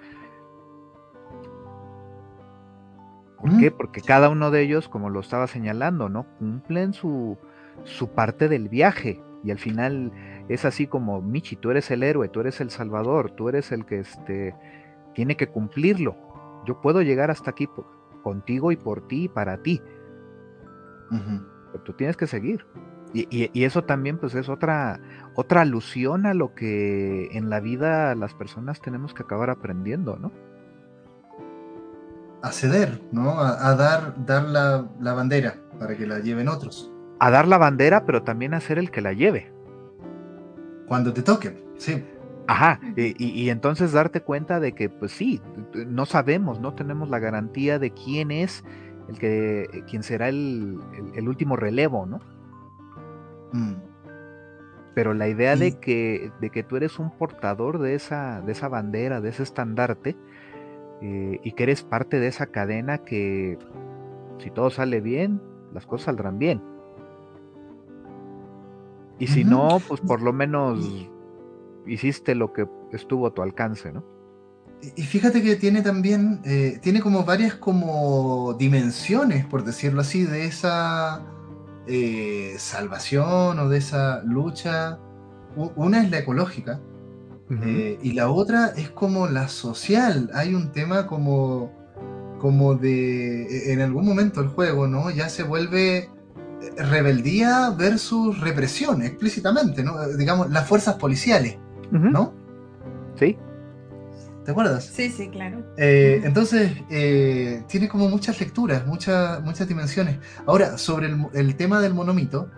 ¿Por 3.40 3.52
mm. 3.54 3.60
qué? 3.60 3.72
Porque 3.72 4.02
cada 4.02 4.30
uno 4.30 4.50
de 4.50 4.62
ellos, 4.62 4.90
como 4.90 5.12
lo 5.12 5.20
estaba 5.20 5.46
señalando, 5.46 6.10
¿no? 6.10 6.26
Cumplen 6.40 6.94
su, 6.94 7.38
su 7.84 8.10
parte 8.10 8.48
del 8.50 8.70
viaje. 8.70 9.22
Y 9.44 9.52
al 9.52 9.60
final 9.60 10.12
es 10.50 10.66
así 10.66 10.88
como, 10.88 11.22
Michi, 11.22 11.56
tú 11.56 11.72
eres 11.72 11.92
el 11.92 12.04
héroe, 12.04 12.30
tú 12.30 12.40
eres 12.40 12.62
el 12.62 12.70
salvador, 12.70 13.32
tú 13.32 13.50
eres 13.50 13.72
el 13.72 13.86
que 13.86 14.00
este, 14.00 14.56
tiene 15.14 15.36
que 15.36 15.48
cumplirlo. 15.48 16.16
Yo 16.66 16.82
puedo 16.82 17.02
llegar 17.02 17.32
hasta 17.32 17.52
aquí 17.52 17.68
por, 17.68 17.86
contigo 18.24 18.72
y 18.72 18.78
por 18.78 19.08
ti 19.08 19.26
y 19.26 19.28
para 19.28 19.58
ti. 19.58 19.82
Uh 21.12 21.16
-huh. 21.16 21.48
Pero 21.72 21.84
tú 21.84 21.94
tienes 21.94 22.18
que 22.18 22.28
seguir. 22.28 22.66
Y, 23.14 23.22
y, 23.30 23.50
y, 23.54 23.64
eso 23.64 23.86
también 23.86 24.18
pues 24.18 24.36
es 24.36 24.50
otra, 24.50 25.00
otra 25.36 25.62
alusión 25.62 26.26
a 26.26 26.34
lo 26.34 26.54
que 26.54 27.30
en 27.32 27.50
la 27.50 27.62
vida 27.62 28.14
las 28.16 28.34
personas 28.34 28.82
tenemos 28.82 29.14
que 29.14 29.24
acabar 29.24 29.50
aprendiendo, 29.50 30.18
¿no? 30.18 30.32
A 32.42 32.52
ceder, 32.52 33.02
¿no? 33.14 33.40
A, 33.40 33.70
a 33.70 33.76
dar, 33.76 34.26
dar 34.26 34.44
la, 34.44 34.90
la 35.00 35.14
bandera 35.14 35.56
para 35.80 35.96
que 35.96 36.06
la 36.06 36.20
lleven 36.20 36.50
otros 36.50 36.92
a 37.20 37.32
dar 37.32 37.48
la 37.48 37.58
bandera, 37.58 38.06
pero 38.06 38.24
también 38.24 38.54
a 38.54 38.60
ser 38.60 38.80
el 38.80 38.92
que 38.92 39.02
la 39.02 39.14
lleve. 39.14 39.52
Cuando 40.88 41.14
te 41.14 41.22
toque, 41.22 41.64
sí. 41.78 42.04
Ajá, 42.48 42.80
y, 42.96 43.14
y, 43.18 43.50
entonces 43.50 43.92
darte 43.92 44.22
cuenta 44.22 44.62
de 44.62 44.72
que, 44.72 44.90
pues 44.90 45.12
sí, 45.12 45.42
no 45.86 46.06
sabemos, 46.06 46.62
no 46.62 46.74
tenemos 46.74 47.10
la 47.10 47.20
garantía 47.20 47.78
de 47.78 47.92
quién 47.92 48.32
es 48.32 48.64
el 49.10 49.20
que, 49.20 49.84
quién 49.90 50.02
será 50.02 50.30
el, 50.30 50.80
el, 50.94 51.18
el 51.18 51.28
último 51.28 51.58
relevo, 51.58 52.06
¿no? 52.06 52.20
Mm. 53.52 53.74
Pero 54.96 55.14
la 55.14 55.28
idea 55.28 55.56
y... 55.56 55.60
de, 55.60 55.80
que, 55.80 56.32
de 56.40 56.50
que 56.50 56.64
tú 56.64 56.78
eres 56.78 57.00
un 57.00 57.12
portador 57.12 57.80
de 57.80 57.96
esa, 57.96 58.42
de 58.42 58.52
esa 58.54 58.68
bandera, 58.68 59.22
de 59.22 59.30
ese 59.30 59.44
estandarte, 59.44 60.16
eh, 61.02 61.40
y 61.44 61.52
que 61.52 61.64
eres 61.64 61.84
parte 61.84 62.20
de 62.20 62.28
esa 62.28 62.48
cadena 62.48 63.00
que, 63.00 63.60
si 64.40 64.50
todo 64.52 64.70
sale 64.70 65.02
bien, 65.02 65.42
las 65.74 65.86
cosas 65.86 66.06
saldrán 66.06 66.40
bien. 66.40 66.62
Y 69.20 69.28
si 69.28 69.44
uh 69.44 69.48
-huh. 69.48 69.50
no, 69.50 69.82
pues 69.88 70.02
por 70.02 70.22
lo 70.22 70.34
menos 70.34 70.80
hiciste 71.88 72.36
lo 72.36 72.54
que 72.54 72.68
estuvo 72.92 73.28
a 73.28 73.34
tu 73.34 73.42
alcance, 73.42 73.92
¿no? 73.92 74.04
Y 74.96 75.02
fíjate 75.04 75.42
que 75.42 75.56
tiene 75.56 75.82
también, 75.82 76.40
eh, 76.46 76.80
tiene 76.82 77.02
como 77.02 77.24
varias 77.24 77.56
como 77.56 78.54
dimensiones, 78.60 79.44
por 79.46 79.64
decirlo 79.64 80.02
así, 80.02 80.24
de 80.24 80.46
esa 80.46 81.26
eh, 81.88 82.56
salvación 82.60 83.58
o 83.58 83.70
de 83.70 83.80
esa 83.80 84.22
lucha. 84.24 85.00
Una 85.76 86.04
es 86.04 86.12
la 86.12 86.20
ecológica 86.20 86.80
uh 87.50 87.54
-huh. 87.54 87.64
eh, 87.66 88.00
y 88.04 88.14
la 88.14 88.30
otra 88.30 88.68
es 88.78 88.92
como 88.92 89.28
la 89.28 89.48
social. 89.48 90.30
Hay 90.36 90.54
un 90.54 90.72
tema 90.72 91.08
como, 91.08 91.72
como 92.38 92.76
de, 92.76 93.74
en 93.74 93.82
algún 93.82 94.06
momento 94.06 94.42
el 94.42 94.50
juego, 94.50 94.88
¿no? 94.88 95.10
Ya 95.10 95.30
se 95.30 95.42
vuelve 95.42 96.12
rebeldía 96.78 97.70
versus 97.72 98.40
represión, 98.40 99.02
explícitamente, 99.02 99.84
¿no? 99.84 100.08
Digamos, 100.18 100.50
las 100.50 100.68
fuerzas 100.68 100.96
policiales, 100.96 101.58
uh 101.92 101.96
-huh. 101.96 102.12
¿no? 102.12 102.34
Sí. 103.16 103.38
¿Te 104.46 104.52
acuerdas? 104.52 104.86
Sí, 104.86 105.10
sí, 105.10 105.30
claro. 105.30 105.62
Eh, 105.78 106.22
entonces, 106.24 106.72
eh, 106.90 107.64
tiene 107.68 107.90
como 107.90 108.08
muchas 108.08 108.40
lecturas, 108.40 108.88
muchas, 108.88 109.44
muchas 109.44 109.68
dimensiones. 109.68 110.20
Ahora, 110.46 110.78
sobre 110.78 111.08
el, 111.08 111.28
el, 111.34 111.56
tema 111.58 111.82
del 111.82 111.94
monomito, 111.94 112.50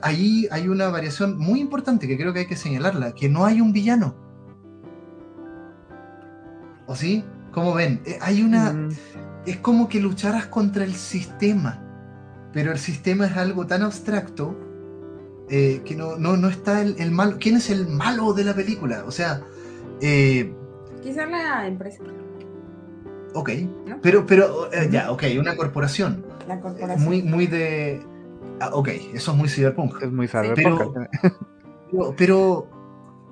ahí 0.00 0.48
hay 0.50 0.68
una 0.68 0.88
variación 0.88 1.36
muy 1.36 1.60
importante 1.60 2.08
que 2.08 2.16
creo 2.16 2.32
que 2.32 2.40
hay 2.40 2.46
que 2.46 2.56
señalarla, 2.56 3.12
que 3.12 3.28
no 3.28 3.44
hay 3.44 3.60
un 3.60 3.72
villano. 3.72 4.16
¿O 6.86 6.96
sí? 6.96 7.22
¿Cómo 7.52 7.74
ven? 7.74 8.00
Eh, 8.06 8.18
hay 8.22 8.42
una... 8.42 8.72
Mm. 8.72 8.88
Es 9.44 9.58
como 9.58 9.88
que 9.88 10.00
lucharas 10.00 10.46
contra 10.46 10.84
el 10.84 10.94
sistema 10.94 11.85
pero 12.56 12.72
el 12.72 12.78
sistema 12.78 13.26
es 13.26 13.36
algo 13.36 13.66
tan 13.66 13.82
abstracto 13.82 14.56
eh, 15.50 15.82
que 15.84 15.94
no, 15.94 16.16
no, 16.16 16.38
no 16.38 16.48
está 16.48 16.80
el, 16.80 16.96
el, 16.98 17.10
malo. 17.10 17.36
¿Quién 17.38 17.56
es 17.56 17.68
el 17.68 17.86
malo 17.86 18.32
de 18.32 18.44
la 18.44 18.54
película? 18.54 19.04
O 19.06 19.10
sea. 19.10 19.42
Eh, 20.00 20.54
Quizá 21.02 21.26
la 21.26 21.66
empresa. 21.66 22.02
Ok, 23.34 23.50
¿No? 23.86 23.98
pero, 24.00 24.24
pero 24.24 24.72
eh, 24.72 24.88
ya, 24.90 25.12
ok, 25.12 25.24
una 25.38 25.54
corporación. 25.54 26.24
La 26.48 26.58
corporación. 26.58 27.04
Muy, 27.04 27.22
muy 27.22 27.46
de. 27.46 28.00
Ah, 28.58 28.70
ok, 28.72 28.88
eso 29.12 29.32
es 29.32 29.36
muy 29.36 29.50
cyberpunk. 29.50 30.00
Es 30.00 30.10
muy 30.10 30.26
cyberpunk. 30.26 30.54
Pero, 30.56 30.94
pero, 31.90 32.14
pero, 32.16 32.70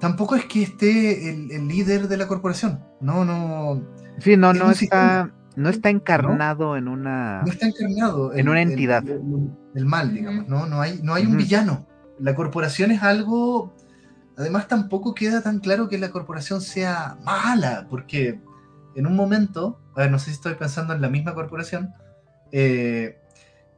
tampoco 0.01 0.37
es 0.37 0.45
que 0.45 0.65
esté 0.65 1.31
el, 1.31 1.51
el, 1.51 1.67
líder 1.67 2.09
de 2.09 2.19
la 2.19 2.29
corporación. 2.29 2.85
No, 3.01 3.25
no. 3.25 3.83
Sí, 4.19 4.37
no, 4.37 4.53
no 4.53 4.71
está. 4.71 4.75
Sistema 4.75 5.44
no 5.57 5.69
está 5.69 5.91
encarnado 5.91 6.69
¿no? 6.71 6.77
en 6.77 6.89
una 6.89 7.43
no 7.45 7.53
está 7.53 7.67
encarnado 7.67 8.33
en, 8.33 8.41
en 8.41 8.49
una 8.49 8.63
entidad. 8.63 9.07
el, 9.07 9.21
el, 9.75 9.85
mal 9.85 10.13
digamos 10.13 10.49
no 10.49 10.67
no 10.67 10.81
hay 10.81 11.01
no 11.03 11.15
hay 11.15 11.25
uh 11.25 11.27
-huh. 11.27 11.31
un 11.31 11.37
villano. 11.37 11.87
La 12.19 12.35
corporación 12.35 12.91
es 12.91 13.03
algo 13.03 13.75
además 14.37 14.69
tampoco 14.69 15.15
queda 15.15 15.43
tan 15.43 15.61
claro 15.61 15.89
que 15.89 15.99
la 15.99 16.11
corporación 16.11 16.61
sea 16.61 17.19
mala 17.25 17.87
porque 17.89 18.41
en 18.95 19.07
un 19.07 19.17
momento 19.17 19.81
a 19.95 20.03
ver 20.03 20.11
no 20.11 20.19
sé 20.19 20.27
si 20.27 20.33
estoy 20.33 20.55
pensando 20.55 20.95
en 20.95 21.01
la 21.01 21.09
misma 21.09 21.35
corporación 21.35 21.95
eh, 22.53 23.19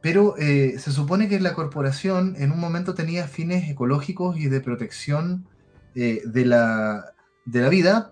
pero 0.01 0.35
eh, 0.37 0.75
se 0.77 0.91
supone 0.91 1.27
que 1.27 1.39
la 1.39 1.53
corporación 1.53 2.35
en 2.37 2.51
un 2.51 2.59
momento 2.59 2.93
tenía 2.93 3.27
fines 3.27 3.69
ecológicos 3.69 4.37
y 4.37 4.47
de 4.47 4.61
protección 4.61 5.47
eh, 5.95 6.21
de 6.25 6.45
la 6.45 7.13
de 7.45 7.61
la 7.61 7.69
vida 7.69 8.11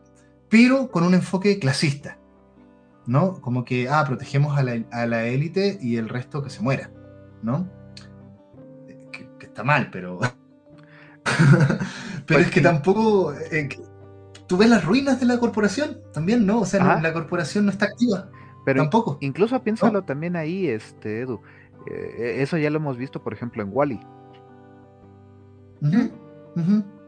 pero 0.49 0.89
con 0.91 1.03
un 1.03 1.13
enfoque 1.13 1.59
clasista 1.59 2.17
¿no? 3.07 3.41
Como 3.41 3.65
que, 3.65 3.89
ah, 3.89 4.03
protegemos 4.05 4.57
a 4.57 4.63
la, 4.63 4.83
a 4.91 5.05
la 5.05 5.25
élite 5.25 5.77
y 5.81 5.97
el 5.97 6.09
resto 6.09 6.43
que 6.43 6.49
se 6.49 6.61
muera, 6.61 6.91
¿no? 7.41 7.69
Que, 9.11 9.29
que 9.39 9.45
está 9.45 9.63
mal, 9.63 9.89
pero... 9.91 10.19
Pero 12.25 12.39
pues 12.39 12.47
es 12.47 12.53
que 12.53 12.61
tampoco. 12.61 13.33
Eh, 13.51 13.69
tú 14.47 14.57
ves 14.57 14.69
las 14.69 14.83
ruinas 14.83 15.19
de 15.19 15.25
la 15.25 15.39
corporación 15.39 16.01
también, 16.11 16.45
¿no? 16.45 16.61
O 16.61 16.65
sea, 16.65 16.99
la 16.99 17.13
corporación 17.13 17.65
no 17.65 17.71
está 17.71 17.85
activa. 17.85 18.29
Pero 18.65 18.81
tampoco. 18.81 19.17
Incluso 19.21 19.61
piénsalo 19.61 20.03
también 20.03 20.35
ahí, 20.35 20.67
este, 20.67 21.21
Edu. 21.21 21.41
Eh, 21.87 22.37
eso 22.39 22.57
ya 22.57 22.71
lo 22.71 22.77
hemos 22.77 22.97
visto, 22.97 23.21
por 23.21 23.33
ejemplo, 23.33 23.61
en 23.61 23.69
Wally. 23.71 23.99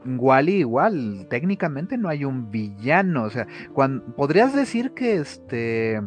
Wally 0.07 0.55
igual, 0.55 1.27
técnicamente 1.29 1.97
no 1.97 2.09
hay 2.09 2.25
un 2.25 2.49
villano. 2.49 3.23
O 3.23 3.29
sea, 3.29 3.47
cuando, 3.73 4.05
podrías 4.15 4.55
decir 4.55 4.93
que 4.93 5.17
este. 5.17 6.01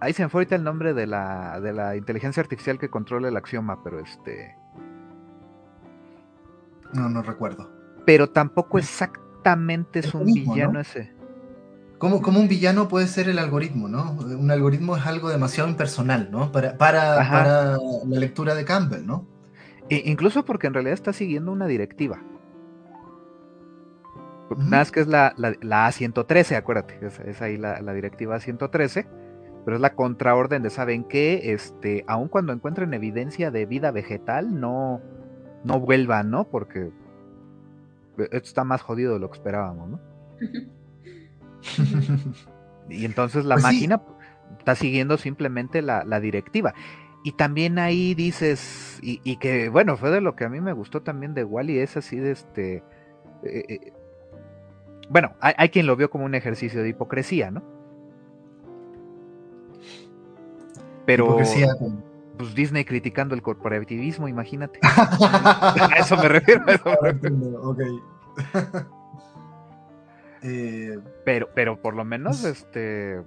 Ahí 0.00 0.12
se 0.12 0.22
me 0.22 0.28
fue 0.28 0.40
ahorita 0.40 0.56
el 0.56 0.64
nombre 0.64 0.92
de 0.92 1.06
la, 1.06 1.60
de 1.60 1.72
la 1.72 1.96
inteligencia 1.96 2.42
artificial 2.42 2.78
que 2.78 2.90
controla 2.90 3.28
el 3.28 3.36
axioma, 3.36 3.82
pero 3.82 4.00
este. 4.00 4.54
No, 6.92 7.08
no 7.08 7.22
recuerdo. 7.22 7.70
Pero 8.04 8.28
tampoco 8.28 8.78
exactamente 8.78 10.00
es, 10.00 10.14
un 10.14 10.26
villano 10.26 10.80
ese. 10.80 11.12
Como, 11.98 12.20
como 12.20 12.38
un 12.38 12.48
villano 12.48 12.88
puede 12.88 13.06
ser 13.06 13.28
el 13.28 13.38
algoritmo, 13.38 13.88
¿no? 13.88 14.12
Un 14.12 14.50
algoritmo 14.50 14.96
es 14.96 15.06
algo 15.06 15.30
demasiado 15.30 15.70
impersonal, 15.70 16.28
¿no? 16.30 16.52
Para, 16.52 16.76
para, 16.76 17.78
la 18.06 18.18
lectura 18.18 18.54
de 18.54 18.64
Campbell, 18.64 19.06
¿no? 19.06 19.26
E 19.88 20.02
incluso 20.06 20.44
porque 20.44 20.66
en 20.66 20.74
realidad 20.74 20.94
está 20.94 21.12
siguiendo 21.12 21.50
una 21.50 21.66
directiva. 21.66 22.22
Nada 24.50 24.64
más 24.70 24.92
que 24.92 25.00
es 25.00 25.06
la, 25.06 25.34
la, 25.36 25.88
A113, 25.88 26.56
acuérdate, 26.56 26.98
es, 27.26 27.40
ahí 27.42 27.56
la, 27.56 27.80
directiva 27.94 28.36
A113, 28.36 29.06
pero 29.64 29.76
es 29.76 29.80
la 29.80 29.94
contraorden 29.94 30.62
de, 30.62 30.70
¿saben 30.70 31.04
qué? 31.04 31.52
Este, 31.52 32.04
aun 32.06 32.28
cuando 32.28 32.52
encuentren 32.52 32.92
evidencia 32.94 33.50
de 33.50 33.66
vida 33.66 33.90
vegetal, 33.90 34.60
no, 34.60 35.00
no 35.64 35.80
vuelvan, 35.80 36.30
¿no? 36.30 36.44
Porque 36.44 36.90
esto 38.18 38.36
está 38.36 38.64
más 38.64 38.82
jodido 38.82 39.14
de 39.14 39.20
lo 39.20 39.30
que 39.30 39.38
esperábamos, 39.38 39.90
¿no? 39.90 40.00
y 42.90 43.04
entonces 43.04 43.44
la 43.44 43.54
pues 43.56 43.64
máquina 43.64 44.02
está 44.58 44.74
siguiendo 44.74 45.16
simplemente 45.16 45.80
la, 45.82 46.20
directiva. 46.20 46.74
Y 47.24 47.32
también 47.32 47.78
ahí 47.78 48.14
dices, 48.14 48.98
y, 49.02 49.36
que 49.38 49.70
bueno, 49.70 49.96
fue 49.96 50.10
de 50.10 50.20
lo 50.20 50.36
que 50.36 50.44
a 50.44 50.50
mí 50.50 50.60
me 50.60 50.74
gustó 50.74 51.02
también 51.02 51.32
de 51.32 51.44
Wally, 51.44 51.78
es 51.78 51.96
así 51.96 52.18
de 52.18 52.32
este... 52.32 52.84
Eh, 53.42 53.64
eh, 53.68 53.92
bueno, 55.08 55.32
hay, 55.40 55.68
quien 55.68 55.86
lo 55.86 55.96
vio 55.96 56.10
como 56.10 56.24
un 56.24 56.34
ejercicio 56.34 56.82
de 56.82 56.90
hipocresía, 56.90 57.50
¿no? 57.50 57.62
Pero... 61.06 61.26
Hipocresía 61.26 61.68
pues 62.36 62.54
Disney 62.54 62.84
criticando 62.84 63.34
el 63.34 63.42
corporativismo, 63.42 64.28
imagínate. 64.28 64.80
a 64.82 65.96
eso 65.98 66.16
me 66.16 66.28
refiero. 66.28 66.64
Eh, 70.46 70.98
pero, 71.24 71.48
pero 71.54 71.80
por 71.80 71.96
lo 71.96 72.04
menos 72.04 72.42
pues 72.42 72.58
este 72.58 73.22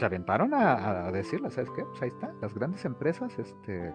se 0.00 0.04
aventaron 0.04 0.52
a, 0.52 1.12
decirle, 1.12 1.48
¿sabes 1.52 1.70
qué? 1.76 1.84
Pues 1.84 2.02
ahí 2.02 2.08
está, 2.08 2.32
las 2.42 2.52
grandes 2.52 2.84
empresas 2.84 3.38
este 3.38 3.94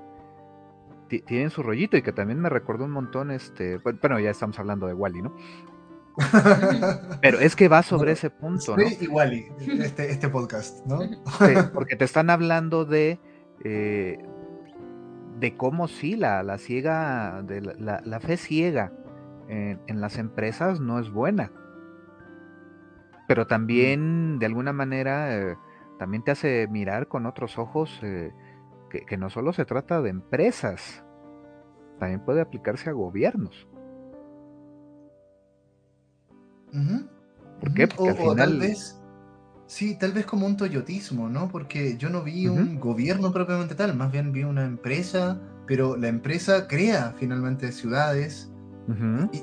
tienen 1.09 1.49
su 1.49 1.63
rollito 1.63 1.97
y 1.97 2.01
que 2.01 2.13
también 2.13 2.39
me 2.39 2.47
recordó 2.47 2.85
un 2.85 2.91
montón 2.91 3.31
este, 3.31 3.79
bueno, 3.79 4.19
ya 4.19 4.29
estamos 4.29 4.57
hablando 4.57 4.87
de 4.87 4.93
Wally, 4.93 5.21
¿no? 5.21 5.35
Pero 7.21 7.39
es 7.39 7.55
que 7.55 7.67
va 7.67 7.83
sobre 7.83 8.13
ese 8.13 8.29
punto, 8.29 8.75
¿no? 8.75 8.83
Wally, 9.09 9.45
este, 9.79 10.11
este 10.11 10.29
podcast, 10.29 10.85
¿no? 10.85 10.99
porque 11.73 11.95
te 11.95 12.05
están 12.05 12.29
hablando 12.29 12.85
de 12.85 13.19
eh, 13.63 14.17
de 15.39 15.55
cómo 15.55 15.87
sí, 15.87 16.15
la, 16.15 16.43
la 16.43 16.57
ciega, 16.57 17.41
de 17.43 17.61
la, 17.61 18.19
fe 18.19 18.37
ciega 18.37 18.91
en, 19.47 20.01
las 20.01 20.17
empresas 20.17 20.79
no 20.79 20.99
es 20.99 21.09
buena. 21.09 21.51
Pero 23.27 23.47
también, 23.47 24.39
de 24.39 24.45
alguna 24.45 24.73
manera, 24.73 25.35
eh, 25.35 25.55
también 25.97 26.23
te 26.23 26.31
hace 26.31 26.67
mirar 26.67 27.07
con 27.07 27.25
otros 27.25 27.57
ojos 27.57 27.99
eh, 28.03 28.33
que, 28.89 29.17
no 29.17 29.29
solo 29.29 29.53
se 29.53 29.65
trata 29.65 30.01
de 30.01 30.09
empresas, 30.09 31.05
también 31.99 32.23
puede 32.25 32.41
aplicarse 32.41 32.89
a 32.89 32.93
gobiernos. 32.93 33.67
¿Por 37.59 37.73
qué? 37.73 37.87
Porque 37.87 38.09
al 38.09 38.17
final... 38.17 38.75
Sí, 39.69 39.95
tal 39.99 40.13
vez 40.13 40.25
como 40.25 40.47
un 40.47 40.57
toyotismo, 40.57 41.29
¿no? 41.29 41.47
Porque 41.47 41.95
yo 41.95 42.09
no 42.09 42.23
vi 42.23 42.47
un 42.47 42.79
gobierno 42.79 43.31
propiamente 43.31 43.75
tal, 43.75 43.95
más 43.95 44.11
bien 44.11 44.31
vi 44.31 44.43
una 44.43 44.65
empresa, 44.65 45.39
pero 45.67 45.95
la 45.95 46.07
empresa 46.07 46.67
crea 46.67 47.13
finalmente 47.19 47.71
ciudades. 47.71 48.49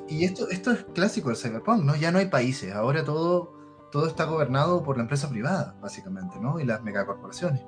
y, 0.09 0.25
esto, 0.25 0.51
esto 0.51 0.73
es 0.73 0.85
clásico 0.95 1.29
del 1.29 1.39
cyberpunk, 1.39 1.85
¿no? 1.85 1.95
Ya 1.95 2.11
no 2.11 2.19
hay 2.19 2.27
países, 2.27 2.75
ahora 2.75 3.05
todo, 3.05 3.53
todo 3.93 4.09
está 4.09 4.25
gobernado 4.25 4.83
por 4.83 4.97
la 4.97 5.05
empresa 5.05 5.31
privada, 5.31 5.77
básicamente, 5.81 6.41
¿no? 6.41 6.59
Y 6.59 6.65
las 6.65 6.83
megacorporaciones, 6.83 7.63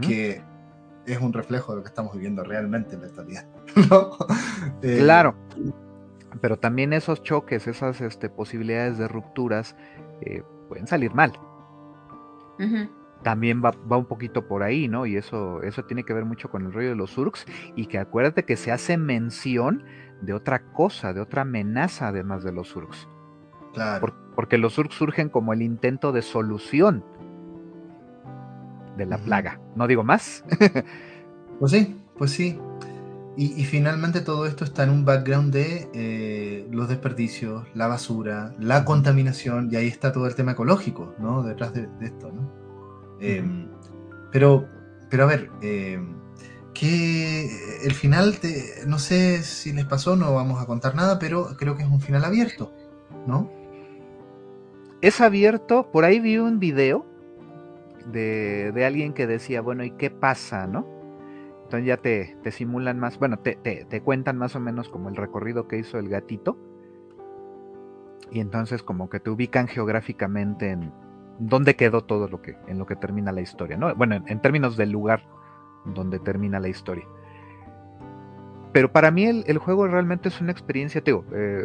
que 0.00 0.40
es 1.06 1.20
un 1.20 1.32
reflejo 1.32 1.72
de 1.72 1.78
lo 1.78 1.82
que 1.82 1.88
estamos 1.88 2.14
viviendo 2.14 2.44
realmente 2.44 2.94
en 2.94 3.00
la 3.00 3.08
actualidad, 3.08 3.46
¿no? 3.90 4.10
Eh, 4.82 4.98
claro. 5.00 5.34
Pero 6.40 6.58
también 6.58 6.92
esos 6.92 7.22
choques, 7.22 7.66
esas 7.66 8.00
este, 8.00 8.28
posibilidades 8.28 8.98
de 8.98 9.08
rupturas 9.08 9.76
eh, 10.20 10.42
pueden 10.68 10.86
salir 10.86 11.14
mal 11.14 11.32
también 13.24 13.62
va, 13.64 13.72
un 13.96 14.04
poquito 14.04 14.46
por 14.46 14.62
ahí, 14.62 14.86
¿no? 14.86 15.06
Y 15.06 15.16
eso, 15.16 15.62
eso 15.62 15.84
tiene 15.84 16.04
que 16.04 16.12
ver 16.12 16.24
mucho 16.24 16.50
con 16.50 16.66
el 16.66 16.72
rollo 16.72 16.90
de 16.90 16.94
los 16.94 17.18
Urks. 17.18 17.46
Y 17.74 17.86
que 17.86 17.98
acuérdate 17.98 18.44
que 18.44 18.56
se 18.56 18.70
hace 18.70 18.96
mención 18.96 19.82
de 20.20 20.34
otra 20.34 20.62
cosa, 20.72 21.12
de 21.12 21.20
otra 21.20 21.42
amenaza 21.42 22.08
además 22.08 22.44
de 22.44 22.52
los 22.52 22.76
Urks. 22.76 23.08
Claro. 23.72 24.14
porque 24.36 24.56
los 24.56 24.78
Urks 24.78 24.94
surgen 24.94 25.28
como 25.28 25.52
el 25.52 25.60
intento 25.60 26.12
de 26.12 26.22
solución 26.22 27.04
de 28.96 29.04
la 29.04 29.18
plaga. 29.18 29.58
¿No 29.74 29.88
digo 29.88 30.04
más? 30.04 30.44
pues 31.58 31.72
sí, 31.72 32.00
pues 32.16 32.30
sí. 32.30 32.60
Y, 33.36 33.64
finalmente 33.64 34.20
todo 34.20 34.46
esto 34.46 34.64
está 34.64 34.84
en 34.84 34.90
un 34.90 35.04
background 35.04 35.52
de 35.52 35.88
eh, 35.92 36.68
los 36.70 36.88
desperdicios, 36.88 37.66
la 37.74 37.88
basura, 37.88 38.54
la 38.60 38.84
contaminación, 38.84 39.68
y 39.72 39.76
ahí 39.76 39.88
está 39.88 40.12
todo 40.12 40.28
el 40.28 40.36
tema 40.36 40.52
ecológico, 40.52 41.14
¿no? 41.18 41.42
Detrás 41.42 41.74
de, 41.74 41.88
esto, 42.00 42.30
¿no? 42.30 42.52
Em, 43.20 43.66
pero, 44.30 44.68
pero 45.10 45.24
a 45.24 45.26
ver, 45.26 45.50
em, 45.62 46.14
que 46.74 47.50
el 47.82 47.92
final, 47.94 48.38
no 48.86 49.00
sé 49.00 49.42
si 49.42 49.72
les 49.72 49.84
pasó, 49.84 50.14
no 50.14 50.32
vamos 50.32 50.62
a 50.62 50.66
contar 50.66 50.94
nada, 50.94 51.18
pero 51.18 51.56
creo 51.56 51.76
que 51.76 51.82
es 51.82 51.88
un 51.88 52.00
final 52.00 52.24
abierto, 52.24 52.72
¿no? 53.26 53.50
Es 55.00 55.20
abierto, 55.20 55.90
por 55.90 56.04
ahí 56.04 56.20
vi 56.20 56.38
un 56.38 56.60
video 56.60 57.04
de, 58.12 58.70
de 58.72 58.84
alguien 58.84 59.12
que 59.12 59.26
decía, 59.26 59.60
bueno, 59.60 59.82
¿y 59.82 59.90
qué 59.90 60.10
pasa, 60.10 60.68
no? 60.68 60.93
Entonces 61.76 61.86
ya 61.88 61.96
te, 62.42 62.52
simulan 62.52 63.00
más, 63.00 63.18
bueno, 63.18 63.38
te, 63.38 64.00
cuentan 64.04 64.38
más 64.38 64.54
o 64.54 64.60
menos 64.60 64.88
como 64.88 65.08
el 65.08 65.16
recorrido 65.16 65.66
que 65.66 65.78
hizo 65.78 65.98
el 65.98 66.08
gatito. 66.08 66.56
Y 68.30 68.38
entonces 68.38 68.82
como 68.84 69.10
que 69.10 69.18
te 69.18 69.30
ubican 69.30 69.66
geográficamente 69.66 70.70
en 70.70 70.92
dónde 71.40 71.74
quedó 71.74 72.04
todo 72.04 72.28
lo 72.28 72.40
que, 72.42 72.56
en 72.68 72.78
lo 72.78 72.86
que 72.86 72.94
termina 72.94 73.32
la 73.32 73.40
historia, 73.40 73.76
¿no? 73.76 73.92
Bueno, 73.96 74.22
en, 74.24 74.40
términos 74.40 74.76
del 74.76 74.92
lugar 74.92 75.24
donde 75.84 76.20
termina 76.20 76.60
la 76.60 76.68
historia. 76.68 77.06
Pero 78.72 78.92
para 78.92 79.10
mí 79.10 79.24
el, 79.24 79.58
juego 79.58 79.88
realmente 79.88 80.28
es 80.28 80.40
una 80.40 80.52
experiencia, 80.52 81.00
digo, 81.00 81.24
eh, 81.32 81.64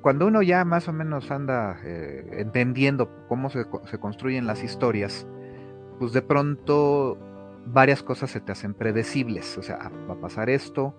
cuando 0.00 0.28
uno 0.28 0.42
ya 0.42 0.64
más 0.64 0.86
o 0.86 0.92
menos 0.92 1.30
anda 1.32 1.80
eh, 1.84 2.38
entendiendo 2.38 3.26
cómo 3.28 3.50
se, 3.50 3.66
se 3.84 3.98
construyen 3.98 4.46
las 4.46 4.62
historias, 4.62 5.26
pues 5.98 6.12
de 6.12 6.22
pronto 6.22 7.18
varias 7.72 8.02
cosas 8.02 8.30
se 8.30 8.40
te 8.40 8.52
hacen 8.52 8.74
predecibles. 8.74 9.56
O 9.58 9.62
sea, 9.62 9.78
ah, 9.80 9.90
va 10.08 10.14
a 10.14 10.20
pasar 10.20 10.50
esto, 10.50 10.94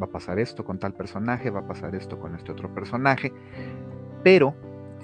va 0.00 0.06
a 0.06 0.10
pasar 0.10 0.38
esto 0.38 0.64
con 0.64 0.78
tal 0.78 0.94
personaje, 0.94 1.50
va 1.50 1.60
a 1.60 1.66
pasar 1.66 1.94
esto 1.94 2.18
con 2.18 2.34
este 2.34 2.52
otro 2.52 2.72
personaje. 2.74 3.32
Pero 4.22 4.54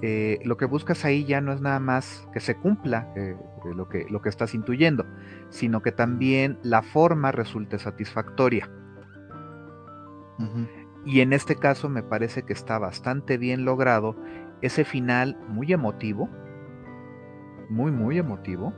eh, 0.03 0.39
lo 0.45 0.57
que 0.57 0.65
buscas 0.65 1.05
ahí 1.05 1.25
ya 1.25 1.41
no 1.41 1.53
es 1.53 1.61
nada 1.61 1.81
más 1.81 2.27
que 2.33 2.41
se 2.41 2.57
cumpla 2.57 3.12
eh, 3.17 3.37
lo, 3.75 3.89
que, 3.89 4.07
lo 4.11 4.23
que 4.23 4.29
estás 4.29 4.55
intuyendo, 4.55 5.07
sino 5.51 5.83
que 5.83 5.93
también 5.93 6.59
la 6.62 6.83
forma 6.83 7.33
resulte 7.33 7.79
satisfactoria. 7.79 8.71
Y 11.05 11.21
en 11.21 11.35
este 11.35 11.55
caso 11.55 11.91
me 11.91 12.03
parece 12.03 12.45
que 12.45 12.55
está 12.55 12.79
bastante 12.79 13.37
bien 13.37 13.67
logrado 13.67 14.17
ese 14.62 14.87
final 14.87 15.39
muy 15.49 15.71
emotivo, 15.71 16.31
muy, 17.69 17.93
muy 17.93 18.17
emotivo 18.17 18.73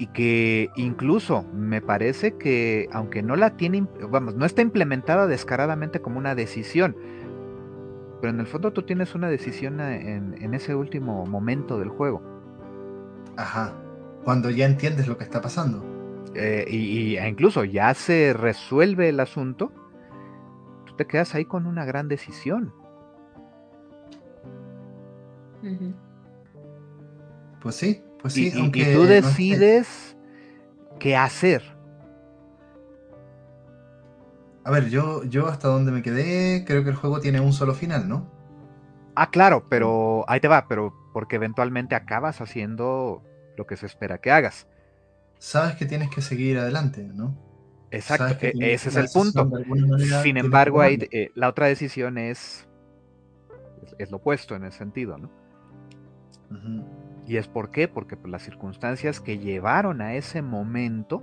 y 0.00 0.06
que 0.06 0.70
incluso 0.76 1.44
me 1.52 1.82
parece 1.82 2.38
que 2.38 2.88
aunque 2.90 3.22
no 3.22 3.36
la 3.36 3.58
tiene, 3.58 3.86
vamos, 4.08 4.34
no 4.34 4.46
está 4.46 4.62
implementada 4.62 5.26
descaradamente 5.26 6.00
como 6.00 6.18
una 6.18 6.34
decisión, 6.34 6.96
pero 8.22 8.32
en 8.32 8.40
el 8.40 8.46
fondo 8.46 8.72
tú 8.72 8.82
tienes 8.82 9.14
una 9.14 9.28
decisión 9.28 9.78
en, 9.78 10.54
ese 10.54 10.74
último 10.74 11.26
momento 11.26 11.78
del 11.78 11.90
juego. 11.90 12.22
Ajá, 13.36 13.74
cuando 14.24 14.48
ya 14.48 14.64
entiendes 14.64 15.06
lo 15.06 15.18
que 15.18 15.24
está 15.24 15.42
pasando. 15.42 15.84
Eh, 16.34 16.64
y, 16.70 17.16
e 17.16 17.28
incluso 17.28 17.64
ya 17.64 17.92
se 17.92 18.32
resuelve 18.32 19.10
el 19.10 19.20
asunto, 19.20 19.70
te 20.96 21.06
quedas 21.06 21.34
ahí 21.34 21.44
con 21.44 21.66
una 21.66 21.84
gran 21.84 22.08
decisión. 22.08 22.72
Pues 27.60 27.74
sí, 27.74 28.02
pues 28.22 28.34
sí. 28.34 28.52
Y, 28.54 28.66
y 28.66 28.94
tú 28.94 29.04
decides 29.04 30.16
qué 30.98 31.16
hacer. 31.16 31.62
A 34.64 34.70
ver, 34.70 34.90
yo, 34.90 35.24
yo 35.24 35.48
hasta 35.48 35.68
donde 35.68 35.90
me 35.90 36.02
quedé, 36.02 36.64
creo 36.64 36.84
que 36.84 36.90
el 36.90 36.96
juego 36.96 37.20
tiene 37.20 37.40
un 37.40 37.52
solo 37.52 37.74
final, 37.74 38.08
¿no? 38.08 38.30
Ah, 39.14 39.30
claro, 39.30 39.66
pero 39.68 40.24
ahí 40.28 40.40
te 40.40 40.48
va, 40.48 40.68
pero 40.68 40.94
porque 41.12 41.36
eventualmente 41.36 41.94
acabas 41.94 42.40
haciendo 42.40 43.22
lo 43.56 43.66
que 43.66 43.76
se 43.76 43.86
espera 43.86 44.18
que 44.18 44.30
hagas. 44.30 44.68
Sabes 45.38 45.76
que 45.76 45.86
tienes 45.86 46.10
que 46.10 46.20
seguir 46.20 46.58
adelante, 46.58 47.02
¿no? 47.02 47.36
Exacto, 47.90 48.46
e, 48.46 48.74
ese 48.74 48.90
es 48.90 48.96
el 48.96 49.08
punto. 49.12 49.50
Sin 50.22 50.36
embargo, 50.36 50.84
eh, 50.84 51.32
la 51.34 51.48
otra 51.48 51.66
decisión 51.66 52.18
es, 52.18 52.68
es, 53.98 54.10
lo 54.10 54.18
opuesto 54.18 54.54
en 54.54 54.64
ese 54.64 54.78
sentido, 54.78 55.18
¿no? 55.18 55.30
¿Y 57.30 57.36
es 57.36 57.46
por 57.46 57.70
qué? 57.70 57.86
Porque 57.86 58.16
pues, 58.16 58.28
las 58.28 58.42
circunstancias 58.42 59.20
que 59.20 59.38
llevaron 59.38 60.00
a 60.00 60.14
ese 60.16 60.42
momento, 60.42 61.22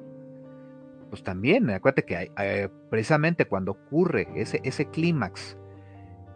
pues 1.09 1.21
también, 1.21 1.69
acuérdate 1.69 2.05
que 2.05 2.31
eh, 2.39 2.69
precisamente 2.89 3.43
cuando 3.43 3.73
ocurre 3.73 4.29
ese, 4.35 4.61
ese 4.63 4.85
clímax, 4.85 5.57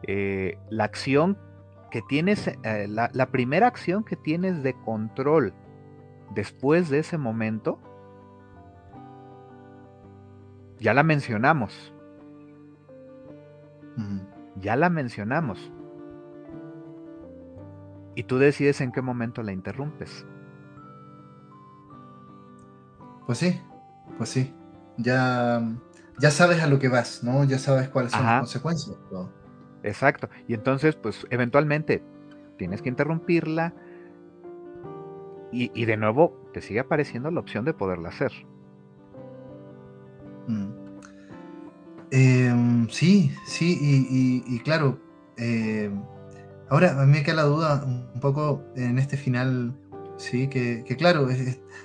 eh, 0.04 0.58
la 0.70 0.84
acción 0.84 1.38
que 1.90 2.02
tienes, 2.10 2.50
eh, 2.50 2.88
la, 2.90 3.12
la, 3.14 3.28
primera 3.28 3.68
acción 3.68 4.04
que 4.04 4.18
tienes 4.18 4.62
de 4.62 4.74
control 4.74 5.54
después 6.36 6.90
de 6.90 7.00
ese 7.00 7.18
momento, 7.18 7.80
ya 10.80 10.94
la 10.94 11.04
mencionamos. 11.04 11.94
Ya 14.58 14.76
la 14.76 14.90
mencionamos. 14.90 15.72
Y 18.16 18.24
tú 18.24 18.38
decides 18.38 18.82
en 18.82 18.92
qué 18.92 19.02
momento 19.02 19.42
la 19.44 19.54
interrumpes. 19.54 20.26
Pues 23.26 23.38
sí, 23.38 23.62
pues 24.18 24.30
sí. 24.30 24.54
Ya, 24.98 25.62
ya 26.20 26.32
sabes 26.32 26.62
a 26.62 26.68
lo 26.68 26.80
que 26.80 26.90
vas, 26.90 27.24
¿no? 27.24 27.44
Ya 27.46 27.58
sabes 27.58 27.90
cuáles 27.90 28.12
son 28.12 28.26
las 28.26 28.42
consecuencias. 28.42 28.98
Exacto. 29.84 30.30
Y 30.48 30.54
entonces, 30.54 30.96
pues, 30.96 31.26
eventualmente 31.30 32.04
tienes 32.58 32.82
que 32.82 32.90
interrumpirla. 32.90 33.74
Y, 35.54 35.86
de 35.86 35.98
nuevo, 35.98 36.50
te 36.54 36.62
sigue 36.62 36.80
apareciendo 36.80 37.30
la 37.30 37.42
opción 37.42 37.66
de 37.66 37.74
poderla 37.74 38.10
hacer. 38.10 38.32
Mm. 40.48 40.70
Em, 42.12 42.90
sí, 42.90 43.36
sí, 43.46 43.78
y, 43.82 44.60
claro, 44.60 44.98
eh, 45.38 45.92
Ahora, 46.72 47.02
a 47.02 47.06
mí 47.06 47.12
me 47.12 47.22
queda 47.22 47.36
la 47.36 47.44
duda 47.44 47.84
un 47.84 48.22
poco 48.22 48.64
en 48.78 48.98
este 48.98 49.18
final, 49.18 49.76
sí, 50.16 50.48
que, 50.48 50.86
claro, 50.98 51.28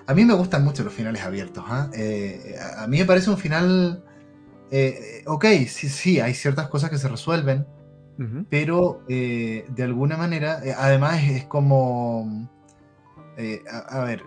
a 0.06 0.14
mí 0.14 0.24
me 0.24 0.32
gustan 0.32 0.62
mucho 0.62 0.84
los 0.84 0.92
finales 0.92 1.24
abiertos. 1.24 1.64
¿ah? 1.66 1.90
Eh, 1.92 2.54
a, 2.78 2.86
mí 2.86 2.98
me 2.98 3.04
parece 3.04 3.28
un 3.28 3.36
final, 3.36 4.04
eh, 4.70 5.24
ok, 5.26 5.44
sí, 5.66 5.88
sí, 5.88 6.20
hay 6.20 6.34
ciertas 6.34 6.68
cosas 6.68 6.88
que 6.88 6.98
se 6.98 7.08
resuelven, 7.08 7.66
pero 8.48 9.02
eh, 9.08 9.66
de 9.74 9.82
alguna 9.82 10.16
manera, 10.16 10.62
además 10.78 11.20
es, 11.24 11.44
como, 11.46 12.48
a, 13.68 14.00
ver, 14.04 14.22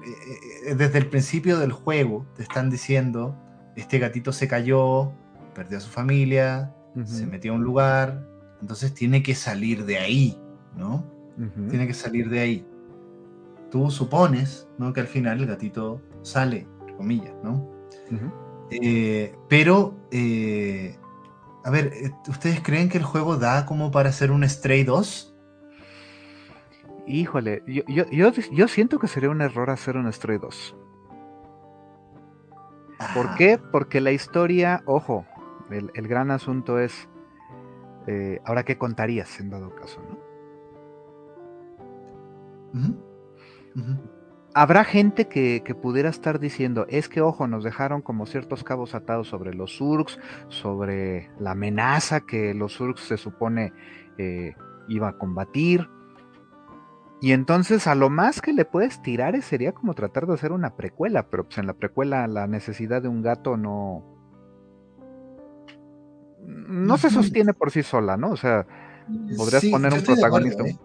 desde 0.75 0.97
el 0.97 1.07
principio 1.07 1.57
del 1.57 1.71
juego 1.71 2.27
te 2.35 2.43
están 2.43 2.69
diciendo, 2.69 3.33
este 3.77 3.97
gatito 3.97 4.33
se 4.33 4.49
cayó, 4.49 5.13
perdió 5.55 5.77
a 5.77 5.81
su 5.81 5.89
familia, 5.89 6.75
se 7.05 7.25
metió 7.25 7.53
a 7.53 7.55
un 7.55 7.63
lugar, 7.63 8.27
entonces 8.59 8.93
tiene 8.93 9.23
que 9.23 9.35
salir 9.35 9.85
de 9.85 9.99
ahí. 9.99 10.37
¿No? 10.75 11.03
Tiene 11.69 11.87
que 11.87 11.93
salir 11.93 12.29
de 12.29 12.39
ahí. 12.39 12.67
Tú 13.71 13.89
supones, 13.89 14.67
¿no? 14.77 14.91
Que 14.91 14.99
al 14.99 15.07
final 15.07 15.39
el 15.39 15.45
gatito 15.45 16.01
sale, 16.21 16.67
entre 16.81 16.95
comillas, 16.95 17.33
¿no? 17.43 17.79
Eh, 18.71 19.35
pero, 19.47 19.95
eh, 20.11 20.97
a 21.63 21.69
ver, 21.69 21.91
eh, 21.93 22.11
¿ustedes 22.27 22.61
creen 22.61 22.89
que 22.89 22.97
el 22.97 23.03
juego 23.03 23.37
da 23.37 23.65
como 23.65 23.91
para 23.91 24.09
hacer 24.09 24.31
un 24.31 24.47
Stray 24.47 24.83
2? 24.83 25.35
Híjole, 27.07 27.63
yo, 27.65 28.67
siento 28.67 28.99
que 28.99 29.07
sería 29.07 29.31
un 29.31 29.41
error 29.41 29.71
hacer 29.71 29.97
un 29.97 30.11
Stray 30.11 30.37
2. 30.37 30.75
¿Por 33.15 33.27
ah. 33.27 33.35
qué? 33.37 33.57
Porque 33.71 34.01
la 34.01 34.11
historia, 34.11 34.83
ojo, 34.85 35.25
el, 35.71 36.07
gran 36.07 36.29
asunto 36.29 36.79
es, 36.79 37.09
ahora 38.45 38.63
qué 38.63 38.77
contarías 38.77 39.39
en 39.39 39.49
dado 39.49 39.75
caso, 39.75 40.01
¿no? 40.07 40.18
Habrá 44.55 44.83
gente 44.83 45.27
que, 45.27 45.61
pudiera 45.79 46.09
estar 46.09 46.39
diciendo, 46.39 46.85
es 46.89 47.07
que, 47.07 47.21
ojo, 47.21 47.47
nos 47.47 47.63
dejaron 47.63 48.01
como 48.01 48.25
ciertos 48.25 48.63
cabos 48.63 48.95
atados 48.95 49.27
sobre 49.27 49.53
los 49.53 49.79
Urks, 49.79 50.19
sobre 50.47 51.29
la 51.39 51.51
amenaza 51.51 52.21
que 52.21 52.53
los 52.53 52.79
Urks 52.79 53.01
se 53.01 53.17
supone 53.17 53.71
eh, 54.17 54.55
iba 54.87 55.09
a 55.09 55.17
combatir. 55.17 55.87
Y 57.21 57.33
entonces 57.33 57.85
a 57.85 57.95
lo 57.95 58.09
más 58.09 58.41
que 58.41 58.53
le 58.53 58.65
puedes 58.65 59.01
tirar 59.01 59.39
sería 59.41 59.73
como 59.73 59.93
tratar 59.93 60.25
de 60.25 60.33
hacer 60.33 60.51
una 60.51 60.75
precuela, 60.75 61.29
pero 61.29 61.43
pues 61.43 61.57
en 61.57 61.67
la 61.67 61.73
precuela 61.73 62.27
la 62.27 62.47
necesidad 62.47 63.01
de 63.01 63.07
un 63.07 63.21
gato 63.21 63.55
no... 63.55 64.03
No 66.47 66.97
se 66.97 67.09
sostiene 67.09 67.53
por 67.53 67.69
sí 67.69 67.83
sola, 67.83 68.17
¿no? 68.17 68.31
O 68.31 68.37
sea, 68.37 68.65
podrías 69.37 69.65
poner 69.65 69.93
un 69.93 70.03
protagonista. 70.03 70.63
¿eh? 70.65 70.79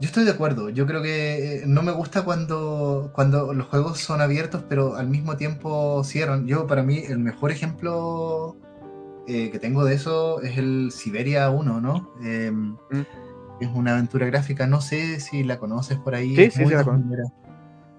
Yo 0.00 0.06
estoy 0.06 0.24
de 0.24 0.30
acuerdo. 0.30 0.70
Yo 0.70 0.86
creo 0.86 1.02
que 1.02 1.56
eh, 1.56 1.62
no 1.66 1.82
me 1.82 1.92
gusta 1.92 2.22
cuando, 2.22 3.10
cuando 3.14 3.52
los 3.52 3.66
juegos 3.66 3.98
son 3.98 4.22
abiertos, 4.22 4.64
pero 4.66 4.96
al 4.96 5.08
mismo 5.08 5.36
tiempo 5.36 6.02
cierran. 6.04 6.46
Yo, 6.46 6.66
para 6.66 6.82
mí, 6.82 7.02
el 7.06 7.18
mejor 7.18 7.50
ejemplo 7.50 8.56
eh, 9.28 9.50
que 9.50 9.58
tengo 9.58 9.84
de 9.84 9.94
eso 9.94 10.40
es 10.40 10.56
el 10.56 10.90
Siberia 10.90 11.50
1, 11.50 11.80
¿no? 11.82 12.14
Em, 12.22 12.72
mm. 12.90 13.06
Es 13.60 13.68
una 13.74 13.92
aventura 13.92 14.24
gráfica. 14.24 14.66
No 14.66 14.80
sé 14.80 15.20
si 15.20 15.44
la 15.44 15.58
conoces 15.58 15.98
por 15.98 16.14
ahí. 16.14 16.34
Sí, 16.34 16.50
sí, 16.50 16.64
sí, 16.64 16.74
la, 16.74 16.84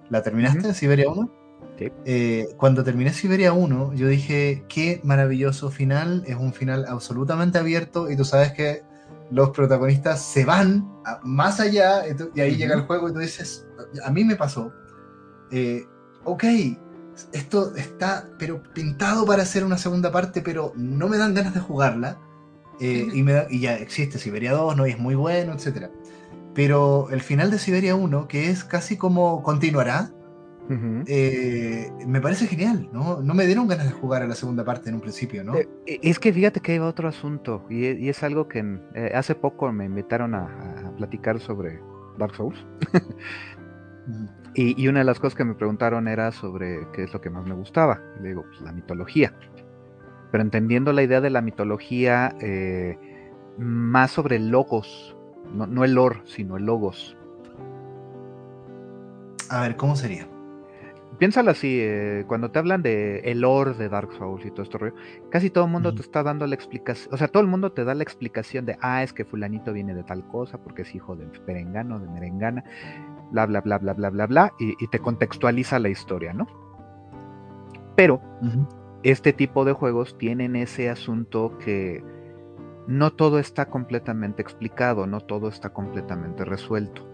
¿La 0.10 0.24
terminaste, 0.24 0.68
en 0.70 0.74
Siberia 0.74 1.08
1? 1.08 1.32
Sí. 1.78 1.92
Eh, 2.06 2.48
cuando 2.58 2.84
terminé 2.84 3.14
Siberia 3.14 3.54
1, 3.54 3.94
yo 3.94 4.08
dije, 4.08 4.66
qué 4.68 5.02
maravilloso 5.04 5.70
final. 5.70 6.24
Es 6.26 6.36
un 6.36 6.52
final 6.52 6.86
absolutamente 6.88 7.60
abierto 7.60 8.10
y 8.10 8.16
tú 8.16 8.26
sabes 8.26 8.54
que 8.54 8.82
los 9.32 9.52
protagonistas 9.52 10.22
se 10.22 10.46
van 10.46 10.88
más 11.24 11.60
allá 11.60 12.04
y 12.36 12.42
ahí 12.42 12.56
llega 12.56 12.76
el 12.76 12.82
juego 12.82 13.10
y 13.10 13.14
tú 13.14 13.20
dices, 13.20 13.66
a 14.04 14.12
mí 14.12 14.24
me 14.24 14.36
pasó, 14.36 14.72
eh, 15.52 15.86
ok, 16.26 16.44
esto 17.34 17.76
está 17.76 18.30
pero 18.38 18.62
pintado 18.74 19.26
para 19.26 19.44
hacer 19.44 19.64
una 19.64 19.78
segunda 19.78 20.12
parte, 20.12 20.42
pero 20.42 20.74
no 20.76 21.08
me 21.08 21.18
dan 21.18 21.34
ganas 21.34 21.54
de 21.54 21.60
jugarla. 21.60 22.20
Eh, 22.80 23.08
y, 23.14 23.60
ya 23.60 23.76
existe 23.76 24.18
Siberia 24.18 24.54
2, 24.54 24.76
¿no? 24.76 24.88
Y 24.88 24.92
es 24.92 24.98
muy 24.98 25.14
bueno, 25.14 25.54
etc. 25.54 25.90
Pero 26.56 27.10
el 27.12 27.22
final 27.22 27.52
de 27.52 27.60
Siberia 27.60 27.96
1, 27.96 28.28
que 28.28 28.50
es 28.50 28.64
casi 28.64 28.98
como 28.98 29.44
continuará, 29.44 30.12
eh, 31.08 31.92
me 32.06 32.22
parece 32.22 32.48
genial, 32.48 32.90
¿no? 32.94 33.22
No 33.22 33.34
me 33.34 33.46
dieron 33.46 33.68
ganas 33.68 33.88
de 33.88 33.92
jugar 33.92 34.22
a 34.22 34.28
la 34.28 34.36
segunda 34.36 34.64
parte 34.64 34.90
en 34.90 34.96
un 34.96 35.02
principio, 35.02 35.44
¿no? 35.44 35.56
Eh, 35.56 35.68
eh, 35.86 36.00
es 36.02 36.20
que 36.20 36.32
fíjate 36.32 36.60
que 36.60 36.74
hay 36.74 36.80
otro 36.80 37.08
asunto, 37.08 37.66
y, 37.70 38.08
es 38.08 38.24
algo 38.24 38.48
que 38.48 38.80
hace 39.14 39.36
poco 39.36 39.72
me 39.72 39.86
invitaron 39.86 40.36
a, 40.36 40.94
platicar 40.98 41.40
sobre 41.40 41.80
Dark 42.18 42.36
Souls. 42.36 42.66
y, 44.56 44.88
una 44.88 45.00
de 45.00 45.06
las 45.06 45.20
cosas 45.20 45.36
que 45.36 45.46
me 45.46 45.56
preguntaron 45.56 46.08
era 46.08 46.32
sobre 46.32 46.88
qué 46.94 47.04
es 47.04 47.14
lo 47.14 47.22
que 47.22 47.30
más 47.30 47.46
me 47.46 47.56
gustaba. 47.56 48.02
le 48.22 48.30
digo, 48.30 48.44
pues 48.44 48.62
la 48.62 48.72
mitología. 48.72 49.34
Pero 50.32 50.44
entendiendo 50.44 50.94
la 50.94 51.04
idea 51.04 51.20
de 51.20 51.30
la 51.30 51.42
mitología, 51.42 52.36
más 53.58 54.12
sobre 54.12 54.40
logos, 54.40 55.16
no, 55.54 55.68
no 55.68 55.84
el 55.84 55.94
lore, 55.94 56.22
sino 56.26 56.56
el 56.56 56.66
logos. 56.66 57.18
A 59.50 59.62
ver, 59.62 59.76
¿cómo 59.76 59.98
sería? 59.98 60.28
Piénsalo 61.22 61.52
así, 61.52 61.78
eh, 61.80 62.26
cuando 62.28 62.50
te 62.50 62.58
hablan 62.58 62.82
de 62.82 63.20
el 63.20 63.42
lore 63.42 63.76
de 63.76 63.90
Dark 63.90 64.12
Souls 64.14 64.44
y 64.44 64.50
todo 64.50 64.64
esto 64.64 64.80
rollo, 64.80 64.96
casi 65.30 65.52
todo 65.52 65.66
el 65.66 65.70
mundo 65.70 65.94
te 65.94 66.02
está 66.02 66.24
dando 66.24 66.48
la 66.48 66.56
explicación, 66.56 67.14
o 67.14 67.18
sea, 67.18 67.28
todo 67.28 67.44
el 67.44 67.48
mundo 67.48 67.72
te 67.74 67.86
da 67.86 67.94
la 67.94 68.02
explicación 68.02 68.66
de, 68.66 68.76
ah, 68.82 69.04
es 69.04 69.14
que 69.14 69.24
fulanito 69.24 69.72
viene 69.72 69.94
de 69.94 70.02
tal 70.02 70.28
cosa, 70.30 70.58
porque 70.58 70.82
es 70.82 70.96
hijo 70.96 71.16
de 71.16 71.28
perengano, 71.46 72.00
de 72.00 72.10
merengana, 72.10 72.64
bla, 73.30 73.46
bla, 73.46 73.62
bla, 73.62 73.78
bla, 73.78 73.94
bla, 73.94 74.10
bla, 74.10 74.26
bla, 74.26 74.54
y, 74.58 74.88
te 74.88 74.98
contextualiza 74.98 75.78
la 75.78 75.90
historia, 75.90 76.34
¿no? 76.34 76.48
Pero 77.96 78.20
este 79.04 79.32
tipo 79.32 79.64
de 79.64 79.74
juegos 79.74 80.18
tienen 80.18 80.56
ese 80.56 80.90
asunto 80.90 81.56
que 81.60 82.04
no 82.88 83.14
todo 83.14 83.38
está 83.38 83.68
completamente 83.68 84.42
explicado, 84.42 85.06
no 85.06 85.22
todo 85.22 85.50
está 85.50 85.70
completamente 85.70 86.46
resuelto. 86.46 87.12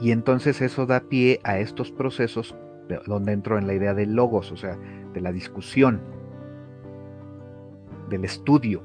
Y 0.00 0.12
entonces 0.12 0.60
eso 0.62 0.86
da 0.86 1.00
pie 1.00 1.40
a 1.44 1.58
estos 1.58 1.90
procesos 1.90 2.54
donde 3.06 3.32
entro 3.32 3.58
en 3.58 3.66
la 3.66 3.74
idea 3.74 3.94
de 3.94 4.06
logos, 4.06 4.50
o 4.50 4.56
sea, 4.56 4.76
de 5.12 5.20
la 5.20 5.32
discusión. 5.32 6.00
del 8.08 8.24
estudio. 8.24 8.82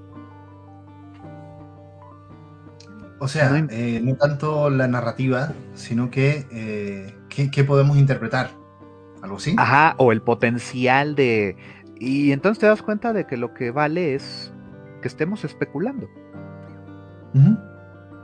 O 3.17 3.27
sea, 3.27 3.49
no, 3.49 3.67
eh, 3.71 4.15
tanto 4.19 4.69
la 4.69 4.87
narrativa, 4.87 5.51
sino 5.73 6.11
que 6.11 6.45
eh, 6.51 7.15
¿qué, 7.29 7.63
podemos 7.63 7.97
interpretar. 7.97 8.51
¿Algo 9.23 9.37
así? 9.37 9.55
Ajá, 9.57 9.95
o 9.97 10.11
el 10.11 10.21
potencial 10.21 11.15
de... 11.15 11.57
Y 11.97 12.31
entonces 12.33 12.59
te 12.59 12.67
das 12.67 12.83
cuenta 12.83 13.13
de 13.13 13.25
que 13.25 13.37
lo 13.37 13.53
que 13.53 13.71
vale 13.71 14.13
es 14.13 14.53
que 15.01 15.07
estemos 15.07 15.43
especulando. 15.43 16.07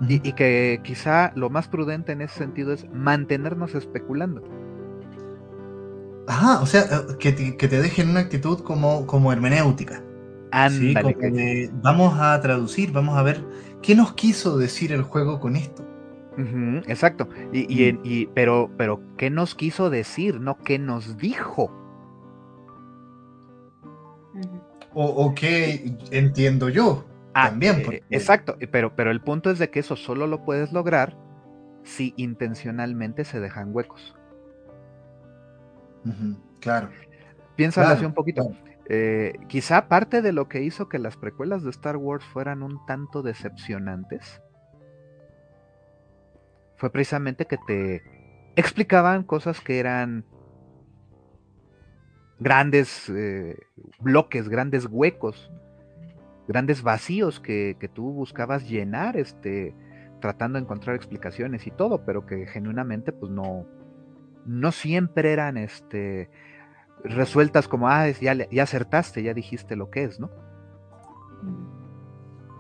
Y, 0.08 0.34
que 0.34 0.80
quizá 0.84 1.32
lo 1.36 1.50
más 1.50 1.68
prudente 1.68 2.12
en 2.12 2.22
ese 2.22 2.40
sentido 2.40 2.74
es 2.74 2.90
mantenernos 2.92 3.76
especulando. 3.76 4.44
Ajá, 6.28 6.62
o 6.62 6.66
sea, 6.66 6.82
eh, 6.82 7.18
que 7.20 7.32
te, 7.32 7.58
que 7.58 7.68
te 7.68 7.82
dejen 7.82 8.10
una 8.10 8.22
actitud 8.22 8.60
como, 8.60 9.06
como 9.06 9.32
hermenéutica. 9.32 10.04
Ándale, 10.52 11.70
vamos 11.82 12.20
a 12.20 12.40
traducir, 12.42 12.92
vamos 12.92 13.18
a 13.18 13.24
ver 13.24 13.44
qué 13.82 13.96
nos 13.96 14.14
quiso 14.14 14.58
decir 14.58 14.92
el 14.92 15.04
juego 15.04 15.40
con 15.40 15.56
esto. 15.56 15.84
exacto. 16.88 17.30
Y, 17.54 17.94
mm. 17.94 18.00
y, 18.04 18.26
pero, 18.28 18.70
pero, 18.78 19.02
¿qué 19.18 19.30
nos 19.30 19.56
quiso 19.56 19.90
decir? 19.90 20.40
No, 20.40 20.58
¿qué 20.58 20.78
nos 20.78 21.18
dijo? 21.18 21.72
O, 24.94 25.34
qué 25.36 25.96
entiendo 26.12 26.70
yo. 26.70 27.06
Ah, 27.34 27.50
también. 27.50 27.82
Eh, 27.92 28.04
exacto, 28.10 28.58
pero, 28.72 28.96
pero 28.96 29.12
el 29.12 29.22
punto 29.22 29.50
es 29.50 29.60
de 29.60 29.70
que 29.70 29.80
eso 29.80 29.96
solo 29.96 30.28
lo 30.28 30.44
puedes 30.44 30.74
lograr 30.74 31.18
si 31.84 32.14
intencionalmente 32.18 33.24
se 33.26 33.40
dejan 33.40 33.74
huecos. 33.74 34.16
claro. 36.60 36.90
Piénsalo 37.56 37.90
así 37.90 38.06
un 38.06 38.14
poquito. 38.14 38.52
Eh, 38.90 39.34
quizá 39.48 39.88
parte 39.88 40.22
de 40.22 40.34
lo 40.34 40.50
que 40.50 40.64
hizo 40.64 40.90
que 40.90 41.00
las 41.00 41.16
precuelas 41.16 41.64
de 41.64 41.70
Star 41.70 41.98
Wars 41.98 42.26
fueran 42.26 42.64
un 42.64 42.86
tanto 42.86 43.22
decepcionantes 43.22 44.42
fue 46.82 46.92
precisamente 46.92 47.46
que 47.46 47.60
te 47.60 48.02
explicaban 48.56 49.22
cosas 49.22 49.62
que 49.62 49.78
eran 49.78 50.26
grandes 52.40 53.08
eh, 53.08 53.56
bloques, 54.00 54.50
grandes 54.50 54.88
huecos, 54.90 55.52
grandes 56.48 56.82
vacíos 56.82 57.40
que, 57.40 57.78
que, 57.80 57.88
tú 57.88 58.12
buscabas 58.12 58.68
llenar, 58.68 59.18
este, 59.18 59.76
tratando 60.20 60.58
de 60.58 60.64
encontrar 60.64 60.96
explicaciones 60.96 61.68
y 61.68 61.72
todo, 61.72 62.04
pero 62.06 62.26
que 62.26 62.48
genuinamente, 62.48 63.12
pues 63.12 63.32
no, 63.32 63.66
no 64.46 64.72
siempre 64.72 65.32
eran, 65.34 65.58
este, 65.58 66.30
resueltas 67.04 67.68
como, 67.68 67.88
ah, 67.88 68.10
ya, 68.10 68.36
ya 68.50 68.64
acertaste, 68.64 69.24
ya 69.24 69.34
dijiste 69.34 69.76
lo 69.76 69.90
que 69.90 70.04
es, 70.04 70.20
¿no? 70.20 70.30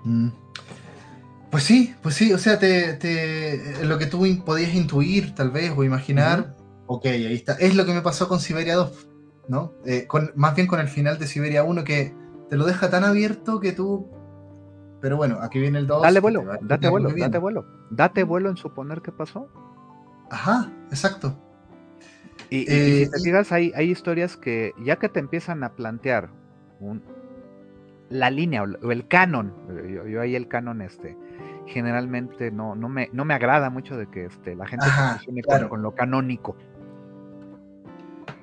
Mm. 0.03 0.29
Pues 1.49 1.63
sí, 1.65 1.93
pues 2.01 2.15
sí, 2.15 2.31
o 2.31 2.37
sea, 2.37 2.57
te, 2.59 3.83
lo 3.83 3.97
que 3.97 4.05
tú 4.05 4.25
podías 4.45 4.73
intuir 4.73 5.35
tal 5.35 5.51
vez 5.51 5.73
o 5.75 5.83
imaginar, 5.83 6.55
ok, 6.87 7.05
ahí 7.07 7.33
está. 7.33 7.53
Es 7.53 7.75
lo 7.75 7.85
que 7.85 7.93
me 7.93 8.01
pasó 8.01 8.29
con 8.29 8.39
Siberia 8.39 8.75
2, 8.75 9.07
¿no? 9.49 9.73
Eh, 9.85 10.07
con, 10.07 10.31
más 10.35 10.55
bien 10.55 10.67
con 10.67 10.79
el 10.79 10.87
final 10.87 11.19
de 11.19 11.27
Siberia 11.27 11.63
1 11.63 11.83
que 11.83 12.13
te 12.51 12.57
lo 12.57 12.65
deja 12.65 12.89
tan 12.89 13.05
abierto 13.05 13.61
que 13.61 13.71
tú... 13.71 14.09
Pero 14.99 15.15
bueno, 15.15 15.37
aquí 15.41 15.57
viene 15.57 15.79
el 15.79 15.87
2. 15.87 16.03
Dale 16.03 16.19
vuelo, 16.19 16.43
date 16.61 16.89
vuelo, 16.89 17.09
date 17.09 17.37
vuelo. 17.37 17.65
Date 17.89 18.23
vuelo 18.25 18.49
en 18.49 18.57
suponer 18.57 19.01
qué 19.01 19.13
pasó. 19.13 19.47
Ajá, 20.29 20.69
exacto. 20.89 21.33
Y, 22.49 22.65
si 22.65 23.09
te 23.09 23.19
digas, 23.23 23.53
eh, 23.53 23.55
hay, 23.55 23.71
hay 23.73 23.89
historias 23.89 24.35
que 24.35 24.73
ya 24.83 24.97
que 24.97 25.07
te 25.07 25.21
empiezan 25.21 25.63
a 25.63 25.75
plantear 25.75 26.29
la 28.09 28.29
línea 28.29 28.63
o 28.63 28.91
el 28.91 29.07
canon, 29.07 29.53
eh, 29.69 30.03
yo, 30.11 30.19
ahí 30.19 30.35
el 30.35 30.49
canon 30.49 30.81
este, 30.81 31.17
generalmente 31.67 32.51
no, 32.51 32.75
no, 32.75 32.89
me, 32.89 33.09
no 33.13 33.23
me 33.23 33.33
agrada 33.33 33.69
mucho 33.69 33.95
de 33.95 34.07
que 34.07 34.25
este, 34.25 34.55
la 34.55 34.67
gente 34.67 34.85
se 35.23 35.69
con, 35.69 35.81
lo 35.81 35.95
canónico. 35.95 36.57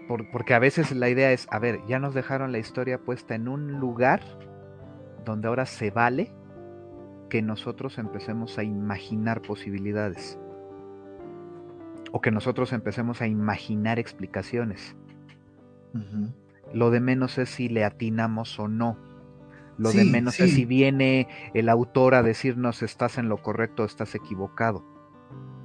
Porque 0.08 0.54
a 0.54 0.58
veces 0.58 0.90
la 0.92 1.08
idea 1.08 1.32
es, 1.32 1.46
a 1.50 1.58
ver, 1.58 1.80
ya 1.86 1.98
nos 1.98 2.14
dejaron 2.14 2.50
la 2.52 2.58
historia 2.58 2.98
puesta 2.98 3.34
en 3.34 3.48
un 3.48 3.72
lugar 3.78 4.20
donde 5.24 5.48
ahora 5.48 5.66
se 5.66 5.90
vale 5.90 6.32
que 7.28 7.42
nosotros 7.42 7.98
empecemos 7.98 8.58
a 8.58 8.64
imaginar 8.64 9.42
posibilidades 9.42 10.38
o 12.10 12.20
que 12.20 12.30
nosotros 12.30 12.72
empecemos 12.72 13.20
a 13.20 13.26
imaginar 13.26 13.98
explicaciones. 13.98 14.96
Lo 16.72 16.90
de 16.90 17.00
menos 17.00 17.38
es 17.38 17.50
si 17.50 17.68
le 17.68 17.84
atinamos 17.84 18.58
o 18.58 18.68
no. 18.68 18.96
Lo 19.76 19.92
de 19.92 20.04
menos 20.04 20.40
es 20.40 20.54
si 20.54 20.64
viene 20.64 21.28
el 21.54 21.68
autor 21.68 22.14
a 22.14 22.22
decirnos 22.22 22.82
estás 22.82 23.18
en 23.18 23.28
lo 23.28 23.42
correcto 23.42 23.82
o 23.82 23.86
estás 23.86 24.14
equivocado. 24.14 24.97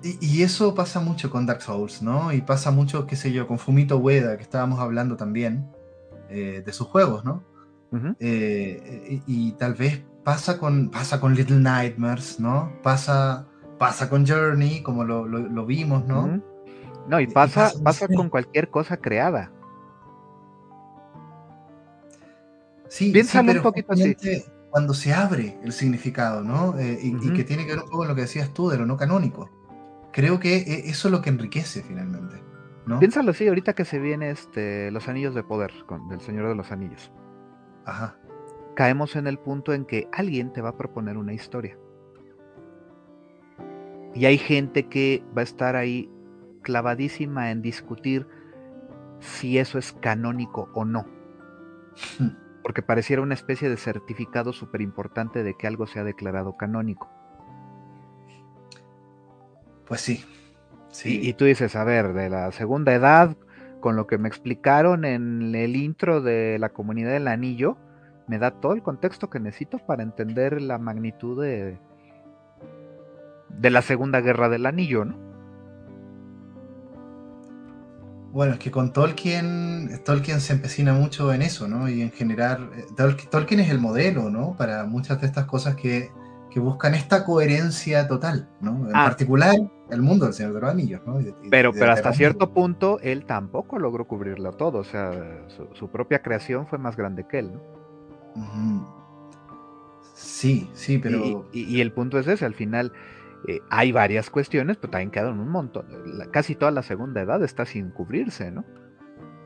Y, 0.04 0.44
eso 0.44 0.76
pasa 0.76 1.00
mucho 1.00 1.32
con 1.32 1.46
Dark 1.46 1.62
Souls, 1.62 2.02
¿no? 2.02 2.34
Y 2.34 2.42
pasa 2.42 2.72
mucho, 2.72 3.08
qué 3.08 3.16
sé 3.16 3.32
yo, 3.32 3.48
con 3.48 3.58
Fumito 3.58 3.98
Ueda, 3.98 4.36
que 4.36 4.44
estábamos 4.44 4.80
hablando 4.80 5.16
también 5.16 5.70
eh, 6.30 6.62
de 6.66 6.74
sus 6.74 6.88
juegos, 6.88 7.24
¿no? 7.24 7.44
Eh, 8.20 9.22
y, 9.28 9.52
tal 9.54 9.76
vez 9.76 10.02
pasa 10.24 10.58
con, 10.58 10.90
pasa 10.90 11.22
con 11.22 11.36
Little 11.36 11.60
Nightmares, 11.60 12.40
¿no? 12.40 12.74
Pasa 12.82 13.48
pasa 13.84 14.10
con 14.10 14.26
Journey, 14.26 14.82
como 14.82 15.04
lo, 15.04 15.66
vimos, 15.66 16.06
¿no? 16.06 16.42
No, 17.08 17.20
y 17.20 17.28
pasa, 17.28 17.74
pasa, 17.84 18.08
con 18.08 18.30
cualquier 18.30 18.70
cosa 18.70 18.96
creada. 18.96 19.52
Sí, 22.88 23.12
Piénsalo 23.12 23.52
un 23.52 23.62
poquito 23.62 23.92
así. 23.92 24.16
Cuando 24.70 24.94
se 24.94 25.14
abre 25.14 25.60
el 25.64 25.74
significado, 25.74 26.44
¿no? 26.44 26.80
Eh, 26.80 26.98
y, 27.04 27.34
que 27.34 27.44
tiene 27.44 27.66
que 27.66 27.74
ver 27.74 27.80
un 27.80 27.86
poco 27.86 27.98
con 27.98 28.08
lo 28.08 28.16
que 28.16 28.22
decías 28.22 28.54
tú 28.54 28.70
de 28.70 28.78
lo 28.78 28.86
no 28.86 28.96
canónico. 28.96 29.50
Creo 30.14 30.40
que 30.40 30.58
e, 30.58 30.90
eso 30.90 31.08
es 31.08 31.12
lo 31.12 31.22
que 31.22 31.30
enriquece 31.30 31.84
finalmente. 31.84 32.42
¿no? 32.86 33.00
Piénsalo 33.00 33.32
así, 33.32 33.48
ahorita 33.48 33.74
que 33.74 33.84
se 33.84 34.00
viene 34.00 34.30
este, 34.30 34.92
los 34.92 35.10
anillos 35.10 35.36
de 35.36 35.44
poder 35.44 35.72
con, 35.86 36.08
del 36.08 36.22
Señor 36.22 36.48
de 36.48 36.56
los 36.56 36.72
Anillos. 36.72 37.12
Ajá. 37.86 38.18
Caemos 38.76 39.16
en 39.16 39.28
el 39.28 39.38
punto 39.40 39.74
en 39.74 39.86
que 39.86 40.08
alguien 40.12 40.54
te 40.54 40.62
va 40.62 40.70
a 40.70 40.78
proponer 40.78 41.18
una 41.18 41.34
historia. 41.34 41.78
Y 44.16 44.26
hay 44.26 44.38
gente 44.38 44.88
que 44.88 45.24
va 45.36 45.42
a 45.42 45.44
estar 45.44 45.76
ahí 45.76 46.10
clavadísima 46.62 47.52
en 47.52 47.62
discutir 47.62 48.28
si 49.20 49.58
eso 49.58 49.80
es 49.80 49.94
canónico 49.94 50.70
o 50.74 50.86
no. 50.86 51.06
Porque 52.64 52.82
pareciera 52.82 53.22
una 53.22 53.34
especie 53.34 53.70
de 53.70 53.78
certificado 53.78 54.54
súper 54.54 54.82
importante 54.82 55.44
de 55.44 55.56
que 55.56 55.68
algo 55.68 55.88
se 55.88 56.00
ha 56.00 56.04
declarado 56.04 56.56
canónico. 56.56 57.10
Pues 59.88 60.02
sí. 60.02 60.24
sí. 60.92 61.20
Y, 61.22 61.34
tú 61.34 61.46
dices, 61.46 61.76
a 61.76 61.84
ver, 61.84 62.14
de 62.14 62.30
la 62.30 62.52
segunda 62.52 62.94
edad, 62.94 63.36
con 63.80 63.96
lo 63.96 64.08
que 64.08 64.18
me 64.18 64.28
explicaron 64.28 65.06
en 65.06 65.54
el 65.56 65.76
intro 65.76 66.22
de 66.22 66.58
la 66.60 66.70
comunidad 66.70 67.12
del 67.12 67.28
anillo, 67.28 67.78
me 68.28 68.40
da 68.40 68.52
todo 68.52 68.74
el 68.74 68.82
contexto 68.82 69.30
que 69.30 69.40
necesito 69.40 69.80
para 69.80 70.04
entender 70.04 70.62
la 70.62 70.78
magnitud 70.78 71.44
de, 71.44 71.78
de 73.50 73.70
la 73.70 73.82
Segunda 73.82 74.22
Guerra 74.22 74.50
del 74.50 74.66
Anillo, 74.66 75.06
¿no? 75.06 75.34
Bueno, 78.32 78.54
es 78.54 78.60
que 78.60 78.72
con 78.72 78.94
Tolkien, 78.94 80.02
Tolkien 80.04 80.42
se 80.42 80.54
empecina 80.54 80.94
mucho 80.94 81.32
en 81.32 81.44
eso, 81.44 81.68
¿no? 81.68 81.88
Y 81.88 82.02
en 82.02 82.12
generar, 82.12 82.68
eh, 82.76 82.86
Tolkien 83.30 83.60
es 83.60 83.70
el 83.70 83.80
modelo, 83.80 84.32
¿no? 84.32 84.56
Para 84.58 84.86
muchas 84.86 85.22
de 85.22 85.28
estas 85.28 85.46
cosas 85.46 85.76
que, 85.76 86.10
buscan 86.60 86.94
esta 86.96 87.26
coherencia 87.26 88.08
total, 88.08 88.50
¿no? 88.62 88.90
En 88.90 88.96
ah. 88.96 89.06
particular, 89.06 89.56
el 89.90 90.02
mundo 90.02 90.26
del 90.26 90.34
Señor 90.34 90.54
de 90.54 90.62
los 90.62 90.70
Anillos, 90.70 91.02
¿no? 91.06 91.20
pero, 91.50 91.74
pero 91.74 91.92
hasta 91.92 92.14
cierto 92.14 92.54
punto, 92.54 93.00
él 93.02 93.26
tampoco 93.26 93.80
logró 93.80 94.06
cubrirlo 94.06 94.52
todo, 94.54 94.80
o 94.80 94.84
sea, 94.84 95.12
su, 95.74 95.90
propia 95.90 96.22
creación 96.22 96.68
fue 96.68 96.78
más 96.78 96.96
grande 96.96 97.26
que 97.28 97.40
él, 97.40 97.52
¿no? 97.54 99.04
Sí, 100.16 100.70
sí, 100.74 100.98
pero... 100.98 101.48
y, 101.52 101.82
el 101.82 101.92
punto 101.92 102.20
es 102.20 102.28
ese, 102.28 102.46
al 102.46 102.54
final 102.54 102.94
eh, 103.48 103.62
hay 103.70 103.92
varias 103.92 104.30
cuestiones, 104.30 104.78
pero 104.78 104.92
también 104.92 105.12
quedan 105.12 105.40
un 105.40 105.50
montón. 105.50 105.86
casi 106.32 106.56
toda 106.56 106.72
la 106.72 106.84
segunda 106.84 107.22
edad 107.22 107.44
está 107.44 107.66
sin 107.66 107.90
cubrirse, 107.92 108.52
¿no? 108.52 108.64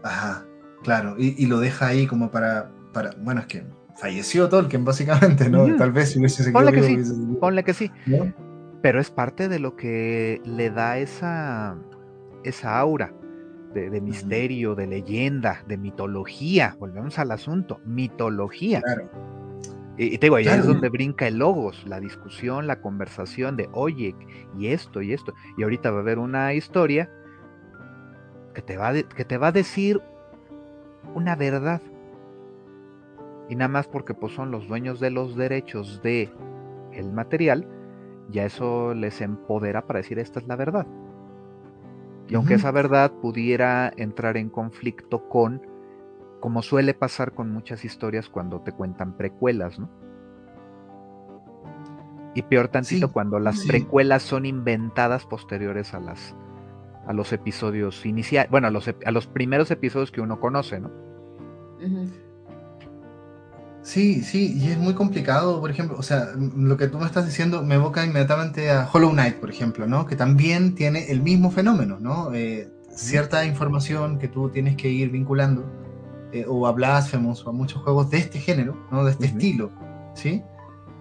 Ajá, 0.04 0.46
claro. 0.84 1.16
Y, 1.18 1.46
lo 1.48 1.60
deja 1.60 1.88
ahí 1.88 2.06
como 2.06 2.30
para, 2.30 2.72
para. 2.94 3.12
Bueno, 3.18 3.42
es 3.42 3.48
que 3.48 3.66
falleció 3.98 4.48
Tolkien, 4.50 4.86
básicamente, 4.86 5.50
¿no? 5.50 5.76
Tal 5.76 5.92
vez 5.92 6.12
si 6.12 6.20
hubiese 6.20 6.44
seguido. 6.44 6.60
Ponle 6.60 6.74
que 6.74 6.84
sí, 6.84 7.38
ponle 7.40 7.64
que 7.64 7.74
sí. 7.74 7.92
Pero 8.82 9.00
es 9.00 9.10
parte 9.10 9.50
de 9.50 9.60
lo 9.60 9.76
que 9.76 10.42
le 10.46 10.70
da 10.70 10.98
esa, 10.98 11.76
esa 12.44 12.78
aura 12.80 13.14
de, 13.74 14.02
misterio, 14.02 14.76
de 14.76 14.88
leyenda, 14.88 15.64
de 15.68 15.78
mitología. 15.78 16.76
Volvemos 16.80 17.20
al 17.20 17.32
asunto, 17.32 17.80
mitología. 17.86 18.82
Claro. 18.82 19.10
Y, 19.98 20.18
te 20.18 20.28
digo, 20.28 20.36
ahí 20.36 20.48
es 20.48 20.66
donde 20.66 20.90
brinca 20.90 21.28
el 21.28 21.40
logos, 21.40 21.84
la 21.88 22.00
discusión, 22.00 22.68
la 22.68 22.82
conversación 22.82 23.58
de, 23.58 23.68
oye, 23.74 24.16
y 24.58 24.68
esto, 24.68 25.02
y 25.02 25.14
esto. 25.14 25.34
Y 25.58 25.64
ahorita 25.64 25.90
va 25.90 25.98
a 25.98 26.02
haber 26.02 26.20
una 26.20 26.54
historia 26.54 27.10
que 28.54 28.62
te 28.62 28.78
va, 28.78 28.94
que 28.94 29.26
te 29.26 29.38
va 29.38 29.48
a 29.48 29.52
decir 29.52 30.00
una 31.16 31.36
verdad. 31.36 31.82
Y 33.50 33.56
nada 33.56 33.70
más 33.70 33.88
porque 33.88 34.14
pues, 34.14 34.34
son 34.34 34.52
los 34.52 34.68
dueños 34.68 35.00
de 35.00 35.12
los 35.12 35.36
derechos 35.36 36.02
de 36.02 36.32
el 36.92 37.12
material, 37.12 37.68
ya 38.30 38.46
eso 38.46 38.94
les 38.94 39.22
empodera 39.22 39.86
para 39.86 40.00
decir 40.00 40.20
esta 40.20 40.40
es 40.40 40.48
la 40.48 40.56
verdad. 40.56 40.88
Y 42.28 42.36
aunque 42.36 42.56
esa 42.56 42.72
verdad 42.72 43.12
pudiera 43.22 43.92
entrar 43.96 44.36
en 44.36 44.50
conflicto 44.50 45.30
con, 45.30 45.62
como 46.42 46.62
suele 46.62 46.94
pasar 46.94 47.34
con 47.34 47.52
muchas 47.52 47.86
historias 47.86 48.28
cuando 48.28 48.60
te 48.62 48.74
cuentan 48.74 49.16
precuelas, 49.16 49.80
¿no? 49.80 49.90
Y 52.36 52.42
peor 52.44 52.68
tantito 52.68 53.12
cuando 53.12 53.40
las 53.40 53.66
precuelas 53.66 54.24
son 54.24 54.46
inventadas 54.46 55.26
posteriores 55.26 55.94
a 55.94 56.00
las 56.00 56.36
a 57.08 57.14
los 57.14 57.32
episodios 57.32 58.06
iniciales, 58.06 58.52
bueno, 58.52 58.68
a 58.68 58.70
los, 58.70 58.90
a 58.90 59.12
los 59.12 59.28
primeros 59.28 59.72
episodios 59.72 60.12
que 60.12 60.20
uno 60.20 60.42
conoce, 60.42 60.82
¿no? 60.82 60.92
Sí, 63.88 64.22
sí, 64.22 64.54
y 64.60 64.70
es 64.70 64.78
muy 64.78 64.96
complicado, 64.96 65.62
por 65.62 65.72
ejemplo, 65.72 65.96
o 65.98 66.04
sea, 66.04 66.34
lo 66.36 66.76
que 66.76 66.90
tú 66.90 67.00
me 67.00 67.06
estás 67.06 67.26
diciendo 67.26 67.64
me 67.64 67.76
evoca 67.76 68.06
inmediatamente 68.06 68.70
a 68.70 68.86
Hollow 68.92 69.12
Knight, 69.12 69.38
por 69.38 69.50
ejemplo, 69.50 69.88
¿no? 69.88 70.06
Que 70.06 70.18
también 70.18 70.76
tiene 70.76 71.10
el 71.10 71.22
mismo 71.22 71.52
fenómeno, 71.52 71.98
¿no? 71.98 72.34
Eh, 72.34 72.70
cierta 72.94 73.46
información 73.46 74.20
que 74.20 74.28
tú 74.28 74.50
tienes 74.50 74.76
que 74.76 74.90
ir 74.90 75.10
vinculando, 75.10 75.64
eh, 76.34 76.44
o 76.50 76.68
a 76.68 76.74
Blasphemous, 76.74 77.46
o 77.46 77.50
a 77.52 77.54
muchos 77.54 77.82
juegos 77.82 78.10
de 78.10 78.18
este 78.18 78.40
género, 78.40 78.76
¿no? 78.92 79.06
De 79.06 79.12
este 79.12 79.28
estilo, 79.28 79.72
¿sí? 80.16 80.44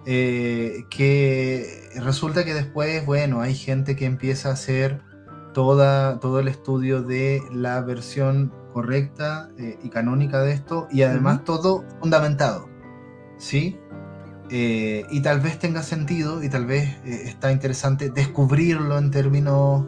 Eh, 0.05 0.85
que 0.89 1.89
resulta 1.97 2.45
que 2.45 2.53
después, 2.53 3.05
bueno, 3.05 3.41
hay 3.41 3.53
gente 3.53 3.97
que 3.97 4.05
empieza 4.05 4.47
a 4.47 4.53
hacer 4.53 5.01
toda, 5.53 6.21
todo 6.21 6.39
el 6.39 6.47
estudio 6.47 7.03
de 7.03 7.41
la 7.51 7.81
versión 7.81 8.53
correcta 8.71 9.49
y 9.83 9.89
canónica 9.89 10.39
de 10.39 10.53
esto, 10.53 10.87
y 10.89 11.01
además 11.01 11.43
todo 11.43 11.83
fundamentado. 11.99 12.76
¿Sí? 13.37 13.79
Eh, 14.49 15.05
y 15.09 15.21
tal 15.21 15.41
vez 15.41 15.59
tenga 15.59 15.83
sentido 15.83 16.41
y 16.41 16.49
tal 16.49 16.65
vez 16.65 16.87
eh, 17.05 17.23
está 17.25 17.51
interesante 17.51 18.09
descubrirlo 18.09 18.97
en 18.97 19.11
términos 19.11 19.85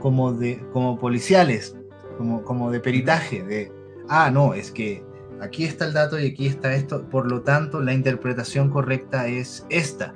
como, 0.00 0.32
de, 0.32 0.64
como 0.72 0.98
policiales, 0.98 1.76
como, 2.18 2.42
como 2.42 2.70
de 2.72 2.80
peritaje, 2.80 3.42
de, 3.44 3.72
ah, 4.08 4.30
no, 4.32 4.54
es 4.54 4.72
que 4.72 5.04
aquí 5.40 5.64
está 5.64 5.84
el 5.84 5.92
dato 5.92 6.18
y 6.18 6.26
aquí 6.26 6.48
está 6.48 6.74
esto, 6.74 7.08
por 7.08 7.30
lo 7.30 7.42
tanto 7.42 7.80
la 7.80 7.92
interpretación 7.92 8.68
correcta 8.70 9.28
es 9.28 9.64
esta 9.70 10.12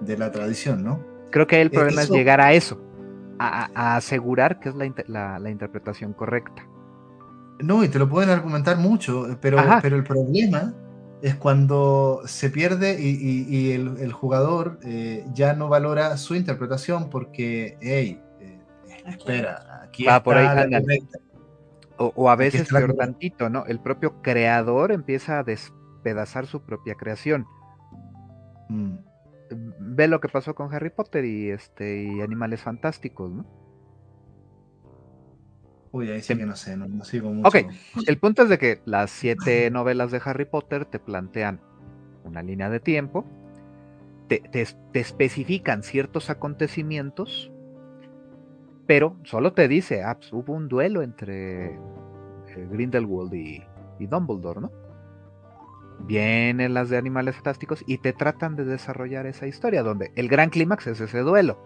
de 0.00 0.16
la 0.16 0.30
tradición, 0.30 0.84
¿no? 0.84 1.04
Creo 1.30 1.46
que 1.48 1.60
el 1.60 1.68
eh, 1.68 1.70
problema 1.70 2.02
es 2.02 2.10
llegar 2.10 2.40
a 2.40 2.52
eso, 2.52 2.80
a, 3.40 3.96
asegurar 3.96 4.60
que 4.60 4.68
es 4.68 4.76
la, 5.08 5.38
la, 5.40 5.50
interpretación 5.50 6.12
correcta. 6.12 6.64
No, 7.58 7.82
y 7.82 7.88
te 7.88 7.98
lo 7.98 8.08
pueden 8.08 8.30
argumentar 8.30 8.78
mucho, 8.78 9.26
pero, 9.40 9.58
pero 9.82 9.96
el 9.96 10.04
problema 10.04 10.72
es 11.22 11.34
cuando 11.34 12.22
se 12.26 12.50
pierde 12.50 12.96
y, 13.00 13.72
el, 13.72 14.12
jugador 14.12 14.78
eh, 14.84 15.24
ya 15.32 15.52
no 15.54 15.68
valora 15.68 16.16
su 16.16 16.34
interpretación 16.34 17.10
porque, 17.10 17.76
hey, 17.80 18.20
eh, 18.40 18.60
espera, 19.06 19.82
aquí 19.84 20.04
está 20.04 20.22
por 20.22 20.36
ahí 20.36 20.46
la 20.46 20.80
o, 21.98 22.30
a 22.30 22.36
veces 22.36 22.68
peor 22.68 22.94
tantito, 22.94 23.50
¿no? 23.50 23.66
El 23.66 23.80
propio 23.80 24.22
creador 24.22 24.92
empieza 24.92 25.40
a 25.40 25.42
despedazar 25.42 26.46
su 26.46 26.62
propia 26.62 26.94
creación. 26.94 27.44
Mm. 28.68 28.98
Ve 29.80 30.06
lo 30.06 30.20
que 30.20 30.28
pasó 30.28 30.54
con 30.54 30.72
Harry 30.72 30.90
Potter 30.90 31.24
y 31.24 31.50
este 31.50 32.04
y 32.04 32.20
Animales 32.20 32.60
Fantásticos, 32.60 33.32
¿no? 33.32 33.67
Uy, 35.92 36.10
ahí 36.10 36.20
sí 36.20 36.36
que 36.36 36.46
no 36.46 36.56
sé, 36.56 36.76
no, 36.76 37.04
sigo 37.04 37.30
mucho. 37.30 37.48
Ok, 37.48 37.56
el 38.06 38.18
punto 38.18 38.42
es 38.42 38.48
de 38.48 38.58
que 38.58 38.80
las 38.84 39.10
siete 39.10 39.70
novelas 39.70 40.10
de 40.10 40.20
Harry 40.24 40.44
Potter 40.44 40.84
te 40.84 40.98
plantean 40.98 41.60
una 42.24 42.42
línea 42.42 42.68
de 42.68 42.80
tiempo, 42.80 43.24
te, 44.28 44.42
especifican 44.92 45.82
ciertos 45.82 46.30
acontecimientos, 46.30 47.50
pero 48.86 49.16
solo 49.24 49.52
te 49.52 49.68
dice, 49.68 50.02
ah, 50.02 50.16
pues, 50.18 50.32
hubo 50.32 50.52
un 50.52 50.68
duelo 50.68 51.02
entre 51.02 51.74
eh, 51.74 52.68
Grindelwald 52.70 53.34
y, 53.34 53.64
Dumbledore, 54.00 54.60
¿no? 54.60 54.70
Vienen 56.00 56.74
las 56.74 56.88
de 56.88 56.96
Animales 56.96 57.34
Fantásticos 57.34 57.82
y 57.86 57.98
te 57.98 58.12
tratan 58.12 58.54
de 58.54 58.64
desarrollar 58.64 59.26
esa 59.26 59.48
historia, 59.48 59.82
donde 59.82 60.12
el 60.14 60.28
gran 60.28 60.50
clímax 60.50 60.86
es 60.86 61.00
ese 61.00 61.20
duelo. 61.20 61.58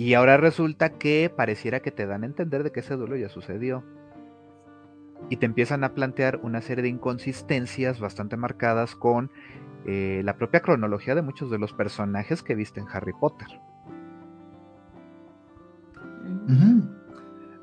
Y 0.00 0.14
ahora 0.14 0.38
resulta 0.38 0.94
que 0.94 1.30
pareciera 1.36 1.80
que 1.80 1.90
te 1.90 2.06
dan 2.06 2.22
a 2.22 2.26
entender 2.26 2.62
de 2.62 2.72
que 2.72 2.80
ese 2.80 2.96
duelo 2.96 3.16
ya 3.16 3.28
sucedió. 3.28 3.84
Y 5.28 5.36
te 5.36 5.44
empiezan 5.44 5.84
a 5.84 5.92
plantear 5.92 6.40
una 6.42 6.62
serie 6.62 6.84
de 6.84 6.88
inconsistencias 6.88 8.00
bastante 8.00 8.38
marcadas 8.38 8.96
con 8.96 9.30
eh, 9.84 10.22
la 10.24 10.38
propia 10.38 10.60
cronología 10.60 11.14
de 11.14 11.20
muchos 11.20 11.50
de 11.50 11.58
los 11.58 11.74
personajes 11.74 12.42
que 12.42 12.54
viste 12.54 12.80
en 12.80 12.86
Harry 12.90 13.12
Potter. 13.12 13.48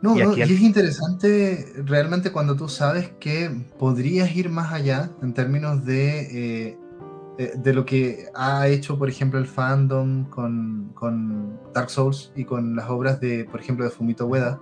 No, 0.03 0.15
y, 0.15 0.39
es 0.39 0.61
interesante 0.61 1.73
realmente 1.85 2.31
cuando 2.31 2.55
tú 2.55 2.69
sabes 2.69 3.09
que 3.19 3.49
podrías 3.79 4.35
ir 4.35 4.49
más 4.49 4.71
allá 4.73 5.09
en 5.23 5.33
términos 5.33 5.83
de 5.85 6.67
eh, 6.67 6.77
eh, 7.37 7.53
de 7.55 7.73
lo 7.73 7.85
que 7.85 8.29
ha 8.33 8.67
hecho, 8.67 8.97
por 8.97 9.09
ejemplo, 9.09 9.39
el 9.39 9.45
fandom 9.45 10.25
con, 10.25 10.91
con, 10.95 11.59
Dark 11.73 11.91
Souls 11.91 12.31
y 12.35 12.45
con 12.45 12.75
las 12.75 12.89
obras 12.89 13.19
de, 13.19 13.45
por 13.45 13.59
ejemplo, 13.59 13.85
de 13.85 13.91
Fumito 13.91 14.25
Ueda, 14.25 14.59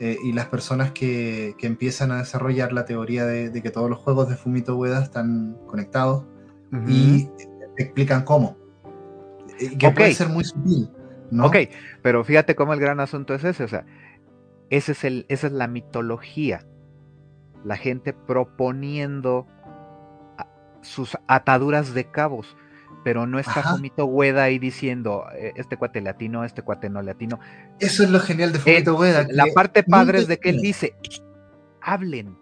eh, 0.00 0.16
y 0.24 0.32
las 0.32 0.46
personas 0.46 0.90
que, 0.90 1.54
que, 1.58 1.68
empiezan 1.68 2.10
a 2.10 2.18
desarrollar 2.18 2.72
la 2.72 2.84
teoría 2.84 3.24
de, 3.24 3.52
que 3.62 3.70
todos 3.70 3.88
los 3.88 3.98
juegos 4.00 4.28
de 4.28 4.34
Fumito 4.34 4.76
Ueda 4.76 5.00
están 5.00 5.56
conectados 5.66 6.24
y 6.88 7.28
explican 7.76 8.24
cómo. 8.24 8.56
Que 9.78 9.90
puede 9.90 10.14
ser 10.14 10.28
muy 10.28 10.42
sutil. 10.42 10.90
¿no? 11.30 11.46
Ok, 11.46 11.56
pero 12.02 12.24
fíjate 12.24 12.56
cómo 12.56 12.72
el 12.72 12.80
gran 12.80 12.98
asunto 12.98 13.34
es 13.34 13.44
ese, 13.44 13.62
o 13.62 13.68
sea, 13.68 13.86
ese 14.70 14.92
es 14.92 15.04
el, 15.04 15.26
esa 15.28 15.46
es 15.46 15.52
la 15.52 15.68
mitología. 15.68 16.66
La 17.64 17.76
gente 17.76 18.12
proponiendo 18.12 19.46
sus 20.82 21.16
ataduras 21.26 21.94
de 21.94 22.04
cabos, 22.04 22.56
pero 23.04 23.26
no 23.26 23.38
está 23.38 23.62
Fumito 23.62 24.04
Ueda 24.04 24.44
ahí 24.44 24.58
diciendo, 24.58 25.24
eh, 25.34 25.52
este 25.56 25.76
cuate 25.76 26.00
latino, 26.00 26.44
este 26.44 26.62
cuate 26.62 26.90
no 26.90 27.02
latino. 27.02 27.40
Eso 27.80 28.02
es 28.02 28.10
lo 28.10 28.20
genial 28.20 28.52
de 28.52 28.58
Fumito 28.58 28.96
Ueda. 28.96 29.26
La 29.30 29.46
parte 29.54 29.82
padre 29.82 30.18
es 30.18 30.28
de 30.28 30.38
que 30.38 30.50
él 30.50 30.60
dice, 30.60 30.94
hablen, 31.80 32.36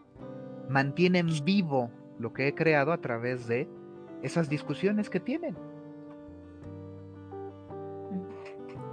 mantienen 0.68 1.28
vivo 1.44 1.90
lo 2.18 2.32
que 2.32 2.48
he 2.48 2.54
creado 2.54 2.92
a 2.92 2.98
través 2.98 3.46
de 3.46 3.68
esas 4.22 4.48
discusiones 4.48 5.08
que 5.08 5.20
tienen. 5.20 5.56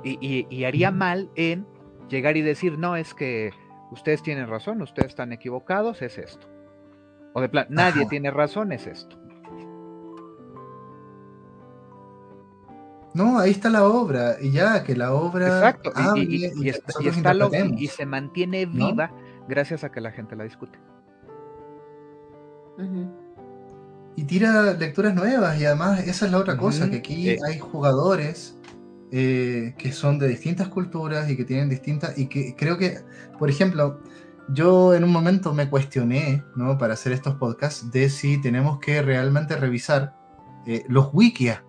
Y, 0.04 0.64
haría 0.64 0.90
mal 0.90 1.30
en 1.36 1.68
llegar 2.08 2.38
y 2.38 2.42
decir, 2.42 2.78
no, 2.78 2.96
es 2.96 3.14
que 3.14 3.52
ustedes 3.92 4.24
tienen 4.24 4.48
razón, 4.48 4.82
ustedes 4.82 5.10
están 5.10 5.34
equivocados, 5.34 6.02
es 6.02 6.18
esto. 6.18 6.48
O 7.34 7.42
de 7.42 7.50
plan, 7.50 7.68
nadie 7.70 8.06
tiene 8.06 8.32
razón, 8.32 8.72
es 8.72 8.88
esto. 8.88 9.20
No, 13.18 13.40
ahí 13.40 13.50
está 13.50 13.72
la 13.72 13.84
obra, 13.84 14.38
y 14.40 14.52
ya, 14.52 14.84
que 14.84 14.96
la 14.96 15.12
obra. 15.12 15.48
Exacto, 15.48 15.92
y, 16.16 16.46
está, 16.70 17.34
y, 17.76 17.88
se 17.88 18.06
mantiene 18.06 18.68
viva 18.68 19.12
gracias 19.50 19.84
a 19.84 19.92
que 19.92 20.02
la 20.02 20.12
gente 20.12 20.36
la 20.36 20.44
discute. 20.44 20.78
Y 24.16 24.24
tira 24.26 24.74
lecturas 24.74 25.16
nuevas, 25.16 25.60
y 25.60 25.66
además 25.66 26.02
esa 26.06 26.28
es 26.28 26.32
la 26.32 26.38
otra 26.38 26.58
cosa, 26.58 26.92
que 26.92 26.98
aquí 26.98 27.32
eh. 27.32 27.40
hay 27.44 27.58
jugadores 27.58 28.56
eh, 29.12 29.74
que 29.80 29.92
son 29.92 30.20
de 30.20 30.28
distintas 30.28 30.68
culturas 30.68 31.28
y 31.28 31.36
que 31.36 31.44
tienen 31.44 31.70
distintas. 31.70 32.16
Y 32.20 32.28
que 32.28 32.56
creo 32.56 32.78
que, 32.78 33.00
por 33.40 33.50
ejemplo, 33.50 34.00
yo 34.50 34.94
en 34.94 35.04
un 35.04 35.12
momento 35.12 35.56
me 35.56 35.72
cuestioné, 35.72 36.44
¿no? 36.56 36.78
Para 36.78 36.94
hacer 36.94 37.14
estos 37.14 37.34
podcasts, 37.34 37.90
de 37.90 38.12
si 38.12 38.40
tenemos 38.40 38.78
que 38.78 39.02
realmente 39.02 39.56
revisar 39.56 40.16
eh, 40.68 40.84
los 40.88 41.10
wikias 41.14 41.64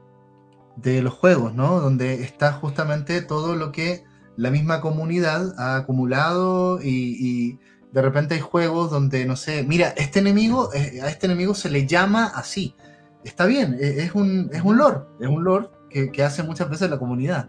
de 0.82 1.02
los 1.02 1.14
juegos, 1.14 1.54
¿no? 1.54 1.80
Donde 1.80 2.22
está 2.22 2.52
justamente 2.52 3.22
todo 3.22 3.56
lo 3.56 3.72
que 3.72 4.04
la 4.36 4.50
misma 4.50 4.80
comunidad 4.80 5.54
ha 5.58 5.76
acumulado 5.76 6.80
y, 6.82 7.58
de 7.90 8.02
repente 8.02 8.34
hay 8.34 8.40
juegos 8.40 8.90
donde, 8.90 9.24
no 9.24 9.34
sé, 9.34 9.64
mira, 9.64 9.88
este 9.96 10.18
enemigo, 10.18 10.74
eh, 10.74 11.00
a 11.02 11.08
este 11.08 11.24
enemigo 11.24 11.54
se 11.54 11.70
le 11.70 11.86
llama 11.86 12.30
así. 12.34 12.74
Está 13.24 13.46
bien, 13.46 13.78
e, 13.80 14.02
es 14.02 14.14
un, 14.14 14.50
es 14.52 14.62
un 14.62 14.76
lore, 14.76 15.00
es 15.20 15.26
un 15.26 15.42
lore 15.42 15.68
que, 15.88 16.22
hace 16.22 16.42
muchas 16.42 16.68
veces 16.68 16.90
la 16.90 16.98
comunidad. 16.98 17.48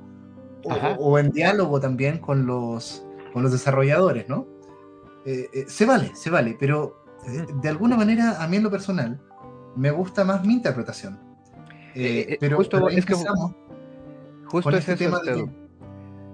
O, 0.98 1.20
en 1.20 1.32
diálogo 1.32 1.80
también 1.80 2.20
con 2.20 2.46
los, 2.46 3.06
con 3.34 3.44
los 3.44 3.52
desarrolladores, 3.52 4.30
¿no? 4.30 4.48
Eh, 5.26 5.50
eh, 5.54 5.66
se 5.68 5.86
vale, 5.86 6.12
se 6.16 6.30
vale, 6.30 6.56
pero 6.58 7.04
de 7.62 7.70
alguna 7.70 7.98
manera 7.98 8.42
a 8.42 8.48
mí 8.48 8.58
en 8.58 8.64
lo 8.64 8.72
personal 8.72 9.22
me 9.76 9.92
gusta 9.92 10.24
más 10.24 10.46
mi 10.46 10.54
interpretación. 10.54 11.29
Eh, 11.96 12.26
eh, 12.30 12.38
pero, 12.40 12.58
justo 12.58 12.88
es 12.90 13.06
que 13.06 13.16
justo 14.46 14.70
este 14.72 14.96
tema 14.96 15.20
de 15.20 15.48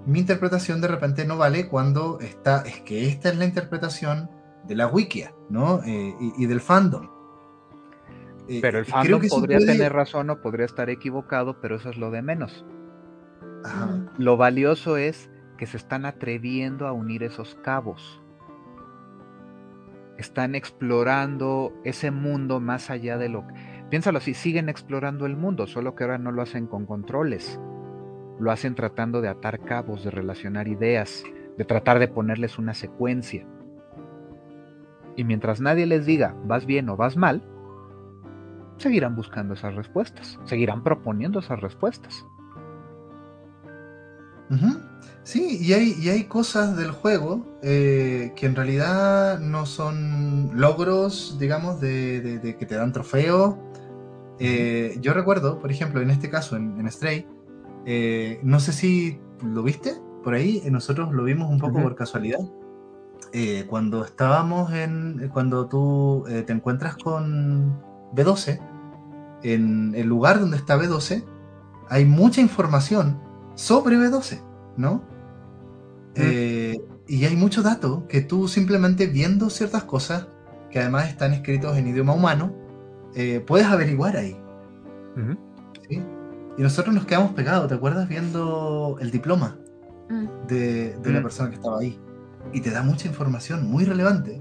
mi 0.06 0.20
interpretación 0.20 0.80
de 0.80 0.88
repente 0.88 1.24
no 1.24 1.36
vale 1.36 1.68
cuando 1.68 2.20
está, 2.20 2.62
es 2.62 2.80
que 2.80 3.08
esta 3.08 3.28
es 3.30 3.36
la 3.36 3.44
interpretación 3.44 4.30
de 4.64 4.74
la 4.76 4.86
wikia, 4.86 5.34
¿no? 5.50 5.82
Eh, 5.84 6.14
y, 6.38 6.46
del 6.46 6.60
fandom. 6.60 7.08
Eh, 8.48 8.60
pero 8.62 8.78
el 8.78 8.84
creo 8.84 8.96
fandom 8.96 9.20
que 9.20 9.26
eso 9.26 9.36
podría 9.36 9.58
puede- 9.58 9.72
tener 9.72 9.92
razón 9.92 10.30
o 10.30 10.40
podría 10.40 10.66
estar 10.66 10.90
equivocado, 10.90 11.60
pero 11.60 11.76
eso 11.76 11.90
es 11.90 11.96
lo 11.96 12.10
de 12.10 12.22
menos. 12.22 12.64
Ajá. 13.64 14.06
Lo 14.18 14.36
valioso 14.36 14.96
es 14.96 15.28
que 15.58 15.66
se 15.66 15.76
están 15.76 16.04
atreviendo 16.04 16.86
a 16.86 16.92
unir 16.92 17.24
esos 17.24 17.56
cabos. 17.56 18.22
Están 20.18 20.54
explorando 20.54 21.72
ese 21.84 22.10
mundo 22.10 22.60
más 22.60 22.90
allá 22.90 23.18
de 23.18 23.28
lo 23.28 23.46
que... 23.46 23.54
Piénsalo 23.90 24.18
así, 24.18 24.34
siguen 24.34 24.68
explorando 24.68 25.26
el 25.26 25.36
mundo, 25.36 25.66
solo 25.66 25.94
que 25.94 26.04
ahora 26.04 26.18
no 26.18 26.32
lo 26.32 26.42
hacen 26.42 26.66
con 26.66 26.86
controles. 26.86 27.60
Lo 28.40 28.50
hacen 28.50 28.74
tratando 28.74 29.20
de 29.20 29.28
atar 29.28 29.60
cabos, 29.60 30.04
de 30.04 30.10
relacionar 30.10 30.68
ideas, 30.68 31.22
de 31.56 31.64
tratar 31.64 31.98
de 31.98 32.08
ponerles 32.08 32.58
una 32.58 32.74
secuencia. 32.74 33.46
Y 35.16 35.24
mientras 35.24 35.60
nadie 35.60 35.86
les 35.86 36.04
diga 36.04 36.34
vas 36.44 36.66
bien 36.66 36.88
o 36.90 36.96
vas 36.96 37.16
mal, 37.16 37.42
seguirán 38.76 39.16
buscando 39.16 39.54
esas 39.54 39.74
respuestas, 39.74 40.38
seguirán 40.44 40.82
proponiendo 40.82 41.38
esas 41.38 41.60
respuestas. 41.60 42.26
Sí, 45.22 45.58
y 45.60 45.72
hay, 45.72 45.94
y 45.98 46.08
hay 46.10 46.24
cosas 46.24 46.76
del 46.76 46.92
juego 46.92 47.44
eh, 47.62 48.32
que 48.36 48.46
en 48.46 48.54
realidad 48.54 49.40
no 49.40 49.66
son 49.66 50.50
logros, 50.54 51.36
digamos, 51.40 51.80
de, 51.80 52.20
de- 52.20 52.38
de 52.38 52.56
que 52.56 52.64
te 52.66 52.76
dan 52.76 52.92
trofeo. 52.92 53.58
Eh, 54.38 54.98
yo 55.00 55.14
recuerdo, 55.14 55.60
por 55.60 55.70
ejemplo, 55.70 56.00
en 56.00 56.10
este 56.10 56.28
caso, 56.30 56.56
en, 56.56 56.78
en 56.78 56.90
Stray, 56.90 57.26
eh, 57.86 58.40
no 58.42 58.60
sé 58.60 58.72
si 58.72 59.20
lo 59.42 59.62
viste 59.62 59.94
por 60.22 60.34
ahí, 60.34 60.60
eh, 60.64 60.70
nosotros 60.70 61.12
lo 61.12 61.24
vimos 61.24 61.50
un 61.50 61.58
poco 61.58 61.74
Ujú. 61.74 61.82
por 61.82 61.96
casualidad. 61.96 62.40
Eh, 63.32 63.66
cuando 63.68 64.04
estábamos 64.04 64.72
en, 64.72 65.30
cuando 65.32 65.66
tú 65.66 66.24
eh, 66.28 66.42
te 66.42 66.52
encuentras 66.52 66.96
con 66.96 67.80
B12, 68.14 68.60
en 69.42 69.94
el 69.94 70.06
lugar 70.06 70.40
donde 70.40 70.56
está 70.56 70.76
B12, 70.76 71.24
hay 71.88 72.04
mucha 72.04 72.40
información 72.40 73.20
sobre 73.54 73.96
B12, 73.96 74.40
¿no? 74.76 75.02
Eh, 76.14 76.78
y 77.06 77.24
hay 77.24 77.36
mucho 77.36 77.62
dato 77.62 78.06
que 78.08 78.22
tú 78.22 78.48
simplemente 78.48 79.06
viendo 79.06 79.50
ciertas 79.50 79.84
cosas, 79.84 80.28
que 80.70 80.80
además 80.80 81.08
están 81.08 81.32
escritos 81.34 81.76
en 81.76 81.88
idioma 81.88 82.14
humano, 82.14 82.54
eh, 83.16 83.40
puedes 83.46 83.66
averiguar 83.66 84.16
ahí. 84.16 84.36
Y 86.58 86.62
nosotros 86.62 86.94
nos 86.94 87.04
quedamos 87.06 87.32
pegados, 87.32 87.68
¿te 87.68 87.74
acuerdas? 87.74 88.08
Viendo 88.08 88.96
el 89.00 89.10
diploma 89.10 89.58
Mm. 90.08 90.46
de, 90.46 90.96
de 90.98 91.10
la 91.12 91.18
Mm. 91.20 91.22
persona 91.24 91.48
que 91.50 91.56
estaba 91.56 91.80
ahí. 91.80 91.98
Y 92.52 92.60
te 92.60 92.70
da 92.70 92.82
mucha 92.82 93.08
información 93.08 93.66
muy 93.68 93.84
relevante, 93.84 94.40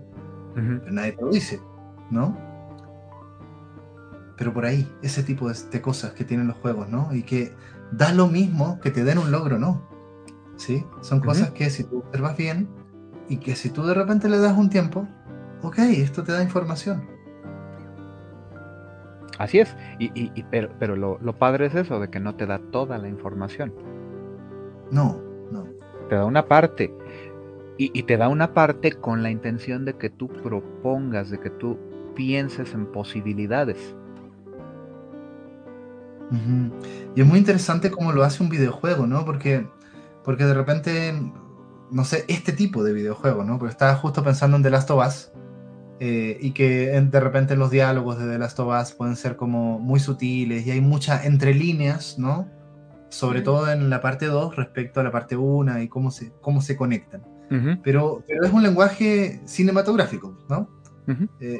pero 0.53 0.91
nadie 0.91 1.13
te 1.13 1.21
lo 1.23 1.31
dice, 1.31 1.59
¿no? 2.11 2.37
Pero 4.37 4.53
por 4.53 4.65
ahí, 4.65 4.87
ese 5.01 5.23
tipo 5.23 5.49
de, 5.49 5.55
de 5.71 5.81
cosas 5.81 6.11
que 6.13 6.23
tienen 6.23 6.47
los 6.47 6.57
juegos, 6.57 6.87
¿no? 6.89 7.13
Y 7.13 7.23
que 7.23 7.53
da 7.91 8.13
lo 8.13 8.27
mismo 8.27 8.79
que 8.79 8.91
te 8.91 9.03
den 9.03 9.17
un 9.17 9.31
logro, 9.31 9.57
¿no? 9.57 9.81
¿Sí? 10.57 10.85
Son 11.01 11.19
cosas 11.19 11.51
que 11.51 11.69
si 11.69 11.83
tú 11.83 11.99
observas 11.99 12.37
bien 12.37 12.69
y 13.27 13.37
que 13.37 13.55
si 13.55 13.69
tú 13.69 13.83
de 13.85 13.93
repente 13.93 14.29
le 14.29 14.37
das 14.37 14.55
un 14.57 14.69
tiempo, 14.69 15.07
ok, 15.63 15.79
esto 15.79 16.23
te 16.23 16.31
da 16.31 16.43
información. 16.43 17.07
Así 19.37 19.59
es, 19.59 19.75
y, 19.99 20.05
y- 20.19 20.31
y- 20.35 20.43
pero, 20.49 20.69
pero 20.79 20.95
lo, 20.95 21.19
lo 21.21 21.37
padre 21.37 21.65
es 21.65 21.75
eso, 21.75 21.99
de 21.99 22.09
que 22.09 22.19
no 22.19 22.35
te 22.35 22.45
da 22.45 22.59
toda 22.71 22.97
la 22.97 23.07
información, 23.09 23.73
No, 24.91 25.21
no. 25.51 25.65
te 26.09 26.15
da 26.15 26.25
una 26.25 26.45
parte, 26.47 26.93
y, 27.77 27.91
y 27.97 28.03
te 28.03 28.15
da 28.17 28.29
una 28.29 28.53
parte 28.53 28.93
con 28.93 29.23
la 29.23 29.29
intención 29.31 29.83
de 29.83 29.95
que 29.95 30.09
tú 30.09 30.29
propongas, 30.29 31.29
de 31.29 31.39
que 31.39 31.49
tú 31.49 31.77
pienses 32.15 32.73
en 32.73 32.85
posibilidades. 32.85 33.95
Y 37.15 37.21
es 37.21 37.27
muy 37.27 37.37
interesante 37.39 37.91
cómo 37.91 38.11
lo 38.11 38.23
hace 38.23 38.41
un 38.41 38.49
videojuego, 38.49 39.05
¿no? 39.05 39.25
Porque, 39.25 39.67
porque 40.23 40.43
de 40.45 40.53
repente, 40.53 41.13
no 41.91 42.03
sé, 42.03 42.25
este 42.27 42.51
tipo 42.51 42.83
de 42.83 42.93
videojuego, 42.93 43.43
¿no? 43.43 43.59
Porque 43.59 43.71
estaba 43.71 43.95
justo 43.95 44.23
pensando 44.23 44.57
en 44.57 44.63
The 44.63 44.69
Last 44.71 44.89
of 44.91 45.05
Us 45.05 45.31
eh, 45.99 46.37
y 46.41 46.51
que 46.51 46.87
de 46.89 47.19
repente 47.19 47.55
los 47.55 47.71
diálogos 47.71 48.19
de 48.19 48.27
The 48.27 48.37
Last 48.37 48.59
of 48.59 48.73
Us 48.81 48.93
pueden 48.93 49.15
ser 49.15 49.35
como 49.35 49.79
muy 49.79 49.99
sutiles 49.99 50.65
y 50.67 50.71
hay 50.71 50.81
muchas 50.81 51.25
entre 51.25 51.53
líneas, 51.53 52.19
¿no? 52.19 52.49
Sobre 53.09 53.39
Ujú. 53.39 53.45
todo 53.45 53.71
en 53.71 53.89
la 53.89 54.01
parte 54.01 54.25
2 54.25 54.55
respecto 54.55 54.99
a 54.99 55.03
la 55.03 55.11
parte 55.11 55.35
1 55.37 55.81
y 55.81 55.87
cómo 55.87 56.11
se, 56.11 56.33
cómo 56.41 56.61
se 56.61 56.75
conectan. 56.75 57.21
Ujú, 57.49 57.81
Pero, 57.83 58.23
pero 58.27 58.45
es 58.45 58.51
un 58.51 58.63
lenguaje 58.63 59.39
cinematográfico, 59.45 60.35
¿no? 60.49 60.67
ujú, 61.07 61.29
eh, 61.39 61.59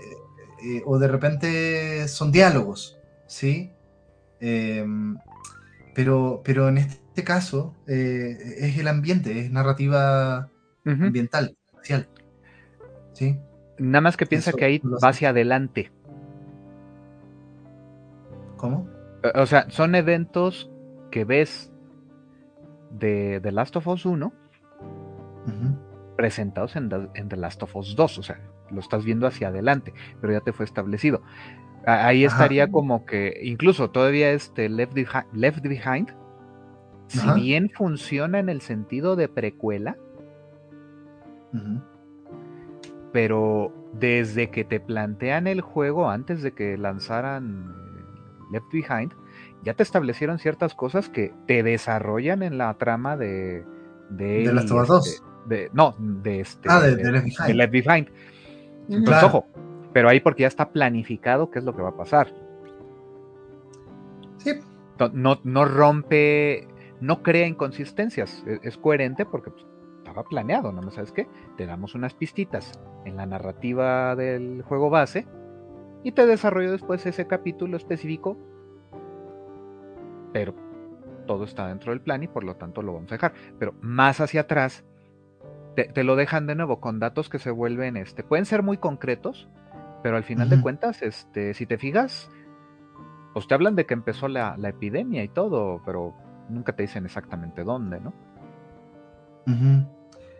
eh, 0.63 0.81
o 0.85 0.97
de 0.97 1.07
repente 1.07 2.07
son 2.07 2.31
diálogos, 2.31 2.97
¿sí? 3.27 3.71
Em, 4.39 5.17
pero, 5.93 6.41
pero 6.43 6.67
en 6.67 6.79
este 6.79 7.23
caso 7.23 7.73
eh, 7.87 8.35
es 8.57 8.77
el 8.77 8.87
ambiente, 8.87 9.39
es 9.39 9.51
narrativa 9.51 10.49
ambiental, 10.85 11.55
social, 11.77 12.09
¿sí? 13.13 13.39
Nada 13.77 14.01
más 14.01 14.17
que 14.17 14.25
piensa 14.25 14.51
Eso 14.51 14.57
que 14.57 14.65
ahí 14.65 14.79
va 14.79 15.09
hacia 15.09 15.29
adelante. 15.29 15.91
¿Cómo? 18.57 18.87
O- 19.35 19.45
sea, 19.45 19.69
son 19.69 19.95
eventos 19.95 20.71
que 21.11 21.25
ves 21.25 21.71
de 22.91 23.39
The 23.41 23.51
Last 23.51 23.75
of 23.75 23.87
Us 23.87 24.05
1 24.05 24.31
Ujú, 25.47 25.77
presentados 26.15 26.75
en 26.75 26.89
The, 26.89 27.09
en 27.15 27.29
The 27.29 27.35
Last 27.37 27.61
of 27.63 27.75
Us 27.75 27.95
2, 27.95 28.17
o 28.17 28.23
sea, 28.23 28.39
lo 28.71 28.79
estás 28.79 29.03
viendo 29.05 29.27
hacia 29.27 29.49
adelante, 29.49 29.93
pero 30.21 30.33
ya 30.33 30.39
te 30.41 30.53
fue 30.53 30.65
establecido. 30.65 31.21
Ahí 31.85 32.25
Ajá. 32.25 32.35
estaría 32.35 32.71
como 32.71 33.05
que, 33.05 33.39
incluso 33.43 33.91
todavía 33.91 34.31
este 34.31 34.69
Left, 34.69 34.93
Behi- 34.93 35.25
Left 35.33 35.61
Behind, 35.61 36.15
si 37.07 37.29
bien 37.33 37.69
funciona 37.69 38.39
en 38.39 38.49
el 38.49 38.61
sentido 38.61 39.15
de 39.15 39.27
precuela, 39.27 39.97
pero 43.15 43.71
desde 43.93 44.49
que 44.51 44.65
te 44.65 44.81
plantean 44.81 45.47
el 45.47 45.61
juego, 45.61 46.09
antes 46.09 46.41
de 46.43 46.51
que 46.51 46.77
lanzaran 46.77 47.73
Left 48.51 48.65
Behind, 48.73 49.13
ya 49.63 49.73
te 49.73 49.83
establecieron 49.83 50.37
ciertas 50.37 50.75
cosas 50.75 51.07
que 51.07 51.31
te 51.47 51.63
desarrollan 51.63 52.43
en 52.43 52.57
la 52.57 52.73
trama 52.73 53.15
de... 53.15 53.63
De, 54.09 54.25
¿De 54.25 54.43
él 54.43 54.55
Last 54.55 54.69
y 54.69 54.73
of 54.73 54.89
Us 54.89 55.07
este- 55.07 55.25
de- 55.47 55.69
no, 55.71 55.95
de 55.97 56.41
este... 56.41 56.67
Ah, 56.69 56.81
de- 56.81 56.97
de 56.97 57.09
Left 57.09 57.23
Behind. 57.25 57.47
de 57.47 57.53
Left 57.53 57.71
Behind. 57.71 58.07
Entonces, 58.89 59.05
Claro. 59.07 59.27
ojo, 59.27 59.45
pero 59.93 60.09
ahí 60.09 60.19
porque 60.19 60.41
ya 60.41 60.47
está 60.49 60.69
planificado 60.73 61.49
qué 61.49 61.59
es 61.59 61.63
lo 61.65 61.73
que 61.73 61.81
va 61.83 61.89
a 61.91 61.95
pasar. 61.95 62.27
Sí, 64.39 64.51
No, 64.99 65.07
no, 65.13 65.39
no 65.45 65.63
rompe, 65.63 66.67
no 66.99 67.23
crea 67.23 67.47
inconsistencias. 67.47 68.43
Es, 68.45 68.59
es 68.61 68.77
coherente 68.77 69.25
porque 69.25 69.51
pues, 69.51 69.65
estaba 70.15 70.29
planeado, 70.29 70.71
¿no? 70.71 70.89
¿Sabes 70.91 71.11
qué? 71.11 71.27
Te 71.57 71.65
damos 71.65 71.93
unas 71.93 72.13
pistitas 72.13 72.79
en 73.03 73.17
la 73.17 73.25
narrativa 73.25 74.15
del 74.15 74.61
juego 74.61 74.89
base 74.89 75.27
y 76.03 76.13
te 76.13 76.25
desarrollo 76.25 76.71
después 76.71 77.05
ese 77.05 77.27
capítulo 77.27 77.75
específico, 77.75 78.37
pero 80.31 80.55
todo 81.27 81.43
está 81.43 81.67
dentro 81.67 81.91
del 81.91 81.99
plan 81.99 82.23
y 82.23 82.27
por 82.27 82.45
lo 82.45 82.55
tanto 82.55 82.81
lo 82.81 82.93
vamos 82.93 83.11
a 83.11 83.15
dejar. 83.15 83.33
Pero 83.59 83.73
más 83.81 84.21
hacia 84.21 84.41
atrás, 84.41 84.85
te, 85.75 85.85
te 85.85 86.05
lo 86.05 86.15
dejan 86.15 86.47
de 86.47 86.55
nuevo 86.55 86.79
con 86.79 86.99
datos 86.99 87.27
que 87.27 87.39
se 87.39 87.51
vuelven, 87.51 87.97
este, 87.97 88.23
pueden 88.23 88.45
ser 88.45 88.63
muy 88.63 88.77
concretos, 88.77 89.49
pero 90.01 90.15
al 90.15 90.23
final 90.23 90.49
de 90.49 90.61
cuentas, 90.61 91.01
este, 91.01 91.53
si 91.53 91.65
te 91.65 91.77
fijas, 91.77 92.29
pues 93.33 93.47
te 93.47 93.53
hablan 93.53 93.75
de 93.75 93.85
que 93.85 93.95
empezó 93.95 94.29
la, 94.29 94.55
la 94.57 94.69
epidemia 94.69 95.23
y 95.23 95.27
todo, 95.27 95.81
pero 95.83 96.13
nunca 96.47 96.73
te 96.73 96.83
dicen 96.83 97.03
exactamente 97.03 97.65
dónde, 97.65 97.99
¿no? 97.99 98.13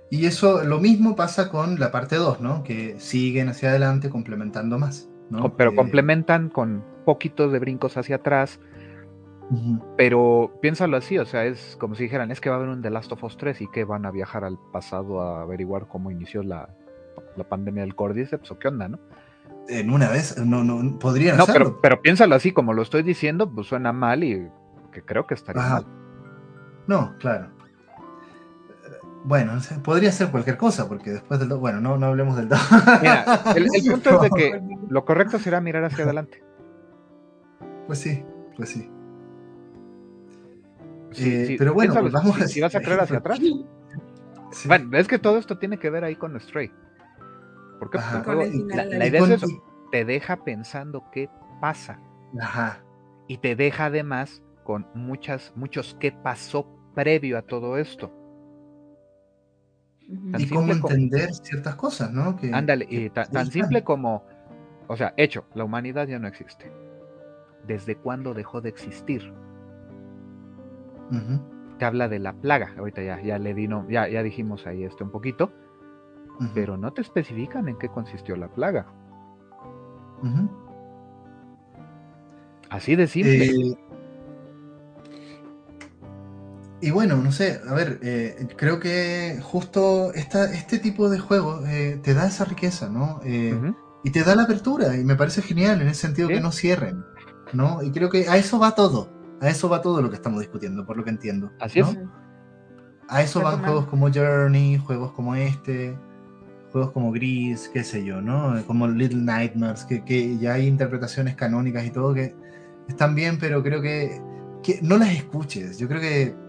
Y 0.09 0.25
eso, 0.27 0.63
lo 0.63 0.79
mismo 0.79 1.15
pasa 1.15 1.49
con 1.49 1.79
la 1.79 1.91
parte 1.91 2.15
2, 2.15 2.39
¿no? 2.41 2.63
Que 2.63 2.99
siguen 2.99 3.49
hacia 3.49 3.69
adelante 3.69 4.09
complementando 4.09 4.77
más, 4.77 5.09
¿no? 5.29 5.55
Pero 5.57 5.71
Eh, 5.71 5.75
complementan 5.75 6.49
con 6.49 6.83
poquitos 7.05 7.51
de 7.51 7.59
brincos 7.59 7.97
hacia 7.97 8.17
atrás, 8.17 8.59
pero 9.97 10.51
piénsalo 10.61 10.97
así, 10.97 11.17
o 11.19 11.25
sea, 11.25 11.45
es 11.45 11.77
como 11.79 11.95
si 11.95 12.03
dijeran, 12.03 12.31
es 12.31 12.41
que 12.41 12.49
va 12.49 12.55
a 12.55 12.59
haber 12.59 12.69
un 12.69 12.81
The 12.81 12.89
Last 12.89 13.11
of 13.11 13.23
Us 13.23 13.37
3 13.37 13.61
y 13.61 13.67
que 13.67 13.83
van 13.83 14.05
a 14.05 14.11
viajar 14.11 14.43
al 14.43 14.57
pasado 14.71 15.21
a 15.21 15.41
averiguar 15.41 15.87
cómo 15.87 16.09
inició 16.11 16.41
la, 16.43 16.69
la 17.35 17.43
pandemia 17.43 17.83
del 17.83 17.95
Cordyceps 17.95 18.49
o 18.51 18.59
qué 18.59 18.67
onda, 18.69 18.87
¿no? 18.87 18.99
En 19.67 19.89
una 19.91 20.09
vez, 20.09 20.37
no, 20.43 20.63
no, 20.63 20.97
podrían 20.99 21.37
No, 21.37 21.43
hacerlo. 21.43 21.65
pero, 21.65 21.81
pero 21.81 22.01
piénsalo 22.01 22.35
así, 22.35 22.51
como 22.51 22.73
lo 22.73 22.81
estoy 22.81 23.03
diciendo, 23.03 23.51
pues 23.51 23.67
suena 23.67 23.91
mal 23.93 24.23
y 24.23 24.47
que 24.91 25.01
creo 25.03 25.25
que 25.27 25.33
estaría 25.35 25.61
Ajá. 25.63 25.73
mal. 25.75 25.85
No, 26.87 27.15
claro. 27.19 27.49
Bueno, 29.27 29.53
podría 29.83 30.11
ser 30.11 30.29
cualquier 30.29 30.55
cosa, 30.57 30.87
porque 30.87 31.09
después 31.11 31.39
del... 31.39 31.49
do- 31.49 31.59
Bueno, 31.59 31.81
no, 31.81 31.97
no 31.97 32.05
hablemos 32.07 32.37
del... 32.37 32.47
do- 32.47 32.55
Mira, 33.01 33.25
el, 33.55 33.67
el 33.73 33.83
punto 33.91 34.15
es 34.15 34.21
de 34.21 34.29
que 34.29 34.61
lo 34.87 35.03
correcto 35.03 35.39
será 35.39 35.59
mirar 35.61 35.83
hacia 35.83 36.03
adelante. 36.05 36.43
Pues 37.87 37.99
sí, 37.99 38.23
pues 38.55 38.69
sí. 38.69 38.89
Sí, 41.11 41.33
Eh, 41.33 41.45
sí, 41.47 41.55
pero 41.57 41.73
bueno, 41.73 41.93
pues 41.99 42.11
vamos 42.13 42.35
si, 42.35 42.43
a- 42.43 42.47
si 42.47 42.61
vas 42.61 42.75
a 42.75 42.81
creer 42.81 42.99
hacia 43.01 43.17
atrás. 43.17 43.39
Sí. 44.51 44.69
Bueno, 44.69 44.97
es 44.97 45.07
que 45.09 45.19
todo 45.19 45.37
esto 45.37 45.57
tiene 45.57 45.77
que 45.79 45.89
ver 45.89 46.05
ahí 46.05 46.15
con 46.15 46.39
Stray. 46.39 46.71
¿Por 47.79 47.89
qué? 47.89 47.99
Porque 48.23 48.31
Ajá. 48.31 48.43
el 48.43 48.67
la, 48.99 49.07
idea 49.07 49.21
es 49.21 49.29
eso. 49.43 49.47
te 49.91 50.05
deja 50.05 50.45
pensando 50.45 51.03
qué 51.11 51.29
pasa. 51.59 51.99
Ajá. 52.39 52.79
Y 53.27 53.39
te 53.39 53.57
deja 53.57 53.85
además 53.85 54.41
con 54.63 54.87
muchas, 54.93 55.51
muchos 55.57 55.97
qué 55.99 56.13
pasó 56.13 56.67
previo 56.93 57.37
a 57.37 57.41
todo 57.41 57.77
esto. 57.77 58.13
Y 60.07 60.47
cómo 60.49 60.71
entender 60.73 61.33
ciertas 61.33 61.75
cosas, 61.75 62.11
¿no? 62.11 62.35
Que, 62.35 62.53
ándale, 62.53 62.85
y 62.89 63.09
tan, 63.09 63.51
simple 63.51 63.83
como, 63.83 64.23
o 64.87 64.95
sea, 64.95 65.13
hecho, 65.17 65.45
la 65.53 65.63
humanidad 65.63 66.07
ya 66.07 66.19
no 66.19 66.27
existe. 66.27 66.71
¿Desde 67.65 67.95
cuándo 67.95 68.33
dejó 68.33 68.61
de 68.61 68.69
existir? 68.69 69.33
Te 71.79 71.85
habla 71.85 72.07
de 72.07 72.19
la 72.19 72.33
plaga, 72.33 72.73
ahorita 72.77 73.01
ya, 73.01 73.21
ya 73.21 73.39
le 73.39 73.53
dino, 73.53 73.87
ya, 73.89 74.07
ya 74.07 74.23
dijimos 74.23 74.67
ahí 74.67 74.83
esto 74.83 75.03
un 75.03 75.11
poquito, 75.11 75.51
pero 76.53 76.77
no 76.77 76.93
te 76.93 77.01
especifican 77.01 77.67
en 77.67 77.77
qué 77.77 77.89
consistió 77.89 78.35
la 78.35 78.47
plaga. 78.47 78.85
Así 82.69 82.95
de 82.95 83.07
simple. 83.07 83.45
Eh, 83.45 83.77
y 86.85 86.91
bueno, 86.91 87.15
no 87.15 87.31
sé, 87.31 87.59
a 87.67 87.73
ver, 87.73 87.97
eh, 88.03 88.47
creo 88.57 88.79
que 88.79 89.39
justo 89.41 90.13
esta, 90.13 90.53
este 90.53 90.77
tipo 90.77 91.09
de 91.09 91.17
juego 91.17 91.65
eh, 91.65 91.99
te 92.03 92.13
da 92.13 92.27
esa 92.27 92.45
riqueza, 92.45 92.89
¿no? 92.89 93.21
Y 93.23 94.11
te 94.11 94.23
da 94.23 94.35
la 94.35 94.43
apertura, 94.43 94.95
y 94.95 95.03
me 95.03 95.15
parece 95.15 95.41
genial 95.41 95.81
en 95.81 95.87
ese 95.87 96.01
sentido 96.01 96.27
que 96.27 96.39
no 96.39 96.51
cierren, 96.51 97.03
¿no? 97.53 97.81
Y 97.81 97.89
creo 97.89 98.11
que 98.11 98.29
a 98.29 98.37
eso 98.37 98.59
va 98.59 98.75
todo, 98.75 99.09
a 99.41 99.49
eso 99.49 99.67
va 99.67 99.81
todo 99.81 99.99
lo 99.99 100.11
que 100.11 100.15
estamos 100.15 100.41
discutiendo, 100.41 100.85
por 100.85 100.95
lo 100.95 101.03
que 101.03 101.09
entiendo. 101.09 101.51
Así 101.59 101.79
es. 101.79 101.87
A 103.07 103.23
eso 103.23 103.41
van 103.41 103.63
juegos 103.63 103.87
como 103.87 104.11
Journey, 104.13 104.77
juegos 104.77 105.11
como 105.13 105.35
este, 105.35 105.97
juegos 106.71 106.91
como 106.91 107.11
Gris, 107.11 107.67
qué 107.73 107.83
sé 107.83 108.05
yo, 108.05 108.21
¿no? 108.21 108.63
Como 108.67 108.87
Little 108.87 109.23
Nightmares, 109.23 109.85
que, 109.85 110.05
que 110.05 110.37
ya 110.37 110.53
hay 110.53 110.67
interpretaciones 110.67 111.33
canónicas 111.35 111.83
y 111.83 111.89
todo 111.89 112.13
que 112.13 112.35
están 112.87 113.15
bien, 113.15 113.39
pero 113.39 113.63
creo 113.63 113.81
que, 113.81 114.21
que 114.61 114.79
no 114.83 114.99
las 114.99 115.09
escuches. 115.09 115.79
Yo 115.79 115.87
creo 115.87 115.99
que 115.99 116.44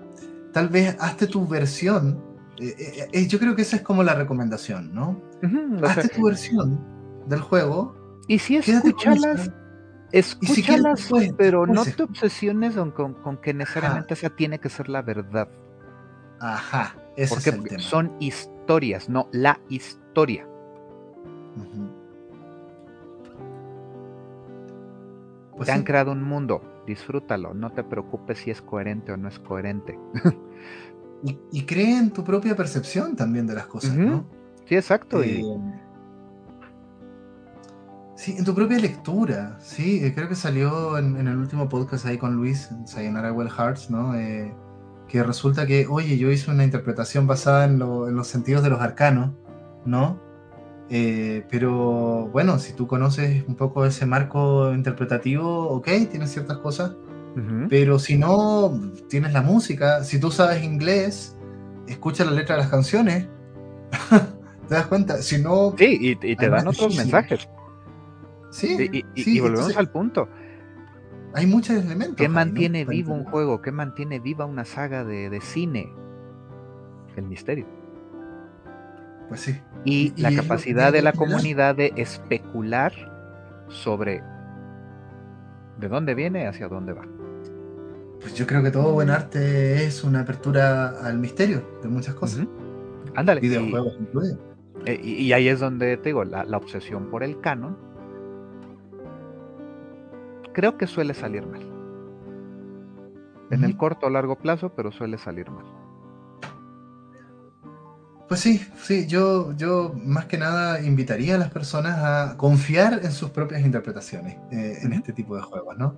tal 0.56 0.70
vez 0.70 0.96
hazte 1.00 1.26
tu 1.26 1.46
versión. 1.46 2.18
Eh, 2.58 2.74
eh, 2.78 3.08
eh, 3.12 3.26
yo 3.26 3.38
creo 3.38 3.54
que 3.54 3.60
esa 3.60 3.76
es 3.76 3.82
como 3.82 4.02
la 4.02 4.14
recomendación, 4.14 4.94
¿no? 4.94 5.20
hazte 5.86 6.08
tu 6.08 6.24
versión 6.24 6.80
del 7.26 7.42
juego. 7.42 7.94
Y 8.26 8.38
si 8.38 8.56
escúchalas, 8.56 9.50
escúchalas, 10.12 11.10
pero 11.36 11.66
no 11.66 11.84
te 11.84 12.02
obsesiones 12.02 12.74
con, 12.74 13.12
con, 13.12 13.36
que 13.36 13.52
necesariamente 13.52 14.14
esa 14.14 14.30
tiene 14.30 14.58
que 14.58 14.70
ser 14.70 14.88
la 14.88 15.02
verdad. 15.02 15.46
Ajá, 16.40 16.96
ese 17.18 17.34
Porque 17.34 17.50
es 17.50 17.56
el 17.56 17.62
tema. 17.62 17.82
son 17.82 18.16
historias, 18.18 19.10
no 19.10 19.28
la 19.32 19.60
historia. 19.68 20.48
Pues 25.54 25.66
te 25.66 25.72
han 25.72 25.82
creado 25.82 26.12
un 26.12 26.22
mundo, 26.22 26.62
disfrútalo, 26.86 27.54
no 27.54 27.72
te 27.72 27.82
preocupes 27.84 28.38
si 28.38 28.50
es 28.50 28.62
coherente 28.62 29.12
o 29.12 29.16
no 29.16 29.28
es 29.28 29.38
coherente. 29.38 29.98
y, 31.52 31.62
cree 31.62 31.98
en 31.98 32.10
tu 32.10 32.24
propia 32.24 32.56
percepción 32.56 33.16
también 33.16 33.46
de 33.46 33.54
las 33.54 33.66
cosas, 33.66 33.96
¿no? 33.96 34.26
Sí, 34.66 34.76
exacto. 34.76 35.22
Eh, 35.22 35.42
sí, 38.14 38.36
en 38.38 38.44
tu 38.44 38.54
propia 38.54 38.78
lectura, 38.78 39.58
sí, 39.60 40.04
eh, 40.04 40.12
creo 40.14 40.28
que 40.28 40.34
salió 40.34 40.98
en, 40.98 41.16
el 41.16 41.36
último 41.36 41.68
podcast 41.68 42.06
ahí 42.06 42.18
con 42.18 42.34
Luis, 42.34 42.70
en 42.70 42.86
Sayonara 42.86 43.32
Well 43.32 43.50
Hearts, 43.50 43.90
¿no? 43.90 44.14
Eh, 44.14 44.54
que 45.08 45.22
resulta 45.22 45.66
que, 45.66 45.86
oye, 45.86 46.18
yo 46.18 46.30
hice 46.30 46.50
una 46.50 46.64
interpretación 46.64 47.26
basada 47.26 47.64
en, 47.64 47.72
en 47.74 48.16
los 48.16 48.26
sentidos 48.26 48.62
de 48.62 48.70
los 48.70 48.80
arcanos, 48.80 49.30
¿no? 49.84 50.25
Eh, 50.88 51.44
pero 51.50 52.28
bueno, 52.32 52.58
si 52.58 52.72
tú 52.72 52.86
conoces 52.86 53.44
un 53.48 53.56
poco 53.56 53.84
ese 53.84 54.06
marco 54.06 54.72
interpretativo, 54.72 55.68
ok, 55.70 55.88
tienes 56.10 56.32
ciertas 56.32 56.58
cosas. 56.58 56.94
Pero 57.68 57.98
si 57.98 58.16
no, 58.16 58.80
tienes 59.10 59.34
la 59.34 59.42
música. 59.42 60.02
Si 60.04 60.18
tú 60.18 60.30
sabes 60.30 60.64
inglés, 60.64 61.36
escucha 61.86 62.24
la 62.24 62.30
letra 62.30 62.56
de 62.56 62.62
las 62.62 62.70
canciones. 62.70 63.28
¿Te 64.68 64.74
das 64.74 64.86
cuenta? 64.86 65.20
Si 65.20 65.42
no. 65.42 65.74
Sí, 65.76 65.98
y, 66.00 66.36
te 66.36 66.48
dan 66.48 66.66
otros 66.66 66.96
mensajes. 66.96 67.46
Sí. 68.50 69.04
Y, 69.14 69.40
volvemos 69.40 69.76
al 69.76 69.90
punto. 69.90 70.30
Hay 71.34 71.46
muchos 71.46 71.76
elementos. 71.76 72.16
¿Qué 72.16 72.30
mantiene 72.30 72.86
vivo 72.86 73.12
un 73.12 73.24
juego? 73.24 73.60
¿Qué 73.60 73.70
mantiene 73.70 74.18
viva 74.18 74.46
una 74.46 74.64
saga 74.64 75.04
de, 75.04 75.28
de 75.28 75.42
cine? 75.42 75.92
El 77.16 77.24
misterio. 77.24 77.66
Pues 79.28 79.40
sí. 79.40 79.60
Y, 79.84 80.12
la 80.20 80.34
capacidad 80.34 80.92
de 80.92 81.02
la 81.02 81.12
comunidad 81.12 81.74
de 81.74 81.92
especular 81.96 82.92
sobre 83.68 84.22
de 85.78 85.88
dónde 85.88 86.14
viene 86.14 86.46
hacia 86.46 86.68
dónde 86.68 86.92
va. 86.92 87.06
Pues 88.20 88.34
yo 88.34 88.46
creo 88.46 88.62
que 88.62 88.70
todo 88.70 88.92
buen 88.92 89.10
arte 89.10 89.84
es 89.84 90.02
una 90.02 90.20
apertura 90.20 90.88
al 91.02 91.18
misterio 91.18 91.62
de 91.82 91.88
muchas 91.88 92.14
cosas. 92.14 92.46
Ándale. 93.14 93.40
Videojuegos 93.40 93.96
incluidos. 94.00 94.38
Eh, 94.84 95.00
y, 95.02 95.32
ahí 95.32 95.48
es 95.48 95.60
donde 95.60 95.96
te 95.96 96.10
digo, 96.10 96.24
la, 96.24 96.44
obsesión 96.56 97.10
por 97.10 97.22
el 97.22 97.40
canon. 97.40 97.76
Creo 100.52 100.76
que 100.78 100.86
suele 100.86 101.14
salir 101.14 101.46
mal. 101.46 101.62
En 103.50 103.62
el 103.62 103.76
corto 103.76 104.06
o 104.06 104.10
largo 104.10 104.36
plazo, 104.36 104.70
pero 104.74 104.90
suele 104.90 105.18
salir 105.18 105.50
mal. 105.50 105.64
Pues 108.28 108.40
sí, 108.40 108.60
sí, 108.82 109.06
yo, 109.06 109.56
yo 109.56 109.94
más 110.04 110.26
que 110.26 110.36
nada 110.36 110.80
invitaría 110.80 111.36
a 111.36 111.38
las 111.38 111.50
personas 111.50 111.98
a 111.98 112.36
confiar 112.36 113.00
en 113.04 113.12
sus 113.12 113.30
propias 113.30 113.64
interpretaciones 113.64 114.36
eh, 114.50 114.78
en 114.82 114.92
este 114.92 115.12
tipo 115.12 115.36
de 115.36 115.42
juegos, 115.42 115.76
¿no? 115.78 115.96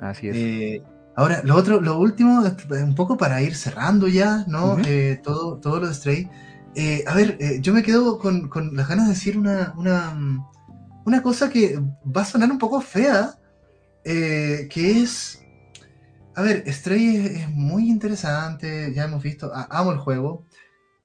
Así 0.00 0.28
es. 0.28 0.36
Eh, 0.36 0.82
ahora, 1.16 1.42
lo 1.42 1.56
otro, 1.56 1.80
lo 1.80 1.98
último, 1.98 2.44
un 2.70 2.94
poco 2.94 3.16
para 3.16 3.42
ir 3.42 3.56
cerrando 3.56 4.06
ya, 4.06 4.44
¿no? 4.46 4.78
Eh, 4.86 5.20
todo, 5.22 5.58
todo 5.58 5.80
lo 5.80 5.88
de 5.88 5.94
Stray. 5.94 6.30
a 7.06 7.14
ver, 7.14 7.38
yo 7.60 7.74
me 7.74 7.82
quedo 7.82 8.20
con, 8.20 8.48
con, 8.48 8.76
las 8.76 8.88
ganas 8.88 9.06
de 9.08 9.14
decir 9.14 9.36
una, 9.36 9.74
una, 9.76 10.16
una, 11.04 11.22
cosa 11.22 11.50
que 11.50 11.80
va 12.04 12.22
a 12.22 12.24
sonar 12.24 12.52
un 12.52 12.58
poco 12.58 12.80
fea, 12.80 13.34
que 14.04 15.02
es... 15.02 15.40
A 16.36 16.42
ver, 16.42 16.64
Stray 16.72 17.16
es, 17.16 17.50
muy 17.50 17.88
interesante, 17.88 18.92
ya 18.94 19.04
hemos 19.04 19.24
visto, 19.24 19.50
amo 19.52 19.90
el 19.90 19.98
juego. 19.98 20.46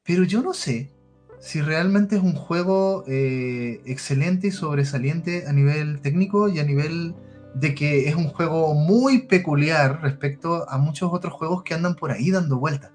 Pero 0.03 0.23
yo 0.23 0.41
no 0.41 0.53
sé 0.53 0.91
si 1.39 1.61
realmente 1.61 2.17
es 2.17 2.21
un 2.21 2.33
juego 2.33 3.03
eh, 3.07 3.81
excelente 3.85 4.47
y 4.47 4.51
sobresaliente 4.51 5.47
a 5.47 5.53
nivel 5.53 6.01
técnico 6.01 6.49
y 6.49 6.59
a 6.59 6.63
nivel 6.63 7.15
de 7.55 7.73
que 7.73 8.07
es 8.07 8.15
un 8.15 8.27
juego 8.27 8.73
muy 8.75 9.23
peculiar 9.23 10.01
respecto 10.01 10.69
a 10.69 10.77
muchos 10.77 11.11
otros 11.11 11.33
juegos 11.33 11.63
que 11.63 11.73
andan 11.73 11.95
por 11.95 12.11
ahí 12.11 12.31
dando 12.31 12.59
vueltas, 12.59 12.91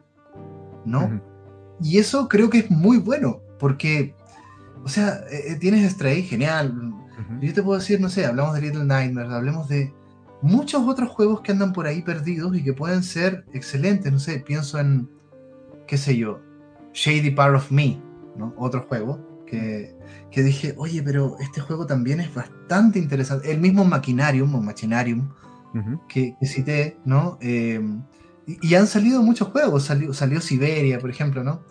¿no? 0.85 1.21
Y 1.81 1.99
eso 1.99 2.29
creo 2.29 2.51
que 2.51 2.59
es 2.59 2.71
muy 2.71 2.99
bueno, 2.99 3.41
porque, 3.59 4.15
o 4.85 4.89
sea, 4.89 5.25
eh, 5.31 5.53
eh, 5.53 5.57
tienes 5.57 5.91
Stray, 5.91 6.23
genial. 6.23 6.95
Yo 7.41 7.53
te 7.53 7.63
puedo 7.63 7.79
decir, 7.79 8.01
no 8.01 8.09
sé, 8.09 8.27
hablamos 8.27 8.55
de 8.55 8.61
Little 8.61 8.85
Nightmares, 8.85 9.33
hablemos 9.33 9.69
de 9.69 9.93
muchos 10.41 10.87
otros 10.87 11.09
juegos 11.11 11.41
que 11.41 11.53
andan 11.53 11.73
por 11.73 11.87
ahí 11.87 12.03
perdidos 12.03 12.57
y 12.57 12.63
que 12.63 12.73
pueden 12.73 13.03
ser 13.03 13.45
excelentes, 13.53 14.13
no 14.13 14.19
sé, 14.19 14.39
pienso 14.39 14.79
en, 14.79 15.09
qué 15.87 15.97
sé 15.97 16.17
yo, 16.17 16.41
Shady 16.95 17.33
Part 17.33 17.57
of 17.57 17.71
Me, 17.71 18.01
¿no? 18.37 18.55
otro 18.57 18.87
juego, 18.89 19.45
que, 19.47 19.95
que, 20.31 20.43
dije, 20.43 20.75
oye, 20.79 21.03
pero 21.03 21.37
este 21.41 21.61
juego 21.61 21.87
también 21.87 22.21
es 22.21 22.33
bastante 22.35 22.99
interesante. 22.99 23.51
El 23.51 23.61
mismo 23.61 23.85
Machinarium 23.85 24.55
o 24.55 24.63
Machinarium 24.63 25.29
que, 26.09 26.37
cité, 26.43 26.97
¿no? 27.05 27.39
Eh, 27.41 27.81
y, 28.47 28.75
han 28.75 28.87
salido 28.87 29.23
muchos 29.23 29.49
juegos, 29.49 29.85
salió, 29.85 30.13
salió 30.13 30.41
Siberia, 30.41 30.99
por 30.99 31.11
ejemplo, 31.11 31.43
¿no? 31.43 31.63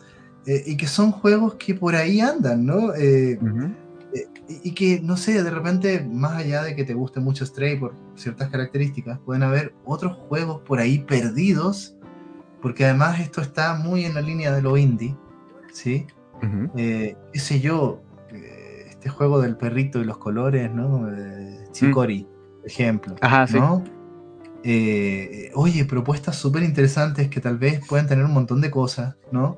Eh, 0.45 0.63
y 0.65 0.77
que 0.77 0.87
son 0.87 1.11
juegos 1.11 1.55
que 1.55 1.73
por 1.73 1.95
ahí 1.95 2.19
andan, 2.19 2.65
¿no? 2.65 2.93
Eh, 2.95 3.39
y, 4.63 4.71
que, 4.71 4.99
no 5.01 5.15
sé, 5.15 5.41
de 5.41 5.49
repente, 5.49 6.05
más 6.05 6.33
allá 6.33 6.63
de 6.63 6.75
que 6.75 6.83
te 6.83 6.93
guste 6.93 7.19
mucho 7.19 7.45
Stray 7.45 7.79
por 7.79 7.95
ciertas 8.15 8.49
características, 8.49 9.19
pueden 9.19 9.43
haber 9.43 9.73
otros 9.85 10.17
juegos 10.27 10.61
por 10.61 10.79
ahí 10.79 10.99
perdidos 10.99 11.95
porque 12.63 12.85
además 12.85 13.19
esto 13.19 13.41
está 13.41 13.75
muy 13.75 14.05
en 14.05 14.13
la 14.13 14.21
línea 14.21 14.53
de 14.53 14.61
lo 14.61 14.77
indie, 14.77 15.17
¿sí? 15.73 16.07
Eh, 16.77 17.17
qué 17.33 17.39
sé 17.39 17.59
yo, 17.59 18.01
eh, 18.31 18.85
este 18.89 19.09
juego 19.09 19.41
del 19.41 19.57
perrito 19.57 19.99
y 19.99 20.05
los 20.05 20.17
colores, 20.17 20.71
¿no? 20.73 21.09
Chicori, 21.73 22.25
por 22.61 22.69
ejemplo, 22.69 23.15
Ajá, 23.19 23.45
¿no? 23.53 23.83
Eh, 24.63 25.51
oye, 25.55 25.83
propuestas 25.83 26.37
súper 26.37 26.63
interesantes 26.63 27.27
que 27.27 27.41
tal 27.41 27.57
vez 27.57 27.85
puedan 27.85 28.07
tener 28.07 28.23
un 28.23 28.31
montón 28.31 28.61
de 28.61 28.71
cosas, 28.71 29.17
¿no? 29.31 29.57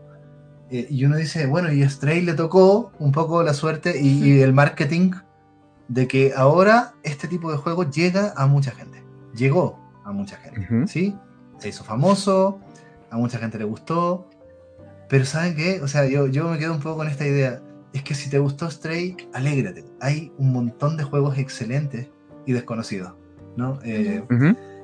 y 0.71 1.05
uno 1.05 1.15
dice, 1.15 1.45
bueno, 1.45 1.71
y 1.71 1.83
a 1.83 1.89
Stray 1.89 2.21
le 2.21 2.33
tocó 2.33 2.91
un 2.97 3.11
poco 3.11 3.43
la 3.43 3.53
suerte 3.53 4.01
y, 4.01 4.41
el 4.41 4.51
marketing 4.51 5.11
de 5.87 6.07
que 6.07 6.33
ahora 6.35 6.95
este 7.03 7.27
tipo 7.27 7.51
de 7.51 7.57
juego 7.57 7.89
llega 7.89 8.33
a 8.35 8.47
mucha 8.47 8.71
gente. 8.71 9.03
Llegó 9.35 9.79
a 10.03 10.11
mucha 10.11 10.37
gente, 10.37 10.87
¿sí? 10.87 11.15
Se 11.59 11.69
hizo 11.69 11.83
famoso, 11.85 12.59
a 13.09 13.17
mucha 13.17 13.37
gente 13.37 13.57
le 13.57 13.65
gustó, 13.65 14.29
pero 15.09 15.25
¿saben 15.25 15.55
qué? 15.55 15.81
O 15.81 15.87
sea, 15.87 16.07
yo, 16.07 16.27
yo 16.27 16.49
me 16.49 16.57
quedo 16.57 16.73
un 16.73 16.79
poco 16.79 16.97
con 16.97 17.07
esta 17.07 17.25
idea. 17.25 17.61
es 17.93 18.03
que 18.03 18.15
si 18.15 18.29
te 18.29 18.39
gustó 18.39 18.69
Stray, 18.69 19.15
alégrate. 19.33 19.85
Hay 20.01 20.31
un 20.37 20.51
montón 20.51 20.97
de 20.97 21.03
juegos 21.03 21.37
excelentes 21.37 22.07
y 22.45 22.53
desconocidos, 22.53 23.13
¿no? 23.55 23.79
Eh, 23.83 24.23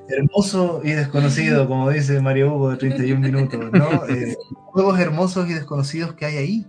hermoso 0.08 0.80
y 0.84 0.92
desconocido, 0.92 1.68
como 1.68 1.90
dice 1.90 2.20
Mario 2.20 2.54
Hugo 2.54 2.70
de 2.70 2.76
31 2.76 3.20
minutos, 3.20 3.60
¿no? 3.72 4.06
Eh, 4.08 4.36
juegos 4.66 4.98
hermosos 4.98 5.48
y 5.48 5.54
desconocidos 5.54 6.14
que 6.14 6.26
hay 6.26 6.36
ahí. 6.36 6.66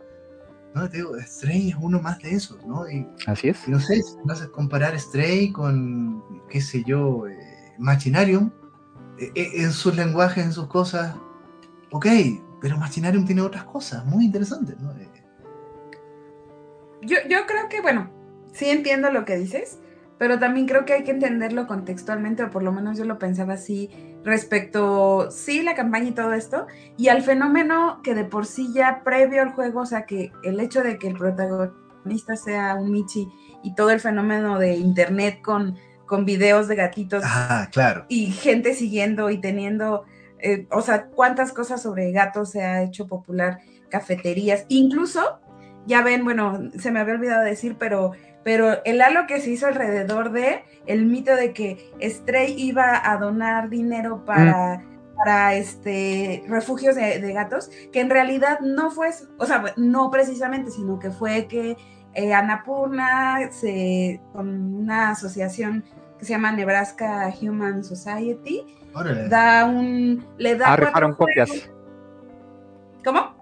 ¿no? 0.74 0.90
Te 0.90 0.98
digo, 0.98 1.12
Stray 1.20 1.70
es 1.70 1.76
uno 1.80 2.02
más 2.02 2.20
de 2.20 2.32
esos, 2.32 2.66
¿no? 2.66 2.90
Y, 2.90 3.08
Así 3.28 3.50
es. 3.50 3.68
no 3.68 3.80
sé, 3.80 4.02
si 4.02 4.16
vas 4.26 4.42
a 4.42 4.48
comparar 4.48 5.00
Stray 5.00 5.52
con, 5.52 6.24
qué 6.50 6.62
sé 6.62 6.84
yo, 6.84 7.28
eh, 7.28 7.38
Machinarium, 7.78 8.52
en 9.20 9.72
sus 9.72 9.96
lenguajes, 9.96 10.44
en 10.44 10.52
sus 10.52 10.68
cosas, 10.68 11.16
ok, 11.94 12.08
pero 12.60 12.78
Machinarium 12.78 13.24
tiene 13.24 13.42
otras 13.42 13.64
cosas 13.66 14.06
muy 14.06 14.26
interesantes, 14.26 14.78
¿no? 14.80 14.94
yo, 17.02 17.18
yo 17.30 17.46
creo 17.46 17.70
que, 17.70 17.82
bueno, 17.82 18.10
sí 18.52 18.70
entiendo 18.70 19.12
lo 19.12 19.26
que 19.26 19.38
dices, 19.38 19.80
pero 20.18 20.40
también 20.40 20.68
creo 20.68 20.86
que 20.86 20.94
hay 20.94 21.04
que 21.04 21.12
entenderlo 21.12 21.68
contextualmente, 21.68 22.44
o 22.44 22.50
por 22.50 22.64
lo 22.64 22.72
menos 22.72 22.98
yo 22.98 23.06
lo 23.06 23.20
pensaba 23.20 23.54
así, 23.54 23.92
respecto, 24.24 25.30
sí, 25.30 25.62
la 25.62 25.76
campaña 25.76 26.10
y 26.10 26.14
todo 26.14 26.34
esto, 26.34 26.66
y 26.98 27.10
al 27.10 27.22
fenómeno 27.22 28.02
que 28.04 28.16
de 28.16 28.26
por 28.26 28.46
sí 28.48 28.72
ya 28.74 29.04
previo 29.04 29.42
al 29.42 29.52
juego, 29.52 29.82
o 29.82 29.86
sea, 29.86 30.06
que 30.06 30.32
el 30.44 30.60
hecho 30.60 30.82
de 30.82 30.98
que 30.98 31.10
el 31.10 31.18
protagonista 31.18 32.36
sea 32.36 32.76
un 32.76 32.92
Michi 32.92 33.28
y 33.64 33.76
todo 33.76 33.92
el 33.92 34.00
fenómeno 34.00 34.58
de 34.58 34.76
internet 34.76 35.42
con, 35.44 35.76
con 36.08 36.26
videos 36.26 36.68
de 36.68 36.76
gatitos 36.76 37.24
ah, 37.26 37.68
claro. 37.72 38.06
y 38.08 38.32
gente 38.32 38.74
siguiendo 38.74 39.30
y 39.30 39.40
teniendo, 39.40 40.06
eh, 40.44 40.68
o 40.72 40.82
sea, 40.82 41.06
cuántas 41.06 41.54
cosas 41.54 41.82
sobre 41.82 42.12
gatos 42.12 42.52
se 42.52 42.64
ha 42.64 42.84
hecho 42.84 43.08
popular, 43.08 43.60
cafeterías, 43.90 44.66
incluso 44.68 45.40
ya 45.86 46.02
ven, 46.02 46.26
bueno, 46.26 46.70
se 46.78 46.92
me 46.92 47.00
había 47.00 47.14
olvidado 47.14 47.44
decir, 47.44 47.78
pero, 47.80 48.12
pero 48.44 48.84
el 48.84 49.02
halo 49.02 49.26
que 49.26 49.40
se 49.40 49.52
hizo 49.52 49.68
alrededor 49.68 50.34
de 50.34 50.64
el 50.86 51.06
mito 51.06 51.34
de 51.34 51.54
que 51.54 51.92
Stray 52.02 52.56
iba 52.58 53.10
a 53.10 53.18
donar 53.18 53.70
dinero 53.70 54.26
para, 54.26 54.80
mm. 54.80 55.16
para 55.16 55.56
este, 55.56 56.44
refugios 56.48 56.96
de, 56.96 57.34
gatos, 57.34 57.72
que 57.94 58.02
en 58.02 58.10
realidad 58.10 58.60
no 58.60 58.92
fue, 58.92 59.12
o 59.38 59.46
sea, 59.46 59.64
no 59.78 60.12
precisamente, 60.12 60.72
sino 60.72 61.00
que 61.00 61.10
fue 61.10 61.48
que 61.48 61.78
eh, 62.16 62.34
Anapurna 62.34 63.50
se, 63.52 64.20
con 64.34 64.76
una 64.76 65.12
asociación 65.12 65.86
que 66.24 66.28
se 66.28 66.34
llama 66.34 66.54
Nebraska 66.54 67.34
Human 67.42 67.84
Society, 67.84 68.66
da 69.30 69.66
un, 69.66 70.26
le 70.38 70.56
da... 70.56 70.74
Ah, 70.74 71.14
copias. 71.18 71.70
¿Cómo? 73.04 73.36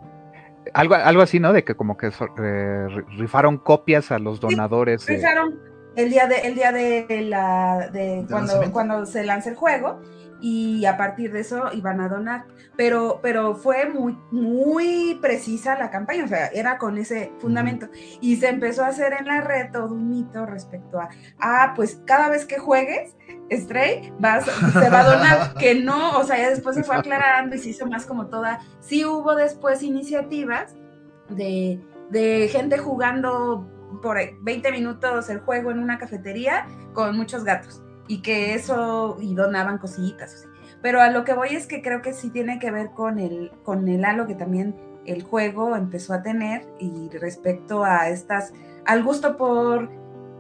Algo, 0.74 0.96
algo 0.96 1.22
así, 1.22 1.40
¿no? 1.40 1.54
De 1.54 1.64
que 1.64 1.76
como 1.76 1.96
que 1.96 2.08
eh, 2.08 2.88
rifaron 3.18 3.60
copias 3.60 4.12
a 4.12 4.18
los 4.18 4.40
donadores. 4.40 5.06
rifaron 5.06 5.60
el 5.96 6.10
día 6.10 6.26
de, 6.26 6.40
el 6.40 6.56
día 6.56 6.72
de 6.72 7.06
la 7.30 7.90
de, 7.92 8.26
cuando, 8.28 8.72
cuando 8.72 9.06
se 9.06 9.24
lanza 9.24 9.50
el 9.50 9.56
juego 9.56 10.02
y 10.42 10.86
a 10.86 10.98
partir 10.98 11.32
de 11.32 11.42
eso 11.42 11.72
iban 11.72 12.02
a 12.02 12.10
donar. 12.10 12.46
Pero, 12.76 13.20
pero 13.22 13.56
fue 13.56 13.88
muy, 13.88 14.18
muy 14.32 15.20
precisa 15.22 15.78
la 15.78 15.92
campaña, 15.92 16.26
o 16.26 16.28
sea, 16.28 16.48
era 16.48 16.78
con 16.78 16.98
ese 16.98 17.32
fundamento. 17.40 17.88
Y 18.20 18.36
se 18.38 18.50
empezó 18.50 18.84
a 18.84 18.88
hacer 18.88 19.14
en 19.14 19.28
la 19.28 19.42
red 19.42 19.72
todo 19.72 19.94
un 19.94 20.10
mito 20.10 20.46
respecto 20.46 21.00
a, 21.00 21.10
ah, 21.40 21.74
pues 21.76 22.02
cada 22.06 22.30
vez 22.30 22.46
que 22.46 22.58
juegues, 22.58 23.16
Stray, 23.52 24.12
vas, 24.20 24.46
se 24.46 24.90
va 24.90 25.02
a 25.02 25.16
donar, 25.16 25.54
que 25.60 25.76
no, 25.76 26.18
o 26.18 26.24
sea, 26.24 26.38
ya 26.38 26.50
después 26.50 26.76
se 26.76 26.84
fue 26.84 26.96
aclarando 26.96 27.56
y 27.56 27.60
se 27.60 27.70
hizo 27.70 27.86
más 27.86 28.06
como 28.06 28.28
toda, 28.28 28.60
sí 28.80 29.06
hubo 29.06 29.36
después 29.36 29.84
iniciativas 29.84 30.76
de, 31.30 31.80
de 32.10 32.50
gente 32.52 32.80
jugando 32.80 33.70
por 34.02 34.18
20 34.42 34.72
minutos 34.72 35.30
el 35.30 35.40
juego 35.42 35.70
en 35.70 35.80
una 35.80 36.00
cafetería 36.00 36.66
con 36.94 37.16
muchos 37.16 37.44
gatos 37.44 37.84
y 38.12 38.22
que 38.22 38.56
eso, 38.56 39.18
y 39.22 39.36
donaban 39.36 39.78
cositas. 39.78 40.46
Pero 40.82 41.00
a 41.00 41.10
lo 41.10 41.24
que 41.24 41.34
voy 41.34 41.56
es 41.56 41.66
que 41.66 41.82
creo 41.82 42.02
que 42.02 42.12
sí 42.12 42.30
tiene 42.30 42.60
que 42.60 42.70
ver 42.70 42.90
con 42.90 43.20
el, 43.20 43.54
con 43.64 43.88
el 43.88 44.04
halo 44.04 44.28
que 44.28 44.36
también 44.36 44.76
el 45.06 45.24
juego 45.24 45.78
empezó 45.78 46.14
a 46.14 46.22
tener 46.22 46.68
y 46.78 47.08
respecto 47.18 47.86
a 47.86 48.10
estas, 48.10 48.52
al 48.86 49.02
gusto 49.02 49.38
por 49.38 49.90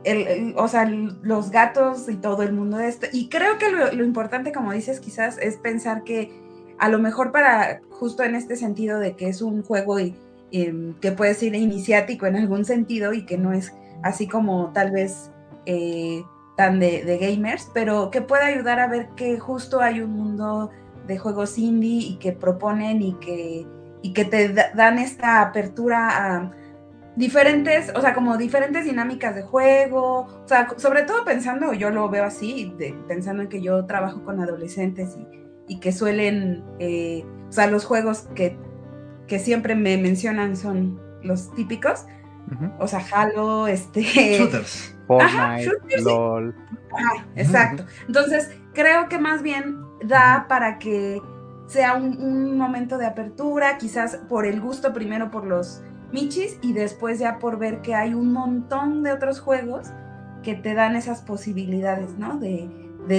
el, 0.04 0.54
o 0.58 0.68
sea, 0.68 0.84
los 0.86 1.50
gatos 1.50 2.10
y 2.10 2.18
todo 2.18 2.44
el 2.44 2.52
mundo 2.52 2.76
de 2.76 2.90
esto. 2.90 3.08
Y 3.14 3.30
creo 3.30 3.58
que 3.58 3.72
lo, 3.72 4.04
importante, 4.04 4.52
como 4.52 4.74
dices, 4.74 5.00
quizás 5.00 5.38
es 5.38 5.56
pensar 5.56 6.04
que 6.04 6.30
a 6.78 6.90
lo 6.90 7.00
mejor 7.00 7.32
para, 7.32 7.80
justo 7.90 8.24
en 8.24 8.36
este 8.36 8.58
sentido 8.58 9.00
de 9.00 9.16
que 9.16 9.30
es 9.30 9.42
un 9.42 9.64
juego 9.64 9.98
y, 9.98 10.14
em, 10.52 10.94
que 10.96 11.14
puede 11.14 11.36
ser 11.36 11.56
iniciático 11.56 12.26
en 12.26 12.36
algún 12.36 12.66
sentido 12.66 13.14
y 13.14 13.26
que 13.26 13.38
no 13.38 13.54
es 13.54 13.72
así 14.04 14.28
como 14.28 14.74
tal 14.74 14.92
vez 14.92 15.32
eh, 15.66 16.22
tan 16.62 16.80
de, 16.80 17.04
de, 17.04 17.18
gamers, 17.18 17.72
pero 17.74 18.12
que 18.12 18.22
puede 18.22 18.44
ayudar 18.44 18.80
a 18.80 18.86
ver 18.86 19.10
que 19.16 19.40
justo 19.40 19.82
hay 19.82 20.02
un 20.02 20.12
mundo 20.12 20.70
de 21.08 21.18
juegos 21.18 21.58
indie 21.58 22.10
y 22.10 22.18
que 22.18 22.34
proponen 22.34 23.02
y 23.02 23.14
que, 23.14 23.66
y 24.04 24.14
que 24.14 24.26
te 24.26 24.54
dan 24.76 25.00
esta 25.00 25.42
apertura 25.42 26.10
a 26.12 26.52
diferentes, 27.16 27.92
o 27.96 28.02
sea, 28.02 28.14
como 28.14 28.38
diferentes 28.38 28.86
dinámicas 28.86 29.34
de 29.34 29.42
juego, 29.42 30.28
o 30.44 30.48
sea, 30.48 30.68
sobre 30.78 31.02
todo 31.02 31.26
pensando, 31.26 31.74
yo 31.74 31.90
lo 31.90 32.10
veo 32.10 32.26
así, 32.26 32.76
pensando 33.08 33.42
en 33.42 33.50
que 33.50 33.64
yo 33.64 33.88
trabajo 33.88 34.24
con 34.24 34.40
adolescentes 34.40 35.18
y, 35.68 35.80
que 35.80 35.92
suelen, 35.92 36.64
eh, 36.78 37.26
o 37.50 37.52
sea, 37.52 37.66
los 37.66 37.86
juegos 37.86 38.28
que, 38.36 38.56
que, 39.28 39.40
siempre 39.40 39.74
me 39.74 39.98
mencionan 39.98 40.56
son 40.56 41.00
los 41.24 41.56
típicos, 41.56 42.06
o 42.80 42.88
sea, 42.88 43.02
Halo, 43.14 43.68
este... 43.68 44.02
Shooters. 44.02 44.96
Fortnite, 45.08 46.02
LOL. 46.02 46.56
exacto. 47.36 47.86
Entonces, 48.08 48.52
creo 48.74 49.10
que 49.10 49.20
más 49.20 49.42
bien 49.42 49.82
da 50.04 50.46
para 50.48 50.80
que 50.80 51.22
sea 51.68 51.96
un 51.96 52.58
momento 52.58 52.98
de 52.98 53.06
apertura, 53.06 53.78
quizás 53.78 54.18
por 54.28 54.46
el 54.46 54.60
gusto 54.60 54.94
primero 54.94 55.32
por 55.32 55.46
los 55.46 55.82
Michis 56.12 56.60
y 56.62 56.74
después 56.74 57.20
ya 57.20 57.40
por 57.40 57.58
ver 57.58 57.82
que 57.82 57.96
hay 57.96 58.14
un 58.14 58.34
montón 58.34 59.04
de 59.04 59.14
otros 59.14 59.40
juegos 59.40 59.88
que 60.44 60.56
te 60.56 60.74
dan 60.74 60.96
esas 60.96 61.22
posibilidades, 61.22 62.18
¿no? 62.18 62.38
De, 62.38 62.70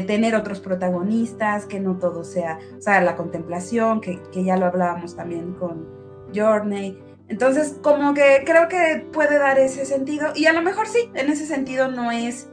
tener 0.07 0.35
otros 0.35 0.61
protagonistas, 0.61 1.67
que 1.67 1.79
no 1.79 1.99
todo 1.99 2.25
sea, 2.25 2.59
o 2.79 2.81
sea, 2.81 3.03
la 3.03 3.15
contemplación, 3.15 4.01
que, 4.01 4.21
ya 4.33 4.57
lo 4.57 4.67
hablábamos 4.67 5.17
también 5.17 5.53
con 5.55 5.87
Journey. 6.35 6.99
Entonces, 7.29 7.77
como 7.83 8.15
que 8.15 8.43
creo 8.45 8.69
que 8.69 9.07
puede 9.13 9.39
dar 9.39 9.59
ese 9.59 9.85
sentido, 9.87 10.29
y 10.35 10.47
a 10.47 10.53
lo 10.53 10.63
mejor 10.63 10.87
sí, 10.87 11.11
en 11.15 11.31
ese 11.31 11.47
sentido 11.47 11.91
no 11.91 12.11
es 12.11 12.49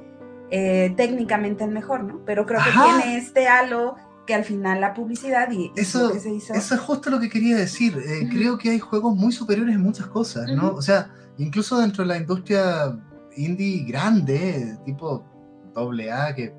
eh, 0.51 0.93
técnicamente 0.95 1.63
el 1.63 1.71
mejor, 1.71 2.03
¿no? 2.03 2.21
Pero 2.25 2.45
creo 2.45 2.59
que 2.63 2.71
tiene 2.71 3.17
este 3.17 3.47
halo 3.47 3.95
que 4.25 4.33
al 4.35 4.43
final 4.43 4.79
la 4.79 4.93
publicidad 4.93 5.51
y, 5.51 5.71
eso, 5.75 6.11
que 6.11 6.19
se 6.19 6.31
hizo. 6.31 6.53
Eso 6.53 6.75
es 6.75 6.81
justo 6.81 7.09
lo 7.09 7.19
que 7.19 7.29
quería 7.29 7.57
decir. 7.57 7.97
Eh, 7.97 8.29
creo 8.29 8.57
que 8.57 8.69
hay 8.69 8.79
juegos 8.79 9.15
muy 9.15 9.31
superiores 9.31 9.73
en 9.75 9.81
muchas 9.81 10.07
cosas, 10.07 10.47
¿no? 10.51 10.73
O 10.73 10.81
sea, 10.81 11.11
incluso 11.37 11.79
dentro 11.79 12.03
de 12.03 12.09
la 12.09 12.17
industria 12.17 12.95
indie 13.35 13.83
grande, 13.85 14.77
tipo 14.85 15.25
AA, 15.75 16.35
que 16.35 16.53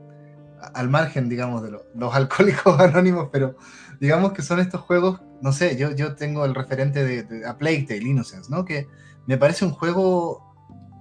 al 0.74 0.88
margen, 0.88 1.28
digamos, 1.28 1.62
de 1.62 1.70
los 1.94 2.14
alcohólicos 2.14 2.78
anónimos, 2.80 3.28
pero 3.32 3.56
digamos 4.00 4.32
que 4.32 4.42
son 4.42 4.58
estos 4.60 4.80
juegos, 4.80 5.20
no 5.42 5.52
sé, 5.52 5.76
yo, 5.76 5.94
yo 5.94 6.14
tengo 6.16 6.44
el 6.44 6.54
referente 6.54 7.04
de, 7.04 7.22
de 7.22 7.46
a 7.46 7.58
Plague 7.58 7.84
Tale 7.86 8.02
Innocence, 8.02 8.50
¿no? 8.50 8.64
Que 8.64 8.88
me 9.26 9.36
parece 9.38 9.64
un 9.64 9.70
juego 9.70 10.50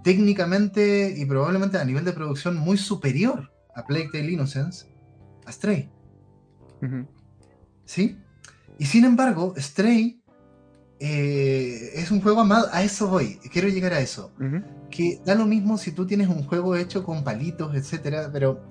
técnicamente 0.04 1.14
y 1.18 1.26
probablemente 1.26 1.78
a 1.78 1.86
nivel 1.86 2.06
de 2.06 2.14
producción 2.14 2.58
muy 2.58 2.78
superior 2.78 3.52
a 3.76 3.86
Plague 3.86 4.10
Tale 4.12 4.32
Innocence, 4.32 4.88
a 5.46 5.52
Stray. 5.52 5.90
¿Sí? 7.86 8.18
Y 8.78 8.86
sin 8.86 9.06
embargo, 9.06 9.54
Stray 9.58 10.22
eh, 11.00 11.92
es 11.96 12.12
un 12.12 12.22
juego 12.22 12.42
amado. 12.42 12.68
A 12.72 12.84
eso 12.84 13.08
voy. 13.08 13.40
Quiero 13.52 13.68
llegar 13.68 13.94
a 13.94 14.00
eso. 14.00 14.34
Que 14.90 15.22
da 15.26 15.36
lo 15.36 15.46
mismo 15.46 15.78
si 15.78 15.92
tú 15.92 16.06
tienes 16.06 16.28
un 16.28 16.44
juego 16.44 16.76
hecho 16.76 17.04
con 17.04 17.24
palitos, 17.24 17.76
etcétera, 17.76 18.30
pero 18.32 18.64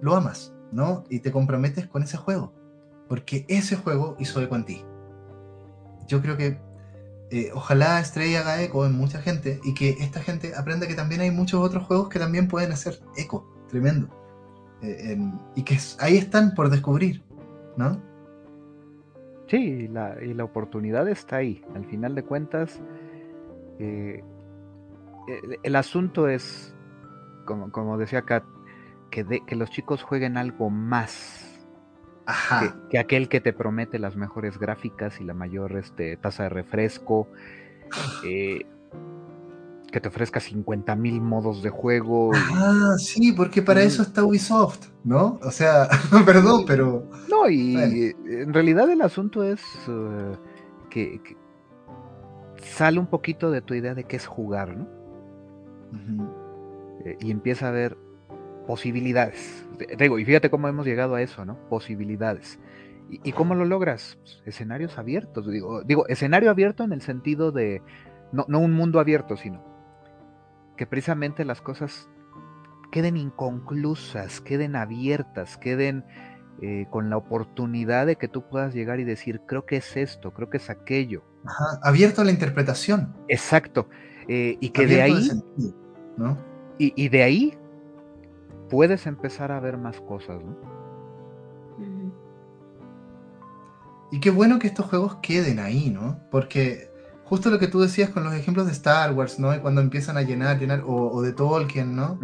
lo 0.00 0.16
amas, 0.16 0.52
¿no? 0.72 1.04
Y 1.10 1.20
te 1.20 1.30
comprometes 1.30 1.86
con 1.86 2.02
ese 2.02 2.16
juego. 2.16 2.54
Porque 3.12 3.44
ese 3.46 3.76
juego 3.76 4.16
hizo 4.18 4.40
eco 4.40 4.56
en 4.56 4.64
ti. 4.64 4.82
Yo 6.08 6.22
creo 6.22 6.38
que 6.38 6.58
eh, 7.30 7.50
ojalá 7.52 8.02
Stray 8.02 8.36
haga 8.36 8.62
eco 8.62 8.86
en 8.86 8.96
mucha 8.96 9.20
gente 9.20 9.60
y 9.64 9.74
que 9.74 9.90
esta 10.00 10.20
gente 10.20 10.54
aprenda 10.56 10.88
que 10.88 10.94
también 10.94 11.20
hay 11.20 11.30
muchos 11.30 11.60
otros 11.60 11.84
juegos 11.84 12.08
que 12.08 12.18
también 12.18 12.48
pueden 12.48 12.72
hacer 12.72 13.00
eco. 13.18 13.46
Tremendo. 13.68 14.08
Eh, 14.80 15.18
y 15.54 15.62
que 15.62 15.78
ahí 16.00 16.16
están 16.16 16.54
por 16.54 16.70
descubrir. 16.70 17.22
¿no? 17.76 18.00
Sí, 19.46 19.88
la, 19.88 20.16
y 20.24 20.32
la 20.32 20.44
oportunidad 20.44 21.06
está 21.06 21.36
ahí. 21.36 21.62
Al 21.74 21.84
final 21.84 22.14
de 22.14 22.22
cuentas, 22.22 22.80
eh, 23.78 24.24
el, 25.62 25.76
asunto 25.76 26.28
es, 26.28 26.74
como, 27.44 27.70
como 27.72 27.98
decía 27.98 28.22
Kat, 28.22 28.44
que, 29.10 29.42
que 29.46 29.54
los 29.54 29.68
chicos 29.68 30.02
jueguen 30.02 30.38
algo 30.38 30.70
más 30.70 31.41
Que, 32.90 32.98
aquel 32.98 33.28
que 33.28 33.40
te 33.40 33.52
promete 33.52 33.98
las 33.98 34.16
mejores 34.16 34.58
gráficas 34.58 35.20
y 35.20 35.24
la 35.24 35.34
mayor 35.34 35.76
este, 35.76 36.16
tasa 36.16 36.44
de 36.44 36.48
refresco. 36.50 37.28
Eh, 38.24 38.66
que 39.92 40.00
te 40.00 40.08
ofrezca 40.08 40.40
50 40.40 40.96
mil 40.96 41.20
modos 41.20 41.62
de 41.62 41.68
juego. 41.68 42.30
Ah, 42.34 42.94
sí, 42.98 43.32
porque 43.32 43.60
para 43.60 43.82
eso 43.82 44.02
está 44.02 44.24
Ubisoft, 44.24 44.88
¿no? 45.04 45.38
O 45.42 45.50
sea, 45.50 45.88
perdón, 46.26 46.64
pero... 46.66 47.08
No, 47.28 47.48
y 47.48 47.76
en 47.76 48.54
realidad 48.54 48.90
el 48.90 49.02
asunto 49.02 49.44
es 49.44 49.60
eh, 49.88 50.36
que, 50.88 51.20
sale 52.56 52.98
un 52.98 53.06
poquito 53.06 53.50
de 53.50 53.60
tu 53.60 53.74
idea 53.74 53.94
de 53.94 54.04
qué 54.04 54.16
es 54.16 54.26
jugar, 54.26 54.76
¿no? 54.76 54.88
Eh, 57.04 57.18
y 57.20 57.30
empieza 57.30 57.68
a 57.68 57.70
ver 57.70 57.98
posibilidades. 58.66 59.64
Digo, 59.98 60.18
y 60.18 60.24
fíjate 60.24 60.50
cómo 60.50 60.68
hemos 60.68 60.86
llegado 60.86 61.14
a 61.14 61.22
eso, 61.22 61.44
¿no? 61.44 61.56
Posibilidades. 61.68 62.58
¿Y, 63.10 63.32
cómo 63.32 63.54
lo 63.54 63.64
logras? 63.66 64.18
Pues, 64.22 64.42
escenarios 64.46 64.98
abiertos. 64.98 65.50
Digo, 65.50 65.82
digo, 65.82 66.06
escenario 66.08 66.50
abierto 66.50 66.82
en 66.82 66.92
el 66.92 67.02
sentido 67.02 67.52
de, 67.52 67.82
no, 68.32 68.46
no 68.48 68.58
un 68.58 68.72
mundo 68.72 69.00
abierto, 69.00 69.36
sino 69.36 69.62
que 70.76 70.86
precisamente 70.86 71.44
las 71.44 71.60
cosas 71.60 72.08
queden 72.90 73.16
inconclusas, 73.16 74.40
queden 74.40 74.76
abiertas, 74.76 75.58
queden 75.58 76.04
eh, 76.60 76.86
con 76.90 77.10
la 77.10 77.16
oportunidad 77.16 78.06
de 78.06 78.16
que 78.16 78.28
tú 78.28 78.48
puedas 78.48 78.74
llegar 78.74 79.00
y 79.00 79.04
decir, 79.04 79.40
creo 79.46 79.66
que 79.66 79.76
es 79.76 79.96
esto, 79.96 80.32
creo 80.32 80.48
que 80.48 80.58
es 80.58 80.70
aquello. 80.70 81.24
Ajá, 81.44 81.80
abierto 81.82 82.20
a 82.20 82.24
la 82.24 82.30
interpretación. 82.30 83.14
Exacto. 83.28 83.88
Eh, 84.28 84.56
y 84.60 84.70
que 84.70 84.86
de 84.86 85.02
ahí, 85.02 85.28
¿no? 86.16 86.38
y, 86.78 86.92
y, 86.94 87.08
de 87.08 87.22
ahí 87.24 87.58
puedes 88.72 89.06
empezar 89.06 89.52
a 89.52 89.60
ver 89.60 89.76
más 89.76 90.00
cosas, 90.00 90.42
¿no? 90.42 90.56
Y 94.10 94.18
qué 94.20 94.30
bueno 94.30 94.58
que 94.58 94.66
estos 94.66 94.86
juegos 94.86 95.16
queden 95.16 95.58
ahí, 95.58 95.90
¿no? 95.90 96.20
Porque 96.30 96.90
justo 97.24 97.50
lo 97.50 97.58
que 97.58 97.68
tú 97.68 97.80
decías 97.80 98.08
con 98.08 98.24
los 98.24 98.32
ejemplos 98.32 98.64
de 98.64 98.72
Star 98.72 99.12
Wars, 99.12 99.38
¿no? 99.38 99.54
Y 99.54 99.58
cuando 99.58 99.82
empiezan 99.82 100.16
a 100.16 100.22
llenar, 100.22 100.58
llenar, 100.58 100.84
o, 100.86 101.20
de 101.20 101.34
Tolkien, 101.34 101.94
¿no? 101.94 102.18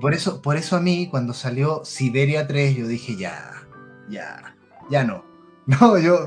por 0.00 0.14
eso, 0.14 0.42
por 0.42 0.56
eso 0.56 0.76
a 0.76 0.80
mí, 0.80 1.06
cuando 1.08 1.32
salió 1.32 1.84
Siberia 1.84 2.48
3, 2.48 2.76
yo 2.76 2.88
dije, 2.88 3.14
ya, 3.14 3.52
ya, 4.10 4.56
ya 4.90 5.04
no. 5.04 5.24
No, 5.80 5.98
yo, 5.98 6.24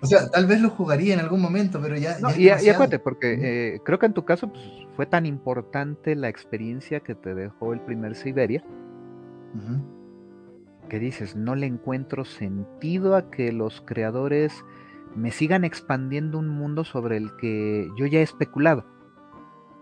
o 0.00 0.06
sea, 0.06 0.30
tal 0.30 0.46
vez 0.46 0.62
lo 0.62 0.70
jugaría 0.70 1.12
en 1.12 1.20
algún 1.20 1.42
momento, 1.42 1.78
pero 1.78 1.98
ya. 1.98 2.18
No, 2.20 2.34
y, 2.34 2.48
acuérdate, 2.48 2.98
porque 2.98 3.74
eh, 3.74 3.80
creo 3.84 3.98
que 3.98 4.06
en 4.06 4.14
tu 4.14 4.24
caso 4.24 4.50
pues, 4.50 4.64
fue 4.96 5.04
tan 5.04 5.26
importante 5.26 6.16
la 6.16 6.30
experiencia 6.30 7.00
que 7.00 7.14
te 7.14 7.34
dejó 7.34 7.74
el 7.74 7.80
primer 7.82 8.16
Siberia, 8.16 8.64
que 10.88 10.98
dices, 10.98 11.36
no 11.36 11.54
le 11.54 11.66
encuentro 11.66 12.24
sentido 12.24 13.16
a 13.16 13.30
que 13.30 13.52
los 13.52 13.80
creadores 13.80 14.64
me 15.14 15.30
sigan 15.30 15.64
expandiendo 15.64 16.38
un 16.38 16.48
mundo 16.48 16.84
sobre 16.84 17.16
el 17.16 17.34
que 17.36 17.88
yo 17.96 18.06
ya 18.06 18.20
he 18.20 18.22
especulado. 18.22 18.84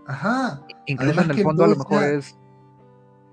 Ajá. 0.07 0.63
Incluso 0.87 1.21
en 1.21 1.31
el 1.31 1.43
fondo 1.43 1.65
a 1.65 1.69
lo 1.69 1.77
mejor 1.77 2.03
es... 2.05 2.39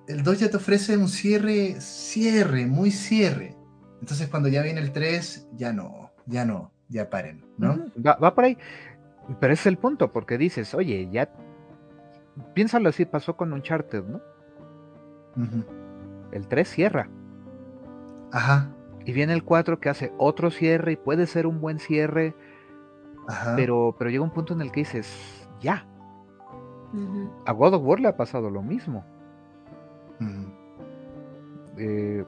El 0.07 0.23
2 0.23 0.39
ya 0.39 0.49
te 0.49 0.57
ofrece 0.57 0.97
un 0.97 1.07
cierre, 1.07 1.80
cierre, 1.80 2.65
muy 2.65 2.91
cierre. 2.91 3.55
Entonces 4.01 4.27
cuando 4.27 4.49
ya 4.49 4.61
viene 4.61 4.81
el 4.81 4.91
3, 4.91 5.49
ya 5.55 5.72
no, 5.72 6.11
ya 6.26 6.45
no, 6.45 6.72
ya 6.89 7.10
paren, 7.10 7.45
¿no? 7.57 7.85
va, 8.05 8.35
por 8.35 8.43
ahí. 8.43 8.57
Pero 9.39 9.53
es 9.53 9.65
el 9.65 9.77
punto, 9.77 10.11
porque 10.11 10.38
dices, 10.38 10.73
oye, 10.73 11.10
ya... 11.11 11.30
Piénsalo 12.53 12.89
así, 12.89 13.05
pasó 13.05 13.38
con 13.38 13.53
Uncharted, 13.53 14.03
¿no? 14.03 14.19
El 16.34 16.47
3 16.47 16.68
cierra. 16.68 17.10
Ajá. 18.31 18.73
Y 19.05 19.14
viene 19.14 19.34
el 19.34 19.43
4 19.43 19.80
que 19.80 19.89
hace 19.89 20.11
otro 20.18 20.49
cierre 20.49 20.93
y 20.93 20.95
puede 20.95 21.27
ser 21.27 21.45
un 21.45 21.61
buen 21.61 21.80
cierre. 21.80 22.35
Pero, 23.55 23.95
pero 23.97 24.10
llega 24.10 24.23
un 24.23 24.31
punto 24.31 24.53
en 24.53 24.61
el 24.61 24.72
que 24.72 24.81
dices, 24.81 25.47
ya. 25.61 25.85
A 27.45 27.51
God 27.53 27.76
of 27.76 27.84
War 27.84 27.99
le 27.99 28.07
ha 28.07 28.18
pasado 28.18 28.49
lo 28.49 28.61
mismo. 28.61 29.05
Eh, 31.77 32.26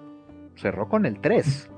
cerró 0.55 0.87
con 0.87 1.05
el 1.05 1.19
3. 1.19 1.71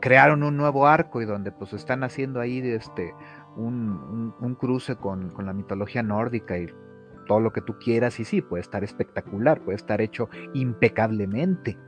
crearon 0.00 0.42
un 0.44 0.56
nuevo 0.56 0.86
arco 0.86 1.20
y 1.20 1.24
donde 1.24 1.50
pues 1.50 1.72
están 1.72 2.04
haciendo 2.04 2.40
ahí 2.40 2.58
este, 2.58 3.14
un, 3.56 4.34
un, 4.40 4.54
cruce 4.54 4.96
con, 4.96 5.30
con, 5.30 5.46
la 5.46 5.52
mitología 5.52 6.02
nórdica 6.02 6.58
y 6.58 6.68
todo 7.32 7.40
lo 7.40 7.50
que 7.50 7.62
tú 7.62 7.78
quieras 7.78 8.20
y 8.20 8.26
sí, 8.26 8.42
puede 8.42 8.60
estar 8.60 8.84
espectacular, 8.84 9.62
puede 9.62 9.76
estar 9.76 10.02
hecho 10.02 10.28
impecablemente. 10.52 11.78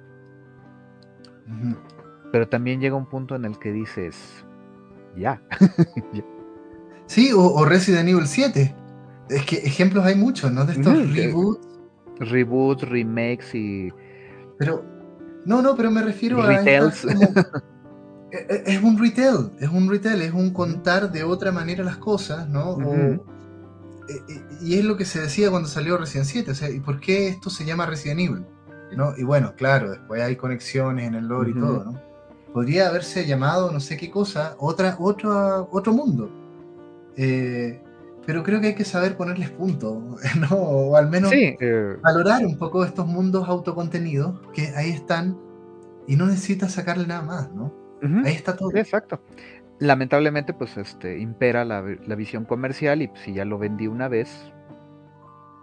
Pero 2.33 2.49
también 2.49 2.81
llega 2.81 2.97
un 2.97 3.05
punto 3.05 3.37
en 3.37 3.45
el 3.45 3.59
que 3.59 3.71
dices, 3.71 4.17
ya. 5.15 5.43
sí, 7.07 7.31
o, 7.37 7.63
Resident 7.67 8.09
Evil 8.09 8.27
7. 8.27 8.75
Es 9.29 9.45
que 9.45 9.57
ejemplos 9.57 10.07
hay 10.07 10.15
muchos, 10.15 10.51
¿no? 10.51 10.65
De 10.65 10.73
estos 10.73 11.15
reboots. 11.15 11.69
Reboots, 12.21 12.89
remakes 12.89 13.55
y. 13.55 13.91
Pero. 14.59 14.83
No, 15.45 15.61
no, 15.61 15.77
pero 15.77 15.91
me 15.91 16.03
refiero 16.03 16.43
a. 16.43 16.55
E, 18.33 18.37
e, 18.49 18.63
es 18.67 18.83
un 18.83 18.99
retail, 18.99 19.53
es 19.61 19.69
un 19.69 19.89
retail, 19.89 20.21
es 20.21 20.33
un 20.33 20.53
contar 20.53 21.13
de 21.13 21.23
otra 21.23 21.53
manera 21.53 21.85
las 21.85 21.99
cosas, 21.99 22.49
¿no? 22.49 22.77
E, 22.81 23.21
y 24.61 24.79
es 24.79 24.85
lo 24.85 24.97
que 24.97 25.05
se 25.05 25.21
decía 25.21 25.51
cuando 25.51 25.69
salió 25.69 25.97
Resident 25.97 26.27
7, 26.27 26.51
o 26.51 26.55
sea, 26.55 26.71
¿y 26.71 26.81
por 26.81 27.01
qué 27.01 27.29
esto 27.29 27.51
se 27.51 27.65
llama 27.65 27.87
Resident 27.87 28.21
Evil? 28.21 28.45
¿no? 28.97 29.15
Y 29.17 29.25
bueno, 29.25 29.55
claro, 29.57 29.91
después 29.91 30.23
hay 30.23 30.37
conexiones 30.37 31.07
en 31.07 31.15
el 31.15 31.27
lore 31.27 31.51
y 31.51 31.55
todo, 31.55 31.85
¿no? 31.85 32.01
Podría 32.53 32.89
haberse 32.89 33.27
llamado 33.27 33.73
no 33.73 33.81
sé 33.81 33.97
qué 33.97 34.11
cosa, 34.11 34.55
otra, 34.59 34.97
otro, 35.01 35.69
otro 35.73 35.93
mundo. 35.93 36.31
Eh, 37.17 37.81
pero 38.27 38.43
creo 38.43 38.61
que 38.61 38.69
hay 38.69 38.75
que 38.75 38.85
saber 38.85 39.17
ponerles 39.17 39.51
punto, 39.51 40.17
¿no? 40.51 40.57
O 40.57 40.97
al 40.97 41.11
menos 41.11 41.33
eh, 41.33 41.97
valorar 42.03 42.45
un 42.45 42.57
poco 42.57 42.85
estos 42.85 43.07
mundos 43.07 43.49
autocontenidos 43.49 44.41
que 44.53 44.69
ahí 44.77 44.91
están 44.91 45.39
y 46.07 46.17
no 46.17 46.27
necesitas 46.27 46.73
sacarle 46.73 47.07
nada 47.07 47.23
más, 47.23 47.53
¿no? 47.53 47.73
Ahí 48.25 48.35
está 48.35 48.55
todo. 48.55 48.71
Exacto. 48.75 49.19
Lamentablemente, 49.85 50.55
pues 50.55 50.79
este, 50.79 51.19
impera 51.19 51.63
la, 51.67 51.83
visión 51.83 52.47
comercial 52.47 53.03
y 53.03 53.11
si 53.23 53.35
ya 53.35 53.45
lo 53.45 53.59
vendí 53.59 53.87
una 53.87 54.09
vez, 54.09 54.51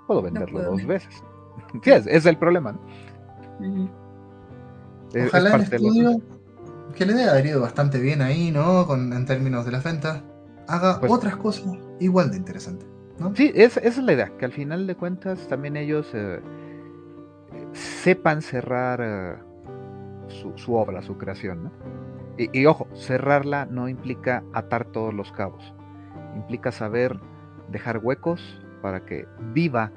puedo 0.05 0.21
venderlo 0.21 0.61
dos 0.61 0.85
veces. 0.85 1.23
Sí, 1.83 1.91
es, 1.91 2.25
el 2.25 2.37
problema, 2.37 2.73
¿no? 3.59 3.89
Ojalá 5.27 5.55
el 5.55 5.61
estudio, 5.61 6.21
que 6.95 7.05
le 7.05 7.13
debe 7.13 7.29
haber 7.29 7.45
ido 7.45 7.61
bastante 7.61 7.99
bien 7.99 8.21
ahí, 8.21 8.51
¿no? 8.51 8.87
Con, 8.87 9.11
en 9.13 9.25
términos 9.25 9.65
de 9.65 9.71
las 9.71 9.83
ventas, 9.83 10.21
haga 10.67 10.99
pues 10.99 11.11
otras 11.11 11.35
cosas 11.37 11.65
igual 11.99 12.31
de 12.31 12.37
interesantes, 12.37 12.87
¿no? 13.19 13.35
Sí, 13.35 13.51
esa 13.53 13.79
es 13.81 13.97
la 13.97 14.13
idea, 14.13 14.31
que 14.37 14.45
al 14.45 14.53
final 14.53 14.87
de 14.87 14.95
cuentas 14.95 15.47
también 15.47 15.77
ellos 15.77 16.09
eh, 16.13 16.39
sepan 17.73 18.41
cerrar 18.41 18.99
eh, 19.03 19.35
su, 20.55 20.75
obra, 20.75 21.01
su 21.01 21.17
creación, 21.17 21.65
¿no? 21.65 21.71
Y, 22.37 22.65
ojo, 22.65 22.87
cerrarla 22.93 23.65
no 23.65 23.87
implica 23.89 24.43
atar 24.53 24.85
todos 24.85 25.13
los 25.13 25.31
cabos, 25.31 25.73
implica 26.35 26.71
saber 26.71 27.19
dejar 27.69 27.99
huecos 27.99 28.61
para 28.81 29.05
que 29.05 29.27
viva 29.53 29.91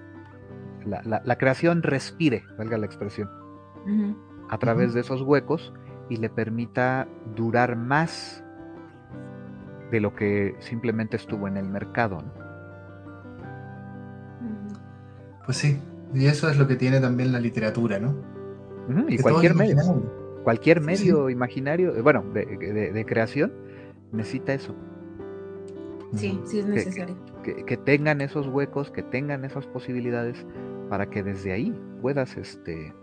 la, 0.84 1.22
la 1.24 1.38
creación 1.38 1.82
respire, 1.82 2.44
valga 2.58 2.76
la 2.76 2.86
expresión 2.86 3.30
a 4.50 4.58
través 4.58 4.94
de 4.94 5.00
esos 5.00 5.22
huecos 5.22 5.72
y 6.08 6.16
le 6.16 6.28
permita 6.28 7.08
durar 7.34 7.76
más 7.76 8.44
de 9.90 10.00
lo 10.00 10.14
que 10.14 10.54
simplemente 10.58 11.16
estuvo 11.16 11.48
en 11.48 11.56
el 11.56 11.68
mercado. 11.68 12.22
Pues 15.44 15.58
sí, 15.58 15.78
y 16.14 16.26
eso 16.26 16.48
es 16.48 16.56
lo 16.56 16.66
que 16.66 16.76
tiene 16.76 17.00
también 17.00 17.32
la 17.32 17.40
literatura, 17.40 17.98
¿no? 17.98 18.14
y 19.08 19.18
cualquier 19.18 19.54
medio, 19.54 19.76
cualquier 20.44 20.80
medio 20.80 21.30
imaginario, 21.30 21.96
eh, 21.96 22.02
bueno, 22.02 22.22
de, 22.32 23.04
creación, 23.06 23.52
necesita 24.12 24.54
eso. 24.54 24.74
Sí, 26.14 26.40
sí 26.44 26.60
es 26.60 26.66
necesario. 26.66 27.16
Que, 27.42 27.76
tengan 27.76 28.20
esos 28.20 28.46
huecos, 28.46 28.90
que 28.90 29.02
tengan 29.02 29.44
esas 29.44 29.66
posibilidades 29.66 30.46
para 30.88 31.10
que 31.10 31.22
desde 31.22 31.52
ahí 31.52 31.74
puedas 32.00 32.36
este, 32.36 32.94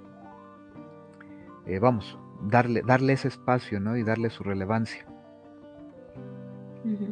eh, 1.65 1.79
vamos, 1.79 2.17
darle, 2.47 2.83
darle 2.83 3.13
ese 3.13 3.27
espacio, 3.27 3.79
¿no? 3.79 3.97
Y 3.97 4.03
darle 4.03 4.29
su 4.29 4.43
relevancia. 4.43 5.05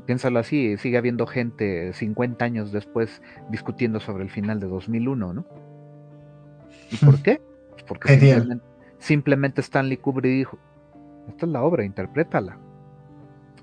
Piénsalo 0.07 0.39
así, 0.39 0.77
sigue 0.77 0.97
habiendo 0.97 1.27
gente 1.27 1.93
50 1.93 2.43
años 2.43 2.71
después 2.71 3.21
discutiendo 3.51 3.99
sobre 3.99 4.23
el 4.23 4.31
final 4.31 4.59
de 4.59 4.67
2001, 4.67 5.33
¿no? 5.33 5.45
¿Y 6.91 6.97
por 6.97 7.21
qué? 7.23 7.39
Porque 7.87 8.17
simplemente, 8.19 8.65
Stanley 8.99 9.97
Kubrick 9.97 10.31
dijo, 10.31 10.59
esta 11.27 11.45
es 11.45 11.51
la 11.51 11.63
obra, 11.63 11.83
interprétala. 11.83 12.57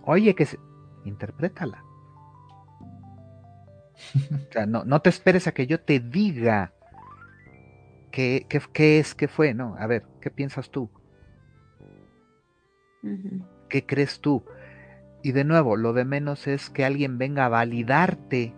Oye, 0.04 0.34
que 0.34 0.46
se... 0.46 0.58
interprétala. 1.04 1.84
o 4.32 4.52
sea, 4.52 4.66
no, 4.66 4.84
no 4.84 5.00
te 5.00 5.10
esperes 5.10 5.46
a 5.46 5.52
que 5.52 5.66
yo 5.66 5.80
te 5.80 6.00
diga 6.00 6.72
qué, 8.10 8.46
qué 8.72 8.98
es, 8.98 9.14
qué 9.14 9.28
fue, 9.28 9.54
¿no? 9.54 9.76
A 9.78 9.86
ver, 9.86 10.06
¿qué 10.20 10.30
piensas 10.30 10.70
tú? 10.70 10.90
¿Qué 13.68 13.86
crees 13.86 14.20
tú? 14.20 14.44
Y 15.22 15.32
de 15.32 15.44
nuevo, 15.44 15.76
lo 15.76 15.92
de 15.92 16.04
menos 16.04 16.46
es 16.46 16.70
que 16.70 16.84
alguien 16.84 17.18
venga 17.18 17.46
a 17.46 17.48
validarte 17.48 18.54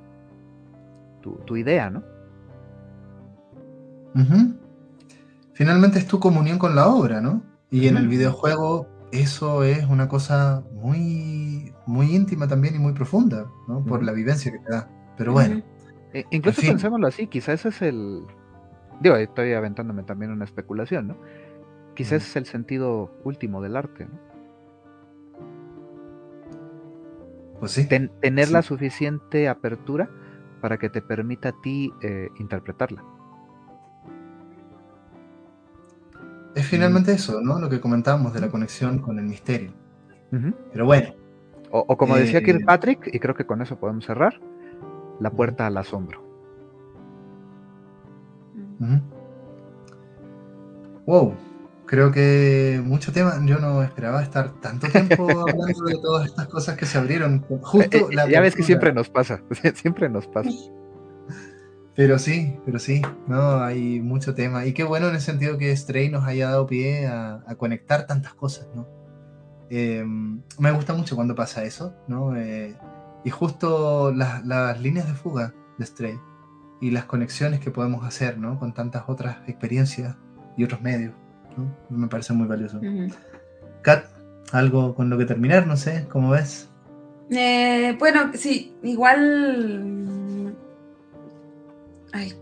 tu, 1.22 1.56
idea, 1.56 1.90
¿no? 1.90 2.02
Finalmente 5.58 5.98
es 5.98 6.06
tu 6.06 6.20
comunión 6.20 6.56
con 6.56 6.76
la 6.76 6.86
obra, 6.86 7.20
¿no? 7.20 7.42
Y 7.68 7.88
en 7.88 7.96
el 7.96 8.06
videojuego 8.06 8.86
eso 9.10 9.64
es 9.64 9.84
una 9.86 10.06
cosa 10.06 10.62
muy, 10.72 11.74
muy 11.84 12.14
íntima 12.14 12.46
también 12.46 12.76
y 12.76 12.78
muy 12.78 12.92
profunda, 12.92 13.50
¿no? 13.66 13.84
Por 13.84 14.04
la 14.04 14.12
vivencia 14.12 14.52
que 14.52 14.60
te 14.60 14.70
da. 14.70 14.88
Pero 15.16 15.32
bueno. 15.32 15.60
E, 16.14 16.24
incluso 16.30 16.62
pensémoslo 16.62 17.08
así, 17.08 17.26
quizás 17.26 17.66
ese 17.66 17.70
es 17.70 17.82
el... 17.82 18.22
Digo, 19.00 19.16
estoy 19.16 19.52
aventándome 19.52 20.04
también 20.04 20.30
una 20.30 20.44
especulación, 20.44 21.08
¿no? 21.08 21.16
Quizás 21.96 22.22
es 22.22 22.36
el 22.36 22.46
sentido 22.46 23.10
último 23.24 23.60
del 23.60 23.74
arte, 23.74 24.04
¿no? 24.04 24.16
Pues 27.58 27.72
sí. 27.72 27.88
tener 27.88 28.50
la 28.52 28.62
suficiente 28.62 29.48
apertura 29.48 30.08
para 30.60 30.78
que 30.78 30.88
te 30.88 31.02
permita 31.02 31.48
a 31.48 31.60
ti 31.60 31.92
eh, 32.00 32.28
interpretarla. 32.38 33.17
Es 36.58 36.66
finalmente 36.66 37.12
eso, 37.12 37.40
¿no? 37.40 37.60
Lo 37.60 37.68
que 37.68 37.80
comentábamos 37.80 38.34
de 38.34 38.40
la 38.40 38.48
conexión 38.48 38.98
con 38.98 39.16
el 39.20 39.26
misterio. 39.26 39.72
Pero 40.72 40.86
bueno. 40.86 41.14
O, 41.70 41.96
como 41.96 42.16
decía 42.16 42.40
eh, 42.40 42.64
Patrick 42.66 43.08
y 43.12 43.20
creo 43.20 43.36
que 43.36 43.46
con 43.46 43.62
eso 43.62 43.78
podemos 43.78 44.04
cerrar, 44.04 44.40
la 45.20 45.30
puerta 45.30 45.68
al 45.68 45.76
asombro. 45.76 46.20
Wow, 51.06 51.34
creo 51.86 52.10
que 52.10 52.82
mucho 52.84 53.12
tema. 53.12 53.34
Yo 53.44 53.60
no 53.60 53.80
esperaba 53.84 54.20
estar 54.20 54.50
tanto 54.60 54.88
tiempo 54.88 55.28
hablando 55.48 55.84
de 55.84 55.94
todas 56.02 56.26
estas 56.26 56.48
cosas 56.48 56.76
que 56.76 56.86
se 56.86 56.98
abrieron. 56.98 57.40
Justo 57.62 57.96
eh, 57.96 58.06
eh, 58.10 58.30
ya 58.32 58.40
ves 58.40 58.56
que 58.56 58.64
siempre 58.64 58.92
nos 58.92 59.08
pasa, 59.08 59.40
siempre 59.74 60.08
nos 60.08 60.26
pasa. 60.26 60.50
Pero 61.98 62.16
sí, 62.20 62.54
pero 62.64 62.78
sí, 62.78 63.02
no, 63.26 63.60
hay 63.60 64.00
mucho 64.00 64.32
tema. 64.32 64.64
Y 64.64 64.72
qué 64.72 64.84
bueno 64.84 65.08
en 65.08 65.16
el 65.16 65.20
sentido 65.20 65.58
que 65.58 65.76
Stray 65.76 66.08
nos 66.08 66.24
haya 66.24 66.50
dado 66.50 66.64
pie 66.64 67.08
a, 67.08 67.42
conectar 67.56 68.06
tantas 68.06 68.34
cosas, 68.34 68.68
¿no? 68.72 68.86
Em, 69.68 70.40
me 70.60 70.70
gusta 70.70 70.94
mucho 70.94 71.16
cuando 71.16 71.34
pasa 71.34 71.64
eso, 71.64 71.96
¿no? 72.06 72.36
Eh, 72.36 72.76
y 73.24 73.30
justo 73.30 74.12
las 74.12 74.80
líneas 74.80 75.08
de 75.08 75.14
fuga 75.14 75.52
de 75.76 75.86
Stray 75.86 76.20
y 76.80 76.92
las 76.92 77.06
conexiones 77.06 77.58
que 77.58 77.72
podemos 77.72 78.06
hacer, 78.06 78.38
¿no? 78.38 78.60
Con 78.60 78.74
tantas 78.74 79.02
otras 79.08 79.38
experiencias 79.48 80.14
y 80.56 80.62
otros 80.62 80.80
medios, 80.80 81.14
¿no? 81.56 81.76
Me 81.90 82.06
parece 82.06 82.32
muy 82.32 82.46
valioso. 82.46 82.80
Kat, 83.82 84.04
algo 84.52 84.94
con 84.94 85.10
lo 85.10 85.18
que 85.18 85.24
terminar, 85.24 85.66
no 85.66 85.76
sé, 85.76 86.06
¿cómo 86.08 86.30
ves? 86.30 86.70
Eh, 87.28 87.96
bueno, 87.98 88.30
sí, 88.34 88.76
igual. 88.84 90.17
Ay. 92.12 92.34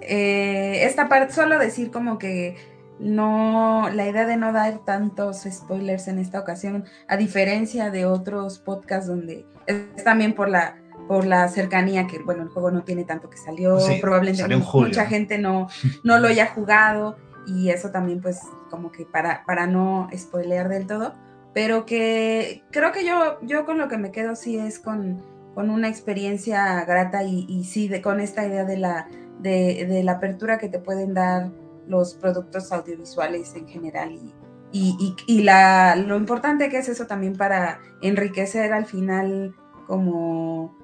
Eh, 0.00 0.84
esta 0.84 1.08
parte, 1.08 1.32
solo 1.32 1.58
decir 1.58 1.90
como 1.90 2.18
que 2.18 2.56
no, 2.98 3.88
la 3.92 4.06
idea 4.08 4.26
de 4.26 4.36
no 4.36 4.52
dar 4.52 4.84
tantos 4.84 5.46
spoilers 5.50 6.08
en 6.08 6.18
esta 6.18 6.40
ocasión, 6.40 6.84
a 7.08 7.16
diferencia 7.16 7.90
de 7.90 8.06
otros 8.06 8.58
podcasts 8.58 9.08
donde 9.08 9.46
es 9.66 10.04
también 10.04 10.34
por 10.34 10.48
la 10.48 10.78
por 11.08 11.26
la 11.26 11.48
cercanía 11.48 12.06
que, 12.06 12.18
bueno, 12.20 12.44
el 12.44 12.48
juego 12.48 12.70
no 12.70 12.82
tiene 12.82 13.04
tanto 13.04 13.28
que 13.28 13.36
salió, 13.36 13.78
probablemente 14.00 14.56
mucha 14.56 15.06
gente 15.06 15.38
no, 15.38 15.68
no 16.02 16.18
lo 16.18 16.28
haya 16.28 16.46
jugado 16.46 17.16
y 17.46 17.70
eso 17.70 17.90
también 17.90 18.20
pues 18.20 18.40
como 18.70 18.90
que 18.90 19.04
para, 19.04 19.44
para 19.44 19.66
no 19.66 20.08
spoilear 20.16 20.68
del 20.68 20.86
todo, 20.86 21.14
pero 21.52 21.84
que 21.84 22.64
creo 22.70 22.92
que 22.92 23.04
yo, 23.04 23.38
yo 23.42 23.66
con 23.66 23.78
lo 23.78 23.88
que 23.88 23.98
me 23.98 24.12
quedo 24.12 24.34
sí 24.34 24.58
es 24.58 24.78
con, 24.78 25.22
con 25.54 25.70
una 25.70 25.88
experiencia 25.88 26.84
grata 26.84 27.24
y, 27.24 27.46
y 27.48 27.64
sí 27.64 27.88
de, 27.88 28.02
con 28.02 28.20
esta 28.20 28.46
idea 28.46 28.64
de 28.64 28.76
la, 28.76 29.08
de, 29.38 29.86
de 29.86 30.02
la 30.02 30.12
apertura 30.12 30.58
que 30.58 30.68
te 30.68 30.78
pueden 30.78 31.14
dar 31.14 31.50
los 31.86 32.14
productos 32.14 32.72
audiovisuales 32.72 33.54
en 33.54 33.68
general 33.68 34.12
y, 34.12 34.34
y, 34.98 35.14
y, 35.28 35.42
la, 35.42 35.94
lo 35.94 36.16
importante 36.16 36.68
que 36.68 36.78
es 36.78 36.88
eso 36.88 37.06
también 37.06 37.36
para 37.36 37.80
enriquecer 38.02 38.72
al 38.72 38.86
final 38.86 39.54
como 39.86 40.76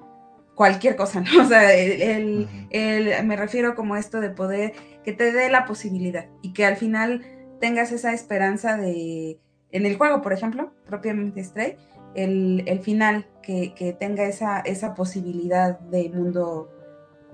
cualquier 0.55 0.95
cosa, 0.95 1.19
¿no? 1.21 1.29
O 1.41 1.45
sea, 1.45 1.73
el, 1.73 2.47
me 2.69 3.35
refiero 3.35 3.75
como 3.75 3.97
esto 3.97 4.21
de 4.21 4.29
poder, 4.29 4.73
que 5.03 5.11
te 5.11 5.33
dé 5.33 5.49
la 5.49 5.65
posibilidad 5.65 6.27
y 6.41 6.53
que 6.53 6.65
al 6.65 6.77
final 6.77 7.25
tengas 7.59 7.91
esa 7.91 8.13
esperanza 8.13 8.77
de, 8.77 9.39
en 9.71 9.85
el 9.85 9.97
juego, 9.97 10.21
por 10.21 10.31
ejemplo, 10.31 10.71
propiamente 10.85 11.43
Stray, 11.43 11.75
el, 12.15 12.63
el 12.67 12.79
final, 12.79 13.27
que, 13.41 13.95
tenga 13.99 14.23
esa, 14.25 14.59
esa 14.59 14.93
posibilidad 14.93 15.79
de 15.79 16.09
mundo, 16.09 16.69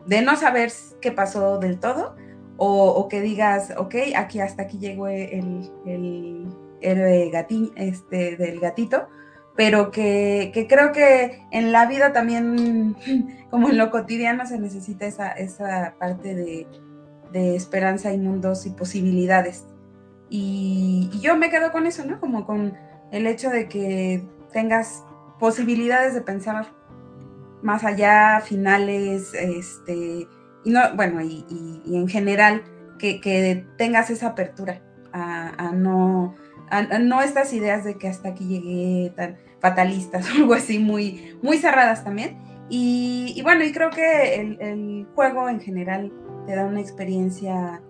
de 0.05 0.21
no 0.21 0.35
saber 0.35 0.71
qué 1.01 1.11
pasó 1.11 1.59
del 1.59 1.79
todo, 1.79 2.15
o, 2.57 3.07
que 3.07 3.21
digas, 3.21 3.73
ok, 3.77 3.95
aquí 4.15 4.39
hasta 4.39 4.63
aquí 4.63 4.79
llegó 4.79 5.07
el, 5.07 5.69
el, 5.85 6.47
el 6.81 7.31
gatín, 7.31 7.71
este, 7.75 8.35
del 8.35 8.59
gatito, 8.59 9.07
pero 9.55 9.91
que, 9.91 10.51
que, 10.53 10.67
creo 10.67 10.91
que 10.91 11.43
en 11.51 11.71
la 11.71 11.85
vida 11.85 12.13
también, 12.13 12.95
como 13.51 13.69
en 13.69 13.77
lo 13.77 13.91
cotidiano, 13.91 14.45
se 14.45 14.59
necesita 14.59 15.05
esa, 15.05 15.31
esa 15.31 15.95
parte 15.99 16.33
de, 16.35 16.67
de 17.31 17.55
esperanza 17.55 18.13
y 18.13 18.17
mundos 18.17 18.65
y 18.65 18.71
posibilidades. 18.71 19.65
Y, 20.29 21.09
yo 21.21 21.37
me 21.37 21.49
quedo 21.49 21.71
con 21.71 21.87
eso, 21.87 22.05
¿no? 22.05 22.19
Como 22.19 22.45
con 22.45 22.73
el 23.11 23.27
hecho 23.27 23.49
de 23.49 23.67
que 23.67 24.23
tengas 24.51 25.03
posibilidades 25.39 26.13
de 26.13 26.21
pensar 26.21 26.67
más 27.61 27.83
allá, 27.83 28.41
finales, 28.41 29.33
este, 29.33 30.27
y 30.63 30.69
no, 30.69 30.81
bueno, 30.95 31.21
y, 31.21 31.45
en 31.85 32.07
general, 32.07 32.63
que, 32.99 33.65
tengas 33.77 34.09
esa 34.09 34.27
apertura 34.27 34.81
a, 35.13 35.71
no, 35.73 36.35
a, 36.69 36.81
no 36.99 37.21
estas 37.21 37.53
ideas 37.53 37.83
de 37.83 37.95
que 37.97 38.07
hasta 38.07 38.29
aquí 38.29 38.47
llegué 38.47 39.11
tan 39.15 39.37
fatalistas 39.59 40.29
o 40.33 40.35
algo 40.35 40.53
así, 40.53 40.79
muy, 40.79 41.37
muy 41.41 41.57
cerradas 41.57 42.03
también. 42.03 42.37
Y, 42.69 43.39
bueno, 43.43 43.63
y 43.63 43.71
creo 43.71 43.89
que 43.89 44.35
el, 44.35 45.07
juego 45.15 45.49
en 45.49 45.61
general 45.61 46.11
te 46.45 46.55
da 46.55 46.65
una 46.65 46.81
experiencia 46.81 47.81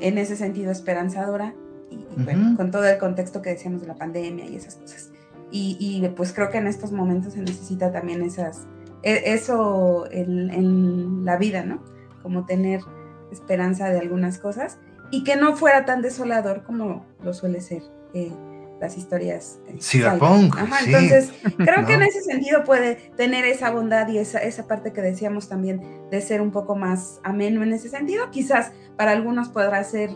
en 0.00 0.18
ese 0.18 0.36
sentido 0.36 0.72
esperanzadora 0.72 1.54
y, 1.90 2.04
bueno, 2.22 2.56
con 2.56 2.70
todo 2.70 2.86
el 2.86 2.98
contexto 2.98 3.42
que 3.42 3.50
decíamos 3.50 3.82
de 3.82 3.88
la 3.88 3.94
pandemia 3.94 4.46
y 4.46 4.56
esas 4.56 4.76
cosas. 4.76 5.12
Y, 5.50 6.06
pues 6.16 6.32
creo 6.32 6.50
que 6.50 6.58
en 6.58 6.66
estos 6.66 6.92
momentos 6.92 7.34
se 7.34 7.40
necesita 7.40 7.92
también 7.92 8.22
esas, 8.22 8.66
e, 9.02 9.32
eso 9.32 10.06
en, 10.10 10.50
en 10.50 11.24
la 11.24 11.36
vida, 11.36 11.64
¿no? 11.64 11.82
como 12.26 12.44
tener 12.44 12.80
esperanza 13.30 13.88
de 13.88 14.00
algunas 14.00 14.38
cosas 14.38 14.78
y 15.12 15.22
que 15.22 15.36
no 15.36 15.56
fuera 15.56 15.84
tan 15.84 16.02
desolador 16.02 16.64
como 16.64 17.06
lo 17.22 17.32
suele 17.32 17.60
ser 17.60 17.84
eh, 18.14 18.32
las 18.80 18.98
historias. 18.98 19.60
Eh, 19.68 19.76
Cyberpunk. 19.80 20.56
Entonces, 20.84 21.30
creo 21.56 21.86
que 21.86 21.94
en 21.94 22.02
ese 22.02 22.20
sentido 22.22 22.64
puede 22.64 22.96
tener 23.16 23.44
esa 23.44 23.70
bondad 23.70 24.08
y 24.08 24.18
esa, 24.18 24.40
esa 24.40 24.66
parte 24.66 24.92
que 24.92 25.02
decíamos 25.02 25.48
también 25.48 25.80
de 26.10 26.20
ser 26.20 26.40
un 26.40 26.50
poco 26.50 26.74
más 26.74 27.20
ameno 27.22 27.62
en 27.62 27.72
ese 27.72 27.88
sentido. 27.88 28.28
Quizás 28.32 28.72
para 28.96 29.12
algunos 29.12 29.48
podrá 29.48 29.84
ser, 29.84 30.10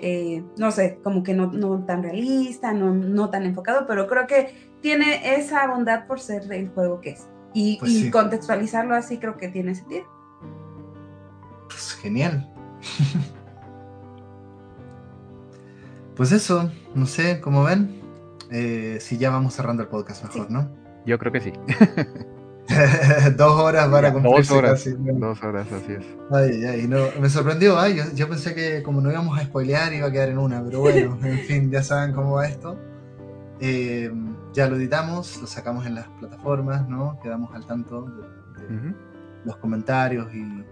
eh, 0.00 0.44
no 0.58 0.70
sé, 0.70 0.98
como 1.02 1.22
que 1.22 1.32
no, 1.32 1.50
no 1.50 1.82
tan 1.86 2.02
realista, 2.02 2.74
no, 2.74 2.92
no, 2.92 3.30
tan 3.30 3.44
enfocado, 3.44 3.86
pero 3.86 4.06
creo 4.06 4.26
que 4.26 4.63
tiene 4.84 5.38
esa 5.38 5.66
bondad 5.66 6.06
por 6.06 6.20
ser 6.20 6.52
el 6.52 6.68
juego 6.68 7.00
que 7.00 7.12
es. 7.12 7.26
Y, 7.54 7.78
pues 7.78 7.90
y 7.90 8.10
contextualizarlo 8.10 8.94
así 8.94 9.16
creo 9.16 9.38
que 9.38 9.48
tiene 9.48 9.74
sentido. 9.74 10.04
Pues, 11.70 11.94
genial. 12.02 12.52
pues 16.14 16.32
eso, 16.32 16.70
no 16.94 17.06
sé, 17.06 17.40
como 17.40 17.64
ven, 17.64 17.98
eh, 18.50 18.98
si 19.00 19.16
ya 19.16 19.30
vamos 19.30 19.54
cerrando 19.54 19.82
el 19.82 19.88
podcast 19.88 20.22
mejor, 20.24 20.50
¿no? 20.50 20.68
Yo 21.06 21.18
creo 21.18 21.32
que 21.32 21.40
sí. 21.40 21.52
dos 23.38 23.58
horas 23.58 23.88
para 23.88 24.12
cumplir. 24.12 24.34
Dos 24.36 24.50
horas, 24.50 24.86
dos 24.98 25.42
horas, 25.42 25.66
así 25.72 25.92
es. 25.92 26.04
Ay, 26.30 26.62
ay, 26.66 26.86
no, 26.86 27.06
me 27.22 27.30
sorprendió, 27.30 27.78
ay, 27.78 28.02
yo, 28.14 28.28
pensé 28.28 28.54
que 28.54 28.82
como 28.82 29.00
no 29.00 29.10
íbamos 29.10 29.38
a 29.38 29.44
spoilear 29.44 29.94
iba 29.94 30.08
a 30.08 30.12
quedar 30.12 30.28
en 30.28 30.36
una, 30.36 30.62
pero 30.62 30.80
bueno, 30.80 31.18
en 31.24 31.38
fin, 31.38 31.70
ya 31.70 31.82
saben 31.82 32.12
cómo 32.12 32.34
va 32.34 32.48
esto. 32.48 32.78
Eh, 33.66 34.12
ya 34.52 34.68
lo 34.68 34.76
editamos, 34.76 35.40
lo 35.40 35.46
sacamos 35.46 35.86
en 35.86 35.94
las 35.94 36.06
plataformas, 36.20 36.86
¿no? 36.86 37.18
Quedamos 37.22 37.54
al 37.54 37.64
tanto 37.64 38.02
de, 38.02 38.94
los 39.46 39.56
comentarios 39.56 40.34
y, 40.34 40.64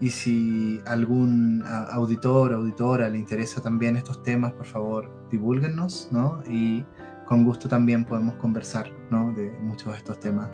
y 0.00 0.10
si 0.10 0.80
algún 0.84 1.62
auditor 1.92 2.52
o 2.52 2.56
auditora 2.56 3.08
le 3.08 3.18
interesa 3.18 3.62
también 3.62 3.96
estos 3.96 4.20
temas, 4.24 4.52
por 4.52 4.66
favor, 4.66 5.28
divúlguennos, 5.30 6.08
¿no? 6.10 6.42
Y 6.48 6.84
con 7.24 7.44
gusto 7.44 7.68
también 7.68 8.04
podemos 8.04 8.34
conversar, 8.34 8.90
¿no? 9.10 9.32
De 9.32 9.52
muchos 9.60 9.92
de 9.92 9.98
estos 9.98 10.18
temas. 10.18 10.50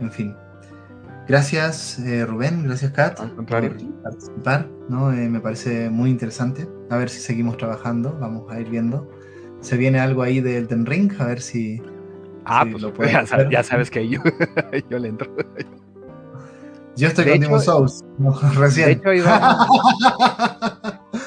En 0.00 0.10
fin. 0.10 0.34
Gracias, 1.28 1.98
eh, 1.98 2.24
Rubén, 2.24 2.64
gracias, 2.64 2.92
Kat, 2.92 3.18
por 3.18 3.44
participar, 4.02 4.70
¿no? 4.88 5.12
Eh, 5.12 5.28
me 5.28 5.40
parece 5.40 5.90
muy 5.90 6.08
interesante. 6.08 6.66
A 6.88 6.96
ver 6.96 7.10
si 7.10 7.20
seguimos 7.20 7.58
trabajando, 7.58 8.16
vamos 8.18 8.50
a 8.50 8.58
ir 8.58 8.70
viendo. 8.70 9.06
Se 9.64 9.78
viene 9.78 9.98
algo 9.98 10.20
ahí 10.22 10.40
del 10.42 10.68
Ten 10.68 10.84
Ring, 10.84 11.10
a 11.18 11.24
ver 11.24 11.40
si... 11.40 11.80
Ah, 12.44 12.66
pues 12.70 12.82
lo 12.82 12.92
ya, 13.02 13.24
ya, 13.50 13.62
sabes 13.62 13.90
que 13.90 14.06
yo, 14.06 14.20
yo 14.90 14.98
le 14.98 15.08
entro. 15.08 15.34
Yo 16.96 17.08
estoy 17.08 17.24
De 17.24 17.30
con 17.32 17.40
Demon 17.40 17.60
Souls, 17.62 18.04
no, 18.18 18.38
recién. 18.56 18.86
De 18.88 18.92
hecho, 18.92 19.12
iba- 19.14 19.66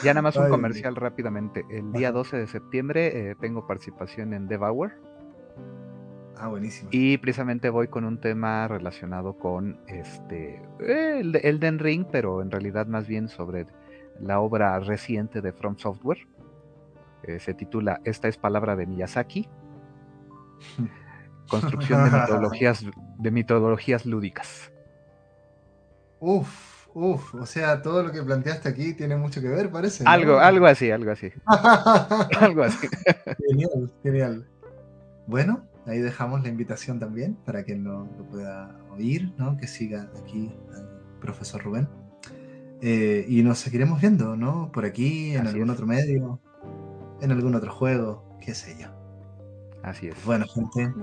ya 0.03 0.13
nada 0.13 0.21
más 0.21 0.35
un 0.35 0.43
Ay, 0.43 0.49
comercial 0.51 0.95
rápidamente. 0.95 1.65
El 1.71 1.91
día 1.91 2.11
12 2.11 2.37
de 2.37 2.45
septiembre 2.47 3.31
eh, 3.31 3.35
tengo 3.41 3.65
participación 3.65 4.33
en 4.35 4.47
Devour 4.47 4.91
Ah, 6.39 6.47
buenísimo. 6.49 6.89
y 6.93 7.17
precisamente 7.17 7.71
voy 7.71 7.87
con 7.87 8.05
un 8.05 8.21
tema 8.21 8.67
relacionado 8.67 9.33
con 9.39 9.79
este 9.87 10.61
eh, 10.79 11.17
el 11.21 11.31
de 11.31 11.39
Elden 11.39 11.79
Ring, 11.79 12.05
pero 12.11 12.43
en 12.43 12.51
realidad 12.51 12.85
más 12.85 13.07
bien 13.07 13.27
sobre 13.29 13.65
la 14.21 14.39
obra 14.39 14.79
reciente 14.79 15.41
de 15.41 15.51
From 15.53 15.77
Software. 15.79 16.19
Eh, 17.27 17.39
se 17.39 17.53
titula 17.53 18.01
Esta 18.05 18.27
es 18.27 18.37
palabra 18.37 18.75
de 18.75 18.85
Miyazaki. 18.85 19.47
Construcción 21.49 22.03
de 22.05 22.11
metodologías, 22.11 22.85
de 23.17 23.31
metodologías 23.31 24.05
lúdicas. 24.05 24.71
Uf, 26.19 26.87
uf, 26.93 27.35
o 27.35 27.45
sea, 27.45 27.81
todo 27.81 28.03
lo 28.03 28.11
que 28.11 28.21
planteaste 28.23 28.67
aquí 28.67 28.93
tiene 28.93 29.15
mucho 29.15 29.39
que 29.39 29.47
ver, 29.47 29.71
parece. 29.71 30.03
¿no? 30.03 30.09
Algo, 30.09 30.39
algo 30.39 30.65
así, 30.65 30.91
algo 30.91 31.11
así. 31.11 31.31
Algo 32.39 32.63
así. 32.63 32.87
genial, 33.49 33.91
genial. 34.03 34.47
Bueno, 35.27 35.63
ahí 35.85 35.99
dejamos 35.99 36.41
la 36.43 36.49
invitación 36.49 36.99
también 36.99 37.35
para 37.45 37.63
quien 37.63 37.83
lo, 37.83 38.05
lo 38.17 38.25
pueda 38.29 38.75
oír, 38.91 39.31
¿no? 39.37 39.55
Que 39.57 39.67
siga 39.67 40.09
aquí 40.21 40.53
al 40.75 40.89
profesor 41.21 41.63
Rubén. 41.63 41.87
Eh, 42.81 43.25
y 43.27 43.41
nos 43.41 43.57
seguiremos 43.59 44.01
viendo, 44.01 44.35
¿no? 44.35 44.71
Por 44.71 44.85
aquí, 44.85 45.31
en 45.33 45.41
Así 45.47 45.49
algún 45.55 45.69
es. 45.69 45.73
otro 45.73 45.87
medio, 45.87 46.39
en 47.21 47.31
algún 47.31 47.55
otro 47.55 47.71
juego, 47.71 48.37
qué 48.41 48.53
sé 48.53 48.77
yo. 48.79 48.87
Así 49.83 50.07
es. 50.07 50.25
Bueno, 50.25 50.45
gente, 50.47 50.93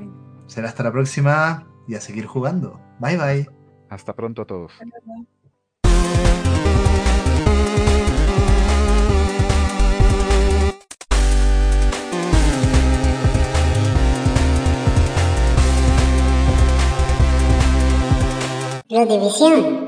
será 0.47 0.69
hasta 0.69 0.83
la 0.83 0.93
próxima 0.93 1.67
y 1.89 1.95
a 1.95 2.01
seguir 2.01 2.27
jugando. 2.27 2.81
Bye 3.01 3.17
bye. 3.17 3.49
Hasta 3.89 4.15
pronto 4.15 4.43
a 4.43 4.47
todos. 4.47 4.73
Radiovisión. 18.91 19.84